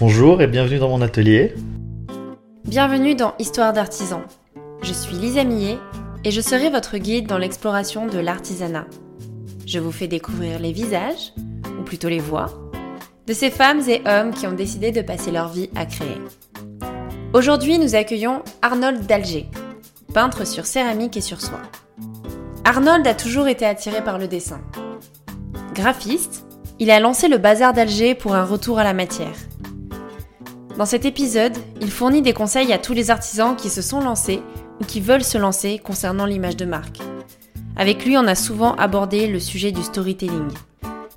Bonjour 0.00 0.42
et 0.42 0.48
bienvenue 0.48 0.80
dans 0.80 0.88
mon 0.88 1.02
atelier. 1.02 1.54
Bienvenue 2.64 3.14
dans 3.14 3.32
Histoire 3.38 3.72
d'artisan. 3.72 4.22
Je 4.82 4.92
suis 4.92 5.14
Lisa 5.14 5.44
Millet 5.44 5.78
et 6.24 6.32
je 6.32 6.40
serai 6.40 6.68
votre 6.68 6.98
guide 6.98 7.28
dans 7.28 7.38
l'exploration 7.38 8.08
de 8.08 8.18
l'artisanat. 8.18 8.88
Je 9.68 9.78
vous 9.78 9.92
fais 9.92 10.08
découvrir 10.08 10.58
les 10.58 10.72
visages, 10.72 11.32
ou 11.78 11.84
plutôt 11.84 12.08
les 12.08 12.18
voix, 12.18 12.46
de 13.28 13.32
ces 13.32 13.50
femmes 13.50 13.82
et 13.88 14.02
hommes 14.04 14.34
qui 14.34 14.48
ont 14.48 14.52
décidé 14.52 14.90
de 14.90 15.00
passer 15.00 15.30
leur 15.30 15.50
vie 15.50 15.70
à 15.76 15.86
créer. 15.86 16.18
Aujourd'hui, 17.32 17.78
nous 17.78 17.94
accueillons 17.94 18.42
Arnold 18.62 19.06
d'Alger, 19.06 19.48
peintre 20.12 20.44
sur 20.44 20.66
céramique 20.66 21.16
et 21.16 21.20
sur 21.20 21.40
soie. 21.40 21.62
Arnold 22.64 23.06
a 23.06 23.14
toujours 23.14 23.46
été 23.46 23.64
attiré 23.64 24.02
par 24.02 24.18
le 24.18 24.26
dessin. 24.26 24.60
Graphiste, 25.72 26.46
il 26.80 26.90
a 26.90 26.98
lancé 26.98 27.28
le 27.28 27.38
Bazar 27.38 27.72
d'Alger 27.72 28.16
pour 28.16 28.34
un 28.34 28.44
retour 28.44 28.80
à 28.80 28.84
la 28.84 28.92
matière. 28.92 29.36
Dans 30.76 30.86
cet 30.86 31.04
épisode, 31.04 31.56
il 31.80 31.90
fournit 31.90 32.20
des 32.20 32.32
conseils 32.32 32.72
à 32.72 32.78
tous 32.78 32.94
les 32.94 33.12
artisans 33.12 33.54
qui 33.54 33.70
se 33.70 33.80
sont 33.80 34.00
lancés 34.00 34.42
ou 34.80 34.84
qui 34.84 35.00
veulent 35.00 35.22
se 35.22 35.38
lancer 35.38 35.78
concernant 35.78 36.26
l'image 36.26 36.56
de 36.56 36.64
marque. 36.64 36.98
Avec 37.76 38.04
lui, 38.04 38.18
on 38.18 38.26
a 38.26 38.34
souvent 38.34 38.74
abordé 38.74 39.28
le 39.28 39.38
sujet 39.38 39.70
du 39.70 39.82
storytelling. 39.82 40.50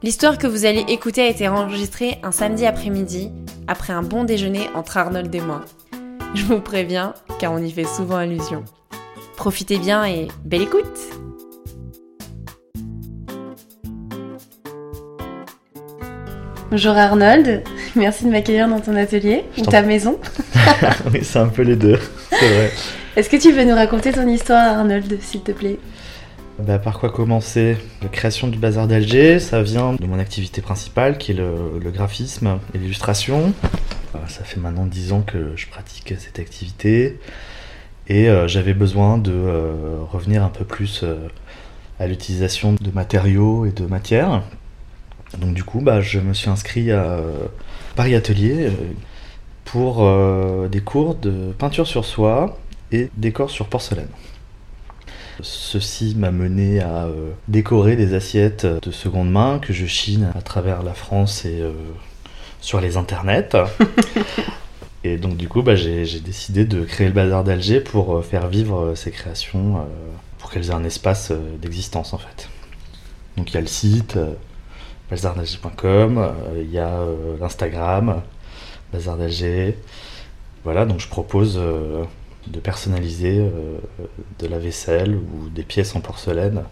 L'histoire 0.03 0.37
que 0.37 0.45
vous 0.45 0.65
allez 0.65 0.85
écouter 0.89 1.21
a 1.21 1.27
été 1.27 1.47
enregistrée 1.47 2.19
un 2.21 2.31
samedi 2.31 2.67
après-midi, 2.67 3.31
après 3.67 3.93
un 3.93 4.03
bon 4.03 4.25
déjeuner 4.25 4.69
entre 4.75 4.97
Arnold 4.97 5.33
et 5.33 5.41
moi. 5.41 5.61
Je 6.35 6.43
vous 6.43 6.61
préviens, 6.61 7.15
car 7.39 7.51
on 7.51 7.57
y 7.57 7.71
fait 7.71 7.85
souvent 7.85 8.17
allusion. 8.17 8.63
Profitez 9.37 9.79
bien 9.79 10.05
et 10.05 10.27
belle 10.45 10.63
écoute 10.63 11.26
Bonjour 16.69 16.97
Arnold, 16.97 17.63
merci 17.95 18.25
de 18.25 18.29
m'accueillir 18.29 18.67
dans 18.67 18.81
ton 18.81 18.93
atelier 18.97 19.45
ou 19.57 19.61
ta 19.61 19.81
maison. 19.81 20.19
oui, 21.13 21.19
c'est 21.21 21.39
un 21.39 21.47
peu 21.47 21.61
les 21.61 21.77
deux, 21.77 21.97
c'est 22.29 22.49
vrai. 22.49 22.71
Est-ce 23.15 23.29
que 23.29 23.37
tu 23.37 23.53
veux 23.53 23.63
nous 23.63 23.73
raconter 23.73 24.11
ton 24.11 24.27
histoire 24.27 24.77
Arnold, 24.77 25.17
s'il 25.21 25.43
te 25.43 25.53
plaît? 25.53 25.79
Bah, 26.59 26.77
par 26.77 26.99
quoi 26.99 27.09
commencer? 27.09 27.77
La 28.01 28.09
création 28.09 28.49
du 28.49 28.57
bazar 28.57 28.85
d'Alger, 28.85 29.39
ça 29.39 29.61
vient 29.61 29.93
de 29.93 30.05
mon 30.05 30.19
activité 30.19 30.61
principale 30.61 31.17
qui 31.17 31.31
est 31.31 31.35
le, 31.35 31.89
graphisme 31.89 32.59
et 32.75 32.79
l'illustration. 32.79 33.53
Euh, 34.15 34.17
ça 34.27 34.43
fait 34.43 34.59
maintenant 34.59 34.85
10 34.85 35.13
ans 35.13 35.21
que 35.21 35.53
je 35.55 35.67
pratique 35.67 36.15
cette 36.19 36.39
activité 36.39 37.17
et 38.09 38.27
euh, 38.27 38.49
j'avais 38.49 38.73
besoin 38.73 39.17
de 39.17 39.31
euh, 39.31 39.99
revenir 40.11 40.43
un 40.43 40.49
peu 40.49 40.65
plus 40.65 41.05
à 41.97 42.07
l'utilisation 42.07 42.73
de 42.73 42.91
matériaux 42.91 43.65
et 43.65 43.71
de 43.71 43.85
matières. 43.85 44.43
Donc 45.37 45.53
du 45.53 45.63
coup, 45.63 45.81
bah, 45.81 46.01
je 46.01 46.19
me 46.19 46.33
suis 46.33 46.49
inscrit 46.49 46.91
à 46.91 47.19
Paris 47.95 48.15
Atelier 48.15 48.71
pour 49.65 50.09
des 50.69 50.79
cours 50.81 51.15
de 51.15 51.51
peinture 51.57 51.85
sur 51.85 52.05
soie 52.05 52.57
et 52.91 53.09
décor 53.17 53.49
sur 53.49 53.67
porcelaine. 53.67 54.07
Ceci 55.41 56.15
m'a 56.17 56.31
mené 56.31 56.79
à 56.79 57.05
euh, 57.05 57.31
décorer 57.47 57.95
des 57.95 58.15
assiettes 58.15 58.65
de 58.65 58.91
seconde 58.91 59.31
main 59.31 59.59
que 59.59 59.71
je 59.71 59.85
chine 59.85 60.31
à 60.35 60.41
travers 60.41 60.81
la 60.81 60.93
France 60.93 61.45
et 61.45 61.61
euh, 61.61 61.73
sur 62.59 62.81
les 62.81 62.97
internets. 62.97 63.55
et 65.03 65.17
donc 65.17 65.37
du 65.37 65.47
coup, 65.47 65.61
bah, 65.61 65.75
j'ai 65.75 66.19
décidé 66.19 66.65
de 66.65 66.83
créer 66.83 67.07
le 67.07 67.13
Bazar 67.13 67.43
d'Alger 67.43 67.81
pour 67.81 68.17
euh, 68.17 68.21
faire 68.23 68.47
vivre 68.47 68.95
ces 68.95 69.11
créations, 69.11 69.85
pour 70.39 70.49
qu'elles 70.49 70.69
aient 70.69 70.73
un 70.73 70.83
espace 70.83 71.31
d'existence 71.61 72.13
en 72.13 72.17
fait. 72.17 72.49
Donc 73.35 73.51
il 73.51 73.53
y 73.53 73.57
a 73.57 73.61
le 73.61 73.67
site 73.67 74.17
bazardalger.com, 75.09 76.33
il 76.57 76.71
y 76.71 76.79
a 76.79 76.99
l'Instagram, 77.39 78.21
Bazar 78.91 79.17
d'Alger. 79.17 79.77
Voilà, 80.63 80.85
donc 80.85 80.99
je 80.99 81.07
propose 81.07 81.59
de 82.51 82.59
personnaliser 82.59 83.39
euh, 83.39 83.77
de 84.39 84.47
la 84.47 84.57
vaisselle 84.59 85.15
ou 85.15 85.49
des 85.49 85.63
pièces 85.63 85.95
en 85.95 85.99
porcelaine 85.99 86.63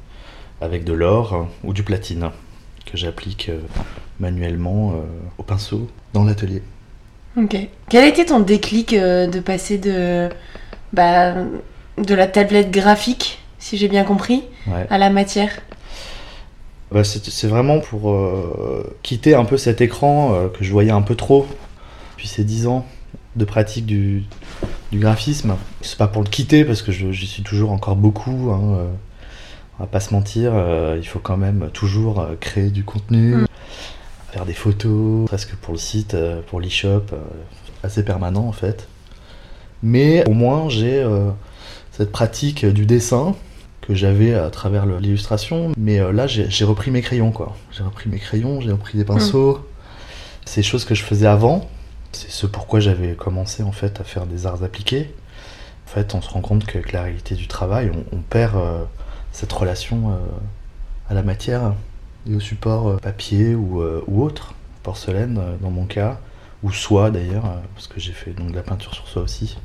avec 0.62 0.84
de 0.84 0.94
l'or 0.94 1.47
ou 1.63 1.74
du 1.74 1.84
platine 1.84 2.29
que 2.85 2.97
j'applique 2.97 3.50
euh, 3.50 3.59
manuellement 4.19 4.91
euh, 4.91 5.01
au 5.38 5.44
pinceau 5.44 5.90
dans 6.13 6.24
l'atelier. 6.24 6.62
Ok. 7.38 7.57
Quel 7.90 8.03
a 8.03 8.07
été 8.07 8.25
ton 8.25 8.40
déclic 8.40 8.95
de 8.95 9.40
passer 9.41 9.78
de, 9.78 10.29
bah, 10.94 11.34
de 11.97 12.16
la 12.16 12.28
tablette 12.28 12.72
graphique, 12.72 13.40
si 13.59 13.75
j'ai 13.75 13.90
bien 13.90 14.06
compris, 14.06 14.44
à 14.90 14.97
la 14.97 15.09
matière? 15.09 15.51
Bah, 16.95 17.03
C'est 17.03 17.47
vraiment 17.47 17.79
pour 17.79 18.17
quitter 19.03 19.35
un 19.35 19.45
peu 19.45 19.57
cet 19.57 19.81
écran 19.81 20.50
que 20.57 20.63
je 20.63 20.72
voyais 20.72 20.91
un 20.91 21.03
peu 21.03 21.16
trop 21.16 21.45
depuis 22.11 22.28
ces 22.28 22.44
dix 22.44 22.66
ans 22.66 22.85
de 23.35 23.45
pratique 23.45 23.85
du, 23.85 24.23
du 24.91 25.00
graphisme. 25.00 25.56
C'est 25.81 25.97
pas 25.97 26.07
pour 26.07 26.23
le 26.23 26.29
quitter 26.29 26.63
parce 26.63 26.81
que 26.81 26.91
j'y 26.91 27.28
suis 27.28 27.44
toujours 27.44 27.72
encore 27.72 27.95
beaucoup. 27.95 28.51
Hein, 28.51 28.78
euh, 28.78 28.88
on 29.78 29.83
va 29.83 29.88
pas 29.88 30.00
se 30.00 30.13
mentir, 30.13 30.53
euh, 30.56 30.95
il 30.97 31.06
faut 31.06 31.19
quand 31.19 31.35
même 31.35 31.69
toujours 31.73 32.22
euh, 32.22 32.35
créer 32.39 32.69
du 32.69 32.85
contenu, 32.85 33.35
mm. 33.35 33.47
faire 34.31 34.45
des 34.45 34.53
photos, 34.53 35.25
presque 35.25 35.56
pour 35.56 35.73
le 35.73 35.79
site, 35.79 36.16
pour 36.47 36.62
l'e-shop, 36.62 37.03
assez 37.83 38.03
permanent 38.03 38.47
en 38.47 38.53
fait. 38.53 38.88
Mais 39.83 40.25
au 40.27 40.33
moins 40.33 40.69
j'ai 40.69 41.06
cette 41.91 42.12
pratique 42.12 42.66
du 42.66 42.85
dessin 42.85 43.35
que 43.88 43.94
j'avais 43.96 44.34
à 44.34 44.50
travers 44.50 44.85
l'illustration. 44.85 45.72
Mais 45.78 46.00
là 46.12 46.28
j'ai 46.28 46.66
repris 46.66 46.91
mes 46.91 47.01
crayons 47.01 47.31
quoi. 47.31 47.56
J'ai 47.72 47.84
repris 47.84 48.09
mes 48.09 48.19
crayons, 48.19 48.62
j'ai 48.62 48.72
repris 48.72 48.97
des 48.97 49.06
pinceaux. 49.06 49.57
Mm. 49.57 49.62
Ces 50.46 50.63
choses 50.63 50.85
que 50.85 50.96
je 50.96 51.03
faisais 51.03 51.28
avant, 51.28 51.68
c'est 52.16 52.31
ce 52.31 52.47
pourquoi 52.47 52.79
j'avais 52.79 53.13
commencé 53.13 53.63
en 53.63 53.72
fait 53.72 54.00
à 54.00 54.03
faire 54.03 54.25
des 54.25 54.45
arts 54.45 54.63
appliqués. 54.63 55.13
En 55.85 55.90
fait, 55.90 56.16
on 56.16 56.22
se 56.22 56.29
rend 56.29 56.41
compte 56.41 56.66
qu'avec 56.66 56.91
la 56.91 57.03
réalité 57.03 57.35
du 57.35 57.47
travail, 57.47 57.91
on, 58.12 58.18
perd 58.18 58.56
euh, 58.56 58.84
cette 59.31 59.51
relation 59.51 60.09
euh, 60.09 60.16
à 61.09 61.13
la 61.13 61.22
matière 61.22 61.74
et 62.28 62.35
au 62.35 62.40
support 62.40 62.88
euh, 62.88 62.97
papier 62.97 63.53
ou, 63.53 63.81
autre, 64.07 64.53
porcelaine 64.84 65.40
dans 65.62 65.72
mon 65.72 65.85
cas, 65.85 66.19
ou 66.63 66.72
soie 66.72 67.12
d'ailleurs, 67.12 67.62
parce 67.74 67.88
que 67.88 68.00
j'ai 68.00 68.13
fait 68.13 68.31
donc 68.31 68.51
de 68.51 68.56
la 68.56 68.63
peinture 68.63 68.94
sur 68.94 69.07
soie 69.07 69.22
aussi. 69.24 69.57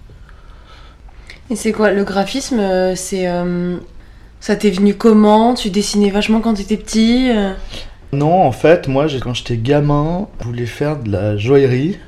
Et 1.50 1.56
c'est 1.56 1.72
quoi 1.72 1.90
le 1.90 2.04
graphisme 2.04 2.94
C'est 2.96 3.26
ça 4.40 4.56
t'est 4.56 4.70
venu 4.70 4.94
comment? 4.94 5.54
Tu 5.54 5.70
dessinais 5.70 6.10
vachement 6.10 6.40
quand 6.40 6.54
tu 6.54 6.62
étais 6.62 6.76
petit 6.76 7.30
Non, 8.12 8.42
en 8.42 8.52
fait, 8.52 8.88
moi, 8.88 9.06
quand 9.20 9.34
j'étais 9.34 9.56
gamin, 9.56 10.28
je 10.40 10.46
voulais 10.46 10.66
faire 10.66 10.98
de 10.98 11.12
la 11.12 11.36
joaillerie. 11.36 11.98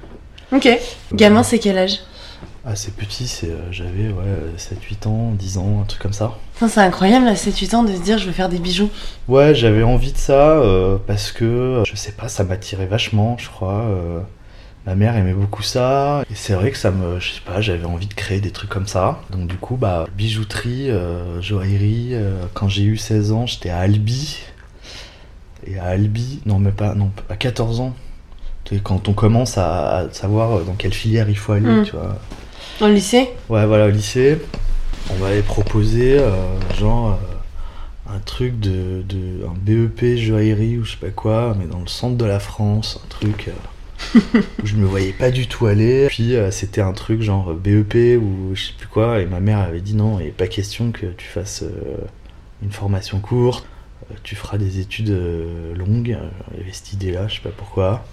Ok. 0.53 0.69
Gamin, 1.15 1.42
c'est 1.42 1.59
quel 1.59 1.78
âge? 1.78 2.00
Ah, 2.65 2.76
c'est 2.76 2.94
petit, 2.94 3.26
c'est, 3.26 3.48
euh, 3.48 3.72
j'avais 3.72 4.09
ouais, 4.09 4.53
7-8 4.56 5.09
ans, 5.09 5.32
10 5.32 5.59
ans, 5.59 5.81
un 5.82 5.84
truc 5.84 6.00
comme 6.00 6.12
ça. 6.12 6.38
c'est 6.60 6.78
incroyable 6.78 7.26
à 7.26 7.34
7-8 7.34 7.75
ans 7.75 7.82
de 7.82 7.92
se 7.92 8.00
dire 8.00 8.19
je 8.19 8.26
veux 8.26 8.32
faire 8.32 8.48
des 8.48 8.60
bijoux. 8.60 8.88
Ouais, 9.26 9.53
j'avais 9.53 9.82
envie 9.82 10.12
de 10.12 10.19
ça 10.19 10.59
euh, 10.59 10.97
parce 11.04 11.32
que, 11.32 11.82
je 11.84 11.97
sais 11.97 12.12
pas, 12.12 12.28
ça 12.28 12.44
m'attirait 12.44 12.87
vachement, 12.87 13.37
je 13.37 13.48
crois. 13.48 13.81
Euh, 13.81 14.21
ma 14.87 14.94
mère 14.94 15.16
aimait 15.16 15.34
beaucoup 15.34 15.62
ça. 15.62 16.25
Et 16.31 16.34
c'est 16.34 16.54
vrai 16.54 16.70
que 16.70 16.78
ça 16.78 16.91
me, 16.91 17.20
je 17.20 17.32
sais 17.32 17.41
pas, 17.44 17.60
j'avais 17.60 17.84
envie 17.84 18.06
de 18.06 18.15
créer 18.15 18.41
des 18.41 18.50
trucs 18.50 18.70
comme 18.70 18.87
ça. 18.87 19.20
Donc 19.31 19.47
du 19.47 19.56
coup, 19.56 19.76
bah, 19.76 20.06
bijouterie, 20.16 20.91
joaillerie. 21.41 22.15
quand 22.54 22.69
j'ai 22.69 22.84
eu 22.84 22.97
16 22.97 23.32
ans, 23.32 23.47
j'étais 23.47 23.71
à 23.71 23.78
Albi. 23.78 24.38
Et 25.66 25.78
à 25.78 25.84
Albi, 25.84 26.41
non, 26.47 26.59
mais 26.59 26.72
pas, 26.72 26.94
non, 26.94 27.10
à 27.28 27.37
14 27.37 27.81
ans, 27.81 27.94
quand 28.82 29.09
on 29.09 29.12
commence 29.12 29.59
à, 29.59 30.09
savoir 30.12 30.65
dans 30.65 30.75
quelle 30.75 30.94
filière 30.94 31.28
il 31.28 31.37
faut 31.37 31.53
aller, 31.53 31.69
hmm. 31.69 31.84
tu 31.84 31.92
vois. 31.92 32.19
Dans 32.81 32.88
le 32.88 32.94
lycée? 32.94 33.31
Ouais, 33.48 33.66
voilà, 33.66 33.87
au 33.87 33.91
lycée, 33.91 34.38
on 35.10 35.22
m'avait 35.22 35.42
proposé 35.42 36.19
euh, 36.19 36.31
genre 36.78 37.12
euh, 37.12 38.15
un 38.15 38.19
truc 38.21 38.59
de, 38.59 39.03
de, 39.09 39.44
un 39.44 39.54
BEP 39.56 40.16
joaillerie 40.16 40.78
ou 40.78 40.84
je 40.84 40.92
sais 40.92 40.97
pas 40.97 41.10
quoi, 41.10 41.54
mais 41.59 41.66
dans 41.66 41.81
le 41.81 41.87
centre 41.87 42.16
de 42.16 42.25
la 42.25 42.41
France, 42.41 43.00
un 43.04 43.09
truc 43.09 43.48
euh, 43.48 43.53
je 44.65 44.77
me 44.77 44.87
voyais 44.87 45.13
pas 45.13 45.31
du 45.31 45.47
tout 45.47 45.67
aller. 45.67 46.07
Puis 46.09 46.34
c'était 46.51 46.81
un 46.81 46.93
truc 46.93 47.22
genre 47.22 47.54
BEP 47.54 48.19
ou 48.21 48.54
je 48.54 48.66
sais 48.66 48.72
plus 48.77 48.89
quoi, 48.89 49.21
et 49.21 49.27
ma 49.27 49.41
mère 49.41 49.59
avait 49.59 49.81
dit 49.81 49.95
non, 49.95 50.21
il 50.21 50.27
n'est 50.27 50.33
pas 50.33 50.47
question 50.47 50.93
que 50.93 51.07
tu 51.07 51.27
fasses 51.27 51.65
une 52.63 52.72
formation 52.72 53.21
courte, 53.21 53.66
tu 54.22 54.37
feras 54.37 54.59
des 54.59 54.78
études 54.81 55.16
longues. 55.77 56.19
Il 56.53 56.59
y 56.59 56.63
avait 56.63 56.72
cette 56.72 56.93
idée-là, 56.93 57.28
je 57.28 57.34
sais 57.37 57.41
pas 57.41 57.51
pourquoi. 57.57 58.04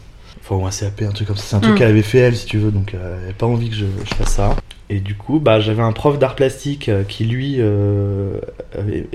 Enfin, 0.41 0.65
un 0.65 0.69
CAP, 0.69 1.01
un 1.01 1.11
truc 1.11 1.27
comme 1.27 1.37
ça. 1.37 1.43
C'est 1.43 1.55
un 1.55 1.59
truc 1.59 1.73
mm. 1.73 1.77
qu'elle 1.77 1.89
avait 1.89 2.01
fait 2.01 2.19
elle, 2.19 2.35
si 2.35 2.45
tu 2.45 2.57
veux, 2.57 2.71
donc 2.71 2.93
euh, 2.93 3.15
elle 3.15 3.21
n'avait 3.21 3.33
pas 3.33 3.45
envie 3.45 3.69
que 3.69 3.75
je, 3.75 3.85
fasse 4.15 4.33
ça. 4.33 4.55
Et 4.89 4.99
du 4.99 5.15
coup, 5.15 5.39
bah, 5.39 5.59
j'avais 5.59 5.81
un 5.81 5.91
prof 5.91 6.17
d'art 6.17 6.35
plastique 6.35 6.89
euh, 6.89 7.03
qui, 7.03 7.25
lui, 7.25 7.55
euh, 7.59 8.39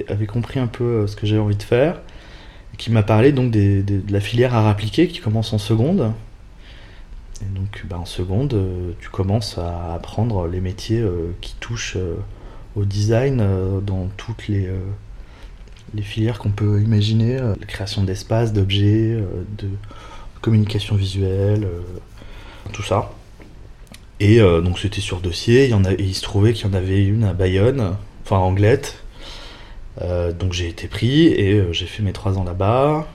avait, 0.09 0.27
compris 0.27 0.61
un 0.61 0.67
peu 0.67 1.07
ce 1.07 1.17
que 1.17 1.27
j'avais 1.27 1.41
envie 1.41 1.57
de 1.57 1.63
faire, 1.63 2.01
qui 2.79 2.91
m'a 2.91 3.03
parlé 3.03 3.33
donc 3.33 3.51
de 3.51 3.85
la 4.09 4.21
filière 4.21 4.55
art 4.55 4.67
appliqué 4.67 5.09
qui 5.09 5.21
commence 5.21 5.53
en 5.53 5.59
seconde. 5.59 6.13
Et 7.43 7.55
donc, 7.55 7.85
bah, 7.89 7.99
en 7.99 8.05
seconde, 8.05 8.57
tu 9.01 9.09
commences 9.09 9.59
à 9.59 9.95
apprendre 9.95 10.47
les 10.47 10.61
métiers 10.61 11.05
qui 11.41 11.55
touchent 11.61 11.99
au 12.77 12.85
design 12.85 13.45
dans 13.83 14.09
toutes 14.17 14.49
les, 14.49 14.69
filières 16.03 16.39
qu'on 16.39 16.51
peut 16.51 16.81
imaginer, 16.81 17.37
la 17.39 17.67
création 17.67 18.03
d'espaces, 18.03 18.53
d'objets, 18.53 19.23
de 19.59 19.69
communication 20.45 20.95
visuelle, 20.95 21.65
euh, 21.65 21.81
tout 22.73 22.83
ça. 22.83 23.13
Et 24.21 24.41
euh, 24.41 24.61
donc 24.61 24.79
c'était 24.79 25.01
sur 25.01 25.21
dossier, 25.21 25.73
il, 25.99 26.15
se 26.15 26.23
trouvait 26.23 26.53
qu'il 26.53 26.67
y 26.67 26.71
en 26.71 26.75
avait 26.75 27.03
une 27.03 27.25
à 27.25 27.33
Bayonne, 27.33 27.97
enfin 28.23 28.37
à 28.37 28.41
Anglette. 28.41 29.03
Euh, 30.03 30.33
donc 30.33 30.53
j'ai 30.53 30.69
été 30.69 30.87
pris 30.87 31.29
et 31.29 31.55
euh, 31.55 31.73
j'ai 31.73 31.87
fait 31.87 32.03
mes 32.03 32.13
trois 32.13 32.37
ans 32.37 32.45
là-bas. 32.45 33.07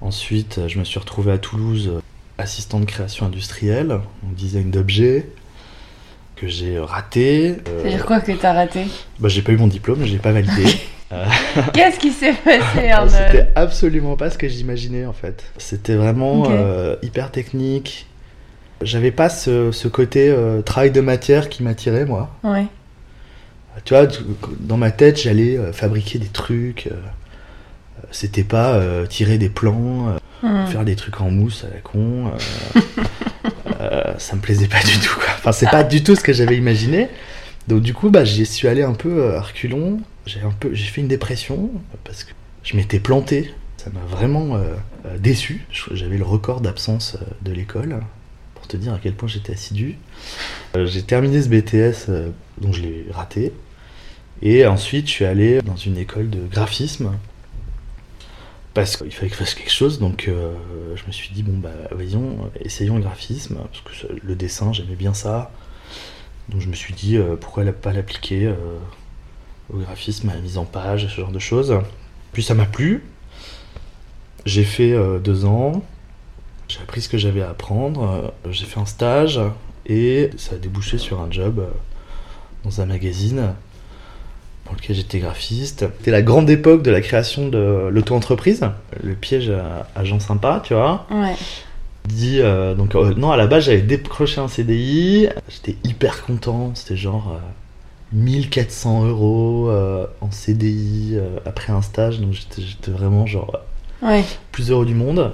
Ensuite, 0.00 0.60
je 0.68 0.78
me 0.78 0.84
suis 0.84 0.98
retrouvé 1.00 1.32
à 1.32 1.38
Toulouse, 1.38 1.90
euh, 1.94 2.00
assistant 2.38 2.80
de 2.80 2.84
création 2.84 3.26
industrielle, 3.26 3.92
en 3.92 4.32
design 4.36 4.70
d'objets, 4.70 5.28
que 6.36 6.48
j'ai 6.48 6.78
raté. 6.78 7.56
Euh, 7.68 7.80
C'est-à-dire 7.82 8.06
quoi 8.06 8.20
que 8.20 8.32
t'as 8.32 8.52
raté 8.52 8.86
bah, 9.20 9.28
J'ai 9.28 9.42
pas 9.42 9.52
eu 9.52 9.56
mon 9.56 9.68
diplôme, 9.68 10.04
j'ai 10.04 10.18
pas 10.18 10.32
validé. 10.32 10.64
Qu'est-ce 11.72 12.00
qui 12.00 12.10
s'est 12.10 12.32
passé 12.32 12.88
Arnold 12.90 13.12
C'était 13.30 13.48
absolument 13.54 14.16
pas 14.16 14.30
ce 14.30 14.38
que 14.38 14.48
j'imaginais 14.48 15.06
en 15.06 15.12
fait. 15.12 15.44
C'était 15.58 15.94
vraiment 15.94 16.50
euh, 16.50 16.96
hyper 17.02 17.30
technique. 17.30 18.06
J'avais 18.82 19.12
pas 19.12 19.28
ce, 19.28 19.70
ce 19.70 19.86
côté 19.86 20.28
euh, 20.28 20.60
travail 20.62 20.90
de 20.90 21.00
matière 21.00 21.48
qui 21.50 21.62
m'attirait 21.62 22.04
moi. 22.04 22.34
Ouais. 22.42 22.66
Tu 23.84 23.94
vois, 23.94 24.08
dans 24.60 24.76
ma 24.76 24.90
tête, 24.90 25.20
j'allais 25.20 25.56
euh, 25.56 25.72
fabriquer 25.72 26.18
des 26.18 26.26
trucs. 26.26 26.88
euh, 26.88 26.94
euh, 26.94 28.06
C'était 28.10 28.42
pas 28.44 28.72
euh, 28.74 29.06
tirer 29.06 29.38
des 29.38 29.48
plans, 29.48 30.16
euh, 30.42 30.66
faire 30.66 30.84
des 30.84 30.96
trucs 30.96 31.20
en 31.20 31.30
mousse 31.30 31.64
à 31.64 31.74
la 31.74 31.80
con. 31.80 32.28
euh, 32.28 32.80
euh, 33.80 34.14
ça 34.18 34.36
me 34.36 34.40
plaisait 34.40 34.68
pas 34.68 34.80
du 34.82 34.98
tout. 34.98 35.14
Quoi. 35.14 35.28
Enfin, 35.38 35.52
c'est 35.52 35.70
pas 35.70 35.84
du 35.84 36.02
tout 36.02 36.14
ce 36.16 36.20
que 36.22 36.32
j'avais 36.32 36.56
imaginé. 36.56 37.08
Donc 37.68 37.82
du 37.82 37.94
coup, 37.94 38.10
bah, 38.10 38.24
j'y 38.24 38.44
suis 38.46 38.68
allé 38.68 38.82
un 38.82 38.94
peu 38.94 39.22
euh, 39.22 39.38
à 39.38 39.42
reculons. 39.42 40.00
J'ai 40.26 40.40
un 40.40 40.50
peu, 40.50 40.72
j'ai 40.74 40.84
fait 40.86 41.00
une 41.00 41.08
dépression 41.08 41.70
parce 42.04 42.24
que 42.24 42.32
je 42.62 42.76
m'étais 42.76 42.98
planté. 43.00 43.50
Ça 43.76 43.90
m'a 43.90 44.00
vraiment 44.00 44.56
euh, 44.56 44.74
euh, 45.06 45.18
déçu. 45.18 45.66
J'avais 45.92 46.16
le 46.16 46.24
record 46.24 46.60
d'absence 46.60 47.16
euh, 47.20 47.24
de 47.42 47.52
l'école 47.52 48.00
pour 48.54 48.66
te 48.66 48.76
dire 48.76 48.94
à 48.94 48.98
quel 49.02 49.12
point 49.14 49.28
j'étais 49.28 49.52
assidu. 49.52 49.96
Euh, 50.76 50.86
j'ai 50.86 51.02
terminé 51.02 51.42
ce 51.42 51.48
BTS, 51.48 52.08
euh, 52.08 52.30
donc 52.60 52.72
je 52.74 52.80
l'ai 52.82 53.06
raté. 53.10 53.52
Et 54.42 54.66
ensuite, 54.66 55.06
je 55.06 55.12
suis 55.12 55.24
allé 55.24 55.60
dans 55.62 55.76
une 55.76 55.96
école 55.98 56.28
de 56.30 56.40
graphisme 56.50 57.12
parce 58.74 58.96
qu'il 58.96 59.12
fallait 59.12 59.28
que 59.28 59.34
je 59.34 59.38
fasse 59.38 59.54
quelque 59.54 59.72
chose. 59.72 60.00
Donc, 60.00 60.26
euh, 60.28 60.52
je 60.96 61.04
me 61.06 61.12
suis 61.12 61.30
dit 61.32 61.42
bon 61.42 61.56
bah, 61.56 61.70
voyons, 61.92 62.50
essayons 62.60 62.96
le 62.96 63.02
graphisme 63.02 63.56
parce 63.72 64.00
que 64.00 64.12
le 64.22 64.34
dessin, 64.34 64.72
j'aimais 64.72 64.96
bien 64.96 65.14
ça. 65.14 65.52
Donc, 66.48 66.60
je 66.60 66.68
me 66.68 66.74
suis 66.74 66.92
dit 66.92 67.16
euh, 67.16 67.36
pourquoi 67.36 67.64
pas 67.72 67.92
l'appliquer 67.92 68.46
euh, 68.46 68.54
au 69.72 69.78
graphisme, 69.78 70.28
à 70.28 70.34
la 70.34 70.40
mise 70.40 70.58
en 70.58 70.64
page, 70.64 71.06
ce 71.06 71.20
genre 71.20 71.32
de 71.32 71.38
choses. 71.38 71.78
Puis 72.32 72.42
ça 72.42 72.54
m'a 72.54 72.66
plu. 72.66 73.04
J'ai 74.44 74.64
fait 74.64 74.94
deux 75.20 75.46
ans. 75.46 75.82
J'ai 76.68 76.80
appris 76.80 77.00
ce 77.00 77.08
que 77.08 77.16
j'avais 77.16 77.40
à 77.40 77.50
apprendre. 77.50 78.34
J'ai 78.50 78.66
fait 78.66 78.78
un 78.78 78.84
stage 78.84 79.40
et 79.86 80.30
ça 80.36 80.56
a 80.56 80.58
débouché 80.58 80.98
sur 80.98 81.20
un 81.20 81.30
job 81.30 81.66
dans 82.62 82.82
un 82.82 82.86
magazine 82.86 83.54
pour 84.64 84.74
lequel 84.74 84.96
j'étais 84.96 85.18
graphiste. 85.18 85.86
C'était 85.98 86.10
la 86.10 86.22
grande 86.22 86.48
époque 86.50 86.82
de 86.82 86.90
la 86.90 87.00
création 87.00 87.48
de 87.48 87.88
l'auto-entreprise, 87.90 88.62
le 89.02 89.14
piège 89.14 89.50
à, 89.50 89.86
à 89.94 90.04
gens 90.04 90.20
sympas, 90.20 90.60
tu 90.64 90.74
vois. 90.74 91.06
Ouais. 91.10 91.34
Dit, 92.08 92.40
euh, 92.40 92.74
donc, 92.74 92.94
euh, 92.94 93.14
non, 93.14 93.30
à 93.30 93.36
la 93.36 93.46
base, 93.46 93.64
j'avais 93.64 93.80
décroché 93.80 94.40
un 94.40 94.48
CDI, 94.48 95.28
j'étais 95.48 95.76
hyper 95.84 96.22
content, 96.24 96.72
c'était 96.74 96.96
genre 96.96 97.32
euh, 97.36 97.38
1400 98.12 99.06
euros 99.06 99.68
euh, 99.70 100.06
en 100.20 100.30
CDI 100.30 101.16
après 101.46 101.72
un 101.72 101.82
stage, 101.82 102.20
donc 102.20 102.32
j'étais 102.32 102.90
vraiment 102.90 103.26
genre 103.26 103.58
Ouais. 104.02 104.22
plus 104.52 104.70
heureux 104.70 104.84
du 104.84 104.94
monde. 104.94 105.32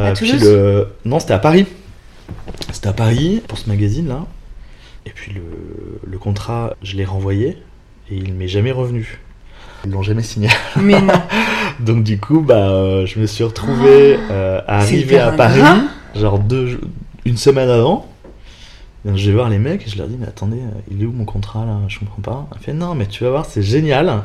À 0.00 0.12
puis 0.12 0.32
le... 0.32 0.88
Non, 1.04 1.20
c'était 1.20 1.34
à 1.34 1.38
Paris. 1.38 1.66
C'était 2.72 2.88
à 2.88 2.92
Paris 2.92 3.40
pour 3.46 3.58
ce 3.58 3.68
magazine-là. 3.68 4.26
Et 5.06 5.10
puis 5.10 5.32
le, 5.32 5.42
le 6.04 6.18
contrat, 6.18 6.74
je 6.82 6.96
l'ai 6.96 7.04
renvoyé 7.04 7.56
et 8.10 8.16
il 8.16 8.34
m'est 8.34 8.48
jamais 8.48 8.72
revenu. 8.72 9.20
Ils 9.84 9.90
l'ont 9.90 10.02
jamais 10.02 10.22
signé. 10.22 10.48
Mais 10.76 11.00
non. 11.00 11.14
Donc 11.80 12.04
du 12.04 12.18
coup, 12.18 12.40
bah, 12.40 12.70
euh, 12.70 13.06
je 13.06 13.18
me 13.18 13.26
suis 13.26 13.44
retrouvé 13.44 14.18
euh, 14.30 14.60
à 14.66 14.78
arriver 14.78 15.18
à 15.18 15.32
Paris, 15.32 15.62
genre 16.14 16.38
deux, 16.38 16.80
une 17.24 17.36
semaine 17.36 17.70
avant. 17.70 18.06
Donc, 19.04 19.16
je 19.16 19.26
vais 19.26 19.32
voir 19.32 19.48
les 19.48 19.58
mecs 19.58 19.86
et 19.86 19.90
je 19.90 19.96
leur 19.96 20.08
dis, 20.08 20.16
mais 20.20 20.26
attendez, 20.26 20.58
euh, 20.58 20.80
il 20.90 21.02
est 21.02 21.06
où 21.06 21.12
mon 21.12 21.24
contrat 21.24 21.64
là? 21.64 21.78
Je 21.88 21.98
comprends 21.98 22.20
pas. 22.20 22.48
Il 22.56 22.62
fait, 22.62 22.74
non, 22.74 22.94
mais 22.94 23.06
tu 23.06 23.24
vas 23.24 23.30
voir, 23.30 23.46
c'est 23.46 23.62
génial. 23.62 24.22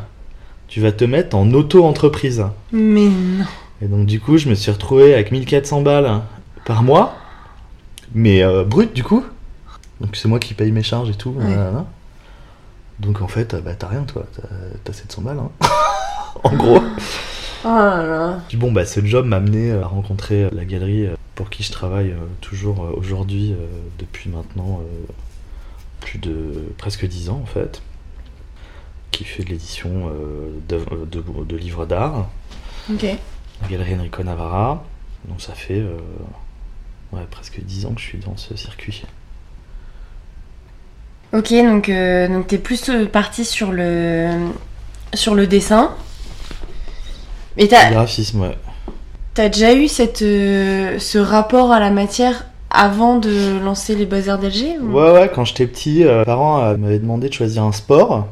Tu 0.68 0.82
vas 0.82 0.92
te 0.92 1.06
mettre 1.06 1.38
en 1.38 1.50
auto-entreprise. 1.54 2.46
Mais 2.74 3.06
non. 3.06 3.46
Et 3.82 3.88
donc 3.88 4.06
du 4.06 4.20
coup, 4.20 4.38
je 4.38 4.50
me 4.50 4.56
suis 4.56 4.72
retrouvé 4.72 5.14
avec 5.14 5.32
1400 5.32 5.82
balles 5.82 6.22
par 6.66 6.84
mois, 6.84 7.16
mais 8.14 8.42
euh, 8.42 8.64
brut 8.64 8.94
du 8.94 9.04
coup. 9.04 9.24
Donc 10.02 10.16
c'est 10.16 10.28
moi 10.28 10.40
qui 10.40 10.54
paye 10.54 10.72
mes 10.72 10.84
charges 10.84 11.10
et 11.10 11.16
tout. 11.16 11.32
Ouais. 11.32 11.56
Donc 13.00 13.22
en 13.22 13.28
fait, 13.28 13.54
euh, 13.54 13.62
bah 13.62 13.74
t'as 13.76 13.88
rien 13.88 14.04
toi, 14.04 14.26
t'as- 14.36 14.48
t'as 14.84 14.94
700 14.94 15.22
balles. 15.24 15.40
hein. 15.40 15.52
en 16.44 16.56
gros. 16.56 16.80
Oh 17.64 17.68
là 17.68 18.04
là. 18.06 18.40
Puis 18.48 18.58
bon, 18.58 18.72
bah 18.72 18.86
ce 18.86 19.04
job 19.06 19.26
m'a 19.26 19.38
amené 19.38 19.72
à 19.74 19.86
rencontrer 19.88 20.50
la 20.52 20.66
galerie 20.66 21.08
euh, 21.08 21.16
pour 21.36 21.50
qui 21.50 21.64
je 21.64 21.72
travaille 21.72 22.12
euh, 22.12 22.18
toujours 22.42 22.84
euh, 22.86 22.92
aujourd'hui, 22.96 23.54
euh, 23.54 23.66
depuis 24.00 24.30
maintenant 24.30 24.82
euh, 24.82 25.12
plus 26.00 26.20
de 26.20 26.66
presque 26.78 27.06
10 27.08 27.30
ans 27.30 27.40
en 27.42 27.46
fait, 27.48 27.82
qui 29.12 29.24
fait 29.24 29.44
de 29.44 29.50
l'édition 29.50 30.10
euh, 30.14 30.52
de, 30.70 31.44
de 31.44 31.56
livres 31.58 31.86
d'art. 31.86 32.30
Ok. 32.92 33.04
la 33.62 33.68
galerie 33.68 33.96
Enrico 33.96 34.24
Navarra. 34.24 34.84
Donc 35.28 35.42
ça 35.42 35.54
fait 35.54 35.80
euh, 35.80 35.98
ouais, 37.14 37.26
presque 37.32 37.60
10 37.62 37.88
ans 37.88 37.94
que 37.94 38.00
je 38.02 38.06
suis 38.06 38.20
dans 38.20 38.38
ce 38.38 38.56
circuit. 38.56 39.04
Ok, 41.36 41.52
donc, 41.52 41.90
euh, 41.90 42.28
donc 42.30 42.48
t'es 42.48 42.58
plus 42.58 42.90
euh, 42.90 43.06
parti 43.08 43.44
sur 43.44 43.72
le, 43.72 44.30
sur 45.14 45.36
le 45.36 45.48
dessin. 45.48 45.92
Le 47.58 47.68
t'as 47.68 47.92
graphisme, 47.92 48.42
ouais. 48.42 48.58
as 49.38 49.50
déjà 49.50 49.74
eu 49.74 49.88
cette, 49.90 50.22
euh, 50.22 50.98
ce 51.00 51.18
rapport 51.18 51.72
à 51.74 51.80
la 51.80 51.90
matière 51.90 52.46
avant 52.70 53.18
de 53.18 53.60
lancer 53.64 53.96
les 53.96 54.06
Beaux-Arts 54.06 54.40
d'Alger 54.40 54.78
ou- 54.80 54.94
Ouais, 54.98 55.12
ouais, 55.12 55.32
quand 55.34 55.44
j'étais 55.46 55.68
petit, 55.68 56.04
euh, 56.06 56.20
mes 56.20 56.26
parents 56.26 56.62
euh, 56.64 56.78
m'avaient 56.78 57.00
demandé 57.00 57.28
de 57.30 57.34
choisir 57.34 57.64
un 57.64 57.72
sport. 57.74 58.28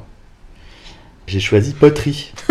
J'ai 1.27 1.39
choisi 1.39 1.73
poterie. 1.73 2.31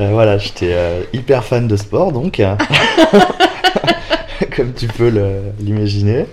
Voilà, 0.00 0.38
j'étais 0.38 0.76
hyper 1.12 1.42
fan 1.44 1.66
de 1.66 1.76
sport, 1.76 2.12
donc. 2.12 2.40
Comme 4.56 4.72
tu 4.72 4.86
peux 4.86 5.10
le- 5.10 5.52
l'imaginer. 5.60 6.26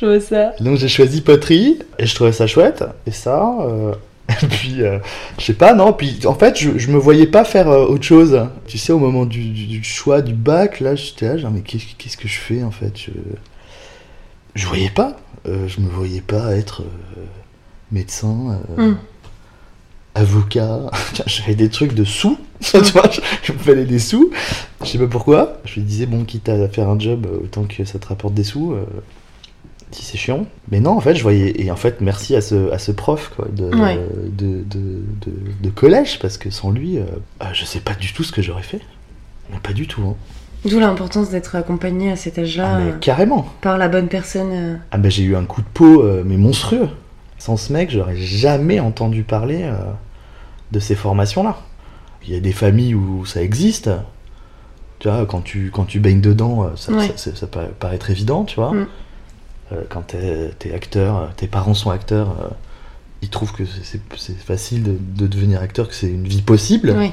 Je 0.00 0.06
vois 0.06 0.20
ça. 0.20 0.52
Donc 0.60 0.78
j'ai 0.78 0.88
choisi 0.88 1.20
poterie 1.20 1.78
et 1.98 2.06
je 2.06 2.14
trouvais 2.14 2.32
ça 2.32 2.46
chouette. 2.46 2.84
Et 3.06 3.10
ça, 3.10 3.54
euh, 3.60 3.92
et 4.42 4.46
puis 4.46 4.82
euh, 4.82 4.98
je 5.38 5.44
sais 5.44 5.52
pas, 5.54 5.74
non. 5.74 5.92
Puis 5.92 6.20
en 6.26 6.34
fait, 6.34 6.58
je, 6.58 6.78
je 6.78 6.90
me 6.90 6.96
voyais 6.98 7.26
pas 7.26 7.44
faire 7.44 7.68
euh, 7.68 7.84
autre 7.86 8.04
chose. 8.04 8.40
Tu 8.66 8.78
sais, 8.78 8.92
au 8.92 8.98
moment 8.98 9.26
du, 9.26 9.50
du- 9.50 9.66
du 9.66 9.84
choix 9.84 10.22
du 10.22 10.32
bac, 10.34 10.80
là, 10.80 10.94
j'étais 10.94 11.26
là, 11.26 11.36
genre, 11.38 11.50
mais 11.50 11.60
qu'est-ce 11.60 11.84
qu'est-ce 11.98 12.16
que 12.16 12.28
je 12.28 12.38
fais 12.38 12.62
en 12.62 12.70
fait? 12.70 12.92
Je, 12.96 13.10
je 14.54 14.66
voyais 14.66 14.90
pas. 14.90 15.16
Euh, 15.48 15.68
je 15.68 15.80
me 15.80 15.88
voyais 15.88 16.20
pas 16.20 16.54
être 16.56 16.82
médecin, 17.92 18.60
Hmm. 18.76 18.94
avocat. 20.14 20.90
J'avais 21.26 21.54
des 21.54 21.68
trucs 21.68 21.94
de 21.94 22.04
sous. 22.04 22.38
tu 22.60 22.78
vois, 22.92 23.10
je, 23.10 23.20
je 23.42 23.52
me 23.52 23.58
fallait 23.58 23.84
des 23.84 23.98
sous. 23.98 24.30
Je 24.82 24.86
sais 24.88 24.98
pas 24.98 25.06
pourquoi. 25.06 25.58
Je 25.64 25.80
me 25.80 25.84
disais, 25.84 26.06
bon, 26.06 26.24
quitte 26.24 26.48
à 26.48 26.68
faire 26.68 26.88
un 26.88 26.98
job, 26.98 27.26
autant 27.42 27.64
que 27.64 27.84
ça 27.84 27.98
te 27.98 28.06
rapporte 28.06 28.34
des 28.34 28.44
sous. 28.44 28.74
Si 29.92 30.04
c'est 30.04 30.18
chiant. 30.18 30.46
Mais 30.70 30.80
non, 30.80 30.92
en 30.92 31.00
fait, 31.00 31.14
je 31.14 31.22
voyais. 31.22 31.60
Et 31.62 31.70
en 31.70 31.76
fait, 31.76 32.00
merci 32.00 32.36
à 32.36 32.40
ce, 32.40 32.70
à 32.72 32.78
ce 32.78 32.92
prof 32.92 33.32
quoi, 33.34 33.46
de, 33.50 33.64
Ouais. 33.74 33.98
de, 34.28 34.62
de, 34.68 35.70
collège, 35.70 36.18
parce 36.20 36.36
que 36.38 36.50
sans 36.50 36.70
lui, 36.70 36.98
euh, 36.98 37.04
ah, 37.40 37.52
je 37.52 37.64
sais 37.64 37.80
pas 37.80 37.94
du 37.94 38.12
tout 38.12 38.22
ce 38.24 38.32
que 38.32 38.42
j'aurais 38.42 38.62
fait. 38.62 38.80
Mais 39.52 39.58
pas 39.60 39.72
du 39.72 39.86
tout. 39.86 40.02
Hein. 40.02 40.14
D'où 40.68 40.78
l'importance 40.78 41.30
d'être 41.30 41.56
accompagné 41.56 42.10
à 42.12 42.16
cet 42.16 42.38
âge-là 42.38 42.76
Ah, 42.76 42.80
euh, 42.80 42.92
carrément. 42.98 43.46
par 43.62 43.78
la 43.78 43.88
bonne 43.88 44.08
personne. 44.08 44.50
euh. 44.52 44.76
Ah, 44.90 44.98
bah, 44.98 45.08
j'ai 45.08 45.22
eu 45.22 45.34
un 45.36 45.44
coup 45.44 45.62
de 45.62 45.66
peau, 45.72 46.02
euh, 46.02 46.22
mais 46.24 46.36
monstrueux. 46.36 46.88
Sans 47.38 47.56
ce 47.56 47.72
mec, 47.72 47.90
j'aurais 47.90 48.16
jamais 48.16 48.78
entendu 48.80 49.22
parler 49.22 49.64
de 50.72 50.78
ces 50.78 50.94
formations-là. 50.94 51.56
Il 52.26 52.34
y 52.34 52.36
a 52.36 52.40
des 52.40 52.52
familles 52.52 52.94
où 52.94 53.24
ça 53.24 53.42
existe. 53.42 53.88
Tu 54.98 55.08
vois, 55.08 55.24
quand 55.24 55.40
tu, 55.40 55.70
quand 55.72 55.86
tu 55.86 56.00
baignes 56.00 56.20
dedans, 56.20 56.70
ça, 56.76 56.92
Ouais. 56.92 57.06
ça, 57.06 57.16
ça- 57.16 57.34
ça 57.36 57.46
paraît, 57.46 57.70
paraît 57.78 57.94
être 57.96 58.10
évident, 58.10 58.44
tu 58.44 58.56
vois. 58.56 58.72
Mm. 58.74 58.86
Euh, 59.72 59.82
quand 59.88 60.02
t'es 60.08 60.50
es 60.64 60.72
acteur, 60.74 61.16
euh, 61.16 61.26
tes 61.36 61.46
parents 61.46 61.74
sont 61.74 61.90
acteurs, 61.90 62.30
euh, 62.42 62.48
ils 63.22 63.28
trouvent 63.30 63.52
que 63.52 63.64
c'est- 63.64 64.00
facile 64.38 64.82
de, 64.82 64.96
de 65.16 65.26
devenir 65.26 65.60
acteur, 65.60 65.88
que 65.88 65.94
c'est 65.94 66.08
une 66.10 66.26
vie 66.26 66.42
possible. 66.42 66.94
Oui. 66.96 67.12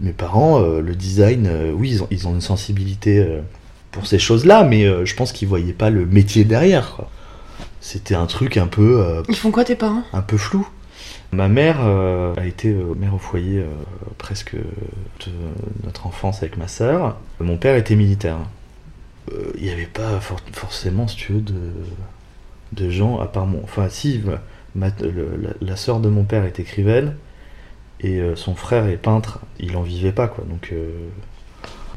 Mes 0.00 0.12
parents, 0.12 0.60
le 0.60 0.94
design, 0.94 1.50
oui, 1.74 1.90
ils 1.90 2.02
ont, 2.02 2.08
ils 2.10 2.26
ont 2.28 2.32
une 2.34 2.40
sensibilité 2.40 3.26
pour 3.90 4.06
ces 4.06 4.18
choses-là, 4.18 4.64
mais 4.64 4.86
je 5.04 5.14
pense 5.14 5.32
qu'ils 5.32 5.48
voyaient 5.48 5.74
pas 5.74 5.90
le 5.90 6.06
métier 6.06 6.44
derrière. 6.44 7.02
C'était 7.80 8.14
un 8.14 8.24
truc 8.26 8.56
un 8.56 8.68
peu, 8.68 9.22
Ils 9.28 9.36
font 9.36 9.50
quoi 9.50 9.64
tes 9.64 9.74
parents? 9.76 10.02
un 10.14 10.22
peu 10.22 10.38
flou. 10.38 10.66
Ma 11.32 11.48
mère 11.48 11.78
euh, 11.80 12.32
a 12.38 12.46
été 12.46 12.68
euh, 12.68 12.94
mère 12.96 13.14
au 13.14 13.18
foyer 13.18 13.58
euh, 13.58 13.66
presque 14.16 14.54
de 14.54 15.32
notre 15.84 16.06
enfance 16.06 16.38
avec 16.38 16.56
ma 16.56 16.68
sœur. 16.68 17.16
Mon 17.40 17.56
père 17.58 17.76
était 17.76 17.96
militaire. 17.96 18.36
Il 19.56 19.64
n'y 19.64 19.70
avait 19.70 19.86
pas 19.86 20.20
for- 20.20 20.40
forcément, 20.52 21.08
si 21.08 21.16
tu 21.16 21.32
veux, 21.34 21.40
de, 21.40 21.54
de 22.72 22.90
gens, 22.90 23.18
à 23.18 23.26
part 23.26 23.46
mon. 23.46 23.60
Enfin, 23.64 23.88
si, 23.88 24.20
ma- 24.74 24.90
le- 25.00 25.36
la, 25.40 25.50
la 25.60 25.76
sœur 25.76 26.00
de 26.00 26.08
mon 26.08 26.24
père 26.24 26.44
est 26.44 26.60
écrivaine 26.60 27.16
et 28.00 28.18
euh, 28.20 28.36
son 28.36 28.54
frère 28.54 28.86
est 28.86 28.96
peintre. 28.96 29.40
Il 29.60 29.76
en 29.76 29.82
vivait 29.82 30.12
pas, 30.12 30.28
quoi. 30.28 30.44
Donc, 30.48 30.70
euh, 30.72 30.90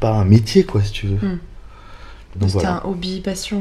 pas 0.00 0.12
un 0.12 0.24
métier, 0.24 0.64
quoi, 0.64 0.82
si 0.82 0.92
tu 0.92 1.06
veux. 1.08 1.18
Donc 2.36 2.48
C'était 2.48 2.64
voilà. 2.64 2.82
un 2.84 2.88
hobby, 2.88 3.20
passion. 3.20 3.60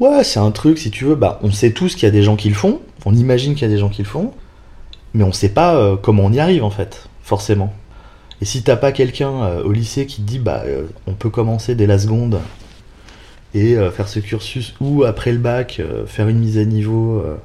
Ouais, 0.00 0.24
c'est 0.24 0.40
un 0.40 0.50
truc, 0.50 0.78
si 0.78 0.90
tu 0.90 1.04
veux, 1.04 1.14
bah, 1.14 1.38
on 1.42 1.50
sait 1.52 1.72
tous 1.72 1.94
qu'il 1.94 2.02
y 2.02 2.06
a 2.06 2.10
des 2.10 2.22
gens 2.24 2.34
qui 2.36 2.48
le 2.48 2.54
font, 2.54 2.80
on 3.04 3.14
imagine 3.14 3.54
qu'il 3.54 3.62
y 3.62 3.70
a 3.70 3.72
des 3.72 3.78
gens 3.78 3.88
qui 3.88 4.02
le 4.02 4.08
font, 4.08 4.32
mais 5.14 5.22
on 5.22 5.30
sait 5.32 5.48
pas 5.48 5.76
euh, 5.76 5.96
comment 5.96 6.24
on 6.24 6.32
y 6.32 6.40
arrive 6.40 6.64
en 6.64 6.70
fait, 6.70 7.08
forcément. 7.22 7.72
Et 8.40 8.46
si 8.46 8.64
t'as 8.64 8.74
pas 8.76 8.90
quelqu'un 8.90 9.44
euh, 9.44 9.62
au 9.62 9.70
lycée 9.70 10.06
qui 10.06 10.22
te 10.22 10.26
dit, 10.26 10.40
bah, 10.40 10.62
euh, 10.66 10.86
on 11.06 11.12
peut 11.12 11.30
commencer 11.30 11.76
dès 11.76 11.86
la 11.86 12.00
seconde 12.00 12.40
et 13.54 13.76
euh, 13.76 13.90
faire 13.90 14.08
ce 14.08 14.18
cursus, 14.18 14.74
ou 14.80 15.04
après 15.04 15.32
le 15.32 15.38
bac, 15.38 15.78
euh, 15.78 16.06
faire 16.06 16.28
une 16.28 16.38
mise 16.38 16.58
à 16.58 16.64
niveau 16.64 17.20
euh, 17.20 17.36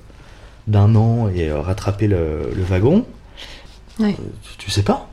d'un 0.67 0.95
an 0.95 1.29
et 1.29 1.51
rattraper 1.51 2.07
le, 2.07 2.51
le 2.55 2.63
wagon, 2.63 3.05
tu, 4.57 4.71
sais 4.71 4.83
pas. 4.83 5.09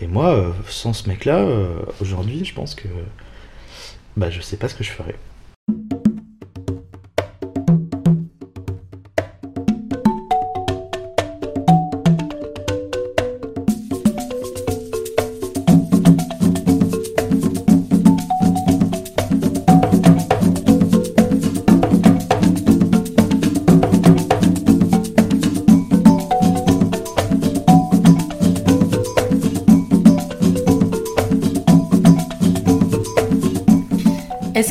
Et 0.00 0.06
moi, 0.06 0.54
sans 0.68 0.92
ce 0.92 1.08
mec-là, 1.08 1.44
aujourd'hui, 2.00 2.44
je 2.44 2.54
pense 2.54 2.74
que 2.74 2.88
bah, 4.16 4.30
je 4.30 4.40
sais 4.40 4.56
pas 4.56 4.68
ce 4.68 4.74
que 4.74 4.84
je 4.84 4.90
ferais. 4.90 5.16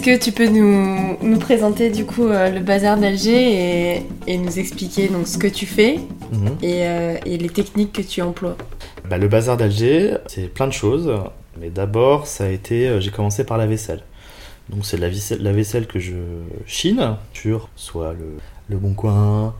Que 0.06 0.18
tu 0.24 0.32
peux 0.32 0.48
nous, 0.48 1.18
nous 1.24 1.40
présenter 1.40 1.90
du 1.90 2.06
coup 2.06 2.28
euh, 2.28 2.52
le 2.52 2.60
bazar 2.60 2.98
d'Alger 2.98 3.96
et, 3.98 4.04
et 4.28 4.38
nous 4.38 4.60
expliquer 4.60 5.08
donc 5.08 5.28
ce 5.28 5.38
que 5.40 5.48
tu 5.48 5.66
fais 5.66 6.00
Mhm. 6.32 6.58
et, 6.62 6.88
euh, 6.88 7.18
et 7.26 7.38
les 7.38 7.50
techniques 7.50 7.94
que 7.94 8.02
tu 8.02 8.22
emploies 8.22 8.56
Bah, 9.10 9.18
le 9.18 9.28
bazar 9.28 9.58
d'Alger, 9.58 10.18
c'est 10.28 10.48
plein 10.54 10.68
de 10.68 10.74
choses. 10.74 11.12
Mais 11.60 11.70
d'abord, 11.70 12.28
ça 12.28 12.46
a 12.46 12.50
été. 12.50 12.88
euh, 12.88 13.00
J'ai 13.00 13.12
commencé 13.12 13.44
par 13.46 13.58
la 13.58 13.66
vaisselle. 13.68 14.02
Donc, 14.70 14.86
c'est 14.86 14.98
la 14.98 15.08
vaisselle, 15.10 15.42
la 15.42 15.52
vaisselle 15.54 15.88
que 15.88 16.00
je 16.00 16.14
chine 16.66 17.16
sur 17.34 17.70
soit 17.76 18.14
le, 18.14 18.38
le 18.70 18.78
Bon 18.78 18.94
Coin, 18.94 19.54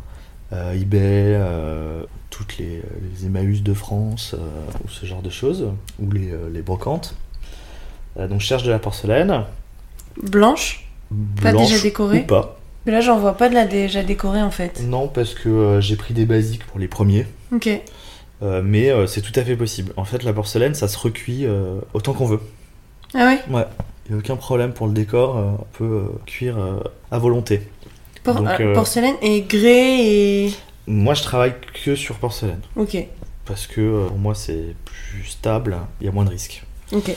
euh, 0.54 0.74
eBay, 0.74 1.00
euh, 1.36 2.04
toutes 2.32 2.58
les, 2.58 2.82
les 3.14 3.26
Emmaüs 3.28 3.62
de 3.64 3.74
France, 3.74 4.34
euh, 4.34 4.40
ou 4.84 4.90
ce 4.90 5.06
genre 5.06 5.22
de 5.22 5.30
choses, 5.30 5.68
ou 6.00 6.12
les, 6.12 6.32
les 6.54 6.62
brocantes. 6.62 7.16
Donc, 8.18 8.42
je 8.42 8.46
cherche 8.46 8.64
de 8.64 8.72
la 8.72 8.80
porcelaine. 8.80 9.44
Blanche? 10.22 10.86
Pas 11.42 11.54
déjà 11.54 11.80
décorée? 11.80 12.20
Ou 12.22 12.24
pas. 12.28 12.60
Mais 12.86 12.92
Là, 12.92 13.02
j'en 13.02 13.18
vois 13.18 13.34
pas 13.34 13.50
de 13.50 13.54
la 13.56 13.66
déjà 13.66 14.04
décorée 14.04 14.42
en 14.42 14.52
fait. 14.52 14.82
Non, 14.84 15.08
parce 15.08 15.34
que 15.34 15.50
euh, 15.50 15.82
j'ai 15.82 15.96
pris 15.96 16.14
des 16.14 16.26
basiques 16.26 16.66
pour 16.66 16.80
les 16.80 16.88
premiers. 16.88 17.26
Ok. 17.54 17.68
Euh, 18.44 18.62
mais 18.64 18.90
euh, 18.92 19.08
c'est 19.08 19.22
tout 19.22 19.32
à 19.40 19.44
fait 19.44 19.56
possible. 19.56 19.94
En 19.98 20.04
fait, 20.06 20.24
la 20.24 20.34
porcelaine, 20.34 20.76
ça 20.76 20.88
se 20.88 20.98
recuit 20.98 21.46
autant 21.94 22.14
qu'on 22.14 22.26
veut. 22.26 22.42
Ah 23.14 23.26
ouais? 23.28 23.40
Ouais, 23.50 23.66
il 24.06 24.12
n'y 24.12 24.16
a 24.18 24.20
aucun 24.20 24.36
problème 24.36 24.74
pour 24.74 24.88
le 24.88 24.94
décor, 24.94 25.36
on 25.38 25.64
peut 25.78 26.04
cuire 26.26 26.58
à 27.12 27.18
volonté. 27.18 27.62
Por- 28.24 28.36
Donc, 28.42 28.74
Porcelaine 28.74 29.16
et 29.22 29.42
grès 29.42 30.00
et. 30.06 30.54
Moi, 30.88 31.14
je 31.14 31.24
travaille 31.24 31.54
que 31.84 31.96
sur 31.96 32.16
porcelaine, 32.18 32.60
Ok. 32.76 32.98
parce 33.46 33.66
que 33.68 34.08
pour 34.08 34.18
moi, 34.18 34.36
c'est 34.36 34.76
plus 34.84 35.24
stable, 35.26 35.78
il 36.02 36.06
y 36.06 36.10
a 36.10 36.12
moins 36.12 36.26
de 36.26 36.30
risques. 36.30 36.64
Ok. 36.92 37.12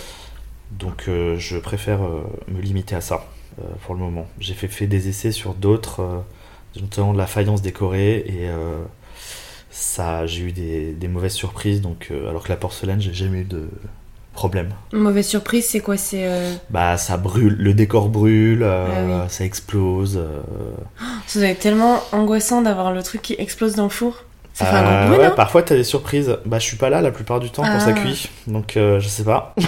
Donc, 0.73 1.05
euh, 1.09 1.37
je 1.39 1.57
préfère 1.59 2.03
euh, 2.05 2.23
me 2.49 2.61
limiter 2.61 2.95
à 2.95 3.01
ça 3.01 3.27
euh, 3.61 3.65
pour 3.85 3.95
le 3.95 4.01
moment. 4.01 4.27
J'ai 4.39 4.55
fait, 4.55 4.69
fait 4.69 4.87
des 4.87 5.09
essais 5.09 5.33
sur 5.33 5.55
d'autres, 5.55 6.23
notamment 6.81 7.13
de 7.13 7.19
la 7.19 7.27
faïence 7.27 7.63
décorée, 7.63 8.19
et 8.19 8.49
ça, 9.71 10.27
j'ai 10.27 10.43
eu 10.45 10.53
des, 10.53 10.93
des 10.93 11.09
mauvaises 11.09 11.33
surprises, 11.35 11.81
donc, 11.81 12.11
alors 12.11 12.43
que 12.45 12.49
la 12.49 12.57
porcelaine, 12.57 13.01
j'ai 13.01 13.13
jamais 13.15 13.41
eu 13.41 13.45
de 13.45 13.69
problème. 14.33 14.71
Mauvaise 14.93 15.27
surprise, 15.27 15.67
c'est 15.67 15.81
quoi? 15.81 15.97
C'est. 15.97 16.27
euh, 16.27 16.55
Bah, 16.71 16.97
ça 16.97 17.17
brûle, 17.17 17.57
le 17.59 17.75
décor 17.75 18.09
brûle, 18.09 18.63
euh, 18.63 18.87
Ah 19.21 19.23
oui. 19.25 19.31
ça 19.31 19.45
explose. 19.45 20.17
euh, 20.17 20.41
Ça 21.27 21.41
doit 21.41 21.49
être 21.49 21.59
tellement 21.61 22.01
angoissant 22.13 22.63
d'avoir 22.63 22.93
le 22.93 23.03
truc 23.03 23.23
qui 23.23 23.35
explose 23.39 23.75
dans 23.75 23.85
le 23.85 23.89
four. 23.91 24.25
Ça 24.59 24.65
fait 24.67 24.75
un 24.77 24.79
Euh, 24.79 24.83
grand 24.83 25.07
bruit, 25.09 25.19
ouais, 25.21 25.29
non 25.29 25.35
parfois 25.37 25.62
t'as 25.62 25.77
des 25.77 25.85
surprises. 25.85 26.37
Bah, 26.45 26.59
je 26.59 26.65
suis 26.65 26.77
pas 26.77 26.91
là 26.91 27.00
la 27.00 27.11
plupart 27.12 27.38
du 27.41 27.50
temps 27.50 27.62
quand 27.62 27.69
Ah. 27.77 27.81
ça 27.81 27.93
cuit, 27.93 28.29
donc 28.49 28.77
euh, 28.77 28.99
je 29.00 29.09
sais 29.09 29.23
pas. 29.25 29.55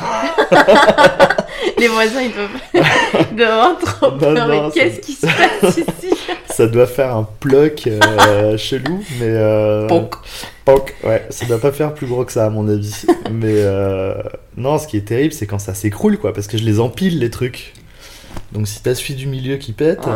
Les 1.79 1.89
voisins, 1.89 2.21
ils 2.23 2.31
peuvent 2.31 2.49
trop 3.81 4.11
Non, 4.11 4.19
peur. 4.19 4.33
non, 4.35 4.49
Mais 4.49 4.57
ça- 4.59 4.71
qu'est-ce 4.75 5.01
qui 5.01 5.13
se 5.13 5.27
passe 5.27 5.77
ici? 5.79 6.15
Ça 6.51 6.67
doit 6.67 6.87
faire 6.87 7.15
un 7.17 7.27
ploc 7.39 7.87
euh, 7.87 8.59
chelou, 8.59 9.03
mais. 9.19 9.29
Euh, 9.29 9.87
Ponk. 9.87 10.15
ponk, 10.67 10.95
ouais, 11.05 11.25
ça 11.31 11.47
doit 11.47 11.59
pas 11.61 11.73
faire 11.73 11.95
plus 11.95 12.07
gros 12.07 12.25
que 12.25 12.33
ça 12.33 12.45
à 12.47 12.51
mon 12.51 12.69
avis. 12.69 13.07
mais 13.31 13.55
euh, 13.55 14.15
non, 14.59 14.79
ce 14.79 14.87
qui 14.87 14.99
est 14.99 15.07
terrible, 15.07 15.33
c'est 15.33 15.47
quand 15.47 15.59
ça 15.61 15.73
s'écroule, 15.75 16.19
quoi, 16.19 16.35
parce 16.35 16.49
que 16.49 16.59
je 16.59 16.65
les 16.65 16.79
empile 16.81 17.19
les 17.19 17.31
trucs. 17.31 17.73
Donc 18.53 18.67
si 18.67 18.83
t'as 18.83 18.95
celui 18.95 19.15
du 19.15 19.27
milieu 19.27 19.57
qui 19.57 19.73
pète, 19.73 20.01
Oh 20.07 20.11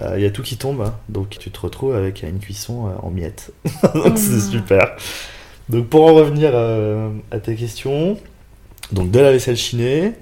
il 0.00 0.10
non. 0.12 0.16
y 0.18 0.24
a 0.24 0.30
tout 0.30 0.42
qui 0.42 0.56
tombe, 0.56 0.80
hein. 0.80 0.94
donc 1.08 1.30
tu 1.38 1.50
te 1.50 1.60
retrouves 1.60 1.94
avec 1.94 2.22
une 2.22 2.38
cuisson 2.38 2.86
euh, 2.88 2.90
en 3.02 3.10
miettes. 3.10 3.52
Donc 3.94 4.16
c'est 4.16 4.30
non. 4.36 4.50
super. 4.50 4.96
Donc 5.68 5.86
pour 5.88 6.06
en 6.06 6.14
revenir 6.14 6.52
euh, 6.54 7.10
à 7.30 7.38
tes 7.38 7.54
questions, 7.56 8.16
donc 8.92 9.10
de 9.10 9.18
la 9.20 9.30
vaisselle 9.32 9.56
chinée, 9.56 10.12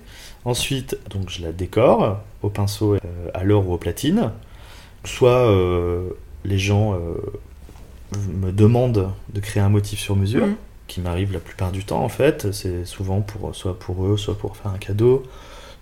ensuite 0.45 0.99
donc 1.11 1.29
je 1.31 1.43
la 1.43 1.53
décore 1.53 2.19
au 2.43 2.49
pinceau 2.49 2.95
euh, 2.95 2.99
à 3.35 3.45
l'or 3.45 3.69
ou 3.69 3.75
au 3.75 3.79
platine. 3.79 4.33
Soit 5.05 5.49
euh, 5.51 6.09
les 6.45 6.59
gens 6.59 6.95
euh, 6.95 6.99
me 8.33 8.53
demandent 8.53 9.11
de 9.33 9.41
créer 9.41 9.63
un 9.63 9.69
motif 9.69 10.01
sur 10.01 10.17
mesure, 10.17 10.47
Mhm. 10.47 10.57
qui 10.89 11.01
m'arrive 11.01 11.33
la 11.33 11.41
plupart 11.41 11.73
du 11.73 11.85
temps 11.85 12.03
en 12.03 12.09
fait. 12.09 12.51
C'est 12.53 12.85
souvent 12.85 13.21
pour 13.21 13.55
soit 13.55 13.79
pour 13.79 14.07
eux, 14.07 14.17
soit 14.17 14.37
pour 14.39 14.57
faire 14.57 14.73
un 14.73 14.79
cadeau. 14.79 15.23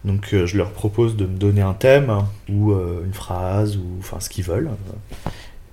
Donc 0.04 0.35
euh, 0.35 0.47
je 0.47 0.56
leur 0.56 0.73
propose 0.73 1.16
de 1.16 1.26
me 1.26 1.37
donner 1.37 1.61
un 1.61 1.75
thème 1.75 2.25
ou 2.49 2.73
euh, 2.73 3.04
une 3.04 3.14
phrase 3.14 3.76
ou 3.76 3.85
enfin 3.99 4.21
ce 4.21 4.28
qu'ils 4.28 4.44
veulent. 4.44 4.71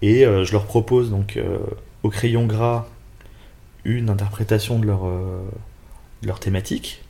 Et 0.02 0.26
euh, 0.26 0.44
je 0.46 0.52
leur 0.52 0.66
propose 0.66 1.10
donc 1.10 1.40
au 2.04 2.10
crayon 2.10 2.46
gras 2.46 2.88
une 3.86 4.10
interprétation 4.10 4.80
de 4.80 4.86
leur, 4.86 6.40
thématique 6.40 7.02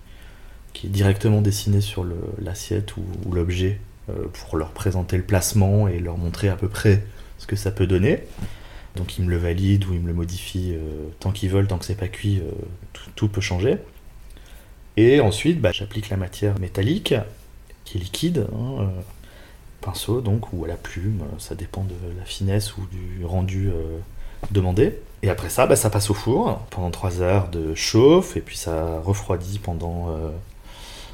qui 0.74 0.88
est 0.88 0.90
directement 0.90 1.42
dessinée 1.42 1.82
sur 1.82 2.06
l'assiette 2.40 2.96
ou, 2.98 3.04
l'objet 3.34 3.80
pour 4.34 4.58
leur 4.58 4.72
présenter 4.72 5.18
le 5.18 5.24
placement 5.24 5.88
et 5.88 6.00
leur 6.00 6.18
montrer 6.18 6.50
à 6.50 6.56
peu 6.56 6.68
près 6.68 7.04
ce 7.38 7.48
que 7.48 7.56
ça 7.56 7.72
peut 7.72 7.86
donner. 7.86 8.24
Donc 8.96 9.18
ils 9.18 9.26
me 9.26 9.30
le 9.30 9.38
valident 9.38 9.86
ou 9.90 9.94
ils 9.94 10.00
me 10.00 10.08
le 10.08 10.14
modifient 10.14 10.76
tant 11.20 11.32
qu'ils 11.32 11.50
veulent, 11.50 11.68
tant 11.68 11.78
que 11.78 11.86
c'est 11.86 11.96
pas 11.96 12.08
cuit, 12.08 12.42
tout 13.16 13.28
peut 13.28 13.42
changer. 13.42 13.78
Et 15.02 15.22
ensuite, 15.22 15.62
bah, 15.62 15.72
j'applique 15.72 16.10
la 16.10 16.18
matière 16.18 16.60
métallique, 16.60 17.14
qui 17.86 17.98
est 17.98 18.02
liquide, 18.02 18.48
hein, 18.52 18.82
euh, 18.82 18.86
pinceau 19.80 20.20
donc, 20.20 20.52
ou 20.52 20.66
à 20.66 20.68
la 20.68 20.76
plume, 20.76 21.22
euh, 21.22 21.36
ça 21.38 21.56
dépend 21.56 21.86
de 21.86 21.96
la 22.18 22.26
finesse 22.26 22.76
ou 22.76 22.82
du 22.92 23.24
rendu 23.24 23.70
euh, 23.70 23.98
demandé. 24.52 25.00
Et 25.24 25.30
après 25.30 25.48
ça, 25.48 25.68
bah, 25.68 25.78
ça 25.78 25.90
passe 25.90 26.10
au 26.10 26.14
four 26.14 26.60
pendant 26.70 26.92
3 26.92 27.22
heures 27.22 27.48
de 27.48 27.74
chauffe, 27.76 28.36
et 28.36 28.42
puis 28.42 28.58
ça 28.58 29.00
refroidit 29.00 29.60
pendant 29.60 30.10
euh, 30.10 30.32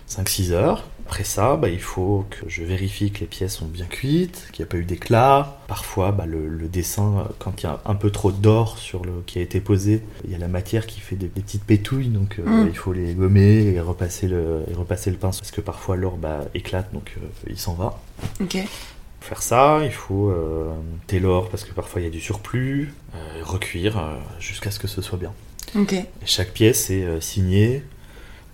5-6 0.10 0.54
heures. 0.54 0.84
Après 1.08 1.24
ça, 1.24 1.56
bah, 1.56 1.70
il 1.70 1.80
faut 1.80 2.26
que 2.32 2.50
je 2.50 2.64
vérifie 2.64 3.12
que 3.12 3.20
les 3.20 3.26
pièces 3.28 3.58
sont 3.58 3.68
bien 3.68 3.86
cuites, 3.86 4.48
qu'il 4.52 4.64
n'y 4.66 4.70
a 4.70 4.72
pas 4.72 4.78
eu 4.78 4.86
d'éclat. 4.86 5.60
Parfois, 5.68 6.12
bah, 6.12 6.26
le, 6.26 6.48
le 6.48 6.68
dessin, 6.68 7.28
quand 7.38 7.62
il 7.62 7.66
y 7.66 7.70
a 7.70 7.80
un 7.86 7.94
peu 7.94 8.10
trop 8.10 8.32
d'or 8.32 8.80
sur 8.80 9.06
le 9.06 9.12
qui 9.28 9.38
a 9.38 9.42
été 9.44 9.60
posé, 9.62 10.02
il 10.24 10.32
y 10.32 10.36
a 10.36 10.40
la 10.40 10.48
matière 10.48 10.88
qui 10.88 11.00
fait 11.00 11.16
des, 11.16 11.28
des 11.28 11.42
petites 11.42 11.64
pétouilles, 11.64 12.10
donc 12.10 12.40
euh, 12.40 12.44
Mm. 12.46 12.68
il 12.70 12.76
faut 12.78 12.92
les 12.94 13.14
gommer 13.14 13.66
et 13.66 13.80
repasser 13.80 14.28
le, 14.28 14.64
et 14.70 14.74
repasser 14.74 15.12
le 15.12 15.18
pinceau, 15.18 15.42
parce 15.42 15.52
que 15.52 15.62
parfois 15.62 15.96
l'or 15.96 16.18
bah, 16.18 16.42
éclate, 16.56 16.92
donc 16.92 17.14
euh, 17.18 17.26
il 17.50 17.60
s'en 17.60 17.74
va. 17.76 18.00
Ok. 18.42 18.58
Pour 19.20 19.30
faire 19.30 19.42
ça, 19.44 19.82
il 19.84 19.92
faut 19.92 20.30
euh, 20.32 20.74
monter 20.92 21.20
l'or, 21.20 21.50
parce 21.50 21.64
que 21.66 21.74
parfois 21.74 22.02
il 22.02 22.06
y 22.06 22.08
a 22.08 22.12
du 22.12 22.20
surplus, 22.22 22.94
euh, 23.14 23.18
recuire 23.44 23.98
euh, 24.00 24.16
jusqu'à 24.40 24.72
ce 24.72 24.80
que 24.80 24.88
ce 24.88 25.02
soit 25.04 25.18
bien. 25.20 25.34
Ok. 25.76 25.94
Et 25.94 26.06
chaque 26.26 26.52
pièce 26.52 26.90
est 26.90 27.22
signée, 27.22 27.84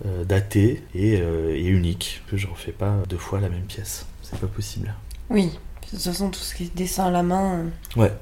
euh, 0.06 0.24
datée 0.24 0.82
et, 0.94 1.18
euh, 1.20 1.54
et 1.54 1.64
unique. 1.66 2.22
Que 2.30 2.36
je 2.36 2.46
refais 2.46 2.72
pas 2.72 2.94
deux 3.08 3.16
fois 3.18 3.40
la 3.40 3.48
même 3.48 3.62
pièce. 3.62 4.06
C'est 4.22 4.38
pas 4.38 4.46
possible. 4.46 4.94
Oui. 5.30 5.46
De 5.46 5.90
toute 5.98 6.00
façon, 6.00 6.30
tout 6.30 6.40
ce 6.40 6.54
qui 6.54 6.64
est 6.64 6.74
dessin 6.76 7.06
à 7.06 7.10
la 7.10 7.22
main. 7.22 7.64
euh, 7.96 8.00
Ouais. 8.00 8.12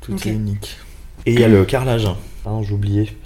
Tout 0.00 0.14
est 0.28 0.30
unique. 0.32 0.78
Et 1.26 1.32
il 1.34 1.40
y 1.40 1.44
a 1.44 1.48
le 1.48 1.64
carrelage. 1.64 2.06
Hein, 2.46 2.60
j'ai 2.62 2.72
oublié. 2.72 3.16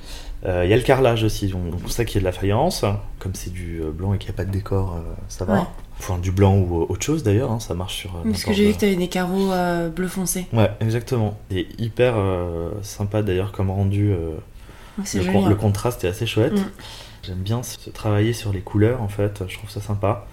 Il 0.45 0.69
y 0.71 0.73
a 0.73 0.77
le 0.77 0.83
carrelage 0.83 1.25
aussi, 1.25 1.49
donc 1.49 1.77
pour 1.81 1.91
ça 1.91 2.05
qu'il 2.05 2.17
y 2.17 2.19
a 2.19 2.21
de 2.21 2.25
la 2.27 2.31
faïence. 2.33 2.85
Comme 3.19 3.35
c'est 3.35 3.53
du 3.53 3.81
blanc 3.93 4.15
et 4.15 4.19
qu'il 4.19 4.29
n'y 4.29 4.35
a 4.35 4.37
pas 4.37 4.45
de 4.45 4.53
décor, 4.53 4.97
ça 5.29 5.45
va. 5.45 5.55
Ouais. 5.55 5.67
Enfin, 5.99 6.19
du 6.19 6.31
blanc 6.31 6.55
ou 6.57 6.83
autre 6.89 7.05
chose 7.05 7.25
d'ailleurs, 7.25 7.51
hein, 7.51 7.59
ça 7.59 7.75
marche 7.75 7.97
sur. 7.97 8.13
Parce 8.23 8.45
que 8.45 8.53
j'ai 8.53 8.67
vu 8.69 8.75
que 8.75 8.79
t'avais 8.81 8.95
des 8.97 9.09
carreaux 9.09 9.51
euh, 9.51 9.89
bleu 9.89 10.07
foncé. 10.07 10.47
Ouais, 10.53 10.71
exactement. 10.81 11.37
Et 11.51 11.67
hyper 11.79 12.15
euh, 12.17 12.71
sympa 12.83 13.23
d'ailleurs 13.23 13.51
comme 13.51 13.71
rendu. 13.71 14.13
euh, 14.13 14.37
Ouais, 14.99 15.05
C'est 15.05 15.19
le, 15.19 15.25
joli. 15.25 15.37
con- 15.41 15.49
le 15.49 15.55
contraste 15.57 16.05
est 16.05 16.09
assez 16.09 16.27
chouette. 16.27 16.53
Mm. 16.53 16.71
J'aime 17.27 17.39
bien 17.39 17.63
se 17.63 17.91
travailler 17.91 18.33
sur 18.33 18.53
les 18.53 18.61
couleurs 18.61 19.03
en 19.03 19.09
fait, 19.09 19.43
je 19.49 19.57
trouve 19.59 19.71
ça 19.71 19.81
sympa. 19.81 20.27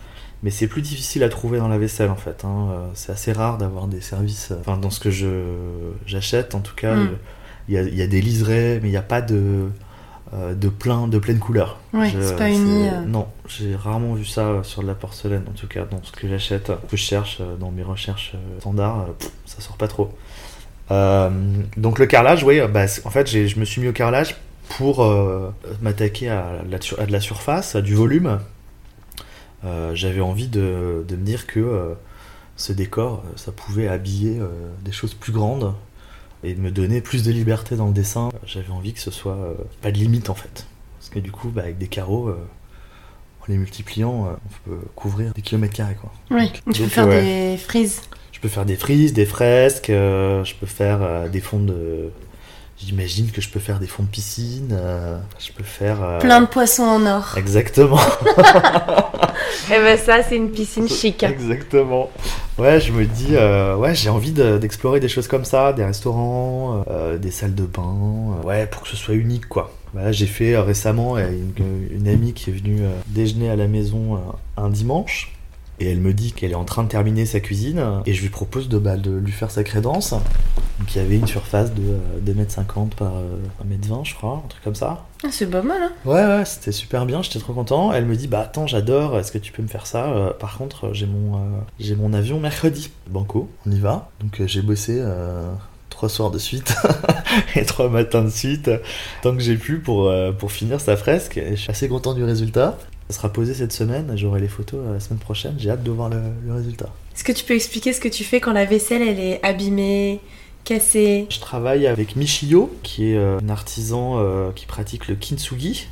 Mais 0.43 0.49
c'est 0.51 0.67
plus 0.67 0.81
difficile 0.81 1.23
à 1.23 1.29
trouver 1.29 1.57
dans 1.57 1.69
la 1.69 1.77
vaisselle 1.77 2.09
en 2.09 2.15
fait. 2.17 2.43
hein. 2.43 2.67
Euh, 2.71 2.85
C'est 2.93 3.11
assez 3.13 3.31
rare 3.31 3.57
d'avoir 3.57 3.87
des 3.87 4.01
services. 4.01 4.51
euh, 4.51 4.57
Enfin, 4.59 4.77
dans 4.77 4.89
ce 4.89 4.99
que 4.99 5.09
je 5.09 5.29
j'achète 6.05 6.53
en 6.55 6.59
tout 6.59 6.75
cas, 6.75 6.95
Mm. 6.95 7.03
le- 7.09 7.17
il 7.69 7.73
y, 7.75 7.77
a, 7.77 7.81
il 7.83 7.95
y 7.95 8.01
a 8.01 8.07
des 8.07 8.21
liserés, 8.21 8.79
mais 8.81 8.89
il 8.89 8.91
n'y 8.91 8.97
a 8.97 9.01
pas 9.01 9.21
de, 9.21 9.69
euh, 10.33 10.53
de, 10.53 10.67
plein, 10.67 11.07
de 11.07 11.17
pleine 11.17 11.39
couleur. 11.39 11.79
Ouais, 11.93 12.09
c'est 12.11 12.35
pas 12.35 12.49
uni, 12.49 12.89
euh. 12.89 13.05
Non, 13.07 13.27
j'ai 13.47 13.73
rarement 13.75 14.15
vu 14.15 14.25
ça 14.25 14.41
euh, 14.47 14.63
sur 14.63 14.81
de 14.81 14.87
la 14.87 14.95
porcelaine 14.95 15.43
en 15.49 15.53
tout 15.53 15.67
cas, 15.67 15.85
dans 15.85 16.03
ce 16.03 16.11
que 16.11 16.27
j'achète, 16.27 16.67
que 16.89 16.97
je 16.97 17.01
cherche 17.01 17.37
euh, 17.39 17.55
dans 17.55 17.71
mes 17.71 17.83
recherches 17.83 18.33
euh, 18.35 18.59
standards, 18.59 18.99
euh, 19.01 19.13
pff, 19.17 19.31
ça 19.45 19.61
sort 19.61 19.77
pas 19.77 19.87
trop. 19.87 20.11
Euh, 20.91 21.29
donc 21.77 21.99
le 21.99 22.05
carrelage, 22.05 22.43
oui, 22.43 22.59
bah, 22.69 22.83
en 23.05 23.09
fait 23.09 23.27
j'ai- 23.27 23.47
je 23.47 23.57
me 23.59 23.63
suis 23.65 23.79
mis 23.81 23.87
au 23.87 23.93
carrelage 23.93 24.35
pour 24.69 25.03
euh, 25.03 25.51
m'attaquer 25.81 26.29
à, 26.29 26.61
de 26.63 27.11
la 27.11 27.19
surface, 27.19 27.75
à 27.75 27.81
du 27.81 27.95
volume. 27.95 28.39
Euh, 29.65 29.95
J'avais 29.95 30.21
envie 30.21 30.47
de, 30.47 31.05
de 31.07 31.15
me 31.15 31.23
dire 31.23 31.47
que 31.47 31.59
euh, 31.59 31.93
ce 32.55 32.73
décor, 32.73 33.23
ça 33.35 33.51
pouvait 33.51 33.87
habiller 33.87 34.39
des 34.83 34.91
choses 34.91 35.13
plus 35.13 35.31
grandes 35.31 35.73
et 36.43 36.55
me 36.55 36.71
donner 36.71 37.01
plus 37.01 37.23
de 37.23 37.31
liberté 37.31 37.75
dans 37.75 37.87
le 37.87 37.93
dessin. 37.93 38.29
J'avais 38.45 38.69
envie 38.69 38.93
que 38.93 38.99
ce 38.99 39.11
soit 39.11 39.55
pas 39.81 39.91
de 39.91 39.97
limite 39.97 40.29
en 40.29 40.35
fait. 40.35 40.67
Parce 40.99 41.09
que 41.09 41.19
du 41.19 41.31
coup, 41.31 41.49
bah, 41.49 41.63
avec 41.63 41.77
des 41.79 41.87
carreaux, 41.87 42.29
en 42.29 43.45
les 43.47 43.57
multipliant, 43.57 44.37
on 44.67 44.69
peut 44.69 44.77
couvrir 44.95 45.33
des 45.33 45.41
kilomètres 45.41 45.73
carrés. 45.73 45.97
Quoi. 45.99 46.11
Oui, 46.29 46.51
tu 46.51 46.61
peux 46.61 46.73
Donc, 46.83 46.89
faire 46.89 47.07
ouais. 47.07 47.53
des 47.53 47.57
frises. 47.57 48.01
Je 48.31 48.39
peux 48.39 48.49
faire 48.49 48.65
des 48.65 48.75
frises, 48.75 49.13
des 49.13 49.25
fresques, 49.25 49.87
je 49.89 50.53
peux 50.59 50.67
faire 50.67 51.29
des 51.29 51.41
fonds 51.41 51.59
de. 51.59 52.11
J'imagine 52.85 53.31
que 53.31 53.39
je 53.41 53.49
peux 53.49 53.59
faire 53.59 53.79
des 53.79 53.87
fonds 53.87 54.03
de 54.03 54.07
piscine, 54.09 54.69
euh, 54.73 55.17
je 55.39 55.51
peux 55.51 55.63
faire. 55.63 56.03
euh, 56.03 56.19
Plein 56.19 56.41
de 56.41 56.47
poissons 56.47 56.83
en 56.83 57.05
or. 57.05 57.33
Exactement. 57.37 57.99
Et 59.71 59.77
ben 59.79 59.97
ça, 59.97 60.21
c'est 60.23 60.35
une 60.35 60.49
piscine 60.51 60.87
chic. 60.89 61.23
Exactement. 61.23 62.09
Ouais, 62.57 62.79
je 62.79 62.91
me 62.91 63.05
dis, 63.05 63.29
euh, 63.35 63.75
ouais, 63.75 63.95
j'ai 63.95 64.09
envie 64.09 64.31
de- 64.31 64.57
d'explorer 64.57 64.99
des 64.99 65.07
choses 65.07 65.27
comme 65.27 65.45
ça, 65.45 65.73
des 65.73 65.83
restaurants, 65.85 66.83
euh, 66.89 67.17
des 67.17 67.31
salles 67.31 67.55
de 67.55 67.63
bain, 67.63 67.95
euh, 68.43 68.47
ouais, 68.47 68.67
pour 68.67 68.83
que 68.83 68.89
ce 68.89 68.95
soit 68.97 69.15
unique, 69.15 69.47
quoi. 69.47 69.71
Voilà, 69.93 70.11
j'ai 70.11 70.25
fait 70.27 70.53
euh, 70.55 70.61
récemment 70.63 71.17
une, 71.17 71.53
une 71.91 72.07
amie 72.07 72.33
qui 72.33 72.49
est 72.49 72.53
venue 72.53 72.81
euh, 72.81 72.89
déjeuner 73.07 73.49
à 73.49 73.55
la 73.55 73.67
maison 73.67 74.15
euh, 74.15 74.17
un 74.61 74.69
dimanche. 74.69 75.32
Et 75.79 75.89
elle 75.91 75.99
me 75.99 76.13
dit 76.13 76.31
qu'elle 76.33 76.51
est 76.51 76.55
en 76.55 76.65
train 76.65 76.83
de 76.83 76.87
terminer 76.89 77.25
sa 77.25 77.39
cuisine 77.39 77.83
et 78.05 78.13
je 78.13 78.21
lui 78.21 78.29
propose 78.29 78.69
de, 78.69 78.77
bah, 78.77 78.95
de 78.95 79.11
lui 79.11 79.31
faire 79.31 79.51
sa 79.51 79.63
crédence. 79.63 80.11
Donc 80.79 80.95
il 80.95 80.97
y 80.97 81.01
avait 81.01 81.15
une 81.17 81.27
surface 81.27 81.73
de 81.73 81.81
euh, 81.81 82.33
2m50 82.33 82.89
par 82.89 83.13
euh, 83.15 83.37
1m20 83.67 84.05
je 84.05 84.15
crois, 84.15 84.41
un 84.43 84.47
truc 84.47 84.63
comme 84.63 84.75
ça. 84.75 85.05
Ah, 85.23 85.29
c'est 85.31 85.47
pas 85.49 85.61
mal, 85.61 85.81
hein 85.81 85.91
Ouais, 86.05 86.25
ouais, 86.25 86.45
c'était 86.45 86.71
super 86.71 87.05
bien, 87.05 87.21
j'étais 87.21 87.39
trop 87.39 87.53
content. 87.53 87.91
Elle 87.93 88.05
me 88.05 88.15
dit, 88.15 88.27
bah 88.27 88.41
attends, 88.41 88.67
j'adore, 88.67 89.17
est-ce 89.17 89.31
que 89.31 89.37
tu 89.37 89.51
peux 89.51 89.61
me 89.63 89.67
faire 89.67 89.85
ça 89.87 90.07
Euh, 90.11 90.31
Par 90.31 90.57
contre, 90.57 90.93
j'ai 90.93 91.05
mon, 91.05 91.35
euh, 91.37 91.39
j'ai 91.79 91.95
mon 91.95 92.13
avion 92.13 92.39
mercredi. 92.39 92.91
Banco, 93.09 93.49
on 93.65 93.71
y 93.71 93.79
va. 93.79 94.09
Donc 94.19 94.41
euh, 94.41 94.47
j'ai 94.47 94.61
bossé 94.61 94.97
euh, 94.99 95.49
trois 95.89 96.09
soirs 96.09 96.31
de 96.31 96.39
suite 96.39 96.75
et 97.55 97.63
trois 97.65 97.87
matins 97.89 98.23
de 98.23 98.29
suite, 98.29 98.69
tant 99.21 99.33
que 99.33 99.41
j'ai 99.41 99.55
pu 99.57 99.79
pour, 99.79 100.07
euh, 100.09 100.31
pour 100.31 100.51
finir 100.51 100.81
sa 100.81 100.97
fresque. 100.97 101.37
Et 101.37 101.51
je 101.55 101.61
suis 101.61 101.71
assez 101.71 101.87
content 101.87 102.13
du 102.13 102.23
résultat. 102.23 102.77
Ça 103.09 103.17
sera 103.17 103.33
posé 103.33 103.53
cette 103.53 103.73
semaine, 103.73 104.13
j'aurai 104.15 104.39
les 104.39 104.47
photos 104.47 104.79
euh, 104.83 104.93
la 104.93 104.99
semaine 104.99 105.19
prochaine, 105.19 105.55
j'ai 105.57 105.69
hâte 105.69 105.83
de 105.83 105.91
voir 105.91 106.09
le, 106.09 106.21
le 106.45 106.53
résultat. 106.53 106.89
Est-ce 107.15 107.23
que 107.23 107.31
tu 107.31 107.43
peux 107.43 107.53
expliquer 107.53 107.93
ce 107.93 107.99
que 107.99 108.07
tu 108.07 108.23
fais 108.23 108.39
quand 108.39 108.53
la 108.53 108.65
vaisselle, 108.65 109.01
elle 109.01 109.19
est 109.19 109.43
abîmée, 109.43 110.19
cassée? 110.63 111.27
Je 111.29 111.39
travaille 111.39 111.85
avec 111.85 112.15
Michio, 112.15 112.73
qui 112.81 113.11
est 113.11 113.17
euh, 113.17 113.39
un 113.39 113.49
artisan 113.49 114.19
euh, 114.19 114.51
qui 114.55 114.65
pratique 114.65 115.07
le 115.07 115.15
kintsugi, 115.15 115.87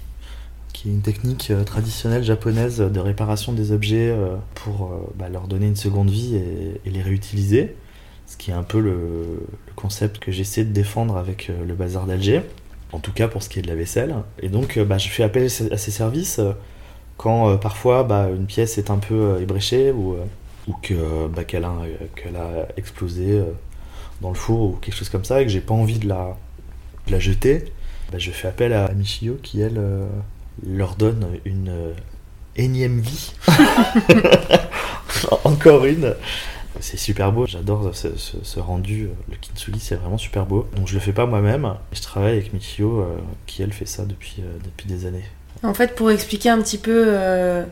qui 0.74 0.88
est 0.88 0.91
une 0.91 1.02
technique 1.02 1.52
traditionnelle 1.65 2.24
japonaise 2.24 2.80
de 2.80 3.00
réparation 3.00 3.52
des 3.52 3.71
objets 3.71 4.15
pour 4.56 4.89
bah, 5.15 5.28
leur 5.30 5.47
donner 5.47 5.67
une 5.67 5.76
seconde 5.76 6.10
vie 6.10 6.36
et, 6.36 6.82
et 6.86 6.89
les 6.89 7.02
réutiliser. 7.02 7.76
Ce 8.26 8.38
qui 8.38 8.52
est 8.52 8.54
un 8.54 8.63
peu 8.63 8.80
le, 8.80 8.91
le 8.91 9.74
concept 9.76 10.19
que 10.19 10.32
j'essaie 10.32 10.63
de 10.63 10.71
défendre 10.71 11.17
avec 11.17 11.52
le 11.67 11.74
bazar 11.76 12.06
d'Alger, 12.06 12.41
en 12.93 13.00
tout 13.00 13.12
cas 13.12 13.28
pour 13.28 13.43
ce 13.43 13.50
qui 13.50 13.60
est 13.60 13.62
de 13.62 13.67
la 13.67 13.76
vaisselle. 13.76 14.15
Et 14.41 14.47
donc 14.47 14.80
bah, 14.80 14.97
je 14.97 15.10
fais 15.10 15.24
appel 15.24 15.43
à 15.43 15.78
ces 15.78 15.91
services 15.91 16.39
quand 17.17 17.50
euh, 17.50 17.58
parfois 17.58 18.04
bah, 18.04 18.30
une 18.36 18.45
pièce 18.45 18.78
est 18.78 18.89
un 18.89 18.97
peu 18.97 19.13
euh, 19.13 19.41
ébréchée 19.41 19.91
ou, 19.91 20.13
euh, 20.13 20.26
que, 20.82 21.28
bah, 21.28 21.43
qu'elle 21.43 21.65
a, 21.65 21.78
explosé. 22.78 23.43
dans 24.21 24.30
le 24.30 24.36
four 24.36 24.62
ou 24.62 24.71
quelque 24.78 24.95
chose 24.95 25.10
comme 25.10 25.26
ça 25.26 25.41
et 25.41 25.45
que 25.45 25.52
j'ai 25.52 25.62
pas 25.62 25.74
envie 25.74 26.00
de 26.00 26.08
la, 26.08 26.36
jeter, 27.19 27.65
bah, 28.12 28.17
je 28.17 28.32
fais 28.32 28.47
appel 28.47 28.74
à 28.74 28.91
Michio 28.93 29.38
qui 29.43 29.62
elle 29.62 29.82
leur 30.65 30.95
donne 30.95 31.28
une 31.45 31.74
énième 32.56 33.02
vie. 33.02 33.34
Encore 35.43 35.86
une. 35.86 36.15
C'est 36.80 36.97
super 36.97 37.32
beau, 37.32 37.45
j'adore 37.45 37.91
ce, 37.93 38.60
rendu. 38.60 39.10
Le 39.30 39.36
kintsugi, 39.36 39.80
c'est 39.80 39.95
vraiment 39.95 40.17
super 40.17 40.45
beau. 40.45 40.67
Donc 40.76 40.88
je 40.88 40.93
le 40.93 41.02
fais 41.02 41.13
pas 41.13 41.26
moi-même. 41.26 41.76
Je 41.91 42.02
travaille 42.02 42.34
avec 42.34 42.54
Michio 42.54 43.06
qui 43.45 43.62
elle 43.62 43.74
fait 43.74 43.86
ça 43.86 44.06
depuis, 44.06 44.41
depuis 44.63 44.88
des 44.88 45.06
années. 45.06 45.26
En 45.63 45.74
fait, 45.74 45.95
pour 45.95 46.10
expliquer 46.12 46.50
un 46.50 46.62
petit 46.62 46.78
peu 46.78 47.06
euh, 47.08 47.63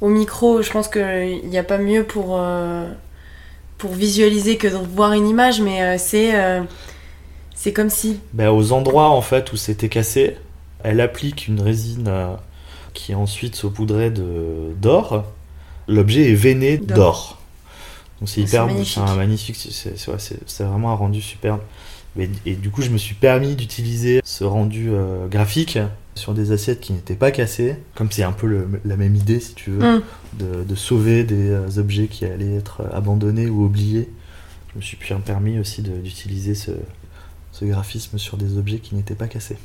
au 0.00 0.08
micro, 0.08 0.62
je 0.62 0.70
pense 0.70 0.88
qu'il 0.88 1.40
n'y 1.44 1.58
a 1.58 1.62
pas 1.64 1.78
mieux 1.78 2.04
pour, 2.04 2.38
euh, 2.38 2.88
pour 3.78 3.92
visualiser 3.92 4.56
que 4.56 4.68
de 4.68 4.74
voir 4.74 5.12
une 5.12 5.28
image, 5.28 5.60
mais 5.60 5.82
euh, 5.82 5.96
c'est 5.98 6.32
c'est 7.54 7.72
comme 7.72 7.90
si. 7.90 8.20
Ben, 8.32 8.50
aux 8.50 8.72
endroits 8.72 9.08
en 9.08 9.22
fait 9.22 9.52
où 9.52 9.56
c'était 9.56 9.88
cassé, 9.88 10.36
elle 10.84 11.00
applique 11.00 11.48
une 11.48 11.60
résine 11.60 12.10
qui 12.94 13.12
est 13.12 13.16
ensuite 13.16 13.54
saupoudrée 13.56 14.10
de 14.10 14.72
d'or. 14.80 15.24
L'objet 15.88 16.30
est 16.32 16.34
veiné 16.34 16.78
D'or. 16.78 17.38
Donc 18.20 18.28
c'est 18.28 18.40
hyper 18.40 18.66
beau, 18.66 18.82
c'est 18.82 19.00
magnifique, 19.16 19.56
c'est- 19.56 20.08
ouais, 20.08 20.64
vraiment 20.66 20.92
un 20.92 20.94
rendu 20.94 21.20
superbe. 21.20 21.60
Et 22.46 22.54
du 22.54 22.70
coup, 22.70 22.80
je 22.80 22.88
me 22.88 22.96
suis 22.98 23.14
permis 23.14 23.56
d'utiliser 23.56 24.20
ce 24.24 24.44
rendu 24.44 24.90
graphique 25.30 25.78
sur 26.16 26.34
des 26.34 26.50
assiettes 26.50 26.80
qui 26.80 26.92
n'étaient 26.92 27.14
pas 27.14 27.30
cassées, 27.30 27.76
comme 27.94 28.10
c'est 28.10 28.22
un 28.24 28.32
peu 28.32 28.46
le- 28.46 28.68
la 28.84 28.96
même 28.96 29.14
idée, 29.14 29.38
si 29.38 29.54
tu 29.54 29.70
veux, 29.70 29.98
Mm. 29.98 30.02
de, 30.40 30.64
de 30.64 30.74
sauver 30.74 31.22
des 31.24 31.50
euh, 31.50 31.78
objets 31.78 32.08
qui 32.08 32.24
allaient 32.24 32.56
être 32.56 32.82
abandonnés 32.92 33.46
ou 33.48 33.64
oubliés. 33.64 34.08
Je 34.72 34.78
me 34.78 34.82
suis 34.82 34.96
per- 34.96 35.16
permis 35.24 35.58
aussi 35.58 35.82
d'utiliser 35.82 36.54
ce, 36.54 36.72
ce 37.52 37.64
graphisme 37.64 38.18
sur 38.18 38.36
des 38.36 38.58
objets 38.58 38.78
qui 38.78 38.94
n'étaient 38.94 39.14
pas 39.14 39.28
cassés. 39.28 39.58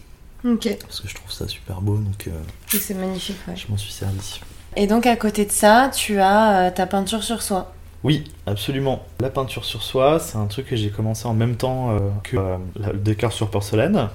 Ok, 0.46 0.68
Parce 0.82 1.00
que 1.02 1.08
je 1.08 1.16
trouve 1.16 1.32
ça 1.32 1.48
super 1.48 1.82
beau, 1.82 1.98
donc 1.98 2.28
euh, 2.28 2.32
Et 2.74 2.78
c'est 2.78 2.96
magnifique. 2.96 3.38
ouais. 3.48 3.56
je 3.56 3.68
m'en 3.70 3.78
suis 3.78 3.92
servi. 3.92 4.40
Et 4.76 4.88
donc, 4.88 5.06
à 5.06 5.16
côté 5.16 5.46
de 5.46 5.52
ça, 5.52 5.92
tu 5.94 6.20
as 6.20 6.68
euh, 6.68 6.72
ta 6.72 6.86
peinture 6.88 7.24
sur 7.24 7.42
soi. 7.42 7.74
Oui, 8.04 8.24
absolument. 8.48 9.06
La 9.20 9.30
peinture 9.30 9.64
sur 9.66 9.84
soie, 9.84 10.20
c'est 10.20 10.38
un 10.38 10.48
truc 10.48 10.66
que 10.68 10.76
j'ai 10.76 10.90
commencé 10.90 11.28
en 11.28 11.34
même 11.36 11.56
temps 11.56 11.92
euh, 11.92 12.00
que 12.24 12.36
euh, 12.38 12.58
le 12.92 12.98
décor 12.98 13.32
sur 13.32 13.52
porcelaine. 13.52 14.10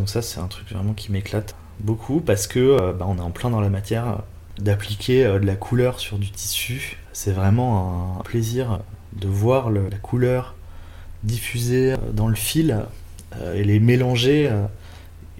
Donc 0.00 0.08
ça, 0.08 0.22
c'est 0.22 0.40
un 0.40 0.46
truc 0.46 0.72
vraiment 0.72 0.94
qui 0.94 1.12
m'éclate 1.12 1.54
beaucoup 1.78 2.20
parce 2.20 2.46
que 2.46 2.58
euh, 2.58 2.94
bah, 2.94 3.04
on 3.06 3.18
est 3.18 3.20
en 3.20 3.30
plein 3.30 3.50
dans 3.50 3.60
la 3.60 3.68
matière. 3.68 4.08
euh, 4.08 4.14
D'appliquer 4.58 5.26
euh, 5.26 5.38
de 5.38 5.44
la 5.44 5.56
couleur 5.56 6.00
sur 6.00 6.16
du 6.16 6.30
tissu, 6.30 6.96
c'est 7.12 7.32
vraiment 7.32 8.16
un 8.18 8.22
plaisir 8.22 8.80
de 9.12 9.28
voir 9.28 9.68
la 9.68 9.98
couleur 9.98 10.54
diffusée 11.22 11.96
dans 12.14 12.28
le 12.28 12.34
fil 12.34 12.78
et 13.54 13.62
les 13.62 13.78
mélanger. 13.78 14.50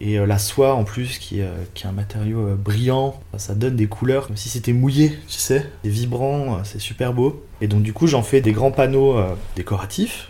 et 0.00 0.18
la 0.18 0.38
soie 0.38 0.74
en 0.74 0.84
plus, 0.84 1.18
qui, 1.18 1.40
est, 1.40 1.48
qui 1.74 1.84
est 1.84 1.86
un 1.86 1.92
matériau 1.92 2.54
brillant, 2.56 3.20
ça 3.36 3.54
donne 3.54 3.76
des 3.76 3.86
couleurs 3.86 4.26
comme 4.26 4.36
si 4.36 4.48
c'était 4.48 4.72
mouillé, 4.72 5.18
tu 5.28 5.38
sais. 5.38 5.70
C'est 5.84 5.90
vibrant, 5.90 6.64
c'est 6.64 6.80
super 6.80 7.12
beau. 7.12 7.44
Et 7.60 7.66
donc 7.68 7.82
du 7.82 7.92
coup, 7.92 8.06
j'en 8.06 8.22
fais 8.22 8.40
des 8.40 8.52
grands 8.52 8.72
panneaux 8.72 9.16
décoratifs 9.56 10.29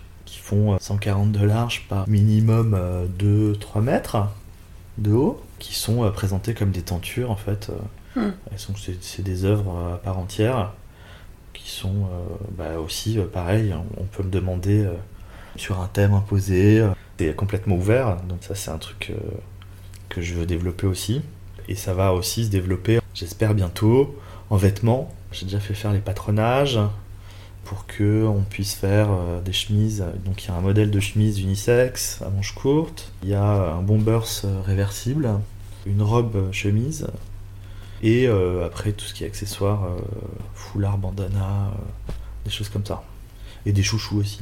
font 0.51 0.75
euh, 0.75 0.77
140 0.81 1.33
de 1.33 1.45
large 1.47 1.87
par 1.89 2.09
minimum 2.09 2.75
euh, 2.75 3.07
2-3 3.19 3.83
mètres 3.83 4.19
de 4.99 5.13
haut, 5.13 5.41
qui 5.59 5.75
sont 5.75 6.05
euh, 6.05 6.11
présentés 6.11 6.55
comme 6.55 6.73
des 6.73 6.83
tentures 6.83 7.31
en 7.31 7.37
fait. 7.37 7.71
euh. 7.71 7.75
Hmm. 8.17 8.33
C'est, 9.01 9.23
des 9.23 9.45
œuvres 9.45 9.77
euh, 9.77 9.95
à 9.95 9.99
part 9.99 10.19
entière 10.19 10.73
qui 11.55 11.71
sont 11.71 11.89
euh, 12.11 12.35
bah, 12.59 12.81
aussi 12.81 13.19
euh, 13.19 13.25
pareil. 13.27 13.73
On 13.97 14.05
peut 14.05 14.25
me 14.25 14.31
demander 14.31 14.85
euh, 14.85 14.93
sur 15.57 15.81
un 15.81 15.87
thème 15.87 16.15
imposé. 16.15 16.81
euh, 16.81 16.89
C'est 17.19 17.37
complètement 17.37 17.77
ouvert, 17.77 18.17
donc 18.29 18.39
ça 18.41 18.55
c'est 18.57 18.71
un 18.73 18.79
truc 18.79 19.13
euh, 19.13 19.21
que 20.09 20.21
je 20.21 20.35
veux 20.35 20.47
développer 20.47 20.87
aussi. 20.89 21.23
Et 21.69 21.77
ça 21.77 21.95
va 21.95 22.13
aussi 22.15 22.47
se 22.47 22.51
développer, 22.51 22.99
j'espère 23.15 23.55
bientôt, 23.55 24.19
en 24.49 24.57
vêtements. 24.57 25.15
J'ai 25.31 25.45
déjà 25.47 25.61
fait 25.61 25.75
faire 25.75 25.93
les 25.93 26.01
patronages 26.01 26.81
pour 27.71 27.87
que 27.87 28.27
on 28.27 28.43
puisse 28.43 28.75
faire 28.75 29.09
euh, 29.11 29.41
des 29.41 29.53
chemises. 29.53 30.05
Donc 30.25 30.43
il 30.43 30.49
y 30.49 30.51
a 30.51 30.55
un 30.55 30.61
modèle 30.61 30.91
de 30.91 30.99
chemise 30.99 31.39
unisexe 31.39 32.19
à 32.27 32.29
manches 32.29 32.57
courtes. 32.57 33.13
Il 33.23 33.29
y 33.29 33.35
a 33.35 33.45
un 33.79 33.83
bombers 33.83 34.27
euh, 34.45 34.61
réversible 34.67 35.31
une 35.87 36.03
robe 36.03 36.37
euh, 36.37 36.53
chemise, 36.53 37.07
et 38.03 38.27
euh, 38.27 38.67
après 38.67 38.93
tout 38.93 39.05
ce 39.05 39.15
qui 39.15 39.25
est 39.25 39.27
accessoires, 39.27 39.85
euh, 39.85 40.01
foulard, 40.55 40.99
bandana, 40.99 41.71
euh, 41.73 42.13
des 42.45 42.51
choses 42.51 42.69
comme 42.69 42.85
ça. 42.85 43.03
Et 43.67 43.73
des 43.73 43.83
chouchous 43.83 44.19
aussi. 44.19 44.41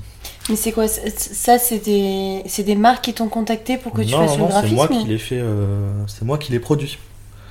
Mais 0.49 0.55
c'est 0.55 0.71
quoi 0.71 0.87
Ça, 0.87 1.59
c'est 1.59 1.81
des, 1.81 2.43
des 2.63 2.75
marques 2.77 3.05
qui 3.05 3.15
t'ont 3.15 3.29
contacté 3.29 3.77
pour 3.77 3.93
que 3.93 4.03
tu 4.03 4.13
non, 4.13 4.19
fasses 4.19 4.37
non, 4.37 4.37
le 4.37 4.43
non, 4.43 4.49
c'est 4.49 4.53
graphisme 4.53 4.75
moi 4.77 4.89
qui 4.89 5.05
l'ai 5.07 5.19
fait, 5.19 5.41
euh, 5.41 6.07
c'est 6.07 6.25
moi 6.25 6.39
qui 6.39 6.53
l'ai 6.53 6.61
produit. 6.61 6.99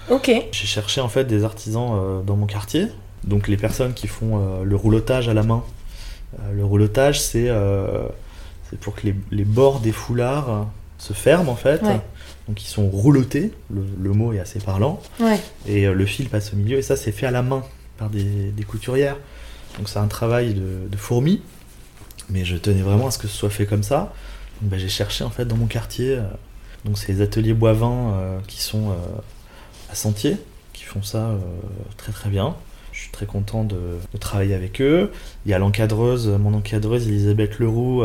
Ok. 0.09 0.31
J'ai 0.51 0.67
cherché 0.67 1.01
en 1.01 1.09
fait 1.09 1.25
des 1.25 1.43
artisans 1.43 1.91
euh, 1.93 2.21
dans 2.21 2.37
mon 2.37 2.45
quartier, 2.45 2.87
donc 3.23 3.47
les 3.47 3.57
personnes 3.57 3.93
qui 3.93 4.07
font 4.07 4.37
euh, 4.39 4.63
le 4.63 4.75
roulotage 4.75 5.27
à 5.29 5.33
la 5.33 5.43
main. 5.43 5.63
Euh, 6.39 6.53
le 6.53 6.63
roulotage, 6.65 7.21
c'est 7.21 7.49
euh, 7.49 8.03
c'est 8.69 8.79
pour 8.79 8.95
que 8.95 9.07
les, 9.07 9.15
les 9.31 9.45
bords 9.45 9.79
des 9.79 9.91
foulards 9.91 10.67
se 10.97 11.13
ferment 11.13 11.51
en 11.51 11.55
fait. 11.55 11.81
Ouais. 11.83 11.99
Donc 12.47 12.63
ils 12.63 12.67
sont 12.67 12.87
roulotés, 12.89 13.51
le, 13.73 13.83
le 14.01 14.11
mot 14.13 14.31
est 14.33 14.39
assez 14.39 14.59
parlant, 14.59 15.01
Ouais. 15.19 15.39
et 15.67 15.85
le 15.87 16.05
fil 16.05 16.29
passe 16.29 16.53
au 16.53 16.55
milieu, 16.55 16.77
et 16.77 16.81
ça 16.81 16.95
c'est 16.95 17.11
fait 17.11 17.25
à 17.25 17.31
la 17.31 17.41
main 17.41 17.63
par 17.97 18.09
des, 18.09 18.23
des 18.51 18.63
couturières. 18.63 19.17
Donc 19.77 19.89
c'est 19.89 19.99
un 19.99 20.07
travail 20.07 20.53
de, 20.53 20.87
de 20.89 20.97
fourmi, 20.97 21.41
mais 22.29 22.45
je 22.45 22.55
tenais 22.55 22.81
vraiment 22.81 23.07
à 23.07 23.11
ce 23.11 23.17
que 23.17 23.27
ce 23.27 23.35
soit 23.35 23.49
fait 23.49 23.65
comme 23.65 23.83
ça. 23.83 24.13
Bah, 24.61 24.77
j'ai 24.77 24.87
cherché 24.89 25.23
en 25.25 25.29
fait 25.29 25.45
dans 25.45 25.57
mon 25.57 25.65
quartier, 25.67 26.13
euh, 26.15 26.21
donc 26.85 26.97
c'est 26.97 27.11
les 27.11 27.21
ateliers 27.21 27.53
Boivin 27.53 28.13
euh, 28.13 28.39
qui 28.47 28.61
sont 28.61 28.91
euh, 28.91 28.93
à 29.91 29.95
Sentier, 29.95 30.37
qui 30.73 30.83
font 30.83 31.03
ça 31.03 31.31
très 31.97 32.11
très 32.13 32.29
bien. 32.29 32.55
Suis 33.07 33.13
très 33.13 33.25
content 33.25 33.63
de, 33.63 33.99
travailler 34.19 34.53
avec 34.53 34.81
eux. 34.81 35.13
Il 35.45 35.51
y 35.51 35.53
a 35.53 35.59
l'encadreuse, 35.59 36.27
mon 36.27 36.53
encadreuse 36.53 37.07
Elisabeth 37.07 37.57
Leroux, 37.57 38.03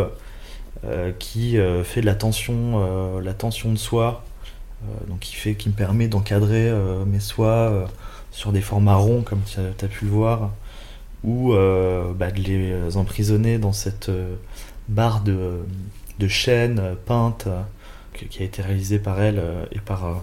euh, 0.84 1.10
qui 1.18 1.58
euh, 1.58 1.82
fait 1.82 2.02
de 2.02 2.06
la 2.06 2.14
tension, 2.14 2.54
euh, 2.76 3.20
la 3.20 3.34
tension 3.34 3.72
de 3.72 3.78
euh, 3.94 4.08
donc 5.08 5.18
qui, 5.18 5.34
fait, 5.34 5.56
qui 5.56 5.70
me 5.70 5.74
permet 5.74 6.06
d'encadrer 6.06 6.72
mes 7.04 7.18
soies 7.18 7.88
sur 8.30 8.52
des 8.52 8.60
formats 8.60 8.94
ronds, 8.94 9.22
comme 9.22 9.40
tu 9.44 9.58
as, 9.58 9.88
pu 9.88 10.04
le 10.04 10.12
voir, 10.12 10.52
ou 11.24 11.52
bah, 11.52 12.30
de 12.30 12.40
les 12.40 12.96
emprisonner 12.96 13.58
dans 13.58 13.72
cette 13.72 14.08
barre 14.88 15.22
de, 15.22 15.64
de 16.20 16.28
chaîne 16.28 16.94
peinte 17.06 17.48
qui 18.14 18.40
a 18.40 18.44
été 18.44 18.62
réalisée 18.62 19.00
par 19.00 19.20
elle 19.20 19.42
et 19.72 19.80
par, 19.80 20.22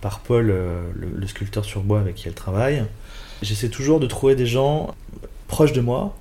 par 0.00 0.20
Paul, 0.20 0.46
le 0.94 1.26
sculpteur 1.26 1.64
sur 1.64 1.82
bois 1.82 1.98
avec 1.98 2.14
qui 2.14 2.28
elle 2.28 2.34
travaille. 2.34 2.84
J'essaie 3.42 3.68
toujours 3.68 4.00
de 4.00 4.06
trouver 4.06 4.34
des 4.34 4.46
gens 4.46 4.94
proches 5.46 5.72
de 5.72 5.80
moi, 5.80 6.14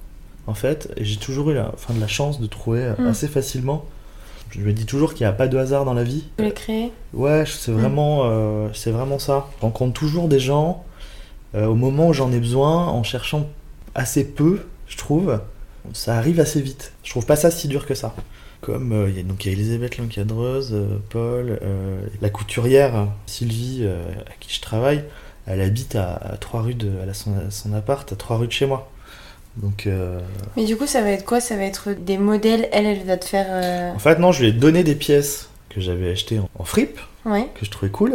en 0.45 0.53
fait, 0.53 0.91
et 0.97 1.03
j'ai 1.03 1.17
toujours 1.17 1.49
eu 1.51 1.56
la, 1.56 1.71
enfin, 1.73 1.93
de 1.93 1.99
la 1.99 2.08
chance 2.08 2.39
de 2.39 2.47
trouver 2.47 2.82
euh, 2.84 2.93
Mm. 2.97 3.08
assez 3.08 3.27
facilement. 3.27 3.86
Je 4.51 4.62
me 4.62 4.71
dis 4.71 4.86
toujours 4.86 5.13
qu'il 5.13 5.25
n'y 5.25 5.30
a 5.30 5.34
pas 5.34 5.47
de 5.47 5.58
hasard 5.58 5.84
dans 5.84 5.93
la 5.93 6.03
vie. 6.06 6.23
L'as 6.39 6.51
créé 6.51 6.91
Ouais, 7.13 7.43
c'est 7.45 7.71
vraiment, 7.71 8.21
euh, 8.23 8.69
c'est 8.73 8.91
vraiment 8.91 9.19
ça. 9.19 9.49
Je 9.58 9.62
rencontre 9.62 9.93
toujours 9.99 10.30
des 10.30 10.39
gens 10.39 10.86
euh, 11.53 11.65
au 11.65 11.75
moment 11.75 12.08
où 12.10 12.13
j'en 12.13 12.32
ai 12.32 12.39
besoin, 12.39 12.88
en 12.88 13.03
cherchant 13.03 13.47
assez 13.93 14.23
peu, 14.25 14.62
je 14.88 14.95
trouve. 14.97 15.39
Ça 15.93 16.15
arrive 16.17 16.39
assez 16.39 16.62
vite. 16.62 16.93
Je 17.03 17.10
trouve 17.12 17.25
pas 17.25 17.36
ça 17.36 17.51
si 17.51 17.67
dur 17.67 17.86
que 17.86 17.93
ça. 17.93 18.15
Comme 18.62 18.91
euh, 18.93 19.10
il 19.10 19.17
y 19.17 19.19
a 19.19 19.51
Elisabeth 19.51 19.97
l'encadreuse, 19.97 20.71
euh, 20.73 20.97
Paul, 21.10 21.60
la 22.21 22.30
couturière 22.30 23.08
Sylvie 23.25 23.86
à 23.86 24.34
qui 24.39 24.53
je 24.53 24.62
travaille, 24.62 25.03
elle 25.48 25.62
habite 25.62 25.96
à, 25.96 26.36
trois 26.40 26.62
rues 26.62 26.76
de, 26.76 26.92
elle 27.02 27.10
a 27.10 27.14
son, 27.14 27.32
son 27.50 27.74
appart 27.74 28.12
à 28.12 28.16
trois 28.16 28.38
rues 28.38 28.48
de 28.48 28.52
chez 28.52 28.66
moi. 28.66 28.90
Donc 29.58 29.88
euh, 29.88 30.20
Mais 30.56 30.66
du 30.66 30.78
coup, 30.78 30.86
ça 30.86 31.02
va 31.02 31.10
être 31.10 31.26
quoi? 31.26 31.40
Ça 31.40 31.56
va 31.56 31.64
être 31.64 31.92
des 31.94 32.18
modèles. 32.20 32.70
Elle, 32.72 32.86
elle 32.86 33.04
va 33.06 33.18
te 33.18 33.26
faire. 33.26 33.48
euh, 33.50 33.92
en 33.94 34.00
fait 34.00 34.20
non, 34.20 34.32
je 34.32 34.42
lui 34.44 34.50
ai 34.50 34.52
donné 34.52 34.84
des 34.84 34.94
pièces 34.96 35.50
que 35.70 35.82
j'avais 35.82 36.12
achetées 36.12 36.40
en, 36.40 36.50
en 36.60 36.64
fripe. 36.64 37.00
Ouais. 37.26 37.48
que 37.56 37.66
je 37.66 37.72
trouvais 37.72 37.92
cool. 37.92 38.14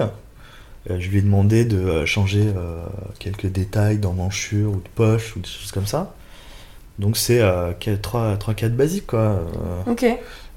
Euh, 0.90 0.96
je 0.98 1.08
lui 1.10 1.18
ai 1.18 1.22
demandé 1.22 1.64
de 1.64 2.04
changer 2.06 2.44
quelques 3.18 3.46
détails 3.46 3.98
d'emmanchure 3.98 4.70
ou 4.70 4.76
de 4.76 4.88
poche 4.94 5.34
ou 5.36 5.40
des 5.40 5.48
choses 5.48 5.72
comme 5.72 5.86
ça. 5.86 6.14
Donc 6.98 7.16
c'est 7.16 7.40
3-4 7.40 8.68
basiques 8.70 9.06
quoi. 9.08 9.40
Ok. 9.86 10.04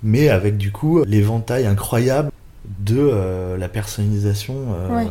mais 0.04 0.30
avec 0.30 0.58
du 0.58 0.72
coup 0.72 1.04
l'éventail 1.06 1.66
incroyable 1.66 2.30
de 2.80 3.56
la 3.58 3.70
personnalisation 3.70 4.54
Ouais. 4.92 5.08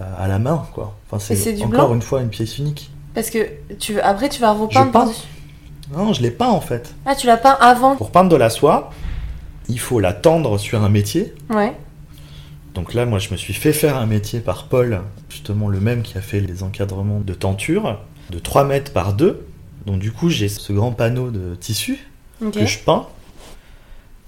À, 0.00 0.24
à 0.24 0.28
la 0.28 0.38
main 0.38 0.66
quoi. 0.74 0.96
Enfin, 1.10 1.18
c'est 1.18 1.56
encore 1.56 1.68
blanc 1.68 1.94
une 1.94 2.02
fois 2.02 2.20
une 2.20 2.28
pièce 2.28 2.58
unique. 2.58 2.90
Parce 3.14 3.30
que 3.30 3.38
tu 3.78 4.00
après, 4.00 4.28
tu 4.28 4.40
vas 4.40 4.52
repeindre 4.52 4.86
Je 4.86 4.92
peins. 4.92 5.12
Non, 5.96 6.12
je 6.12 6.22
l'ai 6.22 6.30
pas 6.30 6.48
en 6.48 6.60
fait. 6.60 6.94
Ah, 7.04 7.14
tu 7.14 7.26
l'as 7.26 7.36
peint 7.36 7.56
avant 7.60 7.96
Pour 7.96 8.10
peindre 8.10 8.30
de 8.30 8.36
la 8.36 8.48
soie, 8.50 8.90
il 9.68 9.78
faut 9.78 10.00
la 10.00 10.12
tendre 10.12 10.58
sur 10.58 10.82
un 10.82 10.88
métier. 10.88 11.34
Ouais. 11.50 11.76
Donc 12.74 12.94
là, 12.94 13.04
moi, 13.04 13.18
je 13.18 13.30
me 13.30 13.36
suis 13.36 13.52
fait 13.52 13.74
faire 13.74 13.96
un 13.98 14.06
métier 14.06 14.40
par 14.40 14.64
Paul, 14.64 15.02
justement 15.28 15.68
le 15.68 15.78
même 15.80 16.02
qui 16.02 16.16
a 16.16 16.22
fait 16.22 16.40
les 16.40 16.62
encadrements 16.62 17.20
de 17.20 17.34
tenture, 17.34 18.00
de 18.30 18.38
3 18.38 18.64
mètres 18.64 18.92
par 18.92 19.12
2. 19.12 19.44
Donc 19.84 19.98
du 19.98 20.12
coup, 20.12 20.30
j'ai 20.30 20.48
ce 20.48 20.72
grand 20.72 20.92
panneau 20.92 21.30
de 21.30 21.54
tissu 21.54 21.98
que 22.40 22.64
je 22.64 22.78
peins. 22.78 23.06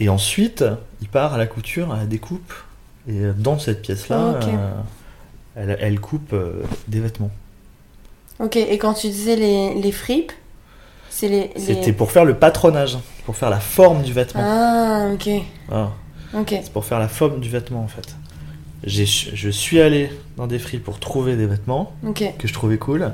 Et 0.00 0.08
ensuite, 0.08 0.64
il 1.00 1.08
part 1.08 1.32
à 1.34 1.38
la 1.38 1.46
couture, 1.46 1.92
à 1.92 1.98
la 1.98 2.06
découpe. 2.06 2.52
Et 3.08 3.20
euh, 3.20 3.32
dans 3.36 3.58
cette 3.58 3.82
pièce-là, 3.82 4.16
euh, 4.42 4.70
elle, 5.56 5.76
elle 5.80 6.00
coupe 6.00 6.32
euh, 6.32 6.62
des 6.88 7.00
vêtements. 7.00 7.30
Ok. 8.40 8.56
Et 8.56 8.78
quand 8.78 8.94
tu 8.94 9.08
disais 9.08 9.36
les, 9.36 9.74
les 9.74 9.92
fripes, 9.92 10.32
c'est 11.10 11.28
les. 11.28 11.50
les- 11.54 11.60
C'était 11.60 11.92
pour 11.92 12.10
faire 12.12 12.24
le 12.24 12.34
patronage, 12.34 12.98
pour 13.26 13.36
faire 13.36 13.50
la 13.50 13.60
forme 13.60 14.02
du 14.02 14.12
vêtement. 14.12 14.40
Ah, 14.44 15.08
ok. 15.12 15.28
Voilà. 15.68 15.92
Ok. 16.34 16.48
C'est 16.50 16.72
pour 16.72 16.84
faire 16.84 16.98
la 16.98 17.08
forme 17.08 17.40
du 17.40 17.48
vêtement 17.48 17.82
en 17.82 17.88
fait. 17.88 18.16
J'ai- 18.82 19.06
Je 19.06 19.48
suis 19.50 19.80
allé 19.80 20.10
dans 20.36 20.46
des 20.46 20.58
frites 20.58 20.82
pour 20.82 20.98
trouver 20.98 21.36
des 21.36 21.46
vêtements. 21.46 21.92
Que 22.38 22.48
je 22.48 22.52
trouvais 22.52 22.76
cool. 22.78 23.12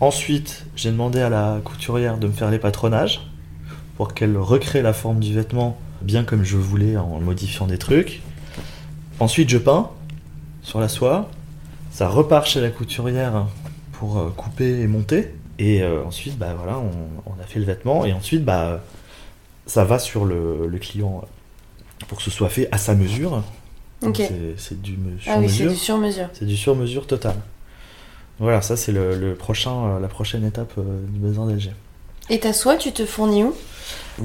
Ensuite, 0.00 0.64
j'ai 0.76 0.90
demandé 0.90 1.20
à 1.20 1.28
la 1.28 1.60
couturière 1.64 2.18
de 2.18 2.26
me 2.26 2.32
faire 2.32 2.50
les 2.50 2.58
patronages 2.58 3.20
pour 3.96 4.14
qu'elle 4.14 4.36
recrée 4.36 4.82
la 4.82 4.92
forme 4.92 5.20
du 5.20 5.34
vêtement 5.34 5.76
bien 6.00 6.24
comme 6.24 6.42
je 6.44 6.56
voulais 6.56 6.96
en 6.96 7.20
modifiant 7.20 7.66
des 7.66 7.78
trucs. 7.78 8.22
Ensuite, 9.20 9.48
je 9.50 9.58
peins 9.58 9.90
sur 10.62 10.80
la 10.80 10.88
soie. 10.88 11.28
Ça 11.90 12.08
repart 12.08 12.46
chez 12.46 12.60
la 12.60 12.70
couturière 12.70 13.46
pour 13.92 14.18
euh, 14.18 14.30
couper 14.36 14.80
et 14.80 14.86
monter. 14.86 15.34
Et 15.58 15.82
euh, 15.82 16.02
ensuite, 16.04 16.38
bah 16.38 16.54
voilà, 16.56 16.78
on, 16.78 16.90
on 17.26 17.40
a 17.42 17.44
fait 17.46 17.58
le 17.58 17.66
vêtement. 17.66 18.04
Et 18.04 18.12
ensuite, 18.12 18.44
bah 18.44 18.80
ça 19.66 19.84
va 19.84 19.98
sur 19.98 20.24
le, 20.24 20.66
le 20.66 20.78
client 20.78 21.22
euh, 21.22 22.04
pour 22.08 22.18
que 22.18 22.24
ce 22.24 22.30
soit 22.30 22.48
fait 22.48 22.68
à 22.72 22.78
sa 22.78 22.94
mesure. 22.94 23.42
Donc, 24.00 24.18
Ok. 24.18 24.26
c'est- 24.56 24.80
du 24.80 24.96
me- 24.96 25.16
Ah 25.28 25.38
oui, 25.38 25.48
c'est 25.48 25.54
sur-mesure. 25.56 25.70
du 25.70 25.76
sur-mesure. 25.76 26.28
C'est 26.32 26.46
du 26.46 26.56
sur-mesure 26.56 27.06
total. 27.06 27.36
Voilà, 28.40 28.60
ça 28.62 28.76
c'est 28.76 28.90
le, 28.90 29.16
le 29.16 29.34
prochain, 29.34 30.00
la 30.00 30.08
prochaine 30.08 30.44
étape 30.44 30.72
du 30.78 31.20
besoin 31.20 31.46
d'LG. 31.46 31.70
Et 32.30 32.40
ta 32.40 32.52
soie, 32.52 32.76
tu 32.76 32.90
te 32.92 33.04
fournis 33.06 33.44
où? 33.44 33.54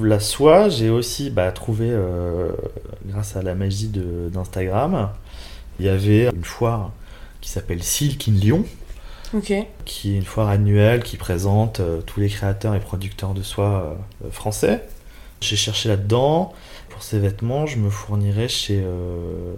La 0.02 0.18
soie, 0.18 0.68
j'ai 0.68 0.90
aussi 0.90 1.30
bah, 1.30 1.52
trouvé, 1.52 1.88
euh, 1.90 2.50
grâce 3.06 3.36
à 3.36 3.42
la 3.42 3.54
magie 3.54 3.88
d'Instagram, 3.88 5.10
il 5.78 5.86
y 5.86 5.88
avait 5.88 6.28
une 6.34 6.44
foire 6.44 6.92
qui 7.40 7.50
s'appelle 7.50 7.82
Silk 7.82 8.28
in 8.28 8.32
Lyon, 8.32 8.64
qui 9.84 10.14
est 10.14 10.16
une 10.16 10.24
foire 10.24 10.48
annuelle 10.48 11.02
qui 11.02 11.16
présente 11.16 11.80
euh, 11.80 12.00
tous 12.00 12.20
les 12.20 12.28
créateurs 12.28 12.74
et 12.74 12.80
producteurs 12.80 13.34
de 13.34 13.42
soie 13.42 13.96
euh, 14.24 14.30
français. 14.30 14.82
J'ai 15.40 15.56
cherché 15.56 15.88
là-dedans. 15.88 16.52
Pour 16.90 17.02
ces 17.02 17.18
vêtements, 17.18 17.66
je 17.66 17.76
me 17.78 17.90
fournirais 17.90 18.48
chez 18.48 18.80
euh, 18.82 19.54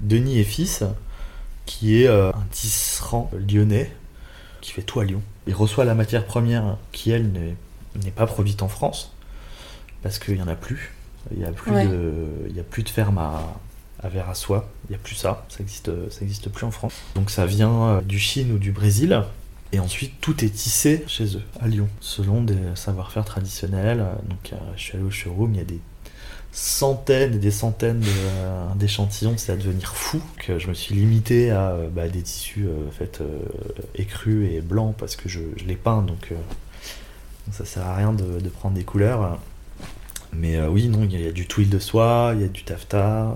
Denis 0.00 0.38
et 0.40 0.44
Fils, 0.44 0.82
qui 1.66 2.02
est 2.02 2.08
un 2.08 2.32
tisserand 2.50 3.30
lyonnais 3.48 3.92
qui 4.60 4.72
fait 4.72 4.82
tout 4.82 4.98
à 5.00 5.04
Lyon. 5.04 5.22
Il 5.46 5.54
reçoit 5.54 5.84
la 5.84 5.94
matière 5.94 6.24
première 6.24 6.76
qui, 6.92 7.10
elle, 7.12 7.30
n'est 7.30 7.54
n'est 8.04 8.10
pas 8.10 8.26
produite 8.26 8.62
en 8.62 8.68
France, 8.68 9.12
parce 10.02 10.18
qu'il 10.18 10.34
n'y 10.34 10.42
en 10.42 10.48
a 10.48 10.54
plus. 10.54 10.94
Il 11.32 11.38
n'y 11.38 11.44
a, 11.44 11.50
plus 11.52 11.70
Ouais. 11.72 11.86
de- 11.86 12.46
il 12.48 12.56
y 12.56 12.60
a 12.60 12.62
plus 12.64 12.82
de 12.82 12.88
ferme 12.88 13.18
à, 13.18 13.42
à 14.02 14.08
verre 14.08 14.28
à 14.28 14.34
soie. 14.34 14.68
Il 14.88 14.92
n'y 14.92 14.96
a 14.96 14.98
plus 14.98 15.14
ça. 15.14 15.44
Ça 15.48 15.58
n'existe 15.60 15.90
ça 16.10 16.22
existe 16.22 16.48
plus 16.50 16.66
en 16.66 16.70
France. 16.70 16.94
Donc 17.14 17.30
ça 17.30 17.46
vient 17.46 17.88
euh, 17.88 18.00
du 18.00 18.18
Chine 18.18 18.52
ou 18.52 18.58
du 18.58 18.72
Brésil. 18.72 19.22
Et 19.72 19.78
ensuite, 19.78 20.20
tout 20.20 20.44
est 20.44 20.48
tissé 20.48 21.04
chez 21.06 21.36
eux, 21.36 21.42
à 21.60 21.68
Lyon, 21.68 21.88
selon 22.00 22.42
des 22.42 22.56
savoir-faire 22.74 23.24
traditionnels. 23.24 24.04
Donc, 24.28 24.52
euh, 24.52 24.56
je 24.76 24.82
suis 24.82 24.96
allé 24.96 25.04
au 25.04 25.12
showroom, 25.12 25.54
il 25.54 25.58
y 25.58 25.60
a 25.60 25.64
des 25.64 25.78
centaines 26.52 27.34
et 27.34 27.38
des 27.38 27.50
centaines 27.50 28.02
euh, 28.04 28.66
d'échantillons, 28.74 29.34
c'est 29.36 29.52
à 29.52 29.56
devenir 29.56 29.94
fou. 29.94 30.20
Que 30.38 30.58
je 30.58 30.68
me 30.68 30.74
suis 30.74 30.94
limité 30.94 31.50
à 31.50 31.76
bah, 31.92 32.08
des 32.08 32.22
tissus 32.22 32.66
faits 32.90 33.20
euh, 33.20 33.38
écrus 33.94 34.50
et 34.50 34.60
blancs 34.60 34.94
parce 34.98 35.16
que 35.16 35.28
je, 35.28 35.40
les 35.66 35.76
peins, 35.76 36.02
donc 36.02 36.32
euh, 36.32 36.36
ça 37.52 37.64
sert 37.64 37.86
à 37.86 37.96
rien 37.96 38.12
de, 38.12 38.48
prendre 38.48 38.74
des 38.74 38.84
couleurs. 38.84 39.38
Mais 40.32 40.60
oui, 40.62 40.88
non, 40.88 41.04
il 41.04 41.20
y, 41.20 41.26
a- 41.26 41.32
du 41.32 41.46
twill 41.46 41.68
de 41.68 41.78
soie, 41.78 42.32
il 42.34 42.42
y 42.42 42.44
a 42.44 42.48
du 42.48 42.62
taffetas, 42.62 43.32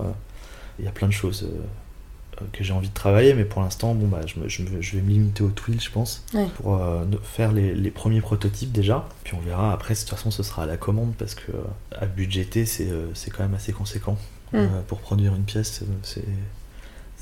il 0.79 0.85
y 0.85 0.87
a 0.87 0.91
plein 0.91 1.07
de 1.07 1.13
choses 1.13 1.43
euh, 1.43 2.43
que 2.51 2.63
j'ai 2.63 2.73
envie 2.73 2.89
de 2.89 2.93
travailler, 2.93 3.33
mais 3.33 3.45
pour 3.45 3.61
l'instant, 3.61 3.93
bon, 3.95 4.07
bah, 4.07 4.21
je, 4.25 4.39
me- 4.39 4.49
je 4.49 4.61
me- 4.63 4.81
je 4.81 4.95
vais 4.97 5.01
me 5.01 5.09
limiter 5.09 5.41
au 5.43 5.49
twill, 5.49 5.79
je 5.79 5.89
pense, 5.89 6.23
Ouais. 6.33 6.47
pour 6.57 6.75
euh, 6.75 7.03
faire 7.23 7.51
les, 7.53 7.73
les 7.73 7.91
premiers 7.91 8.21
prototypes 8.21 8.71
déjà. 8.73 9.07
Puis 9.23 9.35
on 9.35 9.39
verra 9.39 9.71
après, 9.71 9.93
de 9.93 9.99
toute 9.99 10.09
façon, 10.09 10.31
ce 10.31 10.43
sera 10.43 10.63
à 10.63 10.65
la 10.65 10.75
commande 10.77 11.13
parce 11.17 11.33
que 11.35 11.51
euh, 11.51 11.61
à 11.97 12.05
budgéter, 12.05 12.65
c'est 12.65 12.89
euh, 12.89 13.07
quand 13.35 13.43
même 13.43 13.55
assez 13.55 13.71
conséquent. 13.71 14.17
Mm. 14.53 14.65
Pour 14.87 14.99
produire 14.99 15.33
une 15.35 15.43
pièce, 15.43 15.83
c'est- 16.03 16.21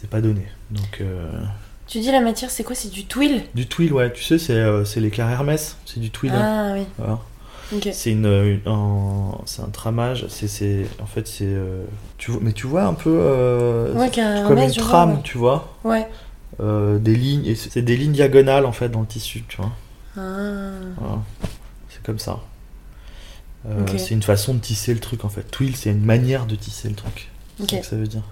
pas 0.10 0.20
donné. 0.20 0.46
Donc, 0.70 1.00
euh, 1.00 1.32
Tu 1.88 2.00
dis 2.02 2.12
la 2.12 2.20
matière, 2.20 2.52
c'est 2.52 2.64
quoi? 2.66 2.76
C'est 2.76 2.92
du 2.92 3.06
twill? 3.06 3.44
Du 3.56 3.68
twill, 3.68 3.94
ouais, 3.94 4.12
tu 4.12 4.22
sais, 4.22 4.38
c'est 4.38 5.00
l'éclair 5.00 5.30
Hermès, 5.30 5.78
c'est 5.86 6.02
du 6.02 6.10
twill. 6.12 6.34
hein. 6.34 6.42
Ah 6.44 6.74
oui, 6.78 6.86
Voilà. 6.98 7.20
Ok. 7.76 7.90
C'est 7.94 8.12
une, 8.12 8.26
une- 8.26 8.62
un, 8.66 9.38
c'est 9.46 9.62
un 9.62 9.70
tramage, 9.70 10.26
c'est, 10.30 10.48
c'est, 10.48 10.86
en 11.02 11.06
fait, 11.06 11.28
c'est, 11.28 11.46
euh, 11.46 11.84
tu 12.18 12.32
vois, 12.32 12.40
mais 12.44 12.54
tu 12.54 12.68
vois 12.68 12.84
un 12.84 12.94
peu 12.94 13.16
euh, 13.20 13.94
Ouais, 13.94 14.10
qu'un 14.10 14.44
comme 14.48 14.58
Hermès, 14.58 14.68
une 14.68 14.74
je 14.76 14.80
vois, 14.82 14.90
trame, 14.90 15.12
ouais. 15.16 15.22
tu 15.24 15.38
vois, 15.38 15.78
Ouais. 15.84 16.08
euh, 16.60 17.00
des 17.00 17.16
lignes, 17.16 17.46
et 17.46 17.56
c'est 17.56 17.82
des 17.82 17.96
lignes 17.98 18.12
diagonales 18.14 18.66
en 18.66 18.72
fait 18.72 18.90
dans 18.90 19.02
le 19.02 19.08
tissu, 19.08 19.44
tu 19.48 19.58
vois. 19.58 19.72
Ah. 20.18 20.70
Voilà. 20.98 21.20
C'est 21.90 22.04
comme 22.04 22.20
ça. 22.20 22.40
Euh, 23.68 23.82
Ok. 23.82 23.94
C'est 23.98 24.12
une 24.14 24.22
façon 24.24 24.54
de 24.54 24.60
tisser 24.60 24.94
le 24.94 25.00
truc 25.00 25.24
en 25.26 25.30
fait. 25.30 25.44
Twill, 25.50 25.76
c'est 25.76 25.90
une 25.92 26.04
manière 26.04 26.46
de 26.46 26.56
tisser 26.56 26.90
le 26.90 26.96
truc. 26.96 27.30
C'est 27.58 27.64
Ok. 27.64 27.70
ça 27.72 27.78
que 27.78 27.86
ça 27.86 27.96
veut 27.96 28.08
dire. 28.08 28.24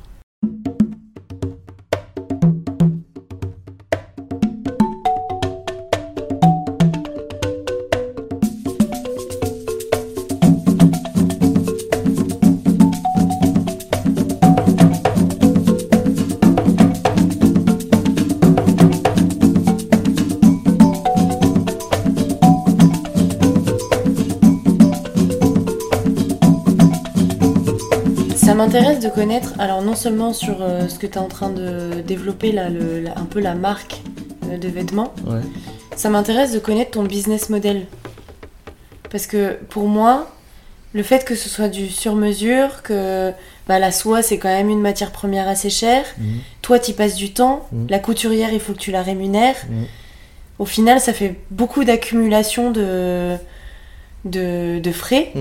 De 29.02 29.10
connaître, 29.10 29.54
alors 29.60 29.82
non 29.82 29.96
seulement 29.96 30.32
sur 30.34 30.62
euh, 30.62 30.88
ce 30.88 30.98
que 31.00 31.08
tu 31.08 31.14
es 31.14 31.18
en 31.18 31.28
train 31.28 31.50
de 31.50 32.02
développer, 32.06 32.52
là, 32.52 32.70
le- 32.70 33.02
la- 33.02 33.18
un 33.20 33.26
peu 33.26 33.40
la 33.40 33.56
marque 33.56 34.02
euh, 34.50 34.58
de 34.58 34.68
vêtements, 34.68 35.14
Ouais. 35.26 35.42
ça 35.96 36.10
m'intéresse 36.10 36.52
de 36.54 36.60
connaître 36.60 36.92
ton 36.92 37.04
business 37.04 37.50
model. 37.50 37.86
Parce 39.10 39.28
que 39.28 39.58
pour 39.70 39.88
moi, 39.88 40.30
le 40.94 41.04
fait 41.04 41.26
que 41.26 41.36
ce 41.36 41.50
soit 41.50 41.68
du 41.68 41.90
sur-mesure, 41.90 42.82
que 42.84 43.32
bah, 43.68 43.80
la 43.80 43.92
soie 43.92 44.22
c'est 44.22 44.38
quand 44.38 44.50
même 44.50 44.70
une 44.70 44.82
matière 44.82 45.12
première 45.12 45.48
assez 45.48 45.70
chère, 45.70 46.06
Mhm. 46.18 46.40
toi 46.62 46.80
tu 46.80 46.94
passes 46.94 47.16
du 47.16 47.32
temps, 47.34 47.68
Mhm. 47.72 47.88
la 47.90 48.00
couturière 48.00 48.50
il 48.54 48.60
faut 48.60 48.74
que 48.74 48.80
tu 48.80 48.92
la 48.92 49.02
rémunères. 49.02 49.56
Mhm. 49.70 49.86
Au 50.60 50.66
final, 50.66 51.00
ça 51.00 51.12
fait 51.12 51.36
beaucoup 51.50 51.84
d'accumulation 51.86 52.70
de, 52.72 53.36
de, 54.26 54.80
de 54.80 54.92
frais. 54.92 55.32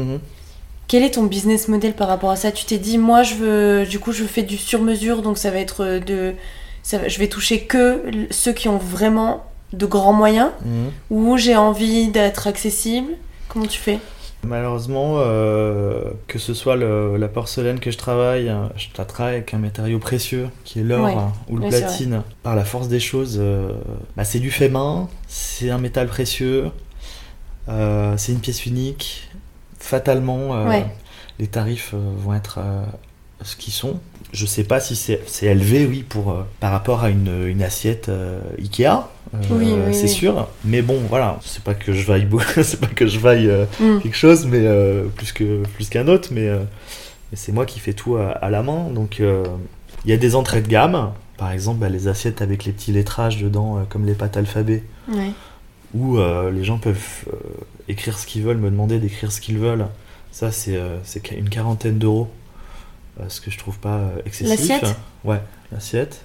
Quel 0.90 1.04
est 1.04 1.12
ton 1.12 1.22
business 1.22 1.68
model 1.68 1.92
par 1.94 2.08
rapport 2.08 2.30
à 2.32 2.36
ça? 2.36 2.50
Tu 2.50 2.64
t'es 2.64 2.76
dit, 2.78 2.98
moi, 2.98 3.22
je 3.22 3.36
veux, 3.36 3.86
du 3.86 4.00
coup, 4.00 4.10
je 4.10 4.24
fais 4.24 4.42
du 4.42 4.56
sur-mesure, 4.56 5.22
donc 5.22 5.38
ça 5.38 5.52
va 5.52 5.58
être 5.58 6.00
de, 6.04 6.34
ça 6.82 6.98
va- 6.98 7.06
je 7.06 7.16
vais 7.20 7.28
toucher 7.28 7.60
que 7.60 8.02
ceux 8.32 8.52
qui 8.52 8.66
ont 8.68 8.76
vraiment 8.78 9.44
de 9.72 9.86
grands 9.86 10.12
moyens, 10.12 10.50
Mhm. 10.64 10.90
ou 11.10 11.36
j'ai 11.38 11.54
envie 11.54 12.08
d'être 12.08 12.48
accessible. 12.48 13.12
Comment 13.46 13.66
tu 13.66 13.78
fais? 13.78 14.00
Malheureusement, 14.42 15.18
euh, 15.18 16.02
que 16.26 16.40
ce 16.40 16.54
soit 16.54 16.74
le- 16.74 17.16
la 17.18 17.28
porcelaine 17.28 17.78
que 17.78 17.92
je 17.92 17.96
travaille, 17.98 18.48
euh, 18.48 18.66
je 18.74 18.88
la 18.98 19.04
travaille 19.04 19.34
avec 19.36 19.54
un 19.54 19.58
matériau 19.58 20.00
précieux 20.00 20.48
qui 20.64 20.80
est 20.80 20.82
l'or 20.82 21.04
Ouais. 21.04 21.12
hein, 21.14 21.32
ou 21.48 21.56
le 21.58 21.68
platine. 21.68 22.22
Par 22.42 22.56
la 22.56 22.64
force 22.64 22.88
des 22.88 22.98
choses, 22.98 23.36
euh, 23.40 23.70
bah, 24.16 24.24
c'est 24.24 24.40
du 24.40 24.50
fait 24.50 24.68
main, 24.68 25.08
c'est 25.28 25.70
un 25.70 25.78
métal 25.78 26.08
précieux, 26.08 26.64
euh, 27.68 28.14
c'est 28.16 28.32
une 28.32 28.40
pièce 28.40 28.66
unique. 28.66 29.28
Fatalement, 29.80 30.54
euh, 30.54 30.68
Ouais. 30.68 30.86
les 31.38 31.46
tarifs 31.48 31.92
euh, 31.94 31.98
vont 32.18 32.34
être 32.34 32.58
euh, 32.58 32.84
ce 33.42 33.56
qu'ils 33.56 33.72
sont. 33.72 33.98
Je 34.32 34.46
sais 34.46 34.62
pas 34.62 34.78
si 34.78 34.94
c'est 34.94 35.46
élevé, 35.46 35.86
oui, 35.86 36.04
pour, 36.08 36.30
euh, 36.30 36.42
par 36.60 36.70
rapport 36.70 37.02
à 37.02 37.10
une, 37.10 37.46
une 37.48 37.62
assiette 37.64 38.08
euh, 38.08 38.40
Ikea. 38.58 38.86
euh, 39.34 39.38
Oui, 39.50 39.72
oui, 39.86 39.92
c'est 39.94 40.02
oui. 40.04 40.08
sûr, 40.08 40.48
mais 40.64 40.82
bon, 40.82 40.98
voilà, 41.08 41.38
c'est 41.44 41.64
pas 41.64 41.74
que 41.74 41.92
je 41.92 42.06
vaille, 42.06 42.28
c'est 42.62 42.78
pas 42.78 42.86
que 42.86 43.06
je 43.06 43.18
vaille 43.18 43.50
Hmm. 43.80 43.98
quelque 44.00 44.16
chose, 44.16 44.46
mais 44.46 44.64
plus 45.16 45.32
que 45.32 45.62
plus 45.74 45.88
qu'un 45.88 46.06
autre, 46.08 46.28
mais, 46.32 46.48
mais 46.50 47.36
c'est 47.36 47.50
moi 47.52 47.66
qui 47.66 47.80
fais 47.80 47.92
tout 47.94 48.16
à, 48.16 48.28
à 48.30 48.50
la 48.50 48.62
main. 48.62 48.88
Donc 48.94 49.18
il 49.18 50.10
y 50.10 50.12
a 50.12 50.16
des 50.16 50.36
entrées 50.36 50.60
de 50.62 50.68
gamme, 50.68 51.10
par 51.36 51.50
exemple 51.50 51.78
bah, 51.80 51.88
les 51.88 52.06
assiettes 52.06 52.42
avec 52.42 52.64
les 52.66 52.72
petits 52.72 52.92
lettrages 52.92 53.42
dedans, 53.42 53.84
comme 53.88 54.04
les 54.06 54.14
pâtes 54.14 54.36
alphabet, 54.36 54.84
où 55.94 56.18
les 56.52 56.62
gens 56.64 56.78
peuvent 56.78 57.24
écrire 57.90 58.18
ce 58.18 58.26
qu'ils 58.26 58.42
veulent, 58.42 58.56
me 58.58 58.70
demander 58.70 58.98
d'écrire 58.98 59.30
ce 59.32 59.40
qu'ils 59.40 59.58
veulent. 59.58 59.86
Ça 60.32 60.52
c'est 60.52 60.76
euh, 60.76 60.96
une 61.36 61.48
quarantaine 61.48 61.98
d'euros, 61.98 62.28
euh, 63.18 63.24
ce 63.28 63.40
que 63.40 63.50
je 63.50 63.58
trouve 63.58 63.78
pas 63.78 63.96
euh, 63.96 64.08
excessif. 64.24 64.48
L'assiette? 64.70 64.96
Ouais, 65.24 65.40
l'assiette. 65.72 66.20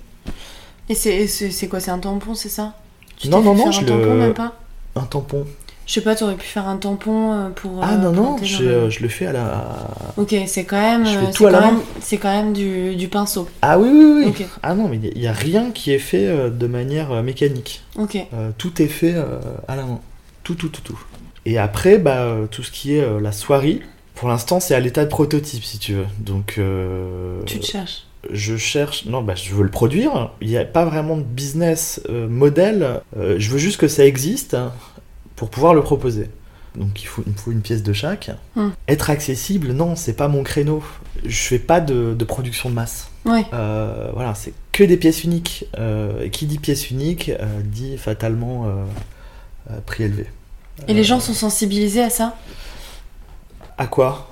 Et 0.89 0.93
c'est 0.95 1.67
quoi 1.67 1.80
C'est 1.80 1.91
un 1.91 1.97
tampon, 1.99 2.36
c'est 2.36 2.49
ça? 2.49 2.75
Tu 3.17 3.30
Non, 3.30 3.41
non, 3.41 3.56
non, 3.56 3.71
je 3.71 3.80
un 3.80 3.82
le- 3.82 3.88
tampon, 3.88 4.13
même 4.15 4.34
pas? 4.34 4.56
Un 4.95 5.04
tampon. 5.04 5.45
Je 5.88 5.93
sais 5.93 6.01
pas, 6.01 6.15
t'aurais 6.15 6.36
pu 6.36 6.45
faire 6.47 6.67
un 6.67 6.78
tampon 6.78 7.51
pour. 7.56 7.84
ah 7.84 7.95
non, 7.97 8.12
non, 8.12 8.38
je, 8.41 8.63
le- 8.63 8.89
je 8.89 9.01
le 9.01 9.08
fais 9.08 9.28
à 9.28 9.34
la. 9.34 9.88
Ok, 10.17 10.36
c'est 10.47 10.63
quand 10.65 10.80
même. 10.82 11.06
C'est 11.06 11.43
quand 11.43 11.51
même- 11.62 11.80
C'est 12.01 12.17
quand 12.17 12.32
même 12.32 12.54
du, 12.54 12.95
du 12.95 13.08
pinceau. 13.08 13.47
Ah 13.62 13.78
oui, 13.80 13.89
oui, 13.91 14.25
oui. 14.38 14.45
Ah 14.63 14.73
non, 14.73 14.88
mais 14.88 14.97
il 14.97 15.19
n'y 15.19 15.28
a, 15.28 15.34
rien 15.34 15.71
qui 15.71 15.91
est 15.91 15.99
fait 15.99 16.49
de 16.49 16.67
manière 16.67 17.21
mécanique. 17.23 17.84
Ok. 17.97 18.17
Euh, 18.34 18.49
tout 18.58 18.82
est 18.82 18.88
fait 18.88 19.15
à 19.67 19.75
la 19.75 19.84
main. 19.84 19.99
Tout, 20.43 20.56
tout, 20.56 20.69
tout, 20.69 20.82
tout. 20.82 20.99
Et 21.45 21.58
après, 21.58 21.97
bah, 21.97 22.21
euh, 22.23 22.47
tout 22.47 22.63
ce 22.63 22.71
qui 22.71 22.95
est 22.95 23.01
euh, 23.03 23.19
la 23.19 23.31
soierie, 23.31 23.81
pour 24.15 24.29
l'instant, 24.29 24.60
c'est 24.60 24.73
à 24.73 24.79
l'état 24.79 25.03
de 25.03 25.10
prototype, 25.10 25.63
si 25.63 25.77
tu 25.77 25.93
veux. 25.93 26.08
Donc, 26.19 26.55
euh, 26.58 27.41
Tu 27.45 27.60
te 27.60 27.65
cherches. 27.65 28.05
je 28.31 28.55
cherche. 28.58 29.05
Non, 29.05 29.21
bah, 29.21 29.36
je 29.36 29.53
veux 29.53 29.63
le 29.63 29.69
produire. 29.69 30.31
Il 30.41 30.47
n'y 30.47 30.58
a 30.58 30.65
pas 30.65 30.86
vraiment 30.86 31.17
de 31.17 31.23
business 31.23 32.01
euh, 32.10 32.27
modèle. 32.27 33.01
Euh, 33.17 33.36
je 33.38 33.51
veux 33.51 33.58
juste 33.60 33.77
que 33.77 33.88
ça 33.88 34.05
existe 34.05 34.53
hein, 34.53 34.71
pour 35.36 35.49
pouvoir 35.49 35.73
le 35.73 35.81
proposer. 35.81 36.29
Donc, 36.75 37.03
il 37.03 37.05
faut, 37.05 37.23
il 37.25 37.34
me 37.34 37.38
faut 37.38 37.51
une 37.51 37.62
pièce 37.62 37.84
de 37.84 37.93
chaque. 37.93 38.31
Hmm. 38.55 38.69
Être 38.88 39.10
accessible, 39.10 39.71
non, 39.73 39.95
c'est 39.95 40.13
pas 40.13 40.27
mon 40.29 40.43
créneau. 40.43 40.81
Je 41.25 41.38
fais 41.38 41.60
pas 41.60 41.79
de, 41.79 42.13
de 42.13 42.25
production 42.25 42.69
de 42.69 42.75
masse. 42.75 43.10
Ouais. 43.25 43.45
Euh, 43.53 44.10
voilà, 44.13 44.34
c'est 44.34 44.53
que 44.71 44.84
des 44.84 44.97
pièces 44.97 45.23
uniques. 45.23 45.65
Et 46.23 46.29
qui 46.31 46.45
dit 46.47 46.58
pièce 46.58 46.89
unique 46.89 47.31
dit 47.63 47.97
fatalement 47.97 48.67
prix 49.86 50.03
élevé. 50.03 50.27
Et 50.88 50.93
les 50.93 51.03
gens 51.03 51.19
sont 51.19 51.33
sensibilisés 51.33 52.03
à 52.03 52.09
ça 52.09 52.35
À 53.77 53.88
quoi 53.88 54.27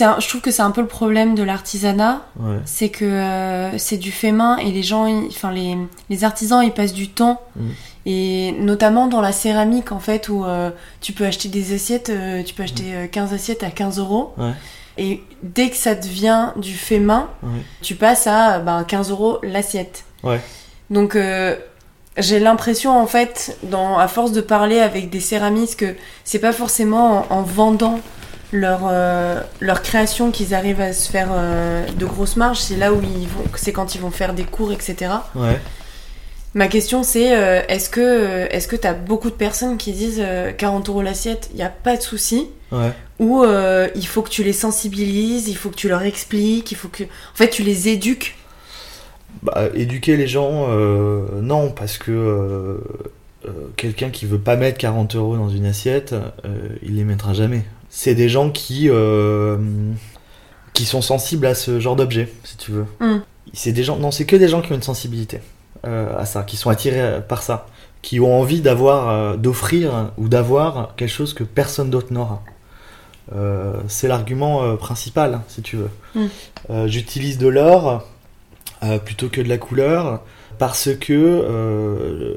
un- 0.00 0.18
Je 0.18 0.28
trouve 0.28 0.40
que 0.40 0.50
c'est 0.50 0.62
un 0.62 0.72
peu 0.72 0.80
le 0.80 0.86
problème 0.88 1.34
de 1.36 1.42
l'artisanat. 1.44 2.22
Ouais. 2.40 2.56
C'est 2.64 2.88
que 2.88 3.04
euh, 3.04 3.78
c'est 3.78 3.96
du 3.98 4.10
fait 4.10 4.32
main 4.32 4.56
et 4.56 4.72
les 4.72 4.82
gens, 4.82 5.06
ils- 5.06 5.28
enfin 5.28 5.52
les, 5.52 5.76
les 6.10 6.24
artisans, 6.24 6.60
ils 6.62 6.72
passent 6.72 6.92
du 6.92 7.08
temps. 7.08 7.40
Mm. 7.56 7.68
Et 8.08 8.52
notamment 8.58 9.06
dans 9.06 9.20
la 9.20 9.32
céramique, 9.32 9.92
en 9.92 9.98
fait, 10.00 10.28
où 10.28 10.44
euh, 10.44 10.70
tu 11.00 11.12
peux 11.12 11.24
acheter 11.24 11.48
des 11.48 11.72
assiettes, 11.74 12.10
euh, 12.10 12.42
tu 12.42 12.52
peux 12.54 12.62
acheter 12.64 12.94
euh, 12.94 13.06
15 13.06 13.32
assiettes 13.32 13.62
à 13.62 13.70
15 13.70 13.98
euros. 14.00 14.32
Ouais. 14.38 14.52
Et 14.98 15.22
dès 15.42 15.70
que 15.70 15.76
ça 15.76 15.94
devient 15.94 16.50
du 16.56 16.72
fait 16.74 16.98
main, 17.00 17.28
Ouais. 17.42 17.60
tu 17.82 17.94
passes 17.96 18.26
à 18.26 18.58
ben, 18.60 18.82
15 18.84 19.10
euros 19.10 19.38
l'assiette. 19.44 20.04
Ouais. 20.24 20.40
Donc 20.90 21.14
j'ai 22.18 22.38
l'impression 22.40 22.98
en 22.98 23.06
fait, 23.06 23.56
dans, 23.62 23.98
à 23.98 24.08
force 24.08 24.32
de 24.32 24.40
parler 24.40 24.78
avec 24.80 25.10
des 25.10 25.20
céramistes, 25.20 25.78
que 25.78 25.94
c'est 26.24 26.38
pas 26.38 26.52
forcément 26.52 27.26
en, 27.30 27.36
en 27.38 27.42
vendant 27.42 28.00
leur, 28.52 28.82
euh, 28.88 29.40
leur 29.60 29.82
création 29.82 30.30
qu'ils 30.30 30.54
arrivent 30.54 30.80
à 30.80 30.92
se 30.92 31.10
faire 31.10 31.28
euh, 31.32 31.84
de 31.98 32.06
grosses 32.06 32.36
marges, 32.36 32.58
c'est 32.60 32.76
là 32.76 32.92
où 32.92 33.00
ils 33.02 33.28
vont, 33.28 33.44
c'est 33.56 33.72
quand 33.72 33.94
ils 33.94 34.00
vont 34.00 34.10
faire 34.10 34.34
des 34.34 34.44
cours, 34.44 34.72
etc. 34.72 35.10
Ouais. 35.34 35.58
Ma 36.54 36.68
question 36.68 37.02
c'est 37.02 37.36
euh, 37.36 37.60
est-ce 37.68 37.90
que 37.90 38.46
est-ce 38.50 38.66
que 38.66 38.76
t'as 38.76 38.94
beaucoup 38.94 39.28
de 39.28 39.34
personnes 39.34 39.76
qui 39.76 39.92
disent 39.92 40.22
euh, 40.24 40.52
40 40.52 40.88
euros 40.88 41.02
l'assiette, 41.02 41.50
il 41.52 41.58
y 41.58 41.62
a 41.62 41.68
pas 41.68 41.96
de 41.96 42.02
souci, 42.02 42.48
Ouais. 42.72 42.90
ou 43.20 43.44
il 43.94 44.06
faut 44.08 44.22
que 44.22 44.28
tu 44.30 44.42
les 44.42 44.52
sensibilises, 44.52 45.46
il 45.48 45.56
faut 45.56 45.68
que 45.70 45.76
tu 45.76 45.88
leur 45.88 46.02
expliques, 46.02 46.72
il 46.72 46.76
faut 46.76 46.88
que 46.88 47.04
en 47.04 47.36
fait 47.36 47.48
tu 47.50 47.62
les 47.62 47.88
éduques. 47.88 48.36
Bah, 49.46 49.68
éduquer 49.74 50.16
les 50.16 50.26
gens, 50.26 50.66
euh, 50.70 51.24
non, 51.40 51.70
parce 51.70 51.98
que 51.98 52.10
euh, 52.10 52.78
euh, 53.46 53.50
quelqu'un 53.76 54.10
qui 54.10 54.26
veut 54.26 54.40
pas 54.40 54.56
mettre 54.56 54.76
40 54.76 55.14
euros 55.14 55.36
dans 55.36 55.48
une 55.48 55.66
assiette, 55.66 56.16
il 56.82 56.96
les 56.96 57.04
mettra 57.04 57.32
jamais. 57.32 57.64
C'est 57.88 58.16
des 58.16 58.28
gens 58.28 58.50
qui, 58.50 58.90
qui 60.72 60.84
sont 60.84 61.00
sensibles 61.00 61.46
à 61.46 61.54
ce 61.54 61.78
genre 61.78 61.94
d'objet, 61.94 62.28
si 62.42 62.56
tu 62.56 62.72
veux. 62.72 62.86
Mm. 63.00 63.22
C'est 63.52 63.70
des 63.70 63.84
gens, 63.84 63.96
non, 63.96 64.10
c'est 64.10 64.26
que 64.26 64.34
des 64.34 64.48
gens 64.48 64.62
qui 64.62 64.72
ont 64.72 64.76
une 64.76 64.82
sensibilité 64.82 65.40
à 65.84 66.26
ça, 66.26 66.42
qui 66.42 66.56
sont 66.56 66.68
attirés 66.68 67.20
par 67.28 67.42
ça, 67.42 67.68
qui 68.02 68.18
ont 68.18 68.40
envie 68.40 68.60
d'avoir, 68.60 69.08
euh, 69.08 69.36
d'offrir 69.36 70.10
ou 70.18 70.28
d'avoir 70.28 70.96
quelque 70.96 71.12
chose 71.12 71.32
que 71.32 71.44
personne 71.44 71.90
d'autre 71.90 72.12
n'aura. 72.12 72.42
Euh, 73.34 73.74
c'est 73.88 74.08
l'argument 74.08 74.62
euh, 74.62 74.76
principal, 74.76 75.40
si 75.48 75.62
tu 75.62 75.76
veux. 75.76 75.90
Mm. 76.14 76.26
Euh, 76.70 76.86
J'utilise 76.86 77.38
de 77.38 77.48
l'or 77.48 78.04
euh, 78.82 78.98
plutôt 78.98 79.28
que 79.28 79.40
de 79.40 79.48
la 79.48 79.58
couleur 79.58 80.22
parce 80.58 80.88
que, 80.94 81.12
euh, 81.12 82.36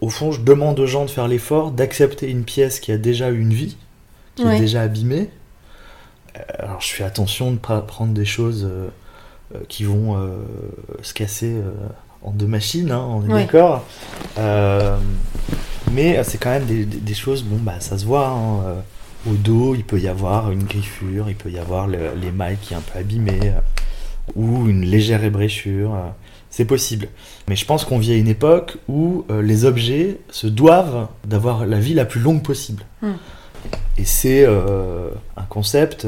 au 0.00 0.08
fond, 0.10 0.32
je 0.32 0.40
demande 0.40 0.78
aux 0.80 0.86
gens 0.86 1.04
de 1.04 1.10
faire 1.10 1.28
l'effort 1.28 1.70
d'accepter 1.70 2.30
une 2.30 2.44
pièce 2.44 2.80
qui 2.80 2.92
a 2.92 2.98
déjà 2.98 3.30
eu 3.30 3.40
une 3.40 3.52
vie, 3.52 3.76
qui 4.36 4.44
Ouais. 4.44 4.56
est 4.56 4.60
déjà 4.60 4.82
abîmée. 4.82 5.30
Euh, 6.36 6.40
Alors, 6.60 6.80
je 6.80 6.88
fais 6.88 7.04
attention 7.04 7.46
de 7.46 7.52
ne 7.52 7.56
pas 7.58 7.80
prendre 7.80 8.12
des 8.12 8.24
choses 8.24 8.66
euh, 8.70 8.88
qui 9.68 9.84
vont 9.84 10.16
se 11.02 11.14
casser 11.14 11.56
en 12.22 12.32
deux 12.32 12.46
machines, 12.46 12.90
hein, 12.90 13.02
on 13.08 13.22
est 13.26 13.32
Ouais. 13.32 13.40
d'accord. 13.44 13.84
Mais 15.92 16.22
c'est 16.24 16.38
quand 16.38 16.50
même 16.50 16.66
des, 16.66 16.84
des- 16.84 16.98
des 16.98 17.14
choses, 17.14 17.42
bon, 17.42 17.56
bah, 17.56 17.80
ça 17.80 17.96
se 17.98 18.04
voit. 18.04 18.28
hein, 18.28 18.82
au 19.28 19.32
dos, 19.34 19.74
il 19.74 19.84
peut 19.84 19.98
y 19.98 20.06
avoir 20.08 20.50
une 20.52 20.62
griffure, 20.64 21.28
il 21.28 21.34
peut 21.34 21.50
y 21.50 21.58
avoir 21.58 21.86
le- 21.88 22.14
l'émail 22.20 22.56
qui 22.62 22.72
est 22.74 22.76
un 22.76 22.80
peu 22.80 22.98
abîmé, 22.98 23.38
euh, 23.44 23.58
ou 24.36 24.68
une 24.68 24.82
légère 24.84 25.24
ébréchure. 25.24 25.94
euh, 25.94 25.98
c'est 26.50 26.64
possible. 26.64 27.08
Mais 27.48 27.56
je 27.56 27.66
pense 27.66 27.84
qu'on 27.84 27.98
vit 27.98 28.12
à 28.12 28.16
une 28.16 28.26
époque 28.28 28.78
où 28.88 29.24
euh, 29.30 29.42
les 29.42 29.64
objets 29.66 30.18
se 30.30 30.46
doivent 30.46 31.06
d'avoir 31.26 31.66
la 31.66 31.78
vie 31.78 31.92
la 31.94 32.06
plus 32.06 32.20
longue 32.20 32.42
possible. 32.42 32.84
Hmm. 33.02 33.12
Et 33.98 34.04
c'est 34.06 34.44
euh, 34.46 35.10
un 35.36 35.42
concept 35.42 36.06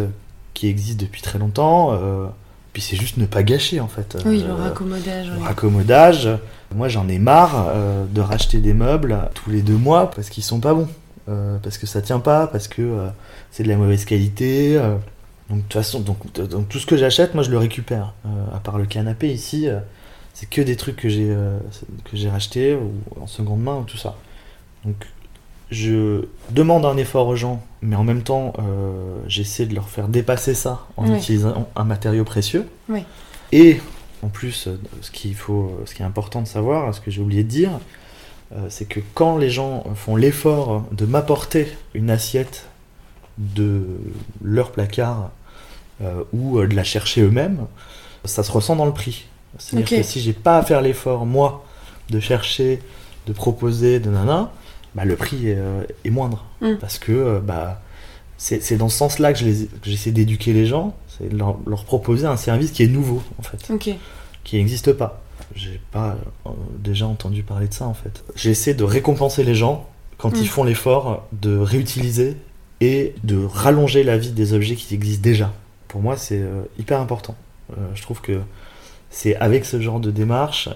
qui 0.55 0.67
existe 0.69 0.99
depuis 0.99 1.21
très 1.21 1.39
longtemps. 1.39 1.93
euh, 1.93 2.27
puis 2.73 2.81
c'est 2.83 2.97
juste 2.97 3.17
ne 3.19 3.27
pas 3.27 3.43
gâcher 3.43 3.81
en 3.81 3.89
fait. 3.89 4.17
Oui, 4.25 4.43
le 4.43 4.51
Euh, 4.51 4.55
raccommodage. 4.55 5.27
le 5.29 5.37
oui. 5.39 5.43
raccommodage. 5.45 6.29
Moi, 6.75 6.89
j'en 6.89 7.07
ai 7.09 7.19
marre 7.19 7.67
de 8.11 8.21
racheter 8.21 8.59
des 8.59 8.75
meubles 8.75 9.19
tous 9.35 9.51
les 9.51 9.61
deux 9.61 9.77
mois 9.77 10.11
parce 10.11 10.31
qu'ils 10.31 10.45
sont 10.45 10.61
pas 10.61 10.73
bons, 10.73 10.89
parce 11.27 11.79
que 11.79 11.87
ça 11.87 12.01
tient 12.01 12.21
pas, 12.21 12.47
parce 12.47 12.69
que 12.69 12.97
c'est 13.51 13.65
de 13.65 13.69
la 13.69 13.77
mauvaise 13.77 14.05
qualité. 14.05 14.81
Donc 15.51 15.59
de 15.59 15.63
toute 15.65 15.73
façon, 15.75 16.01
donc, 16.01 16.33
donc, 16.49 16.69
tout 16.69 16.79
ce 16.79 16.87
que 16.87 16.97
j'achète, 16.97 17.35
moi, 17.35 17.43
je 17.43 17.51
le 17.51 17.59
récupère. 17.59 18.15
Euh, 18.25 18.29
à 18.57 18.61
part 18.61 18.79
le 18.79 18.87
canapé 18.87 19.29
ici, 19.33 19.69
euh, 19.69 19.81
c'est 20.33 20.49
que 20.49 20.63
des 20.63 20.77
trucs 20.77 20.97
que 20.97 21.09
j'ai 21.09 21.29
euh, 21.31 21.59
que 22.05 22.17
j'ai 22.17 22.31
rachetés 22.31 22.75
ou 22.75 22.93
en 23.21 23.27
seconde 23.27 23.61
main 23.61 23.77
ou 23.79 23.83
tout 23.83 23.97
ça. 23.97 24.17
Donc 24.85 24.95
je 25.71 26.25
demande 26.51 26.85
un 26.87 26.97
effort 26.97 27.27
aux 27.27 27.37
gens, 27.37 27.63
mais 27.83 27.97
en 27.97 28.05
même 28.05 28.23
temps, 28.23 28.53
euh, 28.59 29.17
j'essaie 29.27 29.67
de 29.67 29.75
leur 29.75 29.89
faire 29.89 30.09
dépasser 30.09 30.55
ça 30.55 30.87
en 30.97 31.09
Oui. 31.09 31.17
utilisant 31.19 31.69
un 31.77 31.85
matériau 31.85 32.25
précieux. 32.25 32.67
Oui. 32.89 33.05
Et 33.53 33.81
en 34.23 34.29
plus, 34.29 34.69
ce 35.01 35.11
qu'il 35.11 35.35
faut, 35.35 35.81
ce 35.85 35.95
qui 35.95 36.03
est 36.03 36.05
important 36.05 36.43
de 36.43 36.47
savoir, 36.49 36.95
ce 36.95 37.01
que 37.01 37.11
j'ai 37.11 37.21
oublié 37.21 37.43
de 37.45 37.49
dire, 37.49 37.71
c'est 38.69 38.85
que 38.87 38.99
quand 39.15 39.37
les 39.39 39.49
gens 39.49 39.85
font 39.95 40.17
l'effort 40.17 40.85
de 40.91 41.07
m'apporter 41.07 41.69
une 41.95 42.11
assiette 42.11 42.67
de 43.39 43.87
leur 44.43 44.73
placard 44.73 45.31
ou 46.33 46.59
euh, 46.59 46.67
de 46.67 46.75
la 46.75 46.85
chercher 46.85 47.23
eux-mêmes, 47.23 47.67
ça 48.25 48.43
se 48.43 48.51
ressent 48.53 48.77
dans 48.77 48.87
le 48.87 48.93
prix. 48.93 49.27
C'est-à-dire 49.59 49.99
que 49.99 50.03
si 50.03 50.21
j'ai 50.21 50.33
pas 50.33 50.59
à 50.59 50.63
faire 50.63 50.81
l'effort, 50.81 51.27
moi, 51.27 51.65
de 52.11 52.21
chercher, 52.21 52.81
de 53.27 53.33
proposer, 53.33 54.01
de 54.01 54.11
nana, 54.11 54.53
bah, 54.95 55.05
le 55.05 55.17
prix 55.17 55.49
est, 55.49 55.57
euh, 55.57 55.83
est 56.05 56.11
moindre. 56.11 56.45
Mm. 56.61 56.75
Parce 56.81 56.99
que 56.99 57.13
euh, 57.13 57.41
bah, 57.41 57.81
c'est 58.39 58.63
c'est 58.63 58.77
dans 58.77 58.89
ce 58.89 58.97
sens-là 58.97 59.33
que 59.33 59.39
je 59.39 59.67
j'essaie 59.83 60.13
d'éduquer 60.13 60.53
les 60.53 60.67
gens, 60.67 60.97
c'est 61.09 61.29
de 61.29 61.37
leur, 61.37 61.59
leur 61.67 61.85
proposer 61.85 62.27
un 62.27 62.37
service 62.37 62.71
qui 62.71 62.83
est 62.83 62.89
nouveau, 62.89 63.23
en 63.39 63.43
fait 63.43 63.59
qui 64.45 64.57
n'existe 64.57 64.93
pas. 64.93 65.21
J'ai 65.55 65.81
pas 65.91 66.17
euh, 66.47 66.51
déjà 66.79 67.07
entendu 67.07 67.43
parler 67.43 67.69
de 67.69 67.75
ça 67.75 67.87
en 67.87 67.95
fait. 67.95 68.25
J'essaie 68.37 68.75
de 68.75 68.85
récompenser 68.85 69.45
les 69.45 69.55
gens 69.55 69.87
quand 70.17 70.33
Mm. 70.33 70.41
ils 70.41 70.49
font 70.49 70.65
l'effort 70.65 71.27
de 71.33 71.57
réutiliser 71.59 72.37
et 72.81 73.15
de 73.25 73.45
rallonger 73.45 74.03
la 74.05 74.17
vie 74.17 74.33
des 74.33 74.53
objets 74.55 74.77
qui 74.77 74.95
existent 74.95 75.23
déjà. 75.23 75.53
Pour 75.91 76.01
moi, 76.01 76.17
c'est 76.17 76.39
euh, 76.39 76.63
hyper 76.79 77.01
important. 77.01 77.35
Euh, 77.73 77.75
je 77.95 78.03
trouve 78.03 78.21
que 78.21 78.41
c'est 79.11 79.35
avec 79.37 79.65
ce 79.65 79.81
genre 79.81 79.99
de 79.99 80.11
démarche 80.13 80.69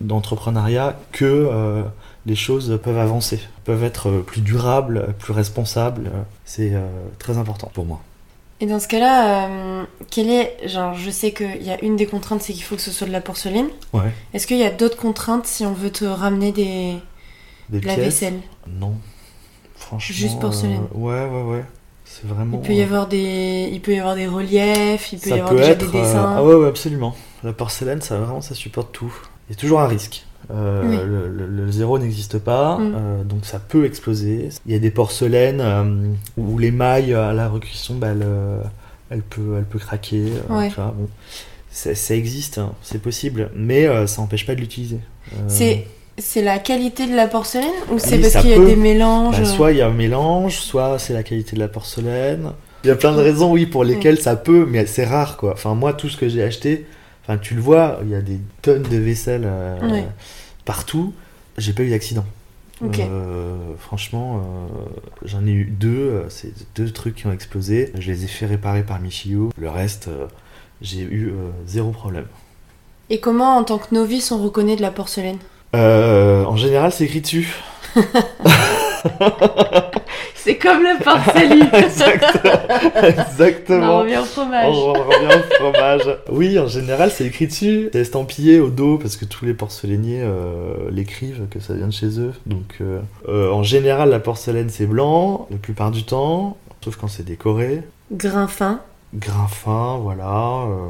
d'entrepreneuriat 0.00 0.98
que 1.12 1.24
euh, 1.24 1.82
les 2.26 2.34
choses 2.34 2.78
peuvent 2.82 2.98
avancer, 2.98 3.40
peuvent 3.64 3.84
être 3.84 4.10
plus 4.26 4.40
durables, 4.40 5.14
plus 5.20 5.32
responsables. 5.32 6.10
C'est 6.44 6.74
très 7.18 7.38
important 7.38 7.70
pour 7.72 7.86
moi. 7.86 8.00
Et 8.60 8.66
dans 8.66 8.80
ce 8.80 8.88
cas-là, 8.88 9.48
euh, 9.48 9.84
quelle 10.10 10.30
est. 10.30 10.66
Genre, 10.66 10.94
je 10.94 11.10
sais 11.10 11.32
qu'il 11.32 11.62
y 11.62 11.70
a 11.70 11.80
une 11.84 11.96
des 11.96 12.06
contraintes, 12.06 12.42
c'est 12.42 12.52
qu'il 12.54 12.62
faut 12.62 12.74
que 12.74 12.82
ce 12.82 12.90
soit 12.90 13.06
de 13.06 13.12
la 13.12 13.20
porcelaine. 13.20 13.68
Ouais. 13.92 14.12
Est-ce 14.34 14.46
qu'il 14.46 14.56
y 14.58 14.64
a 14.64 14.70
d'autres 14.70 14.96
contraintes 14.96 15.46
si 15.46 15.64
on 15.64 15.74
veut 15.74 15.90
te 15.90 16.04
ramener 16.04 16.52
des... 16.52 16.94
Des 17.68 17.80
de 17.80 17.86
la 17.86 17.94
pièces, 17.94 18.04
vaisselle? 18.06 18.40
Non. 18.68 18.94
Franchement. 19.76 20.14
Juste 20.14 20.40
porcelaine. 20.40 20.86
euh, 20.94 20.98
ouais, 20.98 21.28
ouais, 21.28 21.42
ouais. 21.42 21.64
C'est 22.08 22.26
vraiment. 22.26 22.60
Il 22.62 22.66
peut 22.66 22.72
y 22.74 22.82
avoir 22.82 23.08
des, 23.08 23.68
il 23.72 23.80
peut 23.82 23.92
y 23.94 23.98
avoir 23.98 24.14
des 24.14 24.26
reliefs, 24.28 25.12
il 25.12 25.18
peut 25.18 25.28
ça 25.30 25.36
y 25.36 25.38
avoir 25.40 25.50
peut 25.50 25.56
déjà 25.58 25.72
être. 25.72 25.90
des 25.90 25.98
euh, 25.98 26.02
dessins. 26.02 26.34
Ah 26.36 26.44
ouais, 26.44 26.54
ouais, 26.54 26.68
absolument. 26.68 27.14
La 27.44 27.52
porcelaine, 27.52 28.00
ça 28.00 28.16
vraiment, 28.18 28.40
ça 28.40 28.54
supporte 28.54 28.92
tout. 28.92 29.12
Il 29.48 29.52
y 29.54 29.56
a 29.56 29.60
toujours 29.60 29.80
un 29.80 29.86
risque. 29.86 30.24
Euh, 30.52 30.82
Oui. 30.88 30.96
le, 31.04 31.28
le- 31.28 31.46
le 31.64 31.72
zéro 31.72 31.98
n'existe 31.98 32.38
pas, 32.38 32.78
Mm. 32.78 32.94
euh, 32.96 33.24
donc 33.24 33.44
ça 33.44 33.58
peut 33.58 33.84
exploser. 33.84 34.48
Il 34.64 34.72
y 34.72 34.76
a 34.76 34.78
des 34.78 34.92
porcelaines 34.92 35.60
euh, 35.60 35.84
où 36.36 36.58
les 36.58 36.70
mailles 36.70 37.14
à 37.14 37.32
la 37.32 37.48
recuisson, 37.48 37.96
bah, 37.96 38.08
elle, 38.12 38.22
euh, 38.24 38.62
elle 39.10 39.22
peut, 39.22 39.56
elle 39.58 39.64
peut 39.64 39.80
craquer. 39.80 40.24
Ouais. 40.48 40.68
tu 40.68 40.76
vois, 40.76 40.94
bon. 40.96 41.08
ça, 41.70 41.94
ça 41.96 42.14
existe, 42.14 42.58
hein, 42.58 42.72
c'est 42.82 43.02
possible, 43.02 43.50
mais 43.56 44.06
ça 44.06 44.22
n'empêche 44.22 44.46
pas 44.46 44.54
de 44.54 44.60
l'utiliser. 44.60 45.00
C'est, 45.48 45.86
c'est 46.18 46.42
la 46.42 46.58
qualité 46.58 47.06
de 47.06 47.14
la 47.14 47.26
porcelaine 47.28 47.68
ou 47.92 47.98
c'est 47.98 48.16
Oui, 48.16 48.22
parce 48.22 48.36
qu'il 48.42 48.50
y 48.50 48.54
a 48.54 48.56
peut. 48.56 48.66
des 48.66 48.76
mélanges 48.76 49.38
Bah, 49.38 49.44
soit 49.44 49.72
il 49.72 49.78
y 49.78 49.82
a 49.82 49.86
un 49.88 49.92
mélange, 49.92 50.56
soit 50.58 50.98
c'est 50.98 51.12
la 51.12 51.22
qualité 51.22 51.54
de 51.56 51.60
la 51.60 51.68
porcelaine. 51.68 52.52
Il 52.84 52.88
y 52.88 52.90
a 52.90 52.96
plein 52.96 53.12
de 53.12 53.20
raisons, 53.20 53.52
oui, 53.52 53.66
pour 53.66 53.84
lesquelles 53.84 54.20
ça 54.20 54.36
peut, 54.36 54.66
mais 54.68 54.86
c'est 54.86 55.04
rare, 55.04 55.36
quoi. 55.36 55.52
Enfin, 55.52 55.74
moi, 55.74 55.92
tout 55.92 56.08
ce 56.08 56.16
que 56.16 56.28
j'ai 56.28 56.42
acheté, 56.42 56.86
enfin, 57.22 57.36
tu 57.36 57.54
le 57.54 57.60
vois, 57.60 57.98
il 58.02 58.10
y 58.10 58.14
a 58.14 58.20
des 58.20 58.38
tonnes 58.62 58.82
de 58.84 58.96
vaisselle 58.96 59.42
euh, 59.44 60.02
partout. 60.64 61.12
J'ai 61.58 61.72
pas 61.72 61.82
eu 61.82 61.90
d'accident. 61.90 62.24
Euh, 62.82 63.56
franchement, 63.78 64.36
euh, 64.36 64.84
j'en 65.24 65.44
ai 65.46 65.50
eu 65.50 65.64
deux. 65.64 65.88
euh, 65.88 66.26
C'est 66.28 66.52
deux 66.76 66.90
trucs 66.90 67.14
qui 67.16 67.26
ont 67.26 67.32
explosé. 67.32 67.90
Je 67.98 68.12
les 68.12 68.24
ai 68.24 68.26
fait 68.28 68.46
réparer 68.46 68.82
par 68.82 69.00
Michio. 69.00 69.50
Le 69.58 69.68
reste, 69.70 70.08
euh, 70.08 70.26
j'ai 70.82 71.00
eu 71.00 71.28
euh, 71.30 71.50
zéro 71.66 71.90
problème. 71.90 72.26
Et 73.08 73.18
comment, 73.18 73.56
en 73.56 73.64
tant 73.64 73.78
que 73.78 73.94
novice, 73.94 74.30
on 74.30 74.42
reconnaît 74.42 74.76
de 74.76 74.82
la 74.82 74.90
porcelaine? 74.90 75.38
Euh, 75.74 76.44
en 76.44 76.56
général, 76.56 76.92
c'est 76.92 77.04
écrit 77.04 77.20
dessus. 77.20 77.54
C'est 80.34 80.58
comme 80.58 80.82
le 80.82 81.02
porcelaine 81.02 81.68
Exactement. 83.18 83.96
On 83.96 83.98
revient 84.00 84.18
au 84.18 84.24
fromage. 84.24 84.68
On 84.76 84.92
revient 84.92 85.34
au 85.34 85.54
fromage. 85.54 86.18
Oui, 86.30 86.56
en 86.58 86.68
général, 86.68 87.10
c'est 87.10 87.24
écrit 87.24 87.48
dessus. 87.48 87.88
C'est 87.92 87.98
estampillé 88.00 88.60
au 88.60 88.70
dos 88.70 88.96
parce 88.98 89.16
que 89.16 89.24
tous 89.24 89.44
les 89.44 89.54
porcelainiers 89.54 90.20
euh, 90.22 90.88
l'écrivent 90.92 91.46
que 91.50 91.58
ça 91.58 91.74
vient 91.74 91.88
de 91.88 91.92
chez 91.92 92.20
eux. 92.20 92.32
Donc, 92.46 92.76
euh, 92.80 93.00
euh, 93.28 93.50
en 93.50 93.64
général, 93.64 94.10
la 94.10 94.20
porcelaine 94.20 94.68
c'est 94.70 94.86
blanc 94.86 95.48
la 95.50 95.56
plupart 95.56 95.90
du 95.90 96.04
temps, 96.04 96.56
sauf 96.84 96.94
quand 96.96 97.08
c'est 97.08 97.24
décoré. 97.24 97.82
Grain 98.12 98.46
fin. 98.46 98.80
Grain 99.14 99.48
fin, 99.48 99.98
voilà. 99.98 100.62
euh, 100.68 100.86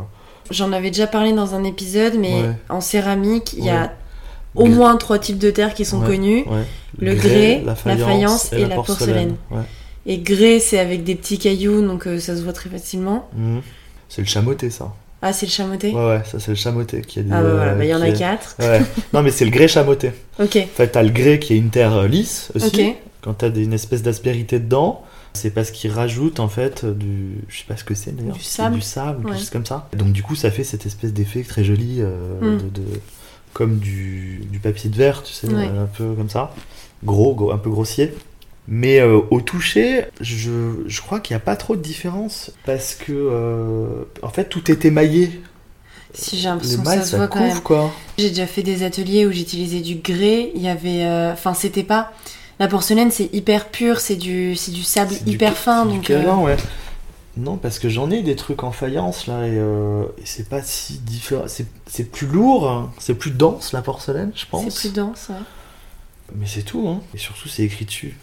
J'en 0.50 0.70
avais 0.72 0.90
déjà 0.90 1.06
parlé 1.06 1.32
dans 1.32 1.54
un 1.54 1.64
épisode, 1.64 2.14
mais 2.18 2.34
Ouais. 2.42 2.50
en 2.68 2.82
céramique, 2.82 3.54
il 3.56 3.64
y 3.64 3.70
a. 3.70 3.92
au 4.56 4.66
moins 4.66 4.96
trois 4.96 5.18
types 5.18 5.38
de 5.38 5.50
terre 5.50 5.74
qui 5.74 5.84
sont 5.84 6.00
Ouais. 6.00 6.06
connus. 6.06 6.44
ouais. 6.46 6.64
Le 6.98 7.14
grès, 7.14 7.62
la 7.64 7.74
faïence 7.74 8.52
et 8.52 8.64
la 8.66 8.74
porcelaine. 8.76 9.36
Ouais. 9.50 9.62
Et 10.06 10.18
grès, 10.18 10.60
c'est 10.60 10.78
avec 10.78 11.02
des 11.04 11.14
petits 11.14 11.38
cailloux, 11.38 11.82
donc 11.86 12.06
euh, 12.06 12.18
ça 12.20 12.36
se 12.36 12.42
voit 12.42 12.52
très 12.52 12.70
facilement. 12.70 13.28
Mhm. 13.36 13.60
C'est 14.08 14.22
le 14.22 14.26
chamoté, 14.28 14.70
ça. 14.70 14.94
Ah, 15.22 15.32
c'est 15.32 15.46
le 15.46 15.50
chamoté 15.52 15.92
Ouais, 15.92 16.06
ouais, 16.06 16.22
ça 16.24 16.38
c'est 16.38 16.52
le 16.52 16.56
chamoté 16.56 17.00
qui 17.00 17.18
a 17.18 17.22
des. 17.22 17.32
Ah 17.32 17.42
bah 17.42 17.50
voilà, 17.54 17.74
bah, 17.74 17.84
il 17.84 17.90
y 17.90 17.94
en 17.94 18.00
a 18.02 18.10
quatre. 18.12 18.54
Ouais. 18.60 18.80
Non, 19.12 19.22
mais 19.22 19.30
c'est 19.30 19.44
le 19.44 19.50
grès 19.50 19.66
chamoté. 19.68 20.12
Ok, 20.38 20.56
En 20.56 20.66
fait, 20.76 20.88
t'as 20.88 21.02
le 21.02 21.08
grès 21.10 21.38
qui 21.40 21.54
est 21.54 21.56
une 21.58 21.70
terre 21.70 21.94
euh, 21.94 22.06
lisse 22.08 22.50
aussi. 22.54 22.66
ok. 22.66 22.96
Quand 23.22 23.34
t'as 23.34 23.50
une 23.50 23.72
espèce 23.72 24.02
d'aspérité 24.02 24.60
dedans, 24.60 25.02
c'est 25.32 25.50
parce 25.50 25.70
qu'ils 25.72 25.90
rajoutent 25.90 26.38
en 26.38 26.48
fait 26.48 26.84
du. 26.84 27.38
Je 27.48 27.58
sais 27.58 27.64
pas 27.66 27.76
ce 27.76 27.82
que 27.82 27.94
c'est 27.94 28.14
d'ailleurs. 28.14 28.36
Du 28.36 28.42
sable. 28.44 28.76
Du 28.76 28.80
sable, 28.82 29.24
Ouais. 29.24 29.30
quelque 29.32 29.40
chose 29.40 29.50
comme 29.50 29.66
ça. 29.66 29.88
Donc 29.96 30.12
du 30.12 30.22
coup, 30.22 30.36
ça 30.36 30.50
fait 30.52 30.62
cette 30.64 30.86
espèce 30.86 31.12
d'effet 31.12 31.42
très 31.42 31.64
joli, 31.64 31.96
euh, 32.00 32.38
Mm. 32.40 32.58
de, 32.58 32.80
de- 32.80 33.00
comme 33.56 33.78
du, 33.78 34.42
du 34.52 34.58
papier 34.58 34.90
de 34.90 34.96
verre, 34.96 35.22
tu 35.22 35.32
sais, 35.32 35.46
Ouais. 35.48 35.64
un 35.64 35.86
peu 35.86 36.12
comme 36.14 36.28
ça. 36.28 36.54
Gros, 37.04 37.34
gros, 37.34 37.52
un 37.52 37.56
peu 37.58 37.70
grossier. 37.70 38.12
Mais 38.68 39.00
euh, 39.00 39.20
au 39.30 39.40
toucher, 39.40 40.04
je, 40.20 40.50
je 40.86 41.00
crois 41.00 41.20
qu'il 41.20 41.34
n'y 41.34 41.40
a 41.40 41.44
pas 41.44 41.56
trop 41.56 41.74
de 41.74 41.80
différence 41.80 42.50
parce 42.66 42.94
que 42.94 43.12
euh, 43.12 44.04
en 44.22 44.28
fait 44.28 44.44
tout 44.50 44.70
est 44.70 44.84
émaillé. 44.84 45.40
Si 46.12 46.36
j'ai 46.38 46.48
l'impression 46.48 46.82
que 46.82 46.88
ça 46.88 47.02
se 47.02 47.16
voit 47.16 47.28
quand 47.28 47.40
même. 47.40 47.60
quoi. 47.60 47.92
J'ai 48.18 48.28
déjà 48.30 48.46
fait 48.46 48.62
des 48.62 48.82
ateliers 48.82 49.24
où 49.26 49.32
j'utilisais 49.32 49.80
du 49.80 49.96
grès. 49.96 50.50
Il 50.54 50.60
y 50.62 50.68
avait, 50.68 51.04
euh, 51.04 51.32
enfin, 51.32 51.54
c'était 51.54 51.82
pas. 51.84 52.12
La 52.58 52.68
porcelaine, 52.68 53.10
c'est 53.10 53.32
hyper 53.34 53.68
pur, 53.68 54.00
c'est 54.00 54.16
du, 54.16 54.54
c'est 54.56 54.70
du 54.72 54.82
sable 54.82 55.14
du- 55.24 55.32
hyper 55.32 55.56
fin, 55.56 55.86
du 55.86 55.96
donc. 55.96 56.10
euh, 56.10 56.20
câlin, 56.22 56.38
ouais. 56.38 56.56
Non, 57.36 57.56
parce 57.58 57.78
que 57.78 57.88
j'en 57.88 58.10
ai 58.10 58.22
des 58.22 58.34
trucs 58.34 58.62
en 58.62 58.72
faïence 58.72 59.26
là 59.26 59.46
et, 59.46 59.58
euh, 59.58 60.04
et 60.18 60.24
c'est 60.24 60.48
pas 60.48 60.62
si 60.62 60.98
différent. 60.98 61.44
C'est 61.46 61.66
c'est 61.86 62.04
plus 62.10 62.26
lourd, 62.26 62.68
hein. 62.70 62.90
c'est 62.98 63.14
plus 63.14 63.30
dense 63.30 63.72
la 63.72 63.82
porcelaine, 63.82 64.32
je 64.34 64.46
pense. 64.50 64.68
c'est 64.70 64.88
plus 64.88 64.92
dense. 64.94 65.26
ouais. 65.28 65.36
Mais 66.34 66.46
c'est 66.46 66.62
tout, 66.62 66.88
hein. 66.88 67.00
Et 67.14 67.18
surtout, 67.18 67.48
c'est 67.48 67.62
écrit 67.62 67.84
dessus. 67.84 68.18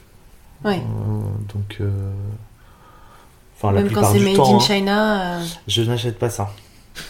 Ouais. 0.65 0.77
Euh, 0.77 1.53
donc. 1.53 1.77
euh, 1.81 1.89
Enfin, 3.55 3.71
la 3.71 3.81
Même 3.81 3.91
quand 3.91 4.01
plupart 4.01 4.11
c'est 4.11 4.17
du 4.19 4.25
made 4.25 4.35
temps, 4.35 4.53
in 4.53 4.57
hein, 4.57 4.59
China, 4.59 5.39
je 5.67 5.81
n'achète 5.83 6.19
pas 6.19 6.29
ça. 6.29 6.51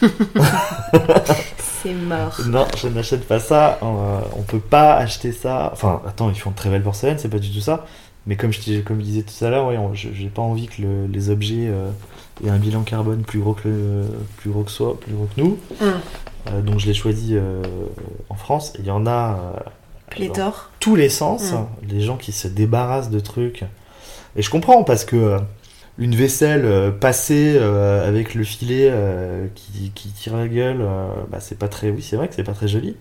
c'est 1.82 1.94
mort. 1.94 2.32
Non, 2.46 2.66
je 2.76 2.88
n'achète 2.88 3.26
pas 3.26 3.40
ça. 3.40 3.78
On 3.82 4.42
peut 4.46 4.60
pas 4.60 4.94
acheter 4.96 5.32
ça. 5.32 5.70
Enfin, 5.72 6.00
attends, 6.06 6.30
ils 6.30 6.38
font 6.38 6.50
de 6.50 6.56
très 6.56 6.70
belle 6.70 6.82
porcelaine, 6.82 7.18
c'est 7.18 7.28
pas 7.28 7.38
du 7.38 7.50
tout 7.50 7.60
ça. 7.60 7.86
Mais 8.26 8.36
comme 8.36 8.52
je, 8.52 8.60
dis- 8.60 8.82
comme 8.82 8.98
je 9.00 9.04
disais 9.04 9.22
tout 9.22 9.44
à 9.44 9.50
l'heure, 9.50 9.66
ouais, 9.68 9.78
j'ai 9.94 10.28
pas 10.28 10.42
envie 10.42 10.66
que 10.66 10.80
le- 10.82 11.06
les 11.06 11.28
objets 11.30 11.68
euh, 11.68 11.90
aient 12.44 12.48
un 12.50 12.56
bilan 12.58 12.82
carbone 12.82 13.22
plus 13.22 13.40
gros 13.40 13.52
que 13.52 13.68
le, 13.68 14.04
plus 14.38 14.50
gros 14.50 14.62
que 14.62 14.70
soi, 14.70 14.98
plus 14.98 15.12
gros 15.12 15.26
que 15.36 15.40
nous. 15.42 15.58
Hum. 15.82 15.92
euh, 16.50 16.62
donc 16.62 16.78
je 16.80 16.86
l'ai 16.86 16.94
choisi 16.94 17.36
euh, 17.36 17.62
en 18.30 18.34
France. 18.34 18.72
Il 18.78 18.86
y 18.86 18.90
en 18.90 19.06
a 19.06 19.38
euh, 19.56 19.60
Pléthore. 20.10 20.70
tous 20.80 20.96
les 20.96 21.08
sens, 21.10 21.52
Mm. 21.52 21.66
les 21.88 22.00
gens 22.00 22.16
qui 22.16 22.32
se 22.32 22.48
débarrassent 22.48 23.10
de 23.10 23.20
trucs. 23.20 23.64
Et 24.36 24.42
je 24.42 24.50
comprends 24.50 24.84
parce 24.84 25.04
que 25.04 25.16
euh, 25.16 25.38
une 25.98 26.14
vaisselle 26.14 26.64
euh, 26.64 26.90
passée 26.90 27.54
euh, 27.56 28.08
avec 28.08 28.34
le 28.34 28.42
filet 28.42 28.88
euh, 28.90 29.46
qui, 29.54 29.92
qui 29.94 30.08
tire 30.08 30.36
la 30.36 30.48
gueule, 30.48 30.80
euh, 30.80 31.06
bah, 31.30 31.38
c'est 31.40 31.58
pas 31.58 31.68
très. 31.68 31.90
Oui, 31.90 32.02
c'est 32.02 32.16
vrai 32.16 32.28
que 32.28 32.34
c'est 32.34 32.42
pas 32.42 32.52
très 32.54 32.68
joli. 32.68 32.96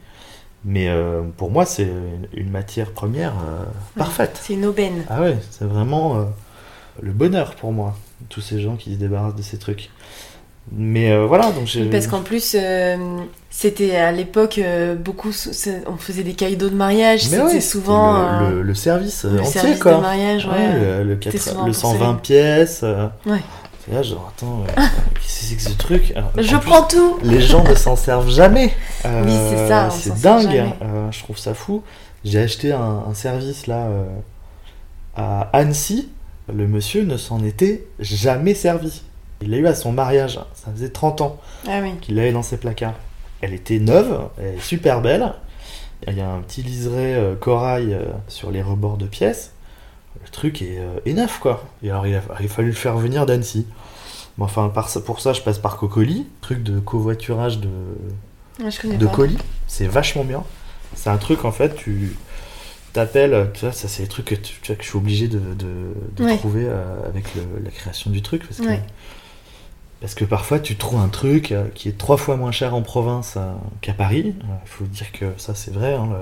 Mais 0.66 0.88
euh, 0.88 1.22
pour 1.38 1.52
moi, 1.52 1.66
c'est 1.66 1.88
une, 2.34 2.50
matière 2.50 2.92
première 2.92 3.34
euh, 3.34 3.64
parfaite. 3.98 4.40
C'est 4.42 4.54
une 4.54 4.66
aubaine. 4.66 5.04
Ah 5.10 5.22
ouais, 5.22 5.38
c'est 5.52 5.66
vraiment 5.66 6.16
euh, 6.18 6.24
le 7.02 7.12
bonheur 7.12 7.56
pour 7.56 7.74
moi, 7.74 7.96
tous 8.30 8.40
ces 8.42 8.62
gens 8.62 8.76
qui 8.78 8.94
se 8.94 9.00
débarrassent 9.00 9.36
de 9.36 9.42
ces 9.42 9.58
trucs. 9.58 9.90
Mais 10.72 11.14
voilà, 11.26 11.52
donc 11.52 11.66
j'ai. 11.68 11.90
Parce 11.90 12.08
qu'en 12.08 12.22
plus, 12.22 12.56
c'était 13.50 13.96
à 13.98 14.14
l'époque, 14.14 14.62
beaucoup, 15.04 15.32
on 15.88 15.98
faisait 15.98 16.24
des 16.24 16.36
cadeaux 16.36 16.70
de 16.70 16.76
mariage. 16.76 17.24
C'était 17.26 17.42
ouais, 17.42 17.60
souvent 17.60 18.40
le, 18.40 18.56
le- 18.56 18.62
le 18.62 18.74
service 18.74 19.26
le 19.26 19.42
entier, 19.42 19.52
service 19.60 19.80
quoi. 19.80 19.96
de 19.96 20.00
mariage. 20.02 20.46
Ouais. 20.46 20.54
Ouais, 20.54 21.04
le, 21.04 21.04
le, 21.04 21.14
C'était 21.22 21.38
4 21.38 21.42
souvent 21.50 21.66
le 21.66 21.72
pour 21.74 21.82
120 21.82 22.14
ça. 22.14 22.20
pièces. 22.22 22.86
Ouais. 23.26 23.42
C'est 23.86 23.94
là, 23.94 24.02
genre, 24.04 24.32
attends, 24.36 24.64
euh, 24.64 24.82
qu'est-ce 25.16 25.40
que 25.42 25.46
c'est 25.48 25.56
que 25.56 25.62
ce 25.62 25.78
truc 25.78 26.14
Alors, 26.16 26.32
Je 26.38 26.56
plus, 26.58 26.66
prends 26.70 26.84
tout. 26.84 27.20
Les 27.24 27.42
gens 27.42 27.64
ne 27.64 27.76
s'en 27.76 27.96
servent 27.96 28.30
jamais. 28.30 28.74
Euh, 29.06 29.24
Oui, 29.26 29.34
c'est 29.50 29.68
ça, 29.68 29.90
s'en 29.90 29.98
C'est 29.98 30.22
dingue. 30.22 30.42
jamais. 30.52 30.74
Euh, 30.82 31.12
je 31.12 31.20
trouve 31.24 31.38
ça 31.38 31.54
fou. 31.54 31.84
J'ai 32.24 32.40
acheté 32.40 32.72
un, 32.72 33.04
un 33.10 33.14
service 33.14 33.68
là 33.68 33.88
euh, 33.88 34.06
à 35.16 35.42
Annecy. 35.54 36.10
Le 36.54 36.68
monsieur 36.68 37.04
ne 37.04 37.18
s'en 37.18 37.44
était 37.44 37.86
jamais 38.00 38.54
servi. 38.54 39.02
Il 39.42 39.52
l'a 39.52 39.58
eu 39.58 39.68
à 39.68 39.76
son 39.76 39.92
mariage. 39.92 40.40
Ça 40.54 40.72
faisait 40.74 40.90
30 40.90 41.22
ans 41.22 41.38
Ah 41.68 41.80
oui. 41.82 41.94
qu'il 42.02 42.16
l'avait 42.16 42.32
dans 42.32 42.44
ses 42.44 42.58
placards. 42.58 42.96
Elle 43.42 43.54
était 43.54 43.80
neuve, 43.80 44.20
elle 44.38 44.56
est 44.56 44.62
super 44.62 45.02
belle. 45.02 45.34
Il 46.08 46.18
y 46.18 46.22
a 46.22 46.30
un 46.30 46.40
petit 46.42 46.62
liseré 46.64 47.16
euh, 47.16 47.36
corail 47.36 47.94
euh, 47.94 48.04
sur 48.28 48.52
les 48.52 48.62
rebords 48.62 48.98
de 48.98 49.06
pièces. 49.06 49.53
Le 50.22 50.30
truc 50.30 50.62
est, 50.62 50.78
euh, 50.80 51.00
est 51.06 51.14
neuf, 51.14 51.40
quoi. 51.40 51.64
Et 51.84 51.90
alors, 51.90 52.08
il 52.08 52.16
a, 52.16 52.22
il 52.40 52.46
a 52.46 52.50
fallu 52.50 52.70
le 52.70 52.74
faire 52.76 52.98
venir 52.98 53.26
d'Annecy. 53.26 53.66
Mais 54.38 54.46
enfin, 54.46 54.70
par 54.70 54.90
pour 55.06 55.20
ça, 55.22 55.34
je 55.34 55.42
passe 55.42 55.60
par 55.60 55.78
Cocoli. 55.78 56.26
Truc 56.42 56.64
de 56.64 56.80
covoiturage 56.80 57.60
de, 57.60 57.70
Ah, 58.64 58.70
je 58.70 58.88
de 58.96 59.06
pas. 59.06 59.12
colis. 59.12 59.38
C'est 59.68 59.88
vachement 59.88 60.24
bien. 60.24 60.44
C'est 60.96 61.10
un 61.10 61.18
truc, 61.18 61.46
en 61.46 61.52
fait, 61.52 61.76
tu 61.76 62.16
t'appelles. 62.94 63.52
Tu 63.54 63.62
vois, 63.66 63.72
ça, 63.74 63.88
c'est 63.88 64.04
les 64.04 64.08
trucs 64.10 64.26
que, 64.26 64.36
tu, 64.36 64.56
tu 64.62 64.68
vois, 64.68 64.76
que 64.76 64.84
je 64.84 64.90
suis 64.90 64.98
obligé 64.98 65.28
de, 65.28 65.40
de- 65.40 65.94
de 66.16 66.24
Ouais. 66.24 66.38
trouver 66.38 66.66
euh, 66.68 67.06
avec 67.08 67.34
le- 67.36 67.64
la 67.64 67.70
création 67.72 68.10
du 68.12 68.22
truc. 68.22 68.44
Parce 68.48 68.60
que, 68.60 68.66
Ouais. 68.68 68.82
parce 70.02 70.16
que 70.16 70.26
parfois, 70.26 70.60
tu 70.60 70.76
trouves 70.78 71.00
un 71.00 71.08
truc 71.10 71.52
euh, 71.52 71.66
qui 71.76 71.90
est 71.90 71.98
trois 71.98 72.18
fois 72.18 72.36
moins 72.36 72.52
cher 72.52 72.74
en 72.76 72.82
province 72.82 73.38
qu'à 73.82 73.94
Paris. 73.94 74.36
Il 74.40 74.70
faut 74.70 74.86
dire 74.86 75.12
que 75.12 75.26
ça, 75.38 75.54
c'est 75.56 75.74
vrai. 75.74 75.94
hein, 75.96 76.08
le, 76.12 76.18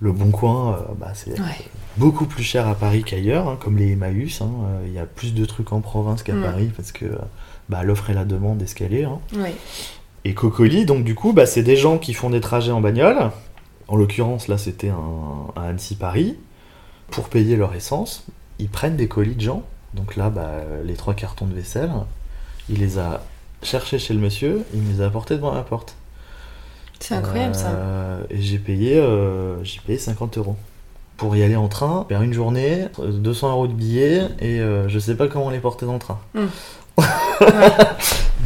le 0.00 0.12
Bon 0.12 0.30
Coin, 0.30 0.74
euh, 0.74 0.94
bah, 0.98 1.12
c'est 1.14 1.32
Ouais. 1.40 1.46
beaucoup 1.96 2.26
plus 2.26 2.42
cher 2.44 2.68
à 2.68 2.74
Paris 2.74 3.02
qu'ailleurs, 3.04 3.48
hein, 3.48 3.58
comme 3.60 3.76
les 3.76 3.92
Emmaüs. 3.92 4.40
hein, 4.42 4.50
euh, 4.66 4.84
Il 4.86 4.92
y 4.92 4.98
a 4.98 5.06
plus 5.06 5.34
de 5.34 5.44
trucs 5.44 5.72
en 5.72 5.80
province 5.80 6.22
qu'à 6.22 6.34
Mm. 6.34 6.42
Paris 6.42 6.70
parce 6.76 6.92
que 6.92 7.04
euh, 7.06 7.16
bah, 7.68 7.82
l'offre 7.82 8.10
et 8.10 8.14
la 8.14 8.24
demande 8.24 8.62
est. 8.62 9.04
hein. 9.04 9.18
Et 10.24 10.34
Cocoli, 10.34 10.84
donc 10.84 11.04
du 11.04 11.14
coup, 11.14 11.32
bah, 11.32 11.46
c'est 11.46 11.62
des 11.62 11.76
gens 11.76 11.98
qui 11.98 12.14
font 12.14 12.30
des 12.30 12.40
trajets 12.40 12.72
en 12.72 12.80
bagnole. 12.80 13.30
En 13.88 13.96
l'occurrence, 13.96 14.48
là, 14.48 14.58
c'était 14.58 14.90
un, 14.90 15.60
un 15.60 15.62
Annecy-Paris. 15.70 16.36
Pour 17.10 17.28
payer 17.30 17.56
leur 17.56 17.74
essence, 17.74 18.24
ils 18.58 18.68
prennent 18.68 18.96
des 18.96 19.08
colis 19.08 19.34
de 19.34 19.40
gens. 19.40 19.62
Donc 19.94 20.14
là, 20.16 20.28
bah, 20.30 20.52
les 20.84 20.94
trois 20.94 21.14
cartons 21.14 21.46
de 21.46 21.54
vaisselle, 21.54 21.90
il 22.68 22.78
les 22.80 22.98
a 22.98 23.22
cherchés 23.62 23.98
chez 23.98 24.12
le 24.14 24.20
monsieur, 24.20 24.62
il 24.74 24.82
me 24.82 24.92
les 24.92 25.00
a 25.00 25.06
apportés 25.06 25.34
devant 25.36 25.54
la 25.54 25.62
porte. 25.62 25.96
C'est 27.00 27.14
incroyable 27.14 27.54
ça. 27.54 27.68
Euh, 27.70 28.22
Et 28.30 28.40
j'ai 28.40 28.58
payé, 28.58 28.98
euh, 28.98 29.62
j'ai 29.64 29.80
payé 29.80 29.98
50 29.98 30.38
euros. 30.38 30.56
Pour 31.16 31.34
y 31.36 31.42
aller 31.42 31.56
en 31.56 31.68
train, 31.68 32.06
faire 32.08 32.22
une 32.22 32.32
journée, 32.32 32.86
euh, 33.00 33.10
200 33.10 33.50
euros 33.50 33.66
de 33.66 33.72
billets, 33.72 34.28
et 34.40 34.60
euh, 34.60 34.88
je 34.88 34.98
sais 35.00 35.16
pas 35.16 35.26
comment 35.26 35.50
les 35.50 35.58
porter 35.58 35.84
dans 35.86 35.94
le 35.94 35.98
train. 35.98 36.18
Mm. 36.34 36.46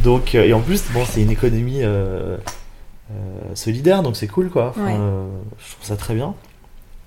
donc, 0.03 0.35
et 0.35 0.53
en 0.53 0.59
plus, 0.61 0.83
bon, 0.91 1.03
c'est 1.05 1.21
une 1.21 1.31
économie 1.31 1.83
euh, 1.83 2.37
euh, 3.11 3.15
solidaire, 3.55 4.03
donc 4.03 4.15
c'est 4.15 4.27
cool 4.27 4.49
quoi. 4.49 4.69
Enfin, 4.69 4.85
Ouais. 4.85 4.93
je 5.59 5.71
trouve 5.73 5.85
ça 5.85 5.95
très 5.97 6.15
bien 6.15 6.33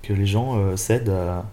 que 0.03 0.13
les 0.13 0.25
gens 0.25 0.75
cèdent 0.77 1.09
à, 1.09 1.43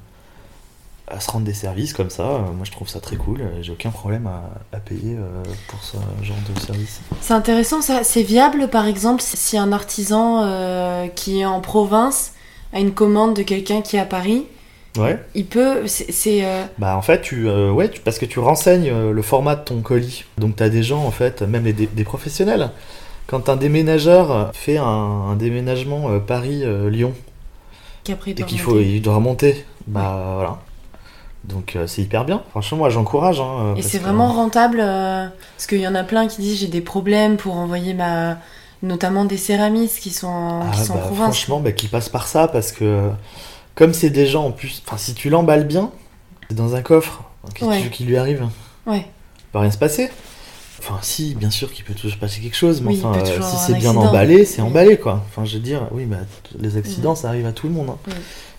à 1.15 1.21
se 1.21 1.31
rendre 1.31 1.45
des 1.47 1.55
services 1.55 1.93
comme 1.93 2.11
ça. 2.11 2.23
Euh, 2.25 2.39
moi, 2.57 2.65
je 2.65 2.71
trouve 2.73 2.89
ça 2.89 3.01
très 3.01 3.17
cool. 3.17 3.43
J'ai 3.63 3.73
aucun 3.73 3.91
problème 3.91 4.27
à, 4.27 4.51
à 4.77 4.81
payer 4.81 5.17
euh, 5.17 5.43
pour 5.69 5.83
ce 5.83 5.97
genre 6.23 6.37
de 6.55 6.61
service. 6.61 7.01
C'est 7.21 7.35
intéressant 7.35 7.81
ça. 7.83 8.03
C'est 8.05 8.23
viable 8.23 8.69
par 8.69 8.87
exemple 8.87 9.23
si 9.25 9.57
un 9.57 9.73
artisan 9.73 10.43
euh, 10.45 11.07
qui 11.09 11.41
est 11.41 11.45
en 11.45 11.61
province 11.61 12.33
a 12.73 12.81
une 12.81 12.93
commande 12.93 13.35
de 13.37 13.43
quelqu'un 13.43 13.81
qui 13.83 13.97
est 13.97 14.01
à 14.01 14.05
Paris, 14.07 14.45
Ouais. 14.97 15.19
il 15.35 15.47
peut. 15.47 15.87
C'est. 15.87 16.45
euh, 16.45 16.65
Bah 16.79 16.97
en 16.97 17.03
fait, 17.03 17.21
tu, 17.21 17.49
euh, 17.49 17.71
ouais, 17.73 17.89
tu- 17.91 18.01
parce 18.01 18.19
que 18.19 18.27
tu 18.27 18.39
renseignes 18.39 18.91
euh, 18.91 19.13
le 19.13 19.23
format 19.23 19.57
de 19.57 19.65
ton 19.65 19.81
colis. 19.81 20.25
Donc 20.39 20.57
tu 20.57 20.63
as 20.63 20.69
des 20.69 20.83
gens, 20.85 21.05
en 21.05 21.11
fait, 21.11 21.43
même 21.43 21.65
les, 21.65 21.73
des 21.73 22.05
professionnels. 22.05 22.71
Quand 23.27 23.49
un 23.49 23.57
déménageur 23.57 24.51
fait 24.55 24.77
un, 24.77 24.85
un 24.85 25.35
déménagement 25.37 26.11
euh, 26.11 26.19
Paris-Lyon 26.21 27.13
et 28.09 28.35
qu'il 28.45 28.61
faut, 28.61 28.79
il 28.79 29.01
doit 29.01 29.15
remonter, 29.17 29.65
bah 29.87 30.33
voilà. 30.35 30.59
Donc 31.49 31.77
euh, 31.77 31.87
c'est 31.87 32.03
hyper 32.03 32.25
bien. 32.25 32.43
Franchement, 32.51 32.79
moi 32.79 32.91
j'encourage. 32.91 33.41
hein, 33.41 33.75
Et 33.77 33.83
c'est 33.83 33.99
que- 33.99 34.05
vraiment 34.05 34.33
rentable 34.33 34.79
euh, 34.81 35.27
parce 35.57 35.67
qu'il 35.67 35.81
y 35.81 35.87
en 35.89 35.95
a 35.95 36.03
plein 36.05 36.27
qui 36.27 36.41
disent 36.41 36.59
j'ai 36.59 36.69
des 36.69 36.81
problèmes 36.81 37.37
pour 37.37 37.55
envoyer 37.57 37.95
ma. 37.95 38.39
Notamment 38.83 39.25
des 39.25 39.39
céramistes 39.39 39.99
qui 40.01 40.11
sont 40.11 40.27
en, 40.27 40.61
Ah, 40.67 40.71
qui 40.75 40.81
sont 40.85 40.93
en 40.93 40.97
bah, 40.97 41.03
province. 41.07 41.23
franchement, 41.25 41.61
bah, 41.61 41.73
qu'ils 41.73 41.89
passent 41.89 42.11
par 42.11 42.27
ça 42.27 42.49
parce 42.49 42.71
que 42.71 43.09
comme 43.75 43.95
c'est 43.95 44.11
des 44.11 44.27
gens 44.27 44.45
en 44.47 44.51
plus, 44.51 44.83
enfin 44.87 44.99
si 44.99 45.15
tu 45.15 45.31
l'emballes 45.31 45.67
bien, 45.67 45.91
c'est 46.51 46.55
dans 46.57 46.75
un 46.75 46.83
coffre. 46.83 47.23
Qu'est-ce 47.55 47.69
Ouais. 47.69 47.89
qu'il 47.91 48.07
lui 48.07 48.19
arrive 48.19 48.47
Ouais. 48.87 49.07
Il 49.39 49.45
peut 49.53 49.59
rien 49.59 49.71
se 49.71 49.79
passer. 49.79 50.11
Enfin, 50.81 50.99
si, 51.01 51.35
bien 51.35 51.51
sûr 51.51 51.73
qu'il 51.73 51.83
peut 51.85 51.95
toujours 51.95 52.13
se 52.13 52.19
passer 52.21 52.41
quelque 52.43 52.57
chose, 52.57 52.83
mais 52.83 52.89
Oui, 52.91 53.01
enfin, 53.03 53.19
euh, 53.19 53.41
si 53.43 53.57
c'est 53.57 53.75
bien 53.75 53.97
emballé, 53.97 54.45
c'est 54.45 54.61
Oui. 54.61 54.69
emballé, 54.69 54.99
quoi. 54.99 55.23
Enfin, 55.31 55.47
je 55.47 55.55
veux 55.55 55.63
dire, 55.63 55.89
oui, 55.93 56.05
bah, 56.05 56.19
les 56.59 56.77
accidents, 56.77 57.15
ça 57.15 57.29
arrive 57.29 57.47
à 57.47 57.53
tout 57.53 57.69
le 57.69 57.73
monde. 57.73 57.89
hein. 57.91 57.97
Oui. 58.09 58.13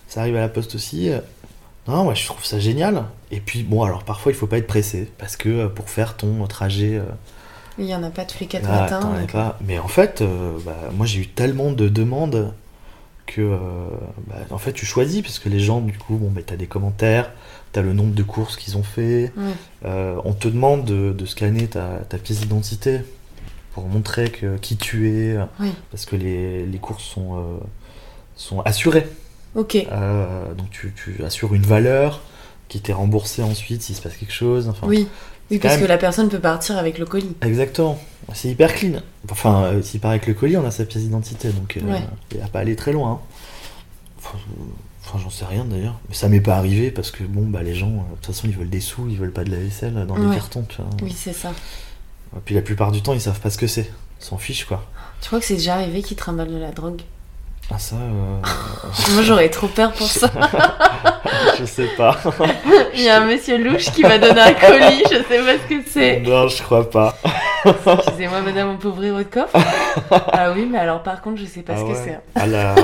Ça 0.07 0.21
arrive 0.21 0.36
à 0.38 0.39
la 0.39 0.49
poste 0.49 0.73
aussi. 0.73 1.11
Non, 1.88 2.03
moi, 2.03 2.13
je 2.15 2.25
trouve 2.25 2.43
ça 2.43 2.59
génial. 2.59 3.03
Et 3.31 3.39
puis, 3.39 3.63
bon, 3.63 3.83
alors 3.83 4.03
parfois, 4.03 4.31
il 4.31 4.36
faut 4.36 4.47
pas 4.47 4.57
être 4.57 4.67
pressé, 4.67 5.09
parce 5.17 5.38
que 5.38 5.49
euh, 5.49 5.67
pour 5.69 5.89
faire 5.89 6.17
ton 6.17 6.45
trajet, 6.47 6.95
euh, 6.95 7.03
Il 7.77 7.86
y 7.86 7.93
en 7.95 8.01
a 8.03 8.09
pas 8.09 8.25
tous 8.25 8.39
les 8.39 8.47
quatre 8.47 8.67
là, 8.67 8.89
donc- 8.99 9.31
pas. 9.31 9.57
Mais 9.61 9.77
en 9.79 9.88
fait, 9.88 10.21
euh, 10.21 10.53
bah, 10.65 10.75
moi, 10.93 11.05
j'ai 11.05 11.19
eu 11.19 11.27
tellement 11.27 11.71
de 11.71 11.88
demandes 11.89 12.53
que, 13.27 13.57
bah, 14.27 14.36
en 14.51 14.57
fait, 14.57 14.71
tu 14.73 14.86
choisis, 14.86 15.21
parce 15.21 15.39
que 15.39 15.49
les 15.49 15.59
gens, 15.59 15.81
du 15.81 15.97
coup, 15.97 16.15
bon, 16.17 16.29
bah, 16.31 16.41
t'as 16.45 16.55
des 16.55 16.67
commentaires, 16.67 17.31
t'as 17.71 17.81
le 17.81 17.91
nombre 17.93 18.13
de 18.13 18.23
courses 18.23 18.55
qu'ils 18.55 18.77
ont 18.77 18.83
fait. 18.83 19.31
Euh, 19.83 20.15
on 20.25 20.33
te 20.33 20.47
demande 20.47 20.86
de, 20.86 21.11
de 21.11 21.25
scanner 21.25 21.67
ta, 21.67 21.99
ta 22.07 22.17
pièce 22.17 22.39
d'identité 22.41 23.01
pour 23.73 23.88
montrer 23.88 24.29
que, 24.29 24.57
qui 24.57 24.77
tu 24.77 25.09
es, 25.11 25.38
Oui. 25.59 25.73
parce 25.91 26.05
que 26.05 26.15
les, 26.15 26.65
les 26.65 26.77
courses 26.77 27.03
sont, 27.03 27.59
sont 28.36 28.61
assurées. 28.61 29.07
Ok. 29.55 29.75
Euh, 29.75 30.53
donc 30.53 30.69
tu, 30.69 30.93
tu 30.95 31.23
assures 31.23 31.53
une 31.53 31.63
valeur 31.65 32.21
qui 32.67 32.81
t'est 32.81 32.93
remboursée 32.93 33.41
ensuite 33.43 33.81
s'il 33.81 33.95
se 33.95 34.01
passe 34.01 34.15
quelque 34.17 34.33
chose. 34.33 34.67
Enfin, 34.69 34.87
Oui. 34.87 35.07
Oui, 35.51 35.59
parce 35.59 35.75
même- 35.75 35.83
que 35.83 35.87
la 35.87 35.97
personne 35.99 36.27
peut 36.29 36.39
partir 36.39 36.75
avec 36.77 36.97
le 36.97 37.05
colis. 37.05 37.35
Exactement. 37.43 37.99
C'est 38.33 38.49
hyper 38.49 38.73
clean. 38.73 39.01
Enfin, 39.29 39.65
euh, 39.65 39.81
s'il 39.83 39.99
part 39.99 40.09
avec 40.09 40.25
le 40.25 40.33
colis, 40.33 40.57
on 40.57 40.65
a 40.65 40.71
sa 40.71 40.85
pièce 40.85 41.03
d'identité, 41.03 41.49
donc 41.49 41.73
il 41.79 41.85
Ouais. 41.85 42.01
n'y 42.33 42.41
a 42.41 42.47
pas 42.47 42.59
aller 42.61 42.75
très 42.75 42.91
loin. 42.91 43.11
hein. 43.11 43.19
Enfin, 44.17 44.39
euh, 44.39 44.63
enfin, 45.05 45.19
j'en 45.23 45.29
sais 45.29 45.45
rien 45.45 45.63
d'ailleurs. 45.65 45.99
Mais 46.09 46.15
ça 46.15 46.29
m'est 46.29 46.41
pas 46.41 46.55
arrivé 46.55 46.89
parce 46.89 47.11
que 47.11 47.23
bon, 47.23 47.45
bah 47.47 47.61
les 47.61 47.75
gens, 47.75 47.89
euh, 47.89 47.91
de 48.11 48.15
toute 48.15 48.25
façon, 48.25 48.47
ils 48.47 48.55
veulent 48.57 48.71
des 48.71 48.79
sous, 48.79 49.07
ils 49.07 49.17
veulent 49.17 49.31
pas 49.31 49.43
de 49.43 49.51
la 49.51 49.57
vaisselle 49.57 49.93
dans 50.07 50.15
des 50.17 50.25
Ouais. 50.25 50.35
cartons. 50.35 50.65
Tu 50.67 50.77
vois. 50.81 50.89
Oui, 51.03 51.13
c'est 51.15 51.33
ça. 51.33 51.51
Et 52.35 52.39
puis 52.43 52.55
la 52.55 52.63
plupart 52.63 52.91
du 52.91 53.03
temps, 53.03 53.13
ils 53.13 53.21
savent 53.21 53.39
pas 53.39 53.51
ce 53.51 53.59
que 53.59 53.67
c'est. 53.67 53.91
Ils 54.21 54.25
s'en 54.25 54.39
fichent 54.39 54.65
quoi. 54.65 54.83
Tu 55.21 55.27
crois 55.27 55.39
que 55.39 55.45
c'est 55.45 55.57
déjà 55.57 55.75
arrivé 55.75 56.01
qu'ils 56.01 56.17
trimballent 56.17 56.51
de 56.51 56.57
la 56.57 56.71
drogue? 56.71 57.01
Ah 57.72 57.80
ça, 57.80 57.95
euh, 57.95 58.41
Moi, 59.13 59.24
j'aurais 59.24 59.49
trop 59.49 59.68
peur 59.68 59.91
pour 59.93 60.07
ça. 60.07 60.30
je 61.59 61.66
sais 61.66 61.88
pas. 61.97 62.16
Il 62.93 63.01
y 63.01 63.09
a 63.09 63.22
un 63.22 63.26
monsieur 63.26 63.57
louche 63.57 63.86
qui 63.91 64.03
m'a 64.03 64.20
donné 64.20 64.39
un 64.39 64.53
colis, 64.53 65.03
je 65.11 65.16
sais 65.28 65.39
pas 65.39 65.53
ce 65.57 65.68
que 65.70 65.82
c'est. 65.88 66.20
non, 66.20 66.47
je 66.47 66.61
crois 66.61 66.88
pas. 66.89 67.18
Excusez-moi, 67.66 68.41
madame, 68.41 68.70
on 68.70 68.78
peut 68.78 68.89
ouvrir 68.89 69.16
votre 69.16 69.32
coffre 69.32 69.57
Ah 70.32 70.51
oui, 70.55 70.68
mais 70.72 70.78
alors 70.78 71.01
par 71.01 71.22
contre, 71.22 71.41
je 71.41 71.45
sais 71.45 71.61
pas 71.63 71.74
Ah 71.76 71.80
ce 71.80 71.84
que 71.91 71.95
c'est. 71.97 72.20
À 72.39 72.45
la, 72.45 72.76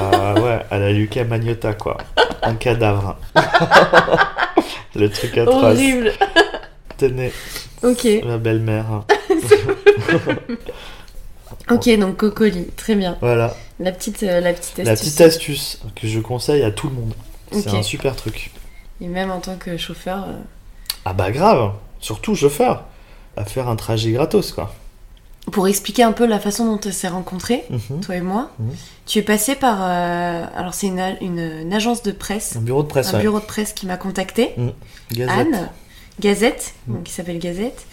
ouais, 0.42 0.60
à 0.72 0.80
la 0.80 0.92
Luca 0.92 1.24
Magnotta 1.26 1.74
quoi. 1.74 1.98
Un 2.42 2.56
cadavre. 2.56 3.18
Le 4.96 5.10
truc 5.10 5.38
atroce. 5.38 5.64
Horrible. 5.64 6.12
Tenez, 6.98 7.32
Ok, 7.84 8.08
ma 8.26 8.38
belle-mère. 8.38 9.04
Ok, 11.72 11.98
donc 12.00 12.18
cocoli, 12.18 12.66
très 12.78 12.96
bien. 12.96 13.18
Voilà, 13.22 13.56
La 13.80 13.92
petite, 13.92 14.24
euh, 14.24 14.40
la 14.40 14.54
petite 14.54 14.80
astuce. 14.80 14.86
la 14.86 14.96
petite 14.96 15.22
astuce 15.22 15.80
que 15.96 16.08
je 16.08 16.20
conseille 16.20 16.64
à 16.64 16.72
tout 16.72 16.90
le 16.90 16.96
monde. 16.96 17.14
C'est 17.52 17.70
un 17.70 17.84
super 17.84 18.16
truc. 18.16 18.52
Et 19.02 19.08
même 19.08 19.32
en 19.32 19.40
tant 19.40 19.56
que 19.58 19.76
chauffeur, 19.78 20.26
euh, 20.28 20.34
Ah 21.06 21.14
bah 21.14 21.32
grave, 21.32 21.74
surtout 22.00 22.36
chauffeur, 22.36 22.86
à 23.36 23.46
faire 23.46 23.68
un 23.68 23.76
trajet 23.76 24.12
gratos 24.12 24.52
quoi. 24.54 24.74
pour 25.52 25.68
expliquer 25.68 26.04
un 26.04 26.12
peu 26.12 26.28
la 26.28 26.40
façon 26.40 26.66
dont 26.66 26.80
on 26.88 26.92
s'est 26.92 27.08
rencontrés, 27.08 27.64
Mhm. 27.72 28.00
toi 28.02 28.16
et 28.16 28.22
moi, 28.22 28.52
Mhm. 28.60 28.70
tu 29.08 29.18
es 29.20 29.22
passé 29.24 29.56
par. 29.56 29.80
euh, 29.82 30.46
alors, 30.56 30.74
c'est 30.76 30.86
une, 30.88 31.00
a- 31.00 31.20
une- 31.20 31.40
une 31.64 31.74
agence 31.74 32.04
de 32.04 32.12
presse, 32.12 32.56
Un 32.58 32.62
bureau 32.62 32.84
de 32.84 32.88
presse, 32.88 33.10
un 33.10 33.16
ouais. 33.18 33.22
bureau 33.22 33.40
de 33.40 33.46
presse 33.46 33.74
qui 33.74 33.88
m'a 33.88 33.98
contacté. 33.98 34.52
Gazette. 35.12 35.36
Anne, 35.36 35.70
Gazette, 36.20 36.74
donc 36.88 37.04
qui 37.04 37.12
s'appelle 37.12 37.40
Gazette. 37.40 37.86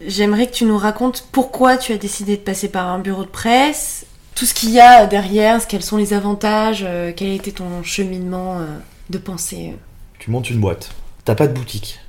J'aimerais 0.00 0.46
que 0.46 0.52
tu 0.52 0.64
nous 0.64 0.76
racontes 0.76 1.26
pourquoi 1.32 1.76
tu 1.76 1.92
as 1.92 1.98
décidé 1.98 2.36
de 2.36 2.42
passer 2.42 2.68
par 2.68 2.88
un 2.88 2.98
bureau 2.98 3.24
de 3.24 3.28
presse, 3.28 4.06
tout 4.34 4.44
ce 4.44 4.54
qu'il 4.54 4.70
y 4.70 4.80
a 4.80 5.06
derrière, 5.06 5.66
quels 5.66 5.82
sont 5.82 5.96
les 5.96 6.12
avantages, 6.12 6.84
euh, 6.86 7.12
quel 7.16 7.30
a 7.30 7.34
été 7.34 7.52
ton 7.52 7.82
cheminement 7.82 8.60
euh, 8.60 8.66
de 9.10 9.18
pensée. 9.18 9.74
Tu 10.18 10.30
montes 10.30 10.50
une 10.50 10.60
boîte. 10.60 10.90
T'as 11.24 11.34
pas 11.34 11.46
de 11.46 11.54
boutique. 11.54 12.00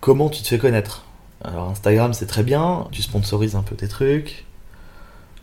Comment 0.00 0.28
tu 0.28 0.42
te 0.42 0.48
fais 0.48 0.58
connaître? 0.58 1.04
Alors 1.44 1.68
Instagram 1.68 2.12
c'est 2.14 2.26
très 2.26 2.44
bien, 2.44 2.86
tu 2.92 3.02
sponsorises 3.02 3.56
un 3.56 3.62
peu 3.62 3.74
tes 3.74 3.88
trucs, 3.88 4.44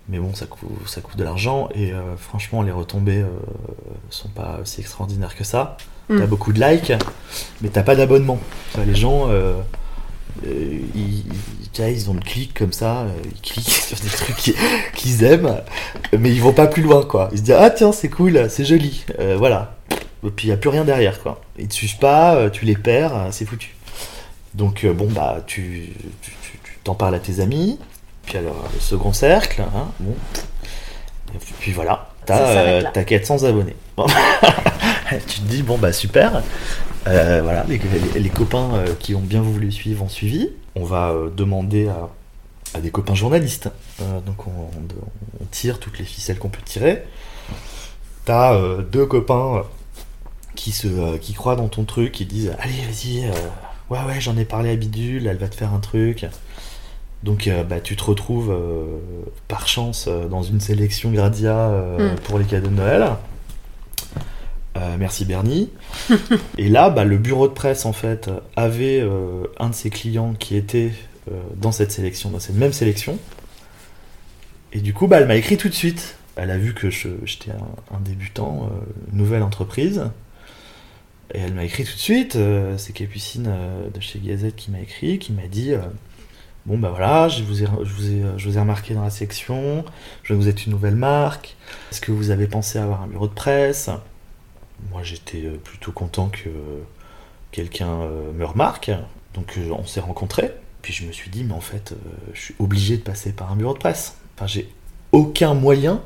mais 0.08 0.18
bon 0.18 0.34
ça 0.34 0.46
coûte, 0.46 0.70
ça 0.86 1.02
coûte 1.02 1.18
de 1.18 1.26
l'argent 1.26 1.68
et 1.76 1.92
euh, 1.92 2.16
franchement 2.16 2.62
les 2.62 2.72
retombées 2.72 3.22
euh, 3.22 3.28
sont 4.10 4.30
pas 4.30 4.60
aussi 4.62 4.80
extraordinaires 4.80 5.36
que 5.36 5.44
ça. 5.44 5.78
Mm. 6.10 6.20
T'as 6.20 6.26
beaucoup 6.26 6.52
de 6.52 6.60
likes, 6.60 6.92
mais 7.62 7.70
t'as 7.70 7.84
pas 7.84 7.96
d'abonnement. 7.96 8.40
Les 8.86 8.96
gens, 8.96 9.30
euh, 9.30 9.32
euh, 9.32 9.62
ils, 10.46 11.20
ils- 11.20 11.24
ils 11.92 12.10
ont 12.10 12.14
le 12.14 12.20
clic 12.20 12.54
comme 12.54 12.74
ça, 12.74 13.00
euh, 13.04 13.08
ils 13.26 13.40
cliquent 13.42 13.70
sur 13.70 13.98
des 14.00 14.10
trucs 14.10 14.36
qui- 14.36 14.56
qu'ils 14.96 15.24
aiment, 15.24 15.62
mais 16.18 16.30
ils 16.32 16.42
vont 16.42 16.52
pas 16.54 16.68
plus 16.68 16.82
loin 16.84 17.04
quoi. 17.04 17.30
Ils 17.32 17.38
se 17.38 17.44
disent 17.44 17.56
ah 17.58 17.70
tiens 17.70 17.92
c'est 17.94 18.10
cool, 18.10 18.48
c'est 18.50 18.66
joli, 18.66 19.06
Euh, 19.20 19.36
voilà. 19.38 19.76
Et 20.26 20.30
puis 20.32 20.48
il 20.48 20.50
n'y 20.50 20.54
a 20.54 20.58
plus 20.58 20.70
rien 20.70 20.84
derrière, 20.84 21.22
quoi. 21.22 21.40
Ils 21.58 21.68
te 21.70 21.74
suivent 21.74 21.98
pas, 21.98 22.36
euh, 22.36 22.50
tu 22.50 22.66
les 22.66 22.76
perds, 22.76 23.16
euh, 23.16 23.28
c'est 23.32 23.46
foutu. 23.46 23.74
Donc, 24.54 24.84
euh, 24.84 24.92
bon, 24.94 25.08
bah, 25.10 25.38
tu 25.48 25.94
t'en 26.84 26.94
parles 26.96 27.16
à 27.16 27.20
tes 27.20 27.40
amis, 27.40 27.80
puis 28.26 28.38
alors 28.38 28.68
le 28.74 28.80
second 28.82 29.14
cercle, 29.14 29.62
hein, 29.62 29.88
bon. 30.02 30.16
Et 31.36 31.38
puis, 31.60 31.72
voilà, 31.72 32.10
t'as 32.26 32.40
euh, 32.50 32.82
là. 32.82 32.92
t'as 32.94 33.04
400 33.06 33.44
abonnés. 33.44 33.76
Bon. 33.96 34.08
tu 35.28 35.40
te 35.40 35.46
dis, 35.48 35.62
bon, 35.64 35.78
bah, 35.78 35.94
super. 35.94 36.42
Euh, 37.08 37.42
voilà, 37.44 37.66
les, 37.68 38.30
copains 38.30 38.72
euh, 38.76 38.94
qui 39.00 39.16
ont 39.16 39.22
bien 39.22 39.42
voulu 39.42 39.72
suivre 39.72 40.04
ont 40.04 40.10
suivi. 40.10 40.50
On 40.76 40.84
va 40.84 41.10
euh, 41.12 41.30
demander 41.36 41.88
à, 41.88 42.10
à 42.76 42.82
des 42.82 42.92
copains 42.92 43.16
journalistes. 43.16 43.70
Euh, 44.02 44.20
donc, 44.22 44.48
on, 44.48 44.52
on- 44.52 45.42
on 45.42 45.46
tire 45.52 45.80
toutes 45.80 45.98
les 45.98 46.06
ficelles 46.06 46.38
qu'on 46.38 46.50
peut 46.50 46.62
tirer. 46.66 47.04
T'as 48.26 48.54
euh, 48.54 48.82
deux 48.82 49.06
copains 49.06 49.64
qui, 50.56 50.72
se, 50.72 50.88
euh, 50.88 51.18
qui 51.18 51.34
croient 51.34 51.56
dans 51.56 51.70
ton 51.70 51.84
truc, 51.86 52.12
qui 52.12 52.26
disent 52.26 52.54
Allez, 52.60 52.74
vas-y, 52.74 53.26
euh, 53.26 53.32
ouais, 53.90 54.00
ouais, 54.06 54.20
j'en 54.20 54.38
ai 54.38 54.46
parlé 54.46 54.70
à 54.72 54.76
Bidule, 54.76 55.26
elle 55.26 55.38
va 55.38 55.48
te 55.48 55.56
faire 55.56 55.74
un 55.74 55.80
truc. 55.80 56.26
Donc, 57.24 57.48
euh, 57.48 57.64
bah, 57.64 57.80
tu 57.82 57.96
te 57.96 58.04
retrouves 58.04 58.52
euh, 58.52 58.98
par 59.48 59.68
chance 59.68 60.08
dans 60.08 60.44
une 60.44 60.60
sélection 60.60 61.12
Gradia 61.12 61.56
euh, 61.56 62.14
Mm. 62.14 62.20
pour 62.20 62.38
les 62.40 62.46
cadeaux 62.46 62.70
de 62.70 62.76
Noël. 62.76 63.08
Euh, 64.80 64.96
merci 64.98 65.26
Bernie. 65.26 65.70
Et 66.58 66.70
là, 66.70 66.90
bah, 66.90 67.04
le 67.04 67.18
bureau 67.18 67.48
de 67.48 67.54
presse, 67.54 67.86
en 67.86 67.94
fait, 67.94 68.30
avait 68.56 69.02
euh, 69.02 69.44
un 69.60 69.70
de 69.70 69.76
ses 69.76 69.90
clients 69.90 70.34
qui 70.34 70.56
était 70.56 70.92
euh, 71.30 71.34
dans 71.58 71.72
cette 71.72 71.92
sélection, 71.92 72.30
dans 72.30 72.40
cette 72.40 72.56
même 72.56 72.72
sélection. 72.74 73.18
Et 74.72 74.80
du 74.80 74.94
coup, 74.94 75.08
bah, 75.08 75.18
elle 75.20 75.28
m'a 75.28 75.36
écrit 75.36 75.58
tout 75.58 75.70
de 75.70 75.74
suite. 75.74 76.16
Elle 76.36 76.52
a 76.52 76.58
vu 76.58 76.74
que 76.74 76.90
j'étais 76.90 77.52
un, 77.52 77.96
un 77.96 78.00
débutant, 78.00 78.70
euh, 78.72 78.76
nouvelle 79.12 79.44
entreprise. 79.44 80.04
Et 81.34 81.40
elle 81.40 81.54
m'a 81.54 81.64
écrit 81.66 81.84
tout 81.84 81.94
de 81.94 82.00
suite. 82.00 82.36
euh, 82.38 82.78
C'est 82.78 82.94
Capucine 82.94 83.48
euh, 83.50 83.90
de 83.90 84.00
chez 84.00 84.20
Gazette 84.20 84.56
qui 84.56 84.72
m'a 84.72 84.80
écrit, 84.80 85.20
qui 85.20 85.34
m'a 85.34 85.48
dit 85.48 85.74
euh, 85.74 85.80
Bon, 86.66 86.78
bah 86.78 86.90
voilà, 86.90 87.28
je 87.30 87.44
vous, 87.44 87.64
ai, 87.64 87.68
je, 87.84 87.94
vous 87.94 88.12
ai, 88.12 88.22
je 88.38 88.48
vous 88.50 88.58
ai 88.58 88.60
remarqué 88.62 88.94
dans 88.94 89.04
la 89.04 89.10
section, 89.10 89.84
je 90.24 90.34
vous 90.34 90.48
êtes 90.48 90.66
une 90.66 90.72
nouvelle 90.72 90.96
marque. 90.96 91.56
Est-ce 91.92 92.02
que 92.02 92.12
vous 92.12 92.30
avez 92.32 92.48
pensé 92.48 92.80
à 92.80 92.84
avoir 92.84 93.02
un 93.02 93.08
bureau 93.08 93.28
de 93.28 93.34
presse? 93.34 93.90
Moi, 94.92 95.04
j'étais 95.04 95.46
euh, 95.46 95.58
plutôt 95.58 95.92
content 95.92 96.30
que 96.30 96.50
quelqu'un 97.52 98.02
euh, 98.02 98.32
me 98.34 98.46
remarque. 98.46 98.92
Donc, 99.34 99.58
euh, 99.58 99.72
on 99.72 99.86
s'est 99.86 100.00
rencontrés. 100.00 100.52
Puis, 100.82 100.94
je 100.94 101.06
me 101.06 101.12
suis 101.12 101.30
dit 101.30 101.44
Mais 101.44 101.54
en 101.54 101.62
fait, 101.62 101.94
je 102.34 102.40
suis 102.40 102.56
obligé 102.60 102.98
de 102.98 103.02
passer 103.02 103.32
par 103.32 103.52
un 103.52 103.56
bureau 103.56 103.74
de 103.74 103.80
presse. 103.80 104.16
Enfin, 104.36 104.48
j'ai 104.48 104.70
aucun 105.12 105.54
moyen 105.54 106.02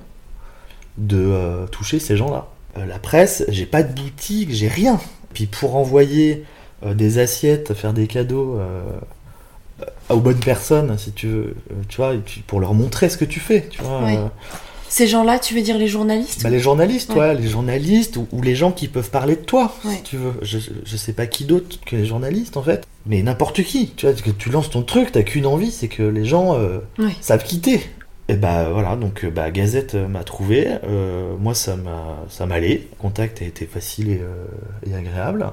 de 0.97 1.65
toucher 1.71 1.99
ces 1.99 2.17
gens-là. 2.17 2.47
La 2.75 2.99
presse, 2.99 3.45
j'ai 3.49 3.65
pas 3.65 3.83
de 3.83 3.93
boutique, 3.93 4.51
j'ai 4.51 4.67
rien. 4.67 4.99
Puis 5.33 5.45
pour 5.45 5.75
envoyer 5.75 6.43
des 6.83 7.19
assiettes, 7.19 7.73
faire 7.73 7.93
des 7.93 8.07
cadeaux 8.07 8.59
aux 10.09 10.19
bonnes 10.19 10.39
personnes, 10.39 10.97
si 10.97 11.11
tu 11.11 11.27
veux, 11.27 11.55
tu 11.89 11.97
vois, 11.97 12.13
pour 12.47 12.59
leur 12.59 12.73
montrer 12.73 13.09
ce 13.09 13.17
que 13.17 13.25
tu 13.25 13.39
fais, 13.39 13.67
tu 13.69 13.81
vois. 13.81 14.03
Oui. 14.03 14.17
Ces 14.93 15.07
gens-là, 15.07 15.39
tu 15.39 15.55
veux 15.55 15.61
dire 15.63 15.79
les 15.79 15.87
journalistes 15.87 16.43
bah, 16.43 16.51
les 16.51 16.59
journalistes, 16.59 17.09
Ouais. 17.13 17.19
ouais, 17.21 17.33
les 17.33 17.47
journalistes 17.47 18.15
ou, 18.17 18.27
ou 18.31 18.43
les 18.43 18.53
gens 18.53 18.71
qui 18.71 18.87
peuvent 18.87 19.09
parler 19.09 19.35
de 19.35 19.41
toi, 19.41 19.73
Ouais. 19.85 19.95
si 19.95 20.03
tu 20.03 20.17
veux. 20.17 20.33
Je, 20.43 20.59
je 20.85 20.97
sais 20.97 21.13
pas 21.13 21.25
qui 21.25 21.45
d'autre 21.45 21.79
que 21.83 21.95
les 21.95 22.05
journalistes 22.05 22.57
en 22.57 22.61
fait, 22.61 22.85
mais 23.07 23.23
n'importe 23.23 23.63
qui. 23.63 23.89
Tu 23.97 24.05
vois, 24.05 24.13
que 24.13 24.29
tu 24.29 24.51
lances 24.51 24.69
ton 24.69 24.83
truc, 24.83 25.11
t'as 25.11 25.23
qu'une 25.23 25.47
envie, 25.47 25.71
c'est 25.71 25.87
que 25.87 26.03
les 26.03 26.25
gens 26.25 26.55
euh, 26.59 26.77
savent 27.21 27.43
quitter. 27.43 27.81
Et 28.27 28.35
bah 28.35 28.69
voilà, 28.71 28.95
donc 28.95 29.25
euh, 29.25 29.31
bah, 29.31 29.49
Gazette 29.49 29.95
euh, 29.95 30.07
m'a 30.07 30.23
trouvé. 30.23 30.67
Euh, 30.83 31.35
moi, 31.39 31.55
ça 31.55 31.75
m'a, 31.75 32.19
ça 32.29 32.45
m'allait. 32.45 32.87
Le 32.91 32.97
contact 32.99 33.41
a 33.41 33.45
été 33.45 33.65
facile 33.65 34.09
et, 34.11 34.21
euh, 34.21 34.45
et 34.87 34.93
agréable. 34.93 35.47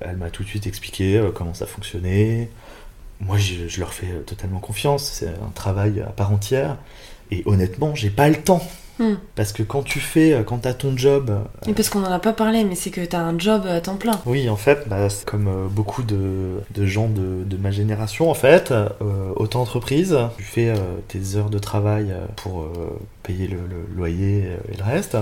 Elle 0.00 0.16
m'a 0.16 0.30
tout 0.30 0.42
de 0.42 0.48
suite 0.48 0.66
expliqué 0.66 1.22
comment 1.34 1.52
ça 1.52 1.66
fonctionnait. 1.66 2.48
Moi, 3.20 3.36
je, 3.36 3.68
je 3.68 3.78
leur 3.80 3.92
fais 3.92 4.08
totalement 4.26 4.58
confiance. 4.58 5.04
C'est 5.04 5.28
un 5.28 5.52
travail 5.54 6.00
à 6.00 6.10
part 6.10 6.32
entière. 6.32 6.78
Et 7.30 7.42
honnêtement, 7.46 7.94
j'ai 7.94 8.10
pas 8.10 8.28
le 8.28 8.36
temps. 8.36 8.62
Hmm. 9.00 9.14
Parce 9.34 9.52
que 9.52 9.64
quand 9.64 9.82
tu 9.82 9.98
fais, 9.98 10.32
euh, 10.34 10.42
quand 10.44 10.58
t'as 10.58 10.72
ton 10.72 10.96
job, 10.96 11.28
euh, 11.30 11.68
Et 11.68 11.72
parce 11.72 11.88
qu'on 11.88 12.04
en 12.04 12.12
a 12.12 12.20
pas 12.20 12.32
parlé, 12.32 12.62
mais 12.62 12.76
c'est 12.76 12.90
que 12.90 13.04
t'as 13.04 13.18
un 13.18 13.36
job 13.36 13.66
à 13.66 13.80
temps 13.80 13.96
plein. 13.96 14.20
oui, 14.24 14.48
en 14.48 14.54
fait, 14.54 14.88
bah, 14.88 15.08
comme 15.26 15.48
euh, 15.48 15.66
beaucoup 15.68 16.04
de, 16.04 16.60
de 16.72 16.86
gens 16.86 17.08
de, 17.08 17.42
de 17.44 17.56
ma 17.56 17.72
génération, 17.72 18.30
en 18.30 18.34
fait, 18.34 18.70
euh, 18.70 18.88
auto-entreprise, 19.34 20.16
tu 20.36 20.44
fais 20.44 20.68
euh, 20.68 20.76
tes 21.08 21.34
heures 21.34 21.50
de 21.50 21.58
travail 21.58 22.12
euh, 22.12 22.24
pour 22.36 22.62
euh, 22.62 22.96
payer 23.24 23.48
le, 23.48 23.56
le 23.56 23.96
loyer 23.96 24.44
euh, 24.46 24.72
et 24.72 24.76
le 24.76 24.84
reste. 24.84 25.16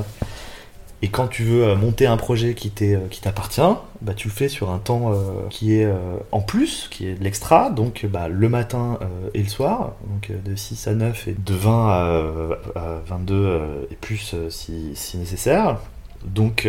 Et 1.05 1.09
quand 1.09 1.27
tu 1.27 1.43
veux 1.43 1.65
euh, 1.65 1.75
monter 1.75 2.07
un 2.07 2.17
projet 2.17 2.55
qui 2.55 2.71
t'est, 2.71 2.95
euh, 2.95 3.01
qui 3.11 3.21
t'appartient, 3.21 3.61
bah, 4.03 4.15
tu 4.15 4.29
le 4.29 4.33
fais 4.33 4.49
sur 4.49 4.71
un 4.71 4.79
temps 4.79 5.13
euh, 5.13 5.17
qui 5.51 5.75
est 5.75 5.85
euh, 5.85 5.95
en 6.31 6.41
plus, 6.41 6.87
qui 6.93 7.09
est 7.09 7.15
de 7.15 7.25
l'extra, 7.25 7.71
donc 7.71 8.07
bah, 8.07 8.29
le 8.29 8.49
matin 8.49 8.99
euh, 9.03 9.07
et 9.35 9.43
le 9.43 9.49
soir, 9.49 9.95
donc 10.09 10.31
de 10.45 10.55
6 10.55 10.87
à 10.87 10.95
9 10.95 11.27
et 11.29 11.35
de 11.37 11.55
20 11.55 11.89
à, 11.89 12.79
à 12.79 13.01
22 13.07 13.35
euh, 13.35 13.83
et 13.91 13.97
plus 13.97 14.37
si, 14.49 14.93
si 14.95 15.17
nécessaire. 15.17 15.79
Donc, 16.25 16.69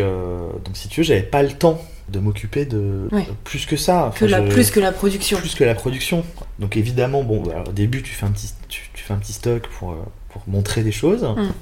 donc 0.64 0.76
si 0.76 0.88
tu 0.88 1.00
veux, 1.00 1.04
j'avais 1.04 1.22
pas 1.22 1.44
le 1.44 1.52
temps 1.52 1.80
de 2.08 2.18
m'occuper 2.18 2.64
de 2.64 3.06
plus 3.44 3.66
que 3.66 3.76
ça. 3.76 4.10
Que 4.16 4.24
Enfin, 4.24 4.38
la, 4.38 4.44
je- 4.44 4.50
plus 4.52 4.72
que 4.72 4.80
la 4.80 4.90
production. 4.90 5.38
plus 5.38 5.54
que 5.54 5.62
la 5.62 5.76
production. 5.76 6.24
Donc 6.58 6.76
évidemment, 6.76 7.22
bon, 7.22 7.40
bah, 7.40 7.62
au 7.68 7.70
début, 7.72 8.02
tu 8.02 8.12
fais 8.12 8.26
un 8.26 8.30
petit, 8.32 8.52
tu, 8.68 8.90
tu 8.92 9.04
fais 9.04 9.14
un 9.14 9.18
petit 9.18 9.32
stock 9.32 9.68
pour, 9.78 9.94
pour 10.30 10.42
montrer 10.48 10.82
des 10.82 10.90
choses. 10.90 11.22
Mm. 11.22 11.52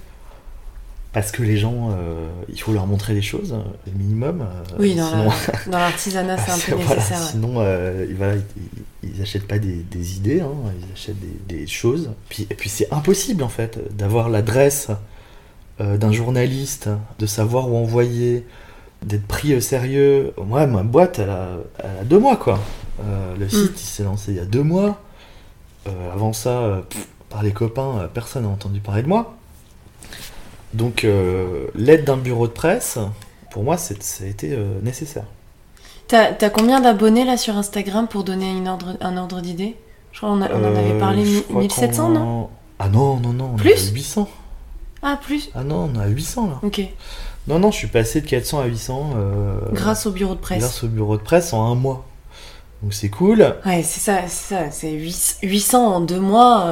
Parce 1.13 1.31
que 1.31 1.43
les 1.43 1.59
gens, 1.59 1.91
euh, 1.91 2.27
il 2.49 2.59
faut 2.59 2.73
leur 2.73 2.87
montrer 2.87 3.13
des 3.13 3.21
choses, 3.21 3.55
le 3.87 3.93
minimum. 3.93 4.41
euh, 4.41 4.77
Oui, 4.79 4.95
dans 4.95 5.09
sinon, 5.11 5.25
la- 5.29 5.71
dans 5.73 5.79
l'artisanat, 5.79 6.39
c'est 6.39 6.73
un 6.73 6.77
peu 6.77 6.83
voilà, 6.87 6.97
nécessaire. 6.97 7.19
ouais. 7.21 7.27
sinon 7.33 7.55
euh, 7.59 8.07
ils, 8.09 8.17
voilà, 8.17 8.35
ils, 9.03 9.11
ils 9.15 9.21
achètent 9.23 9.47
pas 9.47 9.59
des, 9.59 9.75
des 9.91 10.17
idées, 10.17 10.41
hein, 10.41 10.49
ils 10.81 10.93
achètent 10.95 11.21
des, 11.21 11.55
des 11.59 11.67
choses. 11.67 12.11
Puis, 12.31 12.47
et 12.49 12.55
puis 12.55 12.71
c'est 12.71 12.91
impossible 12.93 13.43
en 13.43 13.51
fait 13.51 13.79
d'avoir 13.95 14.31
l'adresse 14.31 14.89
euh, 15.83 15.99
d'un 15.99 16.13
journaliste, 16.13 16.89
de 17.19 17.27
savoir 17.27 17.71
où 17.71 17.77
envoyer, 17.77 18.47
d'être 19.03 19.27
pris 19.27 19.55
au 19.55 19.61
sérieux. 19.61 20.33
Moi, 20.43 20.67
ma 20.67 20.83
boîte, 20.83 21.19
elle 21.19 21.29
a, 21.31 21.49
elle 21.79 21.99
a 22.01 22.05
deux 22.05 22.19
mois 22.21 22.37
quoi. 22.37 22.59
Euh, 23.05 23.37
le 23.37 23.49
site, 23.51 23.73
il 23.75 23.87
s'est 23.87 24.05
lancé 24.05 24.31
il 24.33 24.37
y 24.39 24.41
a 24.41 24.47
deux 24.47 24.63
mois. 24.63 24.99
Euh, 25.89 26.13
avant 26.13 26.33
ça, 26.33 26.51
euh, 26.61 26.81
pff, 26.89 27.07
par 27.29 27.43
les 27.43 27.53
copains, 27.53 27.99
euh, 27.99 28.07
personne 28.09 28.45
n'a 28.45 28.49
entendu 28.49 28.81
parler 28.81 29.03
de 29.03 29.09
moi. 29.09 29.37
Donc 30.75 31.05
euh, 31.05 31.67
l'aide 31.75 32.05
d'un 32.05 32.17
bureau 32.17 32.47
de 32.47 32.53
presse, 32.53 32.99
pour 33.51 33.63
moi, 33.63 33.77
ça 33.77 33.95
a 34.23 34.27
été 34.27 34.53
euh, 34.53 34.81
nécessaire. 34.83 35.25
T'as 36.09 36.33
t'as 36.33 36.51
combien 36.51 36.81
d'abonnés 36.81 37.25
là 37.25 37.37
sur 37.37 37.57
Instagram 37.57 38.09
pour 38.09 38.25
donner 38.25 38.51
une 38.51 38.69
ordre, 38.69 38.97
un 39.01 39.17
ordre 39.17 39.41
d'idée? 39.41 39.77
Je 40.13 40.19
crois 40.19 40.31
qu'on 40.31 40.37
en 40.39 40.43
avait 40.43 40.93
Euh, 40.93 40.99
parlé 40.99 41.25
je 41.25 41.37
mi- 41.37 41.43
crois 41.43 41.61
1700, 41.61 42.07
qu'on- 42.07 42.13
non? 42.13 42.49
Ah 42.79 42.89
non, 42.89 43.17
non, 43.19 43.33
non, 43.33 43.51
on 43.55 43.57
Plus? 43.57 43.89
a 43.91 43.93
800. 43.93 44.29
Ah, 45.03 45.19
plus? 45.21 45.51
Ah 45.55 45.65
non, 45.65 45.91
on 45.95 45.99
a 45.99 46.07
800 46.07 46.47
là. 46.49 46.59
Ok. 46.63 46.81
Non, 47.49 47.59
non, 47.59 47.71
je 47.71 47.77
suis 47.77 47.89
passé 47.89 48.21
de 48.21 48.27
400 48.27 48.61
à 48.61 48.67
800 48.67 49.11
euh, 49.17 49.57
Grâce 49.73 50.07
au 50.07 50.13
bureau 50.13 50.35
de 50.35 50.41
presse. 50.41 50.61
grâce 50.61 50.85
au 50.85 50.89
bureau 50.89 51.17
de 51.17 51.23
presse 51.23 51.53
en 51.53 51.71
un 51.71 51.75
mois. 51.75 52.05
Donc 52.83 52.95
c'est 52.95 53.09
cool. 53.11 53.55
Ouais, 53.65 53.83
c'est 53.83 54.01
ça, 54.01 54.23
c'est 54.29 54.55
ça. 54.55 54.71
C'est 54.71 54.91
8 54.93 55.39
800 55.43 55.87
en 55.97 56.01
deux 56.01 56.21
mois. 56.21 56.65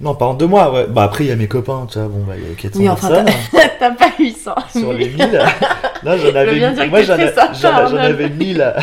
Euh. 0.00 0.04
Non, 0.04 0.14
pas 0.14 0.26
en 0.26 0.34
deux 0.34 0.46
mois, 0.46 0.72
ouais. 0.72 0.86
Bah 0.88 1.04
après, 1.04 1.24
il 1.24 1.28
y 1.28 1.32
a 1.32 1.36
mes 1.36 1.48
copains, 1.48 1.86
tu 1.90 1.98
vois, 1.98 2.08
bon, 2.08 2.24
bah, 2.26 2.34
il 2.36 2.48
y 2.48 2.52
a 2.52 2.54
400 2.54 2.78
Oui, 2.80 2.88
enfin. 2.88 3.24
T'as 3.78 3.90
pas 3.90 4.10
800. 4.18 4.54
sur 4.78 4.92
les 4.92 5.08
1000. 5.08 5.18
Là, 6.02 6.16
j'en 6.18 6.34
avais, 6.34 6.88
moi, 6.88 7.02
j'en, 7.02 7.68
Arnold. 7.72 7.98
avais 8.04 8.28
1000 8.28 8.74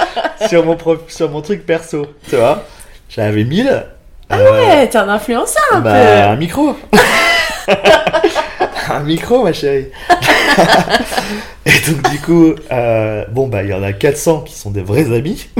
sur 0.48 0.64
mon, 0.64 0.76
pro- 0.76 0.98
sur 1.08 1.30
mon 1.30 1.40
truc 1.42 1.64
perso, 1.66 2.06
tu 2.28 2.36
vois. 2.36 2.62
J'en 3.08 3.22
avais 3.24 3.44
1000. 3.44 3.68
Euh, 3.68 3.86
Ouais, 4.32 4.88
t'es 4.88 4.96
un 4.98 5.08
influenceur 5.08 5.60
un 5.72 5.80
bah, 5.80 6.30
un 6.30 6.36
micro. 6.36 6.76
un 8.90 9.00
micro, 9.00 9.42
ma 9.44 9.52
chérie. 9.52 9.88
Et 11.66 11.90
donc, 11.90 12.10
du 12.10 12.18
coup, 12.20 12.54
euh, 12.72 13.24
bon, 13.30 13.46
bah, 13.48 13.62
il 13.62 13.68
y 13.68 13.74
en 13.74 13.82
a 13.82 13.92
400 13.92 14.40
qui 14.40 14.54
sont 14.54 14.70
des 14.70 14.82
vrais 14.82 15.14
amis. 15.14 15.46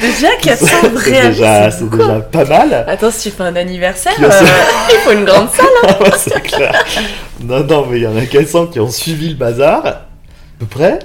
Déjà, 0.00 0.28
400 0.40 0.66
C'est 0.82 0.88
vrais 0.88 1.18
amis, 1.20 1.28
déjà, 1.36 1.70
c'est 1.70 1.88
déjà 1.88 2.20
pas 2.20 2.44
mal. 2.44 2.84
Attends, 2.88 3.10
si 3.12 3.30
tu 3.30 3.36
fais 3.36 3.44
un 3.44 3.54
anniversaire, 3.54 4.12
euh, 4.20 4.30
il 4.90 4.96
faut 5.04 5.12
une 5.12 5.24
grande 5.24 5.48
salle. 5.50 5.66
hein. 5.88 5.94
Ouais, 6.00 6.10
c'est 6.18 6.40
clair. 6.42 6.84
Non, 7.40 7.62
non, 7.64 7.86
mais 7.88 7.98
il 7.98 8.02
y 8.02 8.06
en 8.06 8.16
a 8.16 8.26
400 8.26 8.66
qui 8.66 8.80
ont 8.80 8.90
suivi 8.90 9.28
le 9.28 9.36
bazar, 9.36 9.86
à 9.86 10.02
peu 10.58 10.66
près. 10.66 10.98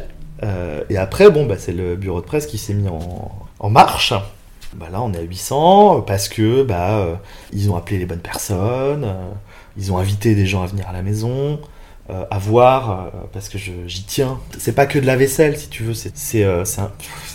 Euh, 0.43 0.81
et 0.89 0.97
après, 0.97 1.29
bon, 1.29 1.45
bah, 1.45 1.55
c'est 1.59 1.71
le 1.73 1.95
bureau 1.95 2.21
de 2.21 2.25
presse 2.25 2.47
qui 2.47 2.57
s'est 2.57 2.73
mis 2.73 2.87
en, 2.89 3.31
en 3.59 3.69
marche. 3.69 4.13
Bah, 4.73 4.87
là, 4.91 5.01
on 5.01 5.13
est 5.13 5.19
à 5.19 5.21
800 5.21 6.01
parce 6.01 6.27
que 6.27 6.63
bah, 6.63 6.97
euh, 6.99 7.13
ils 7.53 7.69
ont 7.69 7.75
appelé 7.77 7.99
les 7.99 8.05
bonnes 8.05 8.19
personnes, 8.19 9.07
ils 9.77 9.91
ont 9.91 9.97
invité 9.97 10.35
des 10.35 10.45
gens 10.47 10.63
à 10.63 10.67
venir 10.67 10.85
à 10.89 10.93
la 10.93 11.01
maison, 11.01 11.59
euh, 12.09 12.23
à 12.31 12.37
voir, 12.37 12.91
euh, 12.91 12.95
parce 13.33 13.49
que 13.49 13.57
j'y 13.57 14.03
tiens. 14.03 14.39
C'est 14.57 14.71
pas 14.73 14.85
que 14.85 14.97
de 14.99 15.05
la 15.05 15.15
vaisselle, 15.15 15.57
si 15.57 15.67
tu 15.67 15.83
veux, 15.83 15.93
c'est 15.93 16.43
euh, 16.43 16.63
un- 16.77 16.91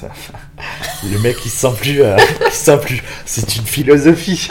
le 1.12 1.18
mec 1.18 1.36
qui 1.36 1.48
se 1.48 1.56
sent 1.68 1.74
plus, 1.78 2.00
qui 2.50 2.56
se 2.56 2.64
sent 2.64 2.78
plus. 2.78 3.02
C'est 3.26 3.56
une 3.56 3.66
philosophie. 3.66 4.48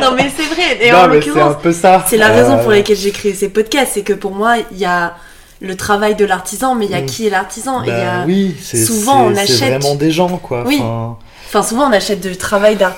Non, 0.00 0.12
mais 0.14 0.30
c'est 0.34 0.46
vrai. 0.54 0.78
Et 0.80 0.90
non, 0.92 0.98
en 0.98 1.08
mais 1.08 1.20
c'est 1.20 1.30
un 1.30 1.34
l'occurrence, 1.34 1.62
peu 1.62 1.72
ça. 1.72 2.04
c'est 2.08 2.16
la 2.16 2.28
raison 2.28 2.58
pour 2.58 2.70
laquelle 2.70 2.96
j'ai 2.96 3.10
créé 3.10 3.34
ces 3.34 3.48
podcasts. 3.48 3.92
C'est 3.94 4.02
que 4.02 4.12
pour 4.12 4.32
moi, 4.32 4.56
il 4.72 4.78
y 4.78 4.84
a 4.84 5.14
le 5.60 5.76
travail 5.76 6.14
de 6.14 6.24
l'artisan, 6.24 6.74
mais 6.74 6.84
il 6.86 6.92
y 6.92 6.94
a 6.94 7.00
Mm. 7.02 7.06
qui 7.06 7.26
est 7.26 7.30
l'artisan. 7.30 7.82
Bah 7.84 8.20
a... 8.22 8.24
oui, 8.26 8.54
c'est 8.62 8.76
souvent, 8.84 9.24
on 9.26 9.34
achète- 9.34 9.58
vraiment 9.80 9.94
des 9.96 10.10
gens 10.12 10.36
quoi. 10.38 10.64
Oui. 10.66 10.76
Enfin, 10.80 11.16
Enfin, 11.48 11.62
souvent, 11.62 11.88
on 11.88 11.92
achète 11.92 12.20
du 12.20 12.36
travail 12.36 12.76
d'art- 12.76 12.94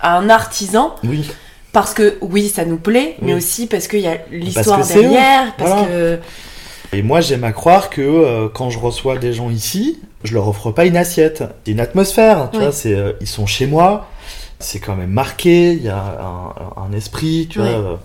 à 0.00 0.16
un 0.16 0.28
artisan 0.30 0.96
oui. 1.04 1.30
Parce 1.74 1.92
que, 1.92 2.16
oui, 2.22 2.48
ça 2.48 2.64
nous 2.64 2.78
plaît, 2.78 3.16
mais 3.20 3.32
Oui. 3.32 3.38
aussi 3.38 3.66
parce 3.66 3.86
qu'il 3.88 4.00
y 4.00 4.06
a 4.06 4.16
l'histoire 4.30 4.86
derrière. 4.86 5.54
Parce 5.58 5.70
Voilà. 5.70 5.86
que. 5.86 6.18
Et 6.94 7.02
moi 7.02 7.20
j'aime 7.20 7.42
à 7.44 7.52
croire 7.52 7.90
que 7.90 8.00
euh, 8.00 8.48
quand 8.48 8.70
je 8.70 8.78
reçois 8.78 9.18
des 9.18 9.32
gens 9.34 9.50
ici, 9.50 9.98
je 10.22 10.32
leur 10.32 10.48
offre 10.48 10.70
pas 10.70 10.86
une 10.86 10.96
assiette, 10.96 11.44
une 11.66 11.80
atmosphère. 11.80 12.48
Tu 12.52 12.58
Oui. 12.58 12.64
vois, 12.64 12.72
c'est 12.72 12.94
euh, 12.94 13.12
ils 13.20 13.26
sont 13.26 13.46
chez 13.46 13.66
moi, 13.66 14.06
c'est 14.60 14.78
quand 14.78 14.94
même 14.94 15.10
marqué, 15.10 15.72
il 15.72 15.82
y 15.82 15.88
a 15.88 15.98
un, 15.98 16.82
un 16.88 16.92
esprit, 16.96 17.48
tu 17.50 17.60
Oui. 17.60 17.68
vois. 17.68 17.76
euh, 17.78 17.96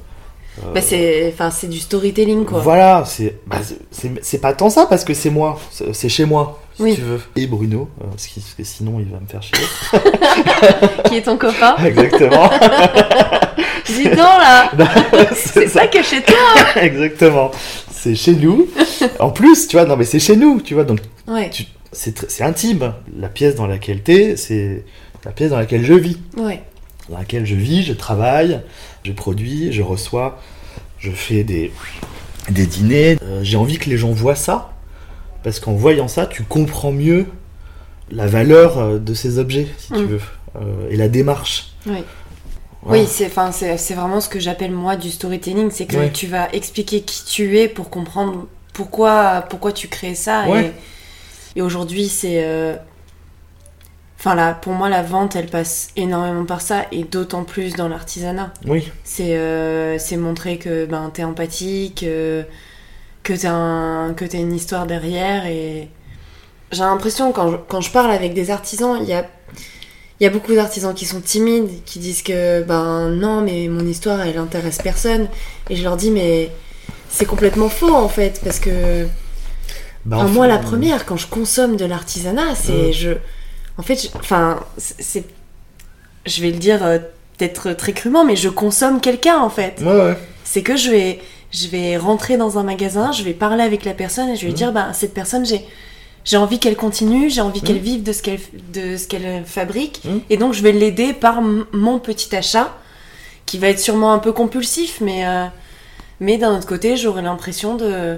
Bah, 0.74 0.82
c'est 0.82 1.30
enfin, 1.32 1.52
c'est 1.52 1.68
du 1.70 1.78
storytelling, 1.80 2.44
quoi. 2.46 2.60
Voilà, 2.60 3.04
c'est 3.06 3.36
bah, 3.48 3.58
c'est- 3.92 4.12
c'est 4.22 4.40
pas 4.42 4.54
tant 4.54 4.70
ça 4.70 4.88
parce 4.90 5.04
que 5.06 5.14
c'est 5.14 5.30
moi, 5.30 5.58
c'est 5.94 6.10
chez 6.10 6.26
moi. 6.26 6.60
Si 6.80 6.84
Oui. 6.86 6.96
tu 6.96 7.02
veux. 7.02 7.20
Et 7.36 7.46
Bruno, 7.46 7.90
euh, 8.02 8.06
parce, 8.10 8.28
que 8.28 8.64
sinon 8.64 9.02
il 9.02 9.08
va 9.10 9.20
me 9.20 9.28
faire 9.28 9.44
chier. 9.44 9.58
Qui 11.10 11.18
est 11.18 11.24
ton 11.24 11.38
copain 11.38 11.76
Exactement. 11.86 12.50
Dis 13.86 14.04
donc, 14.06 14.16
là 14.18 14.72
c'est 15.36 15.74
pas 15.74 15.88
que 15.88 16.02
chez 16.02 16.22
toi 16.22 16.82
Exactement. 16.82 17.52
C'est 17.92 18.16
chez 18.16 18.34
nous. 18.34 18.68
En 19.20 19.30
plus, 19.32 19.68
tu 19.68 19.76
vois, 19.76 19.86
non 19.86 19.98
mais 19.98 20.06
c'est 20.06 20.20
chez 20.20 20.38
nous, 20.38 20.62
tu 20.62 20.74
vois, 20.74 20.86
donc 20.86 21.00
Ouais, 21.28 21.50
c'est 21.92 22.42
intime. 22.42 22.94
La 23.18 23.28
pièce 23.28 23.56
dans 23.56 23.68
laquelle 23.68 24.02
t'es, 24.02 24.38
c'est 24.38 24.86
la 25.26 25.32
pièce 25.32 25.50
dans 25.50 25.58
laquelle 25.58 25.84
je 25.84 25.94
vis. 25.96 26.18
ouais. 26.38 26.62
Dans 27.10 27.18
laquelle 27.18 27.46
je 27.46 27.56
vis, 27.56 27.84
je 27.84 27.92
travaille, 27.94 28.62
je 29.04 29.12
produis, 29.12 29.74
je 29.74 29.82
reçois, 29.82 30.40
je 31.00 31.10
fais 31.12 31.44
des, 31.44 31.72
des 32.52 32.68
dîners. 32.68 33.18
Euh, 33.24 33.40
J'ai 33.44 33.58
envie 33.58 33.80
que 33.80 33.90
les 33.90 33.98
gens 33.98 34.12
voient 34.12 34.36
ça, 34.36 34.70
parce 35.44 35.60
qu'en 35.60 35.74
voyant 35.74 36.08
ça, 36.08 36.26
tu 36.26 36.44
comprends 36.44 36.92
mieux 36.92 37.28
la 38.12 38.28
valeur 38.28 38.78
euh, 38.78 38.98
de 39.00 39.14
ces 39.14 39.38
objets, 39.40 39.68
si 39.78 39.88
tu 39.94 40.00
Mm. 40.00 40.06
veux, 40.06 40.22
euh, 40.56 40.90
et 40.90 40.98
la 40.98 41.08
démarche. 41.10 41.74
Oui. 41.86 42.04
Voilà. 42.82 43.04
Oui, 43.04 43.08
c'est 43.10 43.28
vraiment 43.94 44.22
ce 44.22 44.30
que 44.30 44.40
j'appelle 44.40 44.72
moi 44.72 44.96
du 44.96 45.10
storytelling, 45.12 45.70
c'est 45.70 45.86
que 45.86 45.98
Ouais. 45.98 46.12
tu 46.12 46.28
vas 46.28 46.48
expliquer 46.54 47.02
qui 47.02 47.26
tu 47.26 47.58
es 47.60 47.68
pour 47.68 47.90
comprendre 47.90 48.48
pourquoi, 48.74 49.46
pourquoi 49.50 49.74
tu 49.74 49.90
crées 49.90 50.16
ça. 50.16 50.48
Ouais. 50.48 50.72
Et, 51.56 51.60
et 51.60 51.62
aujourd'hui, 51.62 52.08
c'est. 52.08 52.44
euh, 52.44 52.76
Enfin, 54.18 54.36
là, 54.36 54.54
pour 54.54 54.74
moi, 54.74 54.90
la 54.90 55.02
vente, 55.02 55.38
elle 55.38 55.46
passe 55.48 55.90
énormément 55.96 56.44
par 56.44 56.60
ça, 56.60 56.86
et 56.92 57.04
d'autant 57.06 57.46
plus 57.46 57.76
dans 57.76 57.88
l'artisanat. 57.88 58.54
Oui, 58.68 58.92
C'est 59.06 59.38
euh, 59.38 59.98
c'est 59.98 60.18
montrer 60.18 60.58
que 60.58 60.86
ben, 60.86 61.10
t'es 61.14 61.24
empathique, 61.24 62.04
que 63.24 63.34
t'as 63.34 63.52
un, 63.52 64.14
que 64.14 64.26
une 64.36 64.54
histoire 64.54 64.86
derrière. 64.86 65.46
Et 65.46 65.90
j'ai 66.72 66.80
l'impression, 66.82 67.32
quand 67.32 67.52
je, 67.52 67.58
quand 67.68 67.82
je 67.82 67.92
parle 67.92 68.12
avec 68.12 68.34
des 68.34 68.52
artisans, 68.52 68.98
il 69.02 69.08
y 69.10 69.14
a, 69.14 69.26
il 70.20 70.24
y 70.24 70.28
a 70.28 70.30
beaucoup 70.30 70.54
d'artisans 70.54 70.94
qui 70.94 71.06
sont 71.06 71.22
timides, 71.22 71.84
qui 71.86 72.00
disent 72.00 72.22
que 72.22 72.62
ben 72.64 73.10
non, 73.10 73.42
mais 73.42 73.68
mon 73.68 73.86
histoire, 73.86 74.22
elle 74.22 74.38
intéresse 74.38 74.80
personne. 74.80 75.28
Et 75.70 75.76
je 75.76 75.84
leur 75.84 75.96
dis, 75.98 76.12
mais 76.12 76.52
c'est 77.10 77.26
complètement 77.26 77.70
faux 77.70 77.94
en 77.94 78.10
fait, 78.10 78.42
parce 78.44 78.60
que 78.60 79.06
bah, 80.06 80.18
Enfin, 80.18 80.28
moi, 80.28 80.48
la 80.48 80.58
première, 80.58 81.06
quand 81.06 81.18
je 81.18 81.28
consomme 81.28 81.76
de 81.76 81.86
l'artisanat, 81.86 82.56
c'est 82.56 82.94
je. 82.94 83.12
En 83.78 83.82
fait, 83.84 83.96
je- 84.04 84.18
enfin, 84.20 84.60
c'est- 84.78 85.02
c'est. 85.02 85.24
Je 86.26 86.42
vais 86.42 86.52
le 86.52 86.58
dire 86.58 86.84
euh, 86.86 87.00
peut-être 87.38 87.72
très 87.74 87.94
crûment, 87.94 88.26
mais 88.26 88.36
je 88.36 88.50
consomme 88.50 89.00
quelqu'un 89.02 89.40
en 89.40 89.50
fait. 89.50 89.80
Ouais, 89.82 89.88
ouais. 89.96 90.18
C'est 90.44 90.62
que 90.64 90.76
je 90.76 90.90
vais, 90.92 91.20
je 91.52 91.68
vais 91.68 91.98
rentrer 91.98 92.38
dans 92.38 92.58
un 92.60 92.64
magasin, 92.64 93.12
je 93.12 93.24
vais 93.24 93.34
parler 93.34 93.64
avec 93.64 93.86
la 93.86 93.94
personne 93.94 94.30
et 94.30 94.36
je 94.36 94.46
vais 94.46 94.52
Mm. 94.52 94.56
dire, 94.56 94.72
bah, 94.72 94.88
cette 94.94 95.14
personne, 95.14 95.46
j'ai. 95.46 95.66
J'ai 96.26 96.36
envie 96.38 96.60
qu'elle 96.60 96.76
continue, 96.76 97.30
j'ai 97.30 97.42
envie 97.42 97.62
Mm. 97.62 97.64
qu'elle 97.64 97.78
vive 97.80 98.04
de 98.04 98.12
ce 98.12 98.22
qu'elle 98.22 98.40
de 98.74 98.98
ce 98.98 99.08
qu'elle 99.08 99.44
fabrique, 99.46 100.02
Mm. 100.04 100.18
et 100.30 100.38
donc 100.38 100.54
je 100.54 100.62
vais 100.62 100.74
l'aider 100.74 101.14
par 101.14 101.42
mon 101.42 101.98
petit 102.00 102.36
achat, 102.36 102.76
qui 103.46 103.58
va 103.58 103.70
être 103.70 103.80
sûrement 103.80 104.12
un 104.14 104.20
peu 104.20 104.32
compulsif, 104.34 105.00
mais 105.02 105.26
euh, 105.26 105.46
mais 106.20 106.38
d'un 106.38 106.56
autre 106.58 106.68
côté, 106.68 106.98
j'aurai 106.98 107.22
l'impression 107.22 107.76
de 107.76 108.18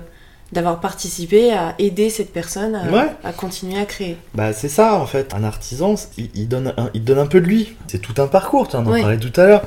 d'avoir 0.52 0.82
participé 0.82 1.54
à 1.54 1.76
aider 1.80 2.10
cette 2.10 2.34
personne 2.34 2.76
à, 2.76 2.92
Ouais. 2.92 3.08
à 3.24 3.32
continuer 3.32 3.80
à 3.80 3.86
créer. 3.86 4.18
Bah 4.34 4.52
c'est 4.52 4.68
ça 4.68 4.96
en 4.96 5.06
fait, 5.06 5.34
un 5.34 5.46
artisan, 5.46 5.96
il, 6.18 6.30
il 6.36 6.50
donne 6.50 6.74
un, 6.76 6.90
il 6.94 7.04
donne 7.06 7.20
un 7.20 7.28
peu 7.28 7.40
de 7.40 7.46
lui. 7.46 7.78
C'est 7.88 8.02
tout 8.02 8.20
un 8.22 8.28
parcours, 8.28 8.68
tu 8.68 8.76
en 8.76 8.86
Oui. 8.86 9.00
parlais 9.02 9.18
tout 9.20 9.40
à 9.40 9.46
l'heure. 9.46 9.62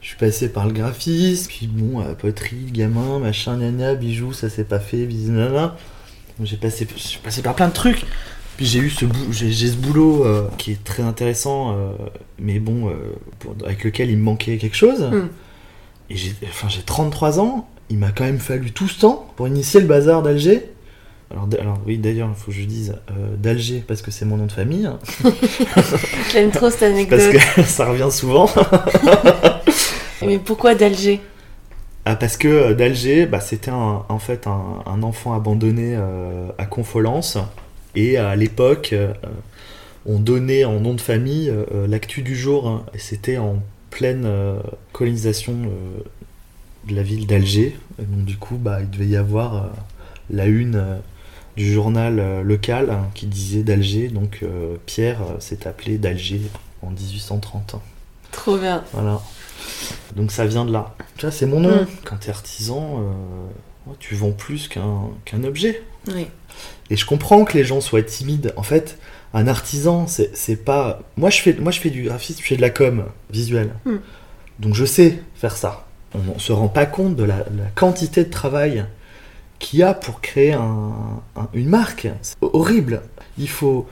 Je 0.00 0.08
suis 0.08 0.16
passé 0.16 0.48
par 0.50 0.66
le 0.66 0.72
graphisme, 0.72 1.48
puis 1.48 1.66
bon, 1.66 2.02
poterie, 2.14 2.56
gamin, 2.72 3.18
machin, 3.18 3.56
nana, 3.56 3.94
bijoux, 3.94 4.32
ça 4.32 4.48
s'est 4.48 4.64
pas 4.64 4.80
fait, 4.80 5.04
bisous, 5.06 5.32
J'ai 6.42 6.56
passé, 6.56 6.86
je 6.96 7.00
suis 7.02 7.18
passé 7.18 7.42
par 7.42 7.54
plein 7.54 7.68
de 7.68 7.72
trucs. 7.74 8.04
Puis 8.56 8.66
j'ai 8.66 8.78
eu 8.78 8.90
ce, 8.90 9.04
bou- 9.06 9.32
j'ai, 9.32 9.52
j'ai 9.52 9.68
ce 9.68 9.76
boulot 9.76 10.24
euh, 10.24 10.48
qui 10.58 10.72
est 10.72 10.84
très 10.84 11.02
intéressant, 11.02 11.72
euh, 11.74 11.92
mais 12.38 12.58
bon, 12.58 12.88
euh, 12.88 12.92
pour- 13.38 13.54
avec 13.64 13.84
lequel 13.84 14.10
il 14.10 14.16
me 14.18 14.22
manquait 14.22 14.56
quelque 14.58 14.76
chose. 14.76 15.00
Mm. 15.02 15.28
Et 16.10 16.16
j'ai, 16.16 16.34
enfin, 16.44 16.68
j'ai 16.68 16.82
33 16.82 17.40
ans, 17.40 17.68
il 17.90 17.98
m'a 17.98 18.10
quand 18.10 18.24
même 18.24 18.38
fallu 18.38 18.70
tout 18.72 18.88
ce 18.88 19.00
temps 19.00 19.32
pour 19.36 19.48
initier 19.48 19.80
le 19.80 19.86
bazar 19.86 20.22
d'Alger. 20.22 20.69
Alors, 21.30 21.78
oui, 21.86 21.98
d'ailleurs, 21.98 22.28
il 22.28 22.34
faut 22.40 22.50
que 22.50 22.56
je 22.56 22.64
dise 22.64 22.96
euh, 23.10 23.36
d'Alger 23.36 23.84
parce 23.86 24.02
que 24.02 24.10
c'est 24.10 24.24
mon 24.24 24.36
nom 24.36 24.46
de 24.46 24.52
famille, 24.52 24.90
J'aime 26.32 26.50
trop 26.50 26.70
cette 26.70 26.80
parce 27.08 27.22
anecdote. 27.24 27.32
que 27.54 27.62
ça 27.66 27.86
revient 27.86 28.08
souvent. 28.10 28.48
Mais 30.26 30.38
pourquoi 30.38 30.74
d'Alger? 30.74 31.20
Ah, 32.04 32.16
parce 32.16 32.36
que 32.36 32.48
euh, 32.48 32.74
d'Alger, 32.74 33.26
bah, 33.26 33.40
c'était 33.40 33.70
en 33.70 34.18
fait 34.18 34.46
un, 34.46 34.82
un 34.86 35.02
enfant 35.02 35.34
abandonné 35.34 35.94
euh, 35.96 36.48
à 36.58 36.66
Confolens. 36.66 37.20
Et 37.94 38.16
à 38.16 38.34
l'époque, 38.36 38.90
euh, 38.92 39.12
on 40.06 40.18
donnait 40.18 40.64
en 40.64 40.80
nom 40.80 40.94
de 40.94 41.00
famille 41.00 41.52
l'actu 41.88 42.22
du 42.22 42.34
jour. 42.36 42.66
hein, 42.68 42.84
et 42.94 42.98
c'était 42.98 43.38
en 43.38 43.56
pleine 43.90 44.26
colonisation 44.92 45.54
de 46.88 46.94
la 46.94 47.02
ville 47.02 47.26
d'Alger. 47.26 47.76
Et 48.00 48.04
donc 48.04 48.24
du 48.24 48.36
coup, 48.36 48.56
bah, 48.56 48.78
il 48.80 48.90
devait 48.90 49.06
y 49.08 49.16
avoir 49.16 49.70
la 50.30 50.46
une 50.46 50.82
du 51.60 51.74
journal 51.74 52.18
euh, 52.18 52.42
local 52.42 52.88
hein, 52.88 53.10
qui 53.12 53.26
disait 53.26 53.62
d'Alger. 53.62 54.08
Donc 54.08 54.38
euh, 54.42 54.76
Pierre 54.86 55.20
euh, 55.20 55.40
s'est 55.40 55.66
appelé 55.66 55.98
d'Alger 55.98 56.40
en 56.80 56.88
1830. 56.90 57.76
Trop 58.30 58.56
bien. 58.56 58.82
Voilà. 58.94 59.20
Donc 60.16 60.32
ça 60.32 60.46
vient 60.46 60.64
de 60.64 60.72
là. 60.72 60.94
Tu 61.18 61.26
vois, 61.26 61.30
c'est 61.30 61.44
mon 61.44 61.60
nom. 61.60 61.82
Mm. 61.82 61.86
Quand 62.06 62.16
t'es 62.16 62.30
artisan, 62.30 63.00
euh, 63.00 63.92
tu 63.98 64.14
vends 64.14 64.32
plus 64.32 64.68
qu'un 64.68 65.44
objet. 65.44 65.82
Oui. 66.08 66.28
Et 66.88 66.96
je 66.96 67.04
comprends 67.04 67.44
que 67.44 67.58
les 67.58 67.64
gens 67.64 67.82
soient 67.82 68.02
timides. 68.02 68.54
En 68.56 68.62
fait, 68.62 68.98
un 69.34 69.46
artisan, 69.46 70.06
c'est 70.06 70.34
c'est 70.34 70.56
pas. 70.56 71.02
Moi 71.18 71.28
je, 71.28 71.42
fais, 71.42 71.52
moi, 71.60 71.72
je 71.72 71.80
fais 71.80 71.90
du 71.90 72.04
graphisme, 72.04 72.40
je 72.40 72.46
fais 72.46 72.56
de 72.56 72.62
la 72.62 72.70
com 72.70 73.04
visuelle. 73.30 73.74
Mm. 73.84 73.96
Donc 74.60 74.74
je 74.74 74.86
sais 74.86 75.22
faire 75.34 75.56
ça. 75.58 75.86
On 76.14 76.34
ne 76.34 76.38
se 76.38 76.52
rend 76.52 76.68
pas 76.68 76.86
compte 76.86 77.16
de 77.16 77.24
la, 77.24 77.36
la 77.36 77.66
quantité 77.74 78.24
de 78.24 78.30
travail 78.30 78.86
qu'il 79.60 79.78
y 79.78 79.82
a 79.84 79.94
pour 79.94 80.20
créer 80.20 80.52
un- 80.54 80.92
un- 81.36 81.48
une 81.54 81.68
marque. 81.68 82.08
C'est 82.22 82.36
horrible. 82.42 83.02
Il 83.38 83.48
faut 83.48 83.86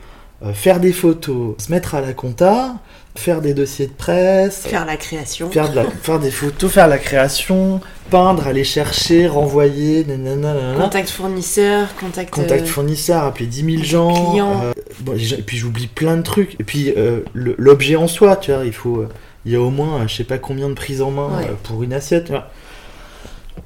euh, 0.44 0.52
faire 0.52 0.78
des 0.80 0.92
photos, 0.92 1.54
se 1.58 1.70
mettre 1.72 1.94
à 1.96 2.00
la 2.00 2.12
compta, 2.12 2.74
faire 3.16 3.40
des 3.40 3.54
dossiers 3.54 3.88
de 3.88 3.92
presse, 3.92 4.58
Faire 4.68 4.84
la 4.86 4.96
création. 4.96 5.50
faire, 5.50 5.68
de 5.70 5.74
la- 5.76 5.84
faire 6.02 6.20
des 6.20 6.30
photos, 6.30 6.70
faire 6.70 6.86
la 6.86 6.98
création, 6.98 7.80
peindre, 8.10 8.46
aller 8.46 8.62
chercher, 8.64 9.26
renvoyer, 9.26 10.04
nanana. 10.04 10.74
Contact 10.80 11.10
fournisseur, 11.10 11.88
contact. 11.96 12.30
contact 12.30 12.62
euh, 12.62 12.66
fournisseur, 12.66 13.24
appeler 13.24 13.46
10 13.46 13.64
000 13.78 13.82
gens, 13.84 14.30
clients. 14.30 14.60
euh, 14.64 14.72
bon, 15.00 15.14
et 15.16 15.42
puis 15.42 15.56
j'oublie 15.56 15.88
plein 15.88 16.16
de 16.16 16.22
trucs. 16.22 16.54
Et 16.60 16.64
puis 16.64 16.92
euh, 16.96 17.20
l'objet 17.34 17.96
en 17.96 18.06
soi, 18.06 18.36
tu 18.36 18.52
vois, 18.52 18.64
il 18.64 18.72
faut. 18.72 18.98
euh, 18.98 19.08
il 19.44 19.52
y 19.52 19.56
a 19.56 19.60
au 19.60 19.70
moins, 19.70 20.06
je 20.06 20.14
sais 20.14 20.24
pas 20.24 20.38
combien 20.38 20.68
de 20.68 20.74
prises 20.74 21.00
en 21.02 21.10
main 21.10 21.36
Ouais. 21.38 21.50
pour 21.64 21.82
une 21.82 21.92
assiette. 21.94 22.26
tu 22.26 22.32
vois. 22.32 22.48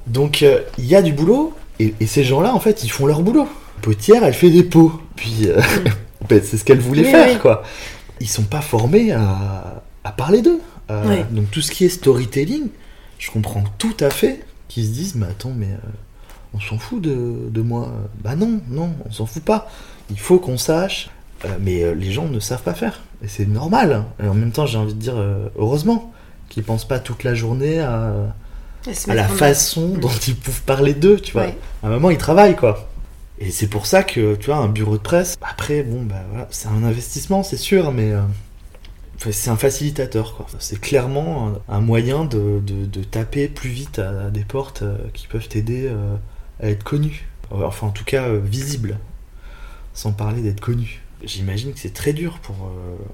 Donc 0.07 0.41
il 0.41 0.85
y 0.85 0.95
a 0.95 1.01
du 1.01 1.13
boulot, 1.13 1.53
et, 1.79 1.93
et 1.99 2.07
ces 2.07 2.23
gens-là, 2.23 2.53
en 2.53 2.59
fait, 2.59 2.83
ils 2.83 2.89
font 2.91 3.05
leur 3.05 3.21
boulot. 3.21 3.47
Potière, 3.81 4.23
elle 4.23 4.33
fait 4.33 4.49
des 4.49 4.63
pots. 4.63 4.93
Puis 5.15 5.47
euh, 5.47 5.61
ben, 6.29 6.41
c'est 6.43 6.57
ce 6.57 6.63
qu'elle 6.63 6.79
voulait 6.79 7.03
Oui, 7.05 7.11
faire, 7.11 7.27
oui. 7.33 7.39
quoi. 7.39 7.63
Ils 8.19 8.29
sont 8.29 8.43
pas 8.43 8.61
formés 8.61 9.11
à, 9.11 9.83
à 10.03 10.11
parler 10.11 10.41
d'eux. 10.41 10.59
Euh. 10.91 11.23
Donc 11.31 11.49
tout 11.51 11.61
ce 11.61 11.71
qui 11.71 11.85
est 11.85 11.89
storytelling, 11.89 12.67
je 13.19 13.31
comprends 13.31 13.63
tout 13.77 13.95
à 13.99 14.09
fait 14.09 14.45
qu'ils 14.67 14.85
se 14.85 14.91
disent, 14.91 15.15
mais 15.15 15.25
attends, 15.27 15.53
mais 15.55 15.67
euh, 15.67 15.89
on 16.53 16.59
s'en 16.59 16.77
fout 16.77 17.01
de, 17.01 17.49
de 17.49 17.61
moi. 17.61 17.91
Bah 18.23 18.35
non, 18.35 18.61
non, 18.69 18.91
on 19.05 19.11
s'en 19.11 19.25
fout 19.25 19.43
pas. 19.43 19.69
Il 20.09 20.19
faut 20.19 20.39
qu'on 20.39 20.57
sache. 20.57 21.09
Euh, 21.45 21.49
mais 21.59 21.93
les 21.95 22.11
gens 22.11 22.27
ne 22.29 22.39
savent 22.39 22.63
pas 22.63 22.73
faire. 22.73 23.01
Et 23.21 23.27
c'est 23.27 23.45
normal. 23.45 24.05
Et 24.23 24.27
en 24.27 24.33
même 24.33 24.51
temps, 24.51 24.65
j'ai 24.65 24.77
envie 24.77 24.93
de 24.93 24.99
dire, 24.99 25.15
heureusement 25.57 26.13
qu'ils 26.47 26.63
pensent 26.63 26.87
pas 26.87 26.99
toute 26.99 27.23
la 27.25 27.33
journée 27.35 27.79
à, 27.79 28.13
à 29.07 29.13
la 29.15 29.27
façon 29.27 29.89
dont 29.89 30.09
ils 30.27 30.35
peuvent 30.35 30.61
parler 30.63 30.93
d'eux, 30.93 31.19
tu 31.19 31.33
vois. 31.33 31.43
Ouais. 31.45 31.57
À 31.83 31.87
un 31.87 31.89
moment, 31.91 32.09
ils 32.09 32.17
travaillent, 32.17 32.55
quoi. 32.55 32.89
Et 33.39 33.51
c'est 33.51 33.67
pour 33.67 33.85
ça 33.85 34.03
que, 34.03 34.35
tu 34.35 34.47
vois, 34.47 34.57
un 34.57 34.69
bureau 34.69 34.97
de 34.97 35.01
presse, 35.01 35.35
après, 35.41 35.83
bon, 35.83 36.03
bah 36.03 36.23
voilà, 36.29 36.47
c'est 36.51 36.67
un 36.67 36.83
investissement, 36.83 37.43
c'est 37.43 37.57
sûr, 37.57 37.91
mais 37.91 38.11
euh, 38.11 38.21
c'est 39.31 39.49
un 39.49 39.55
facilitateur, 39.57 40.35
quoi. 40.35 40.45
C'est 40.59 40.79
clairement 40.79 41.53
un, 41.67 41.79
moyen 41.81 42.25
de, 42.25 42.61
de- 42.65 42.85
de 42.85 43.03
taper 43.03 43.47
plus 43.47 43.69
vite 43.69 43.99
à, 43.99 44.29
des 44.29 44.43
portes 44.45 44.83
euh, 44.83 44.97
qui 45.13 45.27
peuvent 45.27 45.47
t'aider 45.47 45.87
euh, 45.87 46.15
à 46.61 46.69
être 46.69 46.83
connu. 46.83 47.27
Enfin, 47.51 47.87
en 47.87 47.91
tout 47.91 48.05
cas, 48.05 48.29
visible. 48.33 48.97
Sans 49.93 50.11
parler 50.11 50.41
d'être 50.41 50.61
connu. 50.61 51.01
J'imagine 51.23 51.73
que 51.73 51.79
c'est 51.79 51.93
très 51.93 52.13
dur 52.13 52.39
pour 52.39 52.55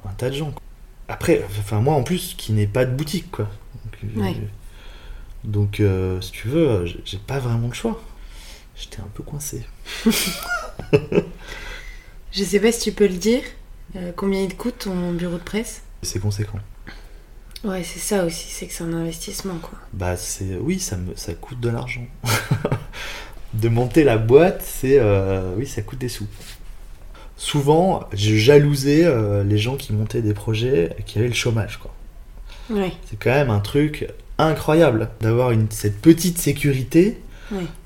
un 0.08 0.14
tas 0.14 0.30
de 0.30 0.36
gens. 0.36 0.52
quoi. 0.52 0.62
Après, 1.10 1.44
enfin, 1.60 1.82
moi 1.82 1.94
en 1.96 2.04
plus, 2.04 2.36
qui 2.38 2.54
n'ai 2.54 2.68
pas 2.68 2.86
de 2.86 2.92
boutique, 2.96 3.30
quoi. 3.32 3.50
Donc, 3.84 4.24
Ouais. 4.24 4.36
Donc, 5.44 5.80
euh, 5.80 6.20
si 6.22 6.32
tu 6.32 6.48
veux, 6.48 6.70
euh, 6.70 6.86
j'ai- 7.06 7.18
pas 7.18 7.40
vraiment 7.40 7.68
le 7.68 7.74
choix. 7.74 8.02
J'étais 8.76 9.00
un 9.00 9.08
peu 9.14 9.24
coincé. 9.24 9.64
Je 12.32 12.44
sais 12.44 12.60
pas 12.60 12.72
si 12.72 12.82
tu 12.82 12.92
peux 12.92 13.08
le 13.08 13.16
dire. 13.18 13.42
euh, 13.96 14.12
combien 14.16 14.42
il 14.42 14.50
te 14.50 14.54
coûte 14.56 14.80
ton 14.80 15.12
bureau 15.14 15.38
de 15.38 15.44
presse? 15.44 15.82
C'est 16.04 16.20
conséquent. 16.20 16.60
Ouais, 17.64 17.84
c'est 17.84 18.00
ça 18.00 18.24
aussi, 18.26 18.48
c'est 18.50 18.68
que 18.68 18.74
c'est 18.74 18.84
un 18.84 18.94
investissement 18.94 19.56
quoi. 19.62 19.78
Bah, 19.94 20.16
c'est. 20.16 20.56
Oui, 20.62 20.80
ça, 20.80 20.96
me... 20.96 21.16
ça 21.16 21.34
coûte 21.34 21.60
de 21.60 21.70
l'argent. 21.70 22.06
de 23.54 23.68
monter 23.70 24.04
la 24.04 24.18
boîte, 24.18 24.62
c'est. 24.64 24.98
euh, 25.00 25.56
Oui, 25.58 25.66
ça 25.68 25.82
coûte 25.82 26.00
des 26.00 26.10
sous. 26.10 26.28
Souvent, 27.36 28.08
je 28.14 28.36
jalousais 28.36 29.06
les 29.46 29.58
gens 29.58 29.78
qui 29.78 29.94
montaient 29.94 30.22
des 30.22 30.34
projets 30.34 30.94
et 31.00 31.04
qui 31.04 31.20
avaient 31.20 31.30
le 31.30 31.34
chômage, 31.34 31.78
quoi. 31.78 31.94
Ouais, 32.70 32.92
C'est 33.10 33.18
quand 33.18 33.32
même 33.32 33.50
un 33.50 33.62
truc 33.62 34.08
incroyable 34.40 35.10
d'avoir 35.22 35.52
cette 35.70 36.02
petite 36.02 36.38
sécurité, 36.40 37.22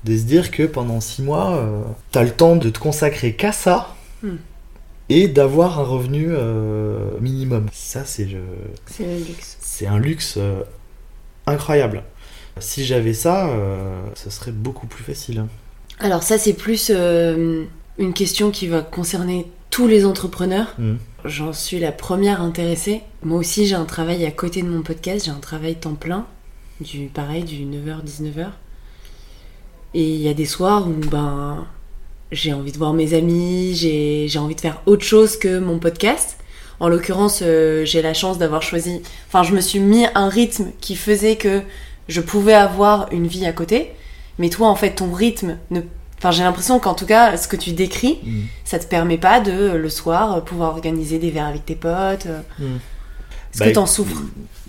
de 0.04 0.16
se 0.16 0.22
dire 0.24 0.50
que 0.50 0.62
pendant 0.62 1.00
six 1.00 1.22
mois, 1.22 1.56
euh, 1.56 1.82
t'as 2.12 2.22
le 2.22 2.30
temps 2.30 2.56
de 2.56 2.68
te 2.70 2.78
consacrer 2.78 3.34
qu'à 3.34 3.52
ça 3.52 3.88
Hmm. 4.22 4.36
et 5.10 5.28
d'avoir 5.28 5.78
un 5.80 5.84
revenu 5.84 6.28
euh, 6.30 7.10
minimum. 7.20 7.66
Ça, 7.72 8.04
c'est 8.06 8.24
le... 8.24 8.40
c'est 8.86 9.04
le 9.04 9.18
luxe. 9.18 9.58
c'est 9.60 9.86
un 9.86 9.98
luxe 9.98 10.36
euh, 10.38 10.62
incroyable. 11.46 12.02
Si 12.58 12.84
j'avais 12.86 13.12
ça, 13.12 13.48
euh, 13.48 14.00
ce 14.14 14.30
serait 14.30 14.52
beaucoup 14.52 14.86
plus 14.86 15.04
facile. 15.04 15.40
hein. 15.40 15.48
Alors 15.98 16.22
ça 16.22 16.38
c'est 16.38 16.54
plus 16.54 16.90
une 16.90 18.12
question 18.14 18.50
qui 18.50 18.66
va 18.66 18.80
concerner 18.80 19.46
tous 19.70 19.86
les 19.86 20.04
entrepreneurs. 20.06 20.74
Hmm. 20.78 20.94
J'en 21.24 21.52
suis 21.52 21.78
la 21.78 21.92
première 21.92 22.40
intéressée. 22.40 23.02
Moi 23.22 23.38
aussi 23.38 23.66
j'ai 23.66 23.74
un 23.74 23.84
travail 23.84 24.24
à 24.24 24.30
côté 24.30 24.62
de 24.62 24.68
mon 24.68 24.82
podcast, 24.82 25.26
j'ai 25.26 25.30
un 25.32 25.38
travail 25.40 25.74
temps 25.76 25.94
plein, 25.94 26.26
du 26.80 27.06
pareil 27.06 27.44
du 27.44 27.64
9h-19h. 27.64 28.46
Et 29.94 30.02
il 30.14 30.20
y 30.20 30.28
a 30.28 30.34
des 30.34 30.44
soirs 30.44 30.88
où 30.88 30.92
ben 31.10 31.66
j'ai 32.32 32.52
envie 32.52 32.72
de 32.72 32.78
voir 32.78 32.92
mes 32.94 33.14
amis, 33.14 33.74
j'ai 33.74 34.26
j'ai 34.28 34.38
envie 34.38 34.56
de 34.56 34.60
faire 34.60 34.82
autre 34.86 35.04
chose 35.04 35.36
que 35.38 35.58
mon 35.58 35.78
podcast. 35.78 36.38
En 36.80 36.88
l'occurrence, 36.88 37.40
euh, 37.42 37.84
j'ai 37.84 38.02
la 38.02 38.14
chance 38.14 38.36
d'avoir 38.38 38.62
choisi. 38.62 39.00
Enfin, 39.28 39.44
je 39.44 39.54
me 39.54 39.60
suis 39.60 39.78
mis 39.78 40.06
un 40.16 40.28
rythme 40.28 40.66
qui 40.80 40.96
faisait 40.96 41.36
que 41.36 41.62
je 42.08 42.20
pouvais 42.20 42.54
avoir 42.54 43.06
une 43.12 43.28
vie 43.28 43.46
à 43.46 43.52
côté. 43.52 43.92
Mais 44.40 44.48
toi, 44.50 44.68
en 44.68 44.74
fait, 44.74 44.96
ton 44.96 45.12
rythme 45.12 45.58
ne. 45.70 45.80
Enfin, 46.18 46.32
j'ai 46.32 46.42
l'impression 46.42 46.80
qu'en 46.80 46.94
tout 46.94 47.06
cas, 47.06 47.36
ce 47.36 47.46
que 47.46 47.54
tu 47.56 47.70
décris, 47.72 48.18
Hmm. 48.24 48.42
ça 48.64 48.78
te 48.80 48.86
permet 48.86 49.18
pas 49.18 49.38
de 49.40 49.52
euh, 49.52 49.78
le 49.78 49.88
soir 49.88 50.34
euh, 50.34 50.40
pouvoir 50.40 50.70
organiser 50.70 51.18
des 51.20 51.30
verres 51.30 51.46
avec 51.46 51.64
tes 51.64 51.76
potes. 51.76 52.26
euh. 52.26 52.40
Hmm. 52.58 52.76
Est-ce 53.52 53.58
Bah, 53.60 53.66
que 53.68 53.74
t'en 53.74 53.86
souffres 53.86 54.22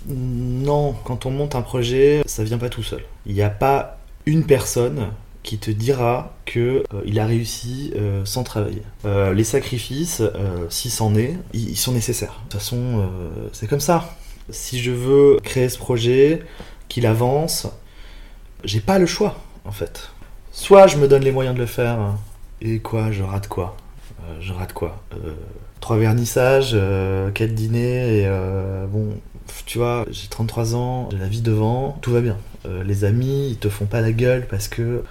Non, 0.08 0.94
quand 1.04 1.26
on 1.26 1.30
monte 1.30 1.54
un 1.54 1.62
projet, 1.62 2.22
ça 2.26 2.44
vient 2.44 2.58
pas 2.58 2.68
tout 2.68 2.82
seul. 2.82 3.02
Il 3.26 3.34
n'y 3.34 3.42
a 3.42 3.50
pas 3.50 3.98
une 4.24 4.44
personne 4.44 5.08
qui 5.46 5.58
te 5.58 5.70
dira 5.70 6.34
que 6.44 6.82
euh, 6.92 7.02
il 7.06 7.18
a 7.20 7.24
réussi 7.24 7.92
euh, 7.96 8.24
sans 8.24 8.42
travailler. 8.42 8.82
Euh, 9.04 9.32
les 9.32 9.44
sacrifices, 9.44 10.20
si 10.68 10.90
c'en 10.90 11.14
est, 11.14 11.36
ils, 11.54 11.76
sont 11.76 11.92
nécessaires. 11.92 12.40
De 12.44 12.50
toute 12.50 12.60
façon, 12.60 13.08
c'est 13.52 13.68
comme 13.68 13.80
ça. 13.80 14.16
Si 14.50 14.80
je 14.80 14.90
veux 14.90 15.38
créer 15.42 15.68
ce 15.68 15.78
projet, 15.78 16.42
qu'il 16.88 17.06
avance, 17.06 17.66
j'ai 18.64 18.80
pas 18.80 18.98
le 18.98 19.06
choix, 19.06 19.36
en 19.64 19.72
fait. 19.72 20.10
Soit 20.52 20.86
je 20.88 20.98
me 20.98 21.08
donne 21.08 21.22
les 21.22 21.32
moyens 21.32 21.54
de 21.54 21.60
le 21.60 21.66
faire, 21.66 22.14
et 22.60 22.78
quoi, 22.80 23.10
je 23.10 23.22
rate 23.22 23.48
quoi? 23.48 23.76
Je 24.40 24.52
rate 24.52 24.72
quoi? 24.72 25.02
Trois 25.80 25.96
vernissages, 25.96 26.76
quatre 27.34 27.54
dîners, 27.54 28.22
et 28.22 28.30
bon, 28.88 29.16
tu 29.66 29.78
vois, 29.78 30.04
j'ai 30.10 30.28
33 30.28 30.74
ans, 30.74 31.08
j'ai 31.10 31.18
la 31.18 31.26
vie 31.28 31.40
devant, 31.42 31.98
tout 32.00 32.12
va 32.12 32.20
bien. 32.20 32.36
Euh, 32.66 32.82
les 32.84 33.04
amis, 33.04 33.48
ils 33.50 33.56
te 33.56 33.68
font 33.68 33.86
pas 33.86 34.00
la 34.00 34.12
gueule 34.12 34.46
parce 34.48 34.68
que 34.68 35.02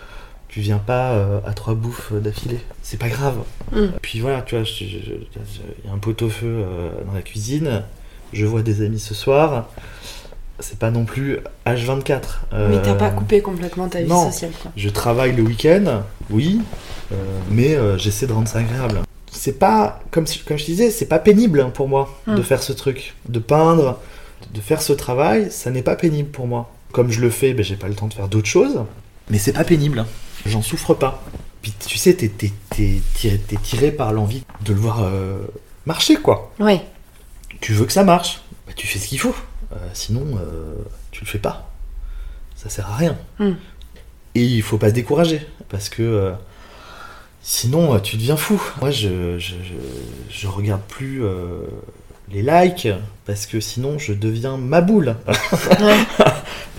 tu 0.48 0.60
viens 0.62 0.78
pas 0.78 1.12
euh, 1.14 1.40
à 1.46 1.54
trois 1.54 1.74
bouffes 1.76 2.14
d'affilée. 2.14 2.60
C'est 2.82 2.98
pas 3.00 3.10
grave. 3.10 3.38
Mm. 3.72 3.86
Puis 4.02 4.20
voilà, 4.20 4.42
tu 4.42 4.56
vois, 4.56 4.66
il 4.82 4.88
y 5.86 5.90
a 5.90 5.94
un 5.94 5.98
pot 5.98 6.22
au 6.22 6.30
feu 6.30 6.48
euh, 6.48 6.90
dans 7.06 7.14
la 7.14 7.22
cuisine, 7.22 7.84
je 8.34 8.46
vois 8.46 8.62
des 8.62 8.84
amis 8.86 9.00
ce 9.00 9.14
soir. 9.14 9.68
C'est 10.60 10.80
pas 10.80 10.90
non 10.90 11.04
plus 11.04 11.40
H24. 11.66 12.22
Mais 12.70 12.82
t'as 12.82 12.96
pas 12.96 13.10
coupé 13.10 13.42
complètement 13.42 13.90
ta 13.90 14.02
vie 14.02 14.08
non. 14.08 14.32
sociale, 14.32 14.52
quoi. 14.62 14.72
je 14.78 14.88
travaille 14.88 15.36
le 15.36 15.44
week-end, 15.44 16.04
oui, 16.30 16.62
mais 17.52 17.78
j'essaie 17.98 18.26
de 18.26 18.32
rendre 18.32 18.48
ça 18.48 18.60
agréable. 18.60 19.02
C'est 19.30 19.60
pas, 19.60 20.00
comme, 20.12 20.24
comme 20.48 20.58
je 20.58 20.64
disais, 20.64 20.92
c'est 20.92 21.08
pas 21.08 21.20
pénible 21.20 21.60
hein, 21.60 21.72
pour 21.74 21.90
moi 21.90 22.10
de 22.26 22.36
Hmm. 22.40 22.42
faire 22.42 22.64
ce 22.64 22.72
truc. 22.72 23.16
De 23.28 23.40
peindre, 23.40 24.00
de 24.54 24.62
faire 24.62 24.82
ce 24.82 24.94
travail, 24.94 25.52
ça 25.52 25.72
n'est 25.72 25.82
pas 25.84 25.96
pénible 25.96 26.30
pour 26.30 26.48
moi. 26.48 26.72
Comme 26.92 27.12
je 27.12 27.20
le 27.22 27.30
fais, 27.30 27.54
ben, 27.54 27.64
j'ai 27.64 27.76
pas 27.76 27.88
le 27.88 27.96
temps 27.96 28.08
de 28.08 28.14
faire 28.14 28.28
d'autres 28.28 28.48
choses, 28.48 28.84
mais 29.30 29.38
c'est 29.38 29.54
pas 29.54 29.64
pénible. 29.64 30.00
hein. 30.00 30.08
J'en 30.46 30.62
souffre 30.62 30.94
pas. 30.94 31.24
Puis 31.62 31.74
tu 31.88 31.98
sais, 31.98 32.14
t'es, 32.14 32.30
t'es- 32.30 32.54
t'es 32.70 33.02
tiré, 33.16 33.38
t'es 33.40 33.58
tiré 33.58 33.92
par 33.92 34.14
l'envie 34.14 34.44
de 34.64 34.74
le 34.74 34.80
voir 34.80 35.02
euh, 35.04 35.40
marcher, 35.86 36.16
quoi. 36.18 36.54
Ouais. 36.60 36.82
Tu 37.62 37.74
veux 37.74 37.86
que 37.86 37.92
ça 37.94 38.04
marche, 38.04 38.42
bah, 38.68 38.74
tu 38.76 38.86
fais 38.88 39.00
ce 39.00 39.08
qu'il 39.08 39.20
faut. 39.20 39.36
Euh, 39.74 39.78
sinon, 39.94 40.24
euh, 40.38 40.76
tu 41.12 41.22
le 41.22 41.28
fais 41.28 41.40
pas. 41.40 41.72
Ça 42.56 42.70
sert 42.70 42.88
à 42.90 42.96
rien. 42.96 43.18
Hmm. 43.40 43.54
Et 44.36 44.44
il 44.44 44.62
faut 44.62 44.78
pas 44.78 44.90
se 44.90 44.94
décourager, 44.94 45.42
parce 45.70 45.90
que 45.90 46.34
sinon, 47.42 48.00
tu 48.00 48.18
deviens 48.18 48.38
fou. 48.38 48.62
Moi, 48.82 48.92
je, 48.92 49.38
je, 49.40 49.56
je, 49.64 49.74
je 50.30 50.48
regarde 50.48 50.82
plus 50.88 51.22
les 52.32 52.42
likes, 52.42 52.88
parce 53.26 53.46
que 53.46 53.60
sinon, 53.60 53.98
je 54.00 54.14
deviens 54.14 54.58
ma 54.58 54.82
boule. 54.82 55.16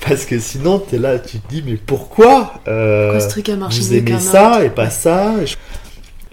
Parce 0.06 0.24
que 0.24 0.38
sinon, 0.38 0.78
t'es 0.78 0.98
là, 0.98 1.18
tu 1.18 1.38
te 1.40 1.48
dis, 1.48 1.64
mais 1.66 1.74
pourquoi 1.76 2.54
euh, 2.68 3.08
Pourquoi 3.10 3.20
ce 3.20 3.28
truc 3.30 3.48
a 3.48 3.56
marché 3.56 3.80
vous 3.80 3.94
aimez 3.94 4.20
ça 4.20 4.64
et 4.64 4.70
pas 4.70 4.88
ça 4.90 5.34
et 5.42 5.46
je- 5.46 5.56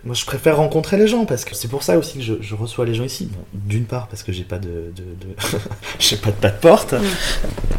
Moi, 0.04 0.14
je 0.14 0.26
préfère 0.26 0.58
rencontrer 0.58 0.98
les 0.98 1.08
gens 1.08 1.26
parce 1.26 1.44
que 1.44 1.56
c'est 1.56 1.70
pour 1.70 1.82
ça 1.82 1.98
aussi 1.98 2.18
que 2.20 2.24
je, 2.24 2.34
je 2.42 2.54
reçois 2.56 2.86
les 2.86 2.94
gens 2.94 3.04
ici. 3.06 3.30
Bon, 3.34 3.40
D'une 3.54 3.86
part 3.86 4.08
parce 4.10 4.22
que 4.22 4.32
j'ai 4.32 4.44
pas 4.44 4.60
de, 4.60 4.68
de, 4.96 5.04
de- 5.04 5.36
j'ai 6.00 6.18
pas 6.18 6.30
de 6.30 6.36
pas 6.36 6.50
de 6.50 6.58
porte, 6.60 6.94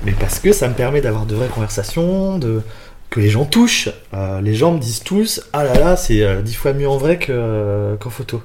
mais 0.05 0.13
parce 0.19 0.41
que 0.41 0.53
ça 0.53 0.69
me 0.69 0.75
permet 0.75 1.01
d'avoir 1.01 1.27
de 1.27 1.35
vraies 1.37 1.49
conversations, 1.49 2.39
de 2.39 2.63
que 3.11 3.21
les 3.21 3.31
gens 3.31 3.45
touchent. 3.45 3.91
Euh, 4.15 4.41
les 4.41 4.55
gens 4.57 4.73
me 4.73 4.79
disent 4.81 5.03
tous, 5.05 5.43
ah 5.53 5.63
là 5.63 5.75
là, 5.79 5.97
c'est 5.97 6.23
euh, 6.23 6.43
dix 6.43 6.55
fois 6.55 6.73
mieux 6.73 6.89
en 6.89 6.97
vrai 6.97 7.21
euh, 7.29 7.95
qu'en 7.99 8.11
photo. 8.11 8.43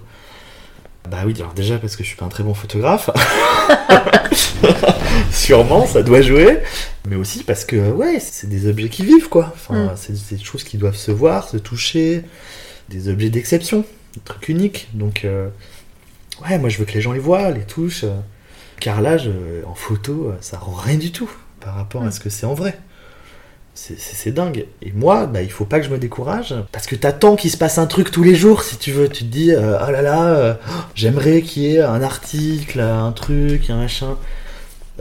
Bah 1.08 1.20
oui, 1.26 1.34
alors 1.40 1.54
déjà 1.54 1.78
parce 1.78 1.96
que 1.96 2.04
je 2.04 2.10
suis 2.10 2.18
pas 2.18 2.26
un 2.26 2.30
très 2.30 2.44
bon 2.44 2.54
photographe. 2.54 3.10
Sûrement, 5.32 5.86
ça 5.88 6.04
doit 6.04 6.22
jouer. 6.22 6.60
Mais 7.08 7.16
aussi 7.16 7.44
parce 7.44 7.66
que, 7.66 7.92
ouais, 7.92 8.20
c'est 8.20 8.48
des 8.48 8.68
objets 8.68 8.90
qui 8.90 9.04
vivent, 9.06 9.30
quoi. 9.30 9.52
Enfin, 9.56 9.86
Mm. 9.86 9.92
c'est 9.96 10.36
des 10.36 10.44
choses 10.44 10.64
qui 10.64 10.78
doivent 10.78 10.96
se 10.96 11.12
voir, 11.12 11.48
se 11.50 11.58
toucher, 11.58 12.24
des 12.90 13.10
objets 13.10 13.30
d'exception, 13.30 13.84
des 14.14 14.20
trucs 14.24 14.50
uniques. 14.50 14.90
Donc, 14.94 15.26
euh, 15.26 15.50
ouais, 16.48 16.58
moi 16.60 16.70
je 16.70 16.78
veux 16.78 16.86
que 16.86 16.94
les 16.94 17.02
gens 17.02 17.12
les 17.14 17.20
voient, 17.20 17.50
les 17.52 17.64
touchent. 17.64 18.06
Car 18.80 19.02
là, 19.02 19.18
en 19.66 19.76
photo, 19.76 20.34
ça 20.42 20.58
rend 20.58 20.74
rien 20.74 20.98
du 20.98 21.12
tout 21.12 21.30
par 21.60 21.76
rapport 21.76 22.04
à 22.04 22.08
Mm. 22.08 22.12
ce 22.12 22.20
que 22.20 22.30
c'est 22.30 22.46
en 22.46 22.54
vrai. 22.54 22.78
C'est- 23.82 24.32
dingue. 24.32 24.66
Et 24.82 24.92
moi, 24.92 25.26
bah, 25.26 25.42
il 25.42 25.50
faut 25.50 25.66
pas 25.66 25.80
que 25.80 25.86
je 25.86 25.92
me 25.92 25.98
décourage. 25.98 26.54
Parce 26.72 26.86
que 26.86 26.96
t'attends 26.96 27.36
qu'il 27.36 27.50
se 27.50 27.58
passe 27.58 27.78
un 27.78 27.88
truc 27.88 28.12
tous 28.12 28.24
les 28.24 28.36
jours, 28.36 28.64
si 28.64 28.78
tu 28.78 28.92
veux. 28.92 29.08
Tu 29.08 29.24
te 29.24 29.30
dis, 29.30 29.52
euh, 29.52 29.78
oh 29.86 29.92
là 29.92 30.02
là, 30.02 30.34
euh, 30.36 30.54
j'aimerais 30.96 31.42
qu'il 31.42 31.64
y 31.64 31.76
ait 31.76 31.82
un 31.82 32.02
article, 32.02 32.80
un 32.82 33.12
truc, 33.12 33.70
un 33.70 33.78
machin. 33.78 34.18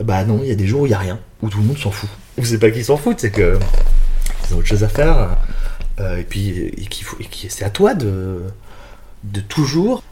Bah 0.01 0.23
non, 0.23 0.39
il 0.41 0.49
y 0.49 0.51
a 0.51 0.55
des 0.55 0.65
jours 0.65 0.81
où 0.81 0.85
il 0.85 0.91
y 0.91 0.95
a 0.95 0.97
rien. 0.97 1.19
Où 1.41 1.49
tout 1.49 1.59
le 1.59 1.65
monde 1.65 1.77
s'en 1.77 1.91
fout. 1.91 2.09
Ou 2.37 2.45
c'est 2.45 2.57
pas 2.57 2.71
qu'ils 2.71 2.85
s'en 2.85 2.97
foutent, 2.97 3.19
c'est 3.19 3.31
que 3.31 3.59
ils 4.49 4.55
ont 4.55 4.59
autre 4.59 4.67
chose 4.67 4.83
à 4.83 4.87
faire. 4.87 5.37
Euh, 5.99 6.17
et 6.17 6.23
puis, 6.23 6.71
c'est 7.49 7.65
à 7.65 7.69
toi 7.69 7.93
de, 7.93 8.41
toujours 9.49 10.03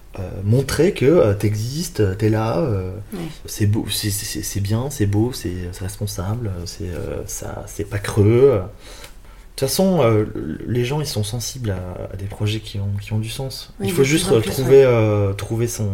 montrer 0.44 0.94
que 0.94 1.06
euh, 1.06 1.34
t'existes, 1.34 2.18
t'es 2.18 2.30
là. 2.30 2.58
euh, 2.60 2.92
Ouais. 3.14 3.20
c'est 3.46 3.66
beau, 3.68 3.86
c'est- 3.90 4.10
c'est 4.10 4.42
c'est 4.44 4.60
bien, 4.60 4.90
c'est 4.90 5.06
beau, 5.06 5.32
c'est 5.34 5.70
responsable, 5.80 6.52
c'est 6.66 6.90
euh, 6.90 7.26
ça, 7.28 7.64
c'est 7.68 7.86
pas 7.86 8.00
creux. 8.00 8.62
De 8.62 9.60
toute 9.60 9.70
façon, 9.70 10.02
euh, 10.02 10.26
les 10.68 10.86
gens 10.86 11.00
ils 11.02 11.08
sont 11.08 11.24
sensibles 11.24 11.72
à, 11.72 12.14
à 12.14 12.16
des 12.16 12.26
projets 12.26 12.60
qui 12.60 12.80
ont, 12.80 12.92
qui 13.02 13.14
ont 13.14 13.20
du 13.20 13.30
sens. 13.30 13.74
Oui, 13.80 13.88
Il 13.88 13.94
faut 13.94 14.04
juste 14.04 14.28
plus 14.42 14.52
trouver, 14.52 14.84
euh, 14.84 15.34
trouver 15.34 15.68
son 15.68 15.90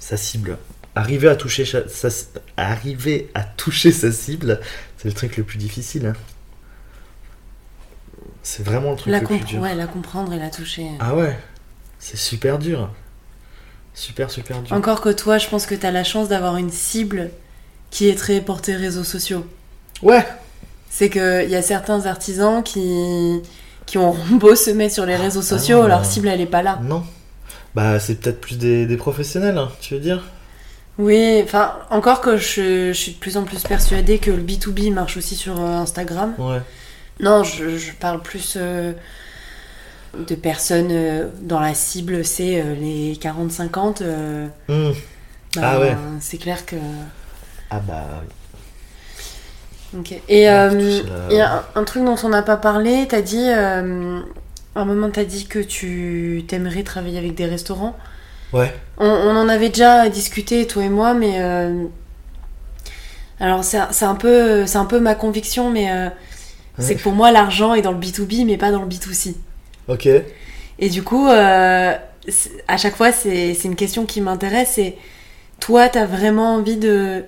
sa 0.00 0.16
cible. 0.16 0.58
Arriver 0.96 1.28
à 1.28 1.36
toucher 1.36 1.64
sa, 1.64 2.08
arriver 2.56 3.30
à 3.34 3.42
toucher 3.44 3.92
sa 3.92 4.10
cible, 4.10 4.58
c'est 4.96 5.06
le 5.08 5.14
truc 5.14 5.36
le 5.36 5.44
plus 5.44 5.58
difficile. 5.58 6.06
hein. 6.06 6.12
C'est 8.42 8.64
vraiment 8.64 8.92
le 8.92 8.96
truc 8.96 9.12
La, 9.12 9.20
le 9.20 9.26
plus 9.26 9.40
dur. 9.40 9.60
ouais, 9.60 9.74
la 9.74 9.86
comprendre 9.86 10.32
et 10.32 10.38
la 10.38 10.50
toucher. 10.50 10.86
Ah 11.00 11.14
ouais, 11.14 11.38
c'est 11.98 12.16
super 12.16 12.58
dur. 12.58 12.90
Super, 13.98 14.30
super 14.30 14.62
dur. 14.62 14.76
Encore 14.76 15.00
que 15.00 15.08
toi, 15.08 15.38
je 15.38 15.48
pense 15.48 15.66
que 15.66 15.74
t'as 15.74 15.90
la 15.90 16.04
chance 16.04 16.28
d'avoir 16.28 16.56
une 16.56 16.70
cible 16.70 17.30
qui 17.90 18.08
est 18.08 18.14
très 18.14 18.40
portée 18.40 18.76
réseaux 18.76 19.02
sociaux. 19.04 19.44
Ouais, 20.02 20.24
C'est 20.88 21.10
qu'il 21.10 21.48
y 21.50 21.56
a 21.56 21.62
certains 21.62 22.06
artisans 22.06 22.62
qui, 22.62 23.40
qui 23.86 23.98
ont 23.98 24.14
beau 24.30 24.54
se 24.54 24.70
mettre 24.70 24.94
sur 24.94 25.04
les 25.04 25.16
réseaux 25.16 25.42
sociaux, 25.42 25.82
Ah. 25.84 25.88
leur 25.88 26.04
cible 26.04 26.28
elle 26.28 26.40
est 26.40 26.46
pas 26.46 26.62
là. 26.62 26.78
non. 26.82 27.02
Bah, 27.74 27.98
c'est 28.00 28.14
peut-être 28.20 28.40
plus 28.40 28.56
des, 28.56 28.86
des 28.86 28.96
professionnels, 28.96 29.58
hein, 29.58 29.70
tu 29.80 29.94
veux 29.94 30.00
dire 30.00 30.24
Oui, 30.98 31.40
enfin, 31.44 31.74
encore 31.90 32.20
que 32.20 32.36
je, 32.36 32.88
je 32.88 32.92
suis 32.92 33.12
de 33.12 33.18
plus 33.18 33.36
en 33.36 33.42
plus 33.44 33.62
persuadée 33.62 34.18
que 34.18 34.30
le 34.30 34.42
B2B 34.42 34.92
marche 34.92 35.16
aussi 35.16 35.34
sur 35.36 35.60
euh, 35.60 35.76
Instagram. 35.76 36.34
Ouais. 36.38 36.60
Non, 37.20 37.42
je, 37.44 37.76
je 37.76 37.92
parle 37.92 38.22
plus 38.22 38.54
euh, 38.56 38.92
de 40.16 40.34
personnes 40.34 40.88
euh, 40.90 41.28
dans 41.42 41.60
la 41.60 41.74
cible, 41.74 42.24
c'est 42.24 42.60
euh, 42.60 42.74
les 42.74 43.16
40-50. 43.16 44.02
euh, 44.02 44.46
Hmm. 44.68 44.92
bah, 45.56 45.60
Ah 45.64 45.80
ouais. 45.80 45.96
C'est 46.20 46.38
clair 46.38 46.64
que. 46.66 46.76
Ah 47.70 47.80
bah, 47.80 48.04
Ok. 49.96 50.12
Et 50.28 50.44
Ouais, 50.44 50.48
euh, 50.48 51.40
a 51.40 51.58
un, 51.58 51.64
un 51.74 51.84
truc 51.84 52.04
dont 52.04 52.16
on 52.22 52.28
n'a 52.28 52.42
pas 52.42 52.56
parlé, 52.56 53.06
t'as 53.08 53.22
dit. 53.22 53.48
euh, 53.48 54.20
à 54.74 54.80
un 54.80 54.84
moment, 54.84 55.10
t'as 55.10 55.24
dit 55.24 55.46
que 55.46 55.58
tu 55.58 56.44
t'aimerais 56.46 56.82
travailler 56.82 57.18
avec 57.18 57.34
des 57.34 57.46
restaurants. 57.46 57.96
ouais. 58.52 58.74
On, 58.98 59.06
on 59.06 59.36
en 59.36 59.48
avait 59.48 59.68
déjà 59.70 60.08
discuté, 60.08 60.66
toi 60.66 60.84
et 60.84 60.88
moi, 60.88 61.14
mais. 61.14 61.40
euh, 61.40 61.84
alors, 63.40 63.62
c'est 63.64 63.78
un- 64.04 64.14
peu- 64.16 64.64
un 64.74 64.84
peu 64.84 65.00
ma 65.00 65.14
conviction, 65.14 65.70
mais 65.70 65.88
c'est 66.78 66.96
que 66.96 67.02
pour 67.02 67.12
moi, 67.12 67.30
l'argent 67.32 67.74
est 67.74 67.82
dans 67.82 67.92
le 67.92 67.98
B2B, 67.98 68.44
mais 68.44 68.56
pas 68.56 68.70
dans 68.72 68.82
le 68.82 68.88
B2C. 68.88 69.36
Ok. 69.88 70.08
Et 70.78 70.88
du 70.90 71.02
coup, 71.02 71.26
euh, 71.28 71.92
à 72.68 72.76
chaque 72.76 72.96
fois, 72.96 73.10
c'est 73.12 73.52
une 73.64 73.74
question 73.76 74.06
qui 74.06 74.20
m'intéresse. 74.20 74.72
C'est 74.74 74.96
toi, 75.60 75.88
t'as 75.88 76.06
vraiment 76.06 76.54
envie 76.54 76.76
de, 76.76 77.24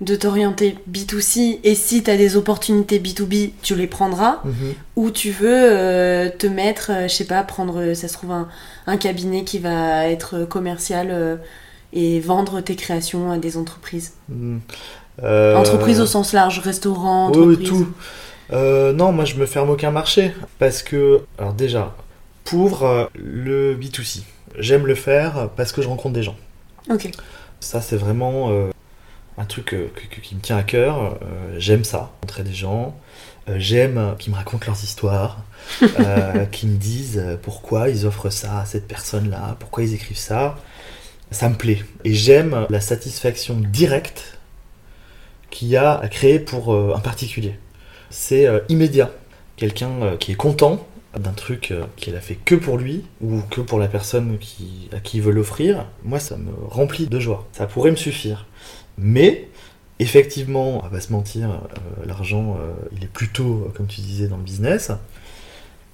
de 0.00 0.14
t'orienter 0.14 0.76
B2C 0.90 1.58
et 1.64 1.74
si 1.74 2.02
t'as 2.02 2.16
des 2.16 2.36
opportunités 2.36 3.00
B2B, 3.00 3.52
tu 3.62 3.74
les 3.74 3.86
prendras 3.88 4.40
Mhm. 4.44 4.74
ou 4.96 5.10
tu 5.10 5.30
veux 5.30 5.48
euh, 5.72 6.28
te 6.28 6.46
mettre, 6.46 6.90
euh, 6.92 7.08
je 7.08 7.14
sais 7.14 7.24
pas, 7.24 7.42
prendre, 7.42 7.80
euh, 7.80 7.94
ça 7.94 8.06
se 8.08 8.12
trouve, 8.14 8.30
un, 8.32 8.48
un 8.86 8.96
cabinet 8.96 9.42
qui 9.44 9.58
va 9.58 10.06
être 10.06 10.44
commercial 10.44 11.38
et 11.92 12.20
vendre 12.20 12.60
tes 12.60 12.76
créations 12.76 13.30
à 13.32 13.38
des 13.38 13.56
entreprises. 13.56 14.12
Euh, 15.22 15.56
Entreprises 15.56 16.00
au 16.00 16.06
sens 16.06 16.32
large, 16.32 16.60
restaurant, 16.60 17.30
Oui, 17.30 17.38
entreprise. 17.38 17.58
oui, 17.58 17.64
tout. 17.84 17.88
Euh, 18.52 18.92
non, 18.92 19.12
moi 19.12 19.24
je 19.24 19.34
me 19.36 19.46
ferme 19.46 19.70
aucun 19.70 19.90
marché. 19.90 20.32
Parce 20.58 20.82
que, 20.82 21.20
alors 21.38 21.52
déjà, 21.52 21.94
pour 22.44 22.84
euh, 22.84 23.06
le 23.14 23.76
B2C, 23.76 24.22
j'aime 24.58 24.86
le 24.86 24.94
faire 24.94 25.50
parce 25.56 25.72
que 25.72 25.82
je 25.82 25.88
rencontre 25.88 26.14
des 26.14 26.22
gens. 26.22 26.36
Ok. 26.90 27.10
Ça, 27.60 27.80
c'est 27.80 27.96
vraiment 27.96 28.50
euh, 28.50 28.70
un 29.38 29.44
truc 29.44 29.72
euh, 29.74 29.88
que- 29.94 30.14
que- 30.16 30.20
qui 30.20 30.34
me 30.34 30.40
tient 30.40 30.56
à 30.56 30.62
cœur. 30.62 31.18
Euh, 31.22 31.54
j'aime 31.58 31.84
ça, 31.84 32.10
rencontrer 32.20 32.42
des 32.42 32.52
gens. 32.54 32.96
Euh, 33.48 33.54
j'aime 33.58 34.14
qu'ils 34.18 34.32
me 34.32 34.36
racontent 34.36 34.66
leurs 34.66 34.82
histoires, 34.82 35.38
qu'ils 36.52 36.68
me 36.70 36.76
disent 36.76 37.22
pourquoi 37.42 37.88
ils 37.88 38.06
offrent 38.06 38.30
ça 38.30 38.60
à 38.60 38.64
cette 38.66 38.86
personne-là, 38.88 39.56
pourquoi 39.58 39.82
ils 39.84 39.94
écrivent 39.94 40.16
ça. 40.18 40.56
Ça 41.30 41.48
me 41.48 41.54
plaît. 41.54 41.82
Et 42.04 42.12
j'aime 42.14 42.66
la 42.68 42.80
satisfaction 42.80 43.54
directe 43.58 44.38
qu'il 45.50 45.68
y 45.68 45.76
a 45.76 45.94
à 45.98 46.08
créer 46.08 46.38
pour 46.38 46.74
un 46.74 46.98
particulier. 47.00 47.56
C'est 48.10 48.46
immédiat. 48.68 49.10
Quelqu'un 49.56 50.16
qui 50.18 50.32
est 50.32 50.36
content 50.36 50.86
d'un 51.18 51.32
truc 51.32 51.70
euh, 51.70 51.84
qu'il 51.96 52.16
a 52.16 52.20
fait 52.20 52.36
que 52.36 52.54
pour 52.54 52.78
lui 52.78 53.04
ou 53.20 53.40
que 53.50 53.60
pour 53.60 53.78
la 53.78 53.88
personne 53.88 54.38
qui, 54.38 54.88
à 54.92 55.00
qui 55.00 55.18
il 55.18 55.22
veut 55.22 55.32
l'offrir, 55.32 55.86
moi 56.04 56.18
ça 56.18 56.36
me 56.36 56.52
remplit 56.68 57.06
de 57.06 57.20
joie. 57.20 57.46
Ça 57.52 57.66
pourrait 57.66 57.90
me 57.90 57.96
suffire. 57.96 58.46
Mais 58.98 59.48
effectivement, 59.98 60.78
on 60.78 60.80
va 60.80 60.88
pas 60.88 61.00
se 61.00 61.12
mentir, 61.12 61.50
euh, 61.50 62.06
l'argent 62.06 62.56
euh, 62.60 62.72
il 62.96 63.04
est 63.04 63.12
plutôt, 63.12 63.70
comme 63.74 63.86
tu 63.86 64.00
disais, 64.00 64.26
dans 64.26 64.36
le 64.36 64.42
business. 64.42 64.90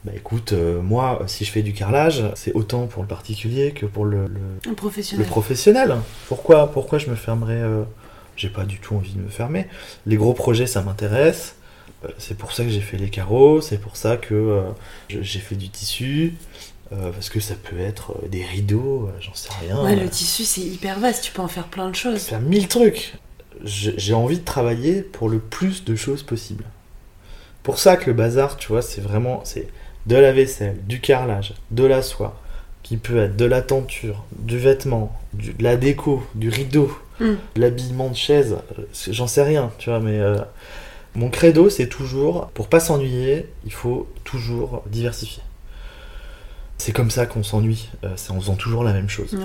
Bah 0.05 0.13
écoute, 0.15 0.53
euh, 0.53 0.81
moi 0.81 1.23
si 1.27 1.45
je 1.45 1.51
fais 1.51 1.63
du 1.63 1.73
carrelage, 1.73 2.25
c'est 2.37 2.53
autant 2.53 2.87
pour 2.87 3.03
le 3.03 3.09
particulier 3.09 3.73
que 3.73 3.85
pour 3.85 4.05
le, 4.05 4.31
professionnel. 4.77 5.27
le 5.27 5.31
professionnel. 5.31 5.97
Pourquoi, 6.29 6.71
pourquoi 6.71 6.99
je 6.99 7.11
me 7.11 7.17
fermerais 7.17 7.63
J'ai 8.37 8.49
pas 8.49 8.65
du 8.65 8.79
tout 8.79 8.95
envie 8.95 9.13
de 9.13 9.21
me 9.21 9.29
fermer. 9.29 9.67
Les 10.07 10.17
gros 10.17 10.35
projets, 10.35 10.67
ça 10.67 10.83
m'intéresse. 10.83 11.57
Euh, 12.05 12.09
C'est 12.19 12.37
pour 12.37 12.53
ça 12.53 12.65
que 12.65 12.71
j'ai 12.71 12.81
fait 12.81 12.97
les 12.97 13.11
carreaux, 13.11 13.61
c'est 13.61 13.79
pour 13.79 13.97
ça 13.97 14.17
que 14.17 14.35
euh, 14.35 14.63
j'ai 15.09 15.41
fait 15.41 15.55
du 15.57 15.69
tissu, 15.69 16.35
euh, 16.93 17.11
parce 17.13 17.29
que 17.31 17.41
ça 17.41 17.55
peut 17.55 17.79
être 17.81 18.15
des 18.29 18.45
rideaux, 18.45 19.11
j'en 19.21 19.35
sais 19.35 19.51
rien. 19.61 19.83
Ouais, 19.83 19.97
le 19.97 20.09
tissu, 20.09 20.45
c'est 20.45 20.61
hyper 20.61 20.99
vaste, 21.01 21.25
tu 21.25 21.33
peux 21.33 21.43
en 21.43 21.49
faire 21.49 21.67
plein 21.67 21.89
de 21.91 21.95
choses. 21.97 22.23
Faire 22.23 22.41
mille 22.41 22.69
trucs. 22.69 23.15
J'ai 23.65 24.15
envie 24.15 24.39
de 24.39 24.45
travailler 24.45 25.03
pour 25.03 25.29
le 25.29 25.41
plus 25.41 25.85
de 25.85 25.97
choses 25.97 26.23
possible. 26.23 26.65
Pour 27.65 27.79
ça 27.81 27.97
que 27.97 28.07
le 28.07 28.13
bazar, 28.13 28.57
tu 28.57 28.69
vois, 28.69 28.83
c'est 28.83 29.01
vraiment 29.01 29.41
c'est 29.45 29.69
de 30.07 30.15
la 30.17 30.33
vaisselle, 30.33 30.77
du 30.87 31.01
carrelage, 31.01 31.55
de 31.73 31.85
la 31.85 32.01
soie, 32.03 32.41
qui 32.85 32.97
peut 32.97 33.19
être 33.25 33.37
de 33.37 33.45
la 33.45 33.61
tenture, 33.61 34.25
du 34.39 34.59
vêtement, 34.59 35.13
du- 35.35 35.53
de 35.53 35.63
la 35.65 35.77
déco, 35.77 36.23
du 36.35 36.49
rideau, 36.49 36.97
Mm. 37.21 37.33
de 37.57 37.61
l'habillement 37.61 38.09
de 38.11 38.15
chaise, 38.17 38.57
j'en 39.11 39.27
sais 39.27 39.43
rien, 39.43 39.73
tu 39.79 39.91
vois, 39.91 39.99
mais 39.99 40.21
euh, 40.21 40.37
mon 41.15 41.31
credo, 41.31 41.71
c'est 41.71 41.89
toujours, 41.89 42.49
pour 42.49 42.69
pas 42.69 42.81
s'ennuyer, 42.81 43.47
il 43.65 43.73
faut 43.73 44.09
toujours 44.25 44.83
diversifier. 44.87 45.43
C'est 46.77 46.93
comme 46.93 47.11
ça 47.11 47.27
qu'on 47.27 47.43
s'ennuie, 47.43 47.89
euh, 48.05 48.13
c'est 48.17 48.31
en 48.31 48.41
faisant 48.41 48.55
toujours 48.55 48.85
la 48.85 48.93
même 48.93 49.09
chose. 49.09 49.37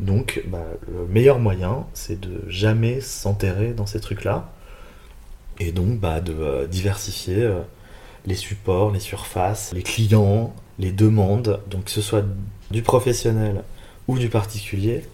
Donc, 0.00 0.42
bah, 0.48 0.64
le 0.88 1.06
meilleur 1.06 1.38
moyen, 1.38 1.86
c'est 1.94 2.18
de 2.18 2.42
jamais 2.48 3.00
s'enterrer 3.00 3.72
dans 3.74 3.86
ces 3.86 4.00
trucs-là. 4.00 4.52
Et 5.60 5.72
donc, 5.72 6.00
bah, 6.00 6.20
de 6.20 6.32
euh, 6.32 6.66
diversifier 6.66 7.42
euh, 7.42 7.60
les 8.26 8.34
supports, 8.34 8.90
les 8.90 9.00
surfaces, 9.00 9.72
les 9.72 9.82
clients, 9.82 10.52
les 10.78 10.90
demandes. 10.90 11.60
Donc, 11.70 11.84
que 11.84 11.90
ce 11.90 12.00
soit 12.00 12.24
du 12.70 12.82
professionnel 12.82 13.62
ou 14.08 14.18
du 14.18 14.28
particulier, 14.28 15.04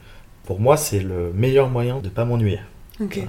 pour 0.45 0.61
moi, 0.61 0.77
c'est 0.77 1.01
le 1.01 1.33
meilleur 1.35 1.69
moyen 1.69 1.99
de 2.01 2.09
pas 2.09 2.25
m'ennuyer. 2.25 2.61
Euh, 3.01 3.27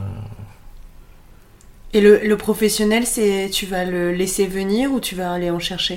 Et 1.98 2.00
le, 2.00 2.20
le 2.20 2.38
professionnel, 2.38 3.08
c'est 3.08 3.50
tu 3.52 3.66
vas 3.66 3.84
le 3.84 4.12
laisser 4.12 4.46
venir 4.46 4.92
ou 4.92 5.00
tu 5.00 5.16
vas 5.16 5.32
aller 5.32 5.50
en 5.50 5.58
chercher? 5.58 5.96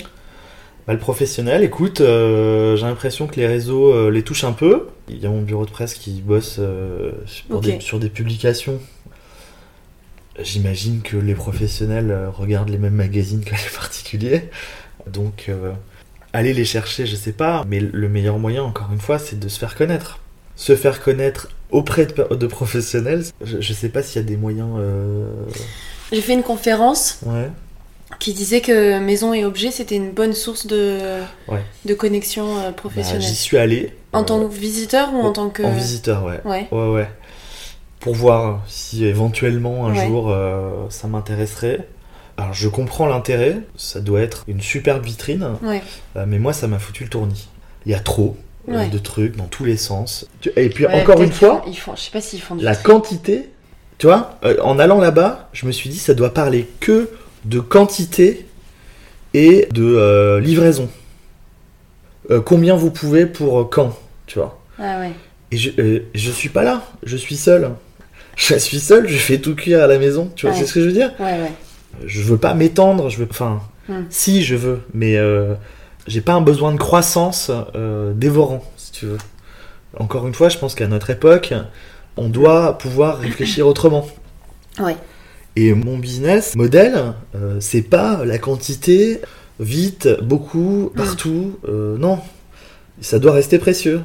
Bah, 0.87 0.95
le 0.95 0.99
professionnel, 0.99 1.63
écoute, 1.63 2.01
euh, 2.01 2.75
j'ai 2.77 2.87
l'impression 2.87 3.27
que 3.27 3.37
les 3.37 3.47
réseaux 3.47 3.93
euh, 3.93 4.11
les 4.11 4.23
touchent 4.23 4.45
un 4.45 4.53
peu. 4.53 4.87
Il 5.11 5.19
y 5.19 5.27
a 5.27 5.29
mon 5.29 5.43
bureau 5.43 5.67
de 5.67 5.71
presse 5.71 5.93
qui 5.93 6.23
bosse 6.23 6.57
euh, 6.59 7.13
pour 7.51 7.59
Ok. 7.59 7.65
des- 7.65 7.81
sur 7.81 7.99
des 7.99 8.09
publications. 8.09 8.81
J'imagine 10.43 11.03
que 11.03 11.19
les 11.19 11.35
professionnels 11.35 12.17
regardent 12.35 12.71
les 12.71 12.79
mêmes 12.79 12.95
magazines 12.95 13.45
que 13.45 13.51
les 13.51 13.71
particuliers. 13.79 14.45
Donc, 15.07 15.51
aller 16.33 16.55
les 16.55 16.65
chercher, 16.65 17.05
je 17.05 17.15
sais 17.15 17.33
pas. 17.33 17.67
Mais 17.69 17.79
le 17.81 18.09
meilleur 18.09 18.39
moyen, 18.39 18.63
encore 18.63 18.89
une 18.91 19.01
fois, 19.01 19.19
c'est 19.19 19.39
de 19.39 19.49
se 19.51 19.59
faire 19.59 19.75
connaître. 19.75 20.20
Se 20.63 20.77
faire 20.77 21.01
connaître 21.03 21.49
auprès 21.71 22.05
de, 22.05 22.47
professionnels. 22.47 23.25
Je, 23.43 23.63
je 23.63 23.73
sais 23.73 23.89
pas 23.89 24.03
s'il 24.03 24.21
y 24.21 24.25
a 24.25 24.29
des 24.29 24.37
moyens. 24.37 24.69
euh, 24.79 25.25
J'ai 26.13 26.21
fait 26.21 26.35
une 26.35 26.43
conférence 26.43 27.21
Ouais. 27.25 27.49
qui 28.19 28.35
disait 28.35 28.61
que 28.61 28.99
maison 28.99 29.33
et 29.33 29.47
objet, 29.47 29.71
c'était 29.71 29.97
une 29.97 30.11
bonne 30.11 30.35
source 30.35 30.67
de, 30.67 30.99
Ouais. 31.49 31.63
de 31.87 31.95
connexion 31.95 32.59
euh, 32.59 32.67
Bah, 32.67 32.73
professionnelle. 32.73 33.23
J'y 33.23 33.35
suis 33.37 33.57
allé. 33.57 33.95
en 34.13 34.21
Euh, 34.21 34.25
tant 34.25 34.47
que 34.47 34.53
visiteur 34.53 35.15
ou 35.15 35.21
en 35.23 35.29
en- 35.29 35.33
tant 35.33 35.49
que... 35.49 35.63
En 35.63 35.71
visiteur, 35.73 36.25
ouais. 36.25 36.41
Ouais. 36.45 36.69
Ouais, 36.73 36.89
ouais. 36.93 37.09
Pour 38.01 38.15
voir 38.15 38.63
si 38.67 39.07
éventuellement 39.07 39.87
un 39.87 39.95
jour 39.95 40.29
euh, 40.31 40.87
ça 40.91 41.09
m'intéresserait. 41.09 41.89
Alors 42.37 42.53
je 42.53 42.69
comprends 42.69 43.07
l'intérêt, 43.07 43.61
ça 43.77 44.01
doit 44.01 44.21
être 44.21 44.45
une 44.47 44.61
superbe 44.61 45.05
vitrine, 45.07 45.57
euh, 45.65 46.25
mais 46.27 46.39
moi 46.39 46.53
ça 46.53 46.67
m'a 46.69 46.79
foutu 46.79 47.05
le 47.05 47.11
tournis. 47.11 47.49
Il 47.87 47.93
y 47.93 47.95
a 47.95 48.01
trop 48.01 48.37
euh, 48.39 48.43
Ouais. 48.69 48.89
de 48.89 48.99
trucs 48.99 49.37
dans 49.37 49.47
tous 49.47 49.65
les 49.65 49.77
sens. 49.77 50.27
Et 50.57 50.69
puis 50.69 50.87
Ouais, 50.87 51.01
encore 51.03 51.21
une 51.23 51.33
fois, 51.33 51.63
qu'ils 51.65 51.75
font- 51.77 51.91
ils 51.93 51.93
font- 51.93 51.97
je 51.97 52.01
sais 52.03 52.11
pas 52.11 52.21
s'ils 52.21 52.41
font 52.41 52.55
du 52.57 52.65
la 52.65 52.75
tri. 52.75 52.85
quantité, 52.85 53.49
tu 53.99 54.07
vois, 54.07 54.39
euh, 54.45 54.57
en 54.63 54.79
allant 54.79 54.99
là-bas, 55.01 55.49
je 55.53 55.67
me 55.67 55.73
suis 55.73 55.89
dit 55.91 55.99
ça 55.99 56.15
doit 56.15 56.33
parler 56.35 56.69
que 56.81 57.09
de 57.47 57.59
quantité 57.61 58.47
et 59.35 59.67
de 59.73 59.83
euh, 59.85 60.41
livraison. 60.41 60.89
Euh, 62.31 62.41
combien 62.41 62.77
vous 62.77 62.91
pouvez 62.91 63.27
pour 63.27 63.61
euh, 63.61 63.65
quand, 63.65 63.97
tu 64.27 64.39
vois. 64.39 64.61
Ah 64.79 65.01
ouais. 65.01 65.13
Et 65.51 65.57
je, 65.57 65.71
euh, 65.81 66.01
je 66.15 66.31
suis 66.31 66.49
pas 66.49 66.63
là, 66.63 66.83
je 67.03 67.17
suis 67.17 67.37
seul. 67.37 67.71
Je 68.37 68.55
suis 68.57 68.81
seul, 68.81 69.07
je 69.07 69.19
fais 69.19 69.37
tout 69.39 69.55
cuire 69.55 69.83
à 69.83 69.87
la 69.87 69.99
maison, 69.99 70.31
tu 70.35 70.47
vois 70.47 70.55
c'est 70.55 70.65
ce 70.65 70.73
que 70.73 70.81
je 70.81 70.87
veux 70.87 70.93
dire 70.93 71.13
Ouais, 71.19 71.27
ouais. 71.33 71.53
Je 72.07 72.23
veux 72.23 72.39
pas 72.39 72.55
m'étendre, 72.55 73.11
je 73.11 73.19
veux. 73.19 73.27
Enfin, 73.29 73.61
Hmm. 73.89 74.05
si 74.09 74.43
je 74.45 74.55
veux, 74.55 74.81
mais 74.95 75.17
euh, 75.17 75.55
j'ai 76.11 76.21
pas 76.21 76.33
un 76.35 76.41
besoin 76.41 76.73
de 76.73 76.79
croissance 76.79 77.51
euh, 77.75 78.13
dévorant, 78.13 78.65
si 78.77 78.93
tu 78.93 79.07
veux. 79.07 79.19
Encore 79.97 80.27
une 80.27 80.35
fois, 80.35 80.49
je 80.49 80.59
pense 80.59 80.75
qu'à 80.75 80.89
notre 80.89 81.11
époque, 81.11 81.55
on 82.17 82.29
doit 82.29 82.77
pouvoir 82.79 83.19
réfléchir 83.19 83.67
autrement. 83.67 84.07
Ouais. 84.79 84.97
Et 85.57 85.73
mon 85.73 85.99
business 85.99 86.57
modèle, 86.57 87.15
euh, 87.35 87.59
c'est 87.61 87.83
pas 87.83 88.25
la 88.25 88.39
quantité, 88.39 89.21
vite, 89.61 90.09
beaucoup, 90.23 90.93
partout. 90.97 91.59
euh, 91.69 91.97
non, 91.97 92.19
ça 93.01 93.19
doit 93.19 93.33
rester 93.33 93.59
précieux. 93.59 94.03